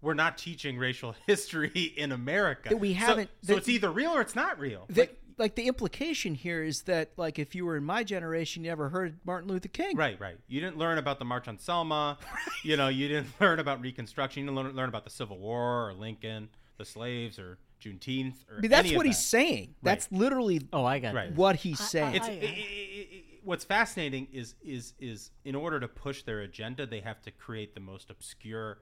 We're 0.00 0.14
not 0.14 0.36
teaching 0.36 0.78
racial 0.78 1.14
history 1.28 1.94
in 1.96 2.10
America. 2.10 2.70
That 2.70 2.78
we 2.78 2.94
haven't- 2.94 3.30
So, 3.44 3.52
that- 3.52 3.58
it's 3.58 3.68
either 3.68 3.88
real 3.88 4.10
or 4.10 4.20
it's 4.20 4.34
not 4.34 4.58
real. 4.58 4.84
The, 4.88 5.08
like, 5.38 5.54
the 5.54 5.68
implication 5.68 6.34
here 6.34 6.60
is 6.64 6.82
that 6.82 7.12
like 7.16 7.38
if 7.38 7.54
you 7.54 7.64
were 7.64 7.76
in 7.76 7.84
my 7.84 8.02
generation, 8.02 8.64
you 8.64 8.70
never 8.70 8.88
heard 8.88 9.20
Martin 9.24 9.48
Luther 9.48 9.68
King. 9.68 9.96
Right, 9.96 10.18
right. 10.20 10.38
You 10.48 10.60
didn't 10.60 10.76
learn 10.76 10.98
about 10.98 11.20
the 11.20 11.24
March 11.24 11.46
on 11.46 11.56
Selma. 11.56 12.18
You 12.64 12.76
know, 12.76 12.88
you 12.88 13.06
didn't 13.06 13.28
learn 13.40 13.60
about 13.60 13.80
Reconstruction. 13.80 14.42
You 14.42 14.48
didn't 14.48 14.56
learn, 14.64 14.74
learn 14.74 14.88
about 14.88 15.04
the 15.04 15.10
Civil 15.10 15.38
War 15.38 15.90
or 15.90 15.92
Lincoln, 15.94 16.48
the 16.78 16.84
slaves 16.84 17.38
or 17.38 17.58
Juneteenth 17.80 18.34
or 18.50 18.58
I 18.58 18.60
mean, 18.60 18.70
that's 18.72 18.86
any 18.86 18.94
of 18.94 18.96
what 18.96 19.06
he's 19.06 19.16
that. 19.18 19.22
saying. 19.22 19.74
That's 19.84 20.10
literally 20.10 20.66
oh, 20.72 20.84
I 20.84 20.98
got 20.98 21.14
Right. 21.14 21.32
what 21.32 21.54
he's 21.54 21.78
saying. 21.78 22.16
It's, 22.16 22.26
i 22.26 22.30
i 22.32 22.34
i 22.34 23.22
what's 23.44 23.64
fascinating 23.64 24.28
is 24.32 24.54
is 24.62 24.94
is 24.98 25.30
in 25.44 25.54
order 25.54 25.80
to 25.80 25.88
push 25.88 26.22
their 26.22 26.40
agenda, 26.40 26.86
they 26.86 27.00
have 27.00 27.20
to 27.22 27.30
create 27.30 27.74
the 27.74 27.80
most 27.80 28.10
obscure, 28.10 28.78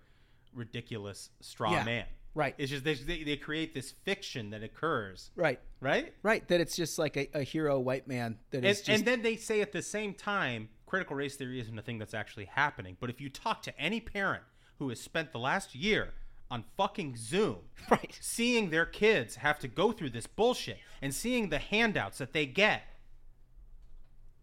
ridiculous 0.54 1.30
straw 1.40 1.72
Yeah. 1.72 1.84
man. 1.84 2.04
Right. 2.32 2.54
It's 2.58 2.70
just 2.70 2.84
they, 2.84 2.94
they, 2.94 3.36
create 3.36 3.74
this 3.74 3.90
fiction 4.04 4.50
that 4.50 4.62
occurs. 4.62 5.32
Right. 5.34 5.58
Right? 5.80 6.14
Right. 6.22 6.46
That 6.46 6.60
it's 6.60 6.76
just 6.76 6.96
like 6.96 7.16
a, 7.16 7.28
a 7.34 7.42
hero 7.42 7.80
white 7.80 8.06
man 8.06 8.38
that 8.50 8.58
And, 8.58 8.66
is 8.66 8.82
just 8.82 8.88
and 8.98 9.04
then 9.04 9.22
they 9.22 9.34
say 9.34 9.60
at 9.60 9.72
the 9.72 9.82
same 9.82 10.14
time, 10.14 10.68
critical 10.86 11.16
race 11.16 11.34
theory 11.34 11.58
isn't 11.60 11.76
a 11.76 11.82
thing 11.82 11.98
that's 11.98 12.14
actually 12.14 12.44
happening. 12.44 12.96
But 13.00 13.10
if 13.10 13.20
you 13.20 13.30
talk 13.30 13.62
to 13.62 13.76
any 13.80 14.00
parent 14.00 14.44
who 14.78 14.90
has 14.90 15.00
spent 15.00 15.32
the 15.32 15.40
last 15.40 15.74
year 15.74 16.14
on 16.52 16.64
fucking 16.76 17.16
Zoom, 17.16 17.58
right, 17.90 18.16
seeing 18.20 18.70
their 18.70 18.86
kids 18.86 19.34
have 19.36 19.58
to 19.58 19.68
go 19.68 19.90
through 19.90 20.10
this 20.10 20.28
bullshit 20.28 20.78
and 21.02 21.12
seeing 21.12 21.48
the 21.48 21.58
handouts 21.58 22.18
that 22.18 22.32
they 22.32 22.46
get, 22.46 22.82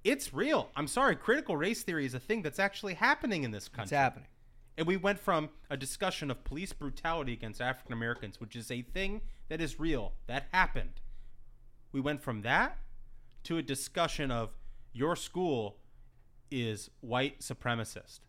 it's 0.07 0.33
real. 0.33 0.69
I'm 0.75 0.87
sorry, 0.87 1.15
critical 1.17 1.57
race 1.57 1.83
theory 1.83 2.05
is 2.05 2.13
a 2.13 2.19
thing 2.19 2.41
that's 2.41 2.59
actually 2.59 2.93
happening 2.93 3.43
in 3.43 3.51
this 3.51 3.67
country. 3.67 3.83
It's 3.83 3.91
happening. 3.91 4.29
And 4.77 4.87
we 4.87 4.95
went 4.95 5.19
from 5.19 5.49
a 5.69 5.75
discussion 5.75 6.31
of 6.31 6.43
police 6.43 6.71
brutality 6.71 7.33
against 7.33 7.59
African 7.59 7.91
Americans, 7.93 8.39
which 8.39 8.55
is 8.55 8.71
a 8.71 8.83
thing 8.83 9.21
that 9.49 9.59
is 9.59 9.79
real, 9.79 10.13
that 10.27 10.47
happened. 10.53 11.01
We 11.91 11.99
went 11.99 12.21
from 12.21 12.43
that 12.43 12.77
to 13.43 13.57
a 13.57 13.61
discussion 13.61 14.31
of 14.31 14.51
your 14.93 15.15
school 15.15 15.77
is 16.49 16.89
white 17.01 17.41
supremacist. 17.41 18.19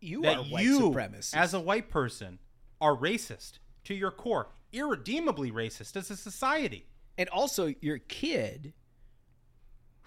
You 0.00 0.22
that 0.22 0.36
are 0.36 0.44
white 0.44 0.64
you, 0.64 0.80
supremacist. 0.80 1.34
As 1.36 1.54
a 1.54 1.60
white 1.60 1.90
person, 1.90 2.38
are 2.80 2.96
racist 2.96 3.58
to 3.84 3.94
your 3.94 4.12
core, 4.12 4.50
irredeemably 4.72 5.50
racist 5.50 5.96
as 5.96 6.10
a 6.10 6.16
society. 6.16 6.86
and 7.16 7.28
also 7.30 7.74
your 7.80 7.98
kid 7.98 8.72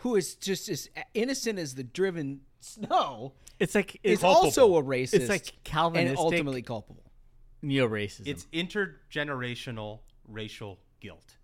who 0.02 0.16
is 0.16 0.36
just 0.36 0.70
as 0.70 0.90
innocent 1.14 1.58
as 1.60 1.76
the 1.76 1.84
driven 1.84 2.42
snow 2.60 3.34
It's 3.60 3.74
like 3.76 4.00
is 4.04 4.20
it's 4.20 4.24
also 4.24 4.78
a 4.78 4.84
racist 4.84 5.14
It's 5.16 5.30
like 5.30 5.48
and 5.48 5.64
Calvinistic 5.64 6.18
ultimately 6.18 6.62
culpable 6.62 7.12
neo 7.62 7.88
racism. 7.88 8.28
It's 8.28 8.46
intergenerational 8.54 10.00
racial 10.28 10.80
guilt 11.00 11.38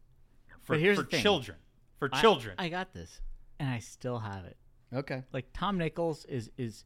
for, 0.62 0.74
but 0.74 0.80
here's 0.80 0.98
for 0.98 1.04
the 1.04 1.10
thing. 1.10 1.22
children. 1.22 1.58
For 2.00 2.10
I- 2.12 2.22
children. 2.22 2.56
I, 2.58 2.70
got 2.70 2.94
this, 2.94 3.22
and 3.60 3.70
I 3.70 3.80
still 3.80 4.20
have 4.20 4.46
it. 4.46 4.58
Okay. 4.94 5.24
Like 5.34 5.48
Tom 5.54 5.78
Nichols 5.78 6.26
is 6.26 6.50
is, 6.58 6.86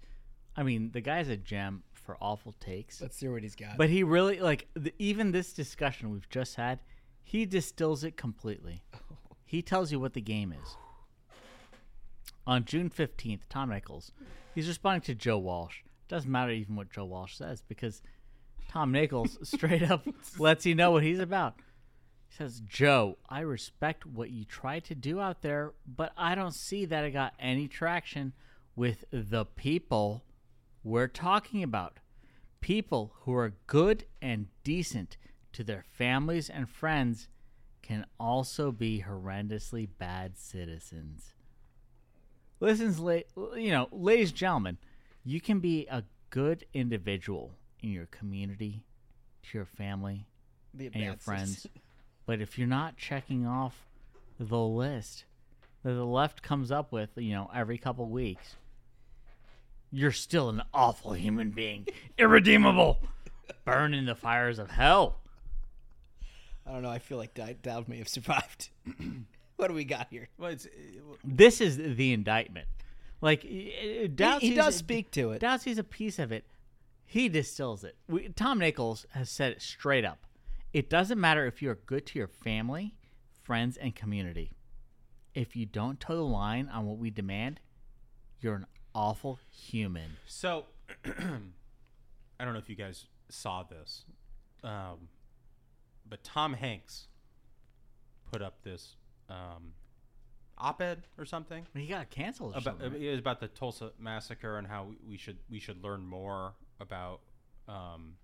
I 0.55 0.63
mean, 0.63 0.91
the 0.91 1.01
guy's 1.01 1.29
a 1.29 1.37
gem 1.37 1.83
for 1.93 2.17
awful 2.19 2.53
takes. 2.59 2.99
let's 3.01 3.17
see 3.17 3.27
what 3.27 3.43
he's 3.43 3.55
got 3.55 3.77
But 3.77 3.89
he 3.89 4.03
really 4.03 4.39
like 4.39 4.67
the, 4.73 4.93
even 4.97 5.31
this 5.31 5.53
discussion 5.53 6.11
we've 6.11 6.29
just 6.29 6.55
had. 6.55 6.79
He 7.23 7.45
distills 7.45 8.03
it 8.03 8.17
completely. 8.17 8.83
He 9.45 9.61
tells 9.61 9.91
you 9.91 9.99
what 9.99 10.13
the 10.13 10.21
game 10.21 10.53
is. 10.53 10.77
On 12.47 12.65
June 12.65 12.89
fifteenth, 12.89 13.47
Tom 13.49 13.69
Nichols, 13.69 14.11
he's 14.55 14.67
responding 14.67 15.01
to 15.01 15.15
Joe 15.15 15.37
Walsh. 15.37 15.77
Doesn't 16.07 16.31
matter 16.31 16.51
even 16.51 16.75
what 16.75 16.91
Joe 16.91 17.05
Walsh 17.05 17.35
says 17.35 17.63
because 17.67 18.01
Tom 18.69 18.91
Nichols 18.91 19.37
straight 19.47 19.83
up 19.83 20.07
lets 20.39 20.65
you 20.65 20.75
know 20.75 20.91
what 20.91 21.03
he's 21.03 21.19
about. 21.19 21.55
He 22.27 22.35
says, 22.37 22.61
Joe, 22.65 23.17
I 23.29 23.41
respect 23.41 24.05
what 24.05 24.29
you 24.29 24.45
try 24.45 24.79
to 24.79 24.95
do 24.95 25.19
out 25.19 25.41
there, 25.41 25.73
but 25.85 26.13
I 26.17 26.33
don't 26.35 26.55
see 26.55 26.85
that 26.85 27.03
it 27.03 27.11
got 27.11 27.33
any 27.37 27.67
traction 27.67 28.33
with 28.75 29.03
the 29.11 29.45
people 29.45 30.23
we're 30.83 31.09
talking 31.09 31.61
about. 31.61 31.99
People 32.61 33.13
who 33.21 33.33
are 33.33 33.55
good 33.67 34.05
and 34.21 34.47
decent 34.63 35.17
to 35.51 35.63
their 35.63 35.83
families 35.91 36.49
and 36.49 36.69
friends 36.69 37.27
can 37.81 38.05
also 38.19 38.71
be 38.71 39.03
horrendously 39.05 39.89
bad 39.97 40.37
citizens. 40.37 41.33
Listens, 42.61 42.99
you 42.99 43.71
know, 43.71 43.87
ladies 43.91 44.29
and 44.29 44.37
gentlemen, 44.37 44.77
you 45.25 45.41
can 45.41 45.59
be 45.59 45.87
a 45.89 46.03
good 46.29 46.63
individual 46.75 47.51
in 47.81 47.91
your 47.91 48.05
community, 48.05 48.83
to 49.43 49.57
your 49.57 49.65
family, 49.65 50.27
and 50.79 50.95
your 50.95 51.17
friends. 51.17 51.67
But 52.27 52.39
if 52.39 52.57
you're 52.57 52.67
not 52.67 52.97
checking 52.97 53.47
off 53.47 53.75
the 54.39 54.59
list 54.59 55.25
that 55.83 55.93
the 55.93 56.05
left 56.05 56.43
comes 56.43 56.71
up 56.71 56.91
with, 56.91 57.09
you 57.15 57.33
know, 57.33 57.49
every 57.53 57.79
couple 57.79 58.07
weeks, 58.07 58.55
you're 59.91 60.11
still 60.11 60.47
an 60.47 60.61
awful 60.71 61.13
human 61.13 61.49
being, 61.49 61.87
irredeemable, 62.19 62.99
burn 63.65 63.95
in 63.95 64.05
the 64.05 64.15
fires 64.15 64.59
of 64.59 64.69
hell. 64.69 65.17
i 66.65 66.71
don't 66.71 66.83
know. 66.83 66.91
I 66.91 66.99
feel 66.99 67.17
like 67.17 67.33
dowd 67.33 67.89
may 67.89 67.97
have 67.97 68.07
survived 68.07 68.69
what 69.61 69.67
do 69.67 69.75
we 69.75 69.85
got 69.85 70.07
here 70.09 70.27
well, 70.39 70.49
it's, 70.49 70.67
This 71.23 71.61
is 71.61 71.77
the 71.77 72.13
indictment. 72.13 72.67
Like 73.21 73.43
he, 73.43 74.09
he 74.39 74.55
does 74.55 74.75
speak 74.75 75.11
to 75.11 75.33
it. 75.33 75.39
Dowd 75.39 75.61
sees 75.61 75.77
a 75.77 75.83
piece 75.83 76.17
of 76.17 76.31
it. 76.31 76.45
He 77.05 77.29
distills 77.29 77.83
it. 77.83 77.95
We, 78.07 78.29
Tom 78.29 78.57
Nichols 78.57 79.05
has 79.11 79.29
said 79.29 79.51
it 79.51 79.61
straight 79.61 80.03
up. 80.03 80.25
It 80.73 80.89
doesn't 80.89 81.19
matter 81.19 81.45
if 81.45 81.61
you're 81.61 81.75
good 81.75 82.07
to 82.07 82.17
your 82.17 82.27
family, 82.27 82.95
friends, 83.43 83.77
and 83.77 83.93
community. 83.95 84.53
If 85.35 85.55
you 85.55 85.67
don't 85.67 85.99
toe 85.99 86.15
the 86.15 86.23
line 86.23 86.67
on 86.73 86.87
what 86.87 86.97
we 86.97 87.11
demand, 87.11 87.59
you're 88.39 88.55
an 88.55 88.65
awful 88.95 89.37
human. 89.47 90.17
So, 90.25 90.65
I 91.05 92.45
don't 92.45 92.53
know 92.53 92.59
if 92.59 92.69
you 92.69 92.75
guys 92.75 93.05
saw 93.29 93.61
this, 93.61 94.05
um, 94.63 95.09
but 96.09 96.23
Tom 96.23 96.53
Hanks 96.53 97.09
put 98.31 98.41
up 98.41 98.63
this 98.63 98.95
um, 99.31 99.73
op-ed 100.57 101.03
or 101.17 101.25
something. 101.25 101.65
He 101.73 101.87
got 101.87 102.09
canceled. 102.09 102.53
Or 102.53 102.57
About, 102.59 102.79
something, 102.81 103.01
It 103.01 103.09
was 103.11 103.19
about 103.19 103.39
the 103.39 103.47
Tulsa 103.47 103.91
massacre 103.97 104.57
and 104.57 104.67
how 104.67 104.83
we- 104.85 104.97
we 105.11 105.17
should 105.17 105.39
we 105.49 105.59
should 105.59 105.83
learn 105.83 106.05
more 106.05 106.55
about, 106.79 107.21
um, 107.67 108.17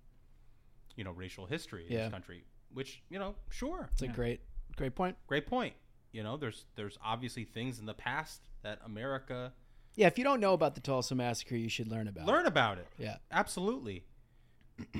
you 0.95 1.03
know, 1.03 1.11
racial 1.11 1.45
history 1.47 1.85
in 1.87 1.93
Yeah. 1.93 2.03
this 2.03 2.11
country. 2.11 2.43
Which 2.73 3.01
you 3.09 3.17
know, 3.19 3.35
sure, 3.49 3.89
it's 3.93 4.01
a 4.01 4.07
great 4.07 4.41
great 4.75 4.93
point 4.95 5.17
great 5.27 5.47
point. 5.47 5.75
You 6.11 6.23
know, 6.23 6.37
there's 6.37 6.65
there's 6.75 6.97
obviously 7.03 7.43
things 7.45 7.79
in 7.79 7.85
the 7.85 7.93
past 7.93 8.41
that 8.61 8.79
America 8.83 9.53
yeah 9.95 10.07
if 10.07 10.17
you 10.17 10.23
don't 10.23 10.39
know 10.39 10.53
about 10.53 10.75
the 10.75 10.81
tulsa 10.81 11.15
massacre 11.15 11.55
you 11.55 11.69
should 11.69 11.87
learn 11.87 12.07
about 12.07 12.23
it. 12.27 12.31
learn 12.31 12.45
about 12.45 12.77
it. 12.77 12.87
Yeah. 12.97 13.17
absolutely. 13.31 14.05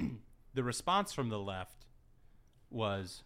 the 0.54 0.64
response 0.64 1.14
from 1.14 1.30
the 1.30 1.40
left 1.40 1.86
was, 2.70 3.24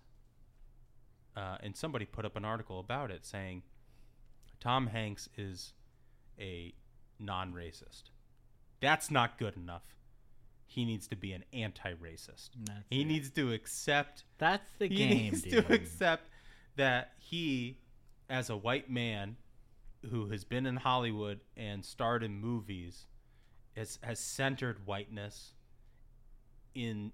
uh, 1.36 1.58
and 1.62 1.76
somebody 1.76 2.06
put 2.06 2.26
up 2.26 2.36
an 2.36 2.46
article 2.46 2.80
about 2.80 3.12
it 3.12 3.26
saying, 3.26 3.64
Tom 4.60 4.88
Hanks 4.88 5.30
is 5.38 5.74
a 6.40 6.74
non-racist. 7.20 8.04
That's 8.80 9.12
not 9.12 9.38
good 9.38 9.56
enough. 9.56 9.84
He 10.66 10.86
needs 10.86 11.08
to 11.10 11.16
be 11.16 11.34
an 11.34 11.44
anti-racist. 11.52 12.50
That's 12.66 12.86
he 12.90 13.02
it. 13.02 13.06
needs 13.06 13.30
to 13.32 13.52
accept. 13.52 14.24
That's 14.38 14.72
the 14.80 14.88
he 14.88 14.96
game, 14.96 15.10
needs 15.10 15.42
dude. 15.42 15.68
to 15.68 15.74
accept 15.74 16.30
that 16.78 17.12
he, 17.18 17.78
as 18.30 18.50
a 18.50 18.56
white 18.56 18.90
man, 18.90 19.36
who 20.10 20.30
has 20.30 20.44
been 20.44 20.66
in 20.66 20.78
Hollywood 20.78 21.42
and 21.58 21.84
starred 21.84 22.24
in 22.24 22.40
movies, 22.40 23.06
has 23.76 24.00
has 24.02 24.20
centered 24.20 24.86
whiteness 24.86 25.54
in 26.74 27.12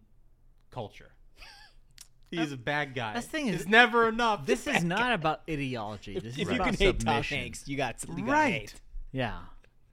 culture. 0.69 1.11
He's 2.29 2.51
a 2.51 2.57
bad 2.57 2.93
guy. 2.93 3.13
This 3.13 3.25
thing 3.25 3.47
is 3.47 3.61
it's 3.61 3.69
never 3.69 4.09
enough. 4.09 4.45
This 4.45 4.67
is 4.67 4.83
not 4.83 5.13
about 5.13 5.41
ideology. 5.49 6.15
This 6.19 6.33
if 6.37 6.41
is 6.43 6.49
you 6.49 6.55
about 6.55 6.57
you 6.57 6.77
can 6.77 6.85
hate 6.87 6.99
Tom. 6.99 7.23
Hanks, 7.23 7.67
you 7.67 7.77
got- 7.77 8.03
you 8.07 8.17
gotta 8.17 8.31
right. 8.31 8.51
hate. 8.53 8.73
Yeah, 9.13 9.39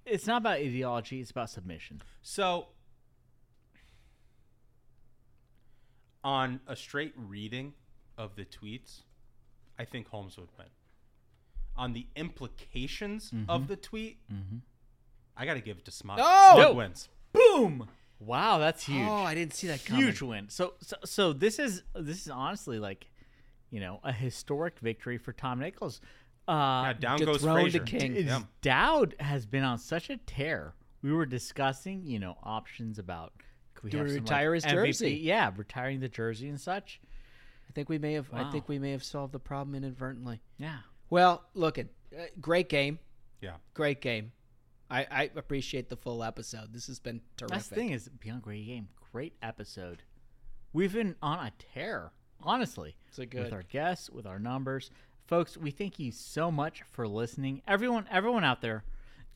it's 0.05 0.27
not 0.27 0.39
about 0.39 0.59
ideology. 0.59 1.20
It's 1.20 1.31
about 1.31 1.48
submission. 1.51 2.02
So, 2.23 2.66
on 6.23 6.61
a 6.66 6.74
straight 6.77 7.12
reading 7.16 7.74
of 8.16 8.35
the 8.36 8.44
tweets, 8.44 9.02
I 9.78 9.85
think 9.85 10.09
Holmes 10.09 10.36
would 10.36 10.48
win. 10.59 10.66
On 11.77 11.93
the 11.93 12.06
implications 12.16 13.32
of 13.48 13.62
Mhm. 13.62 13.66
the 13.69 13.77
tweet, 13.77 14.19
Mhm. 14.32 14.61
I 15.36 15.44
got 15.44 15.55
to 15.55 15.61
give 15.61 15.78
it 15.78 15.85
to 15.86 15.90
Smug. 15.90 16.19
Oh! 16.23 16.52
Smug 16.55 16.69
No! 16.69 16.73
wins. 16.74 17.09
Boom! 17.32 17.89
Wow, 18.20 18.59
that's 18.59 18.85
huge. 18.86 19.07
Oh, 19.07 19.12
I 19.23 19.35
didn't 19.35 19.55
see 19.55 19.66
that 19.66 19.81
Huge 19.81 20.19
coming. 20.20 20.31
win. 20.31 20.49
So, 20.49 20.74
so, 20.81 20.97
so 21.05 21.32
this 21.32 21.59
is 21.59 21.82
this 21.95 22.23
is 22.23 22.28
honestly 22.31 22.78
like, 22.78 23.11
you 23.70 23.81
know, 23.81 24.01
a 24.05 24.12
historic 24.12 24.78
victory 24.78 25.19
for 25.19 25.32
Tom 25.32 25.59
Nichols. 25.61 26.01
Uh, 26.47 26.53
Yeah, 26.86 26.93
down 26.95 27.19
goes 27.19 27.39
dethroned 27.39 27.61
Frazier. 27.73 27.82
a 27.82 27.86
king. 27.86 28.12
It's- 28.16 28.27
Yeah. 28.27 28.43
Dowd 28.62 29.15
has 29.20 29.47
been 29.47 29.65
on 29.65 29.78
such 29.78 30.11
a 30.11 30.16
tear. 30.19 30.74
We 31.03 31.12
were 31.12 31.27
discussing, 31.27 32.05
you 32.07 32.19
know, 32.19 32.36
options 32.43 32.99
about 32.99 33.32
could 33.74 33.85
we 33.85 33.91
Do 33.91 33.99
have 33.99 34.07
we 34.07 34.15
some, 34.15 34.24
like, 34.24 34.31
retire 34.31 34.55
his 34.55 34.65
MVP? 34.65 34.73
jersey? 34.86 35.11
Yeah, 35.16 35.51
retiring 35.57 36.01
the 36.01 36.09
jersey 36.09 36.49
and 36.49 36.61
such. 36.61 37.01
I 37.69 37.73
think 37.73 37.89
we 37.89 37.99
may 37.99 38.12
have. 38.15 38.28
I 38.32 38.51
think 38.51 38.69
we 38.69 38.78
may 38.78 38.93
have 38.93 39.03
solved 39.05 39.32
the 39.32 39.39
problem 39.41 39.74
inadvertently. 39.74 40.41
Yeah. 40.59 40.78
Well, 41.11 41.45
look 41.55 41.77
at 41.78 41.89
uh, 42.16 42.23
great 42.41 42.69
game. 42.69 42.99
Yeah. 43.41 43.57
Great 43.74 44.01
game. 44.01 44.32
I, 44.95 45.07
I 45.11 45.31
appreciate 45.35 45.89
the 45.89 45.97
full 45.97 46.23
episode. 46.23 46.73
This 46.73 46.87
has 46.87 47.01
been 47.01 47.21
terrific. 47.37 47.55
That's 47.55 47.69
the 47.69 47.75
thing 47.75 47.91
is 47.91 48.09
beyond 48.09 48.43
great 48.43 48.65
game, 48.65 48.89
great 49.12 49.35
episode. 49.43 50.05
We've 50.73 50.93
been 50.93 51.16
on 51.21 51.45
a 51.45 51.53
tear, 51.75 52.12
honestly. 52.41 52.95
So 53.11 53.25
good. 53.27 53.43
with 53.43 53.53
our 53.53 53.65
guests, 53.65 54.09
with 54.09 54.25
our 54.25 54.39
numbers, 54.39 54.93
folks. 55.27 55.57
We 55.57 55.73
thank 55.73 55.99
you 55.99 56.12
so 56.12 56.49
much 56.53 56.85
for 56.93 57.09
listening. 57.09 57.61
Everyone, 57.66 58.07
everyone 58.09 58.45
out 58.45 58.61
there, 58.61 58.85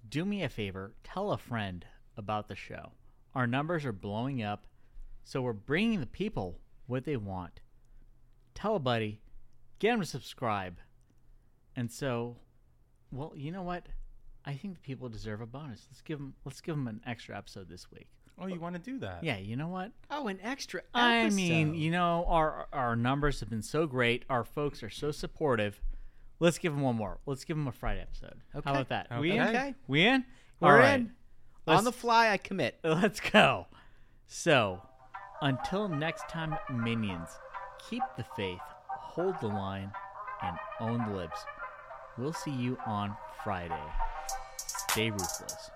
do 0.09 0.25
me 0.25 0.45
a 0.45 0.49
favor, 0.49 0.95
tell 1.03 1.33
a 1.33 1.39
friend 1.39 1.85
about 2.17 2.47
the 2.47 2.55
show. 2.55 2.93
Our 3.35 3.49
numbers 3.49 3.85
are 3.85 3.93
blowing 3.93 4.45
up, 4.45 4.69
so 5.25 5.43
we're 5.43 5.53
bringing 5.53 5.99
the 5.99 6.07
people 6.07 6.61
what 6.87 7.05
they 7.05 7.17
want. 7.17 7.61
Tell 8.55 8.77
a 8.77 8.81
buddy, 8.81 9.23
get 9.81 9.91
them 9.91 10.01
to 10.01 10.07
subscribe. 10.07 10.79
And 11.75 11.91
so, 11.91 12.37
well, 13.11 13.33
you 13.35 13.51
know 13.51 13.63
what? 13.63 13.87
I 14.49 14.55
think 14.55 14.75
the 14.75 14.81
people 14.81 15.11
deserve 15.11 15.43
a 15.43 15.47
bonus. 15.47 15.87
Let's 15.91 16.01
give 16.01 16.19
them. 16.19 16.33
Let's 16.47 16.63
give 16.63 16.75
them 16.75 16.89
an 16.89 17.03
extra 17.07 17.37
episode 17.37 17.69
this 17.69 17.91
week. 17.93 18.09
Oh, 18.41 18.47
you 18.47 18.59
want 18.59 18.77
to 18.77 18.81
do 18.81 18.99
that? 19.01 19.23
Yeah, 19.23 19.37
you 19.37 19.57
know 19.57 19.69
what? 19.69 19.93
Oh, 20.11 20.29
an 20.29 20.39
extra. 20.43 20.81
I 20.95 21.29
mean, 21.29 21.75
you 21.75 21.91
know, 21.91 22.25
our 22.29 22.67
our 22.73 22.97
numbers 22.97 23.41
have 23.41 23.51
been 23.51 23.63
so 23.63 23.87
great. 23.87 24.25
Our 24.31 24.45
folks 24.45 24.83
are 24.83 24.89
so 24.89 25.11
supportive. 25.11 25.83
Let's 26.41 26.57
give 26.57 26.73
them 26.73 26.81
one 26.83 26.97
more. 26.97 27.19
Let's 27.27 27.45
give 27.45 27.59
them 27.59 27.67
a 27.67 27.73
Friday 27.73 28.01
episode. 28.01 28.41
How 28.55 28.61
about 28.61 28.89
that? 28.89 29.09
We 29.21 29.33
in? 29.33 29.43
Okay. 29.43 29.75
We 29.87 30.07
in? 30.07 30.25
We're 30.61 30.73
All 30.73 30.79
right. 30.79 30.95
in. 31.01 31.13
Let's- 31.67 31.79
On 31.79 31.85
the 31.85 31.93
fly, 31.93 32.31
I 32.31 32.39
commit. 32.39 32.79
Let's 32.85 33.21
go. 33.21 33.67
So, 34.29 34.81
until 35.43 35.89
next 35.89 36.29
time, 36.29 36.57
minions, 36.73 37.29
keep 37.91 38.03
the 38.17 38.25
faith, 38.37 38.61
hold 38.89 39.35
the 39.41 39.49
line, 39.49 39.91
and 40.43 40.57
own 40.81 41.11
the 41.11 41.17
libs. 41.17 41.45
We'll 42.19 42.33
see 42.33 42.51
you 42.51 42.77
on 42.85 43.17
Friday. 43.45 43.81
Stay 44.57 45.11
ruthless. 45.11 45.71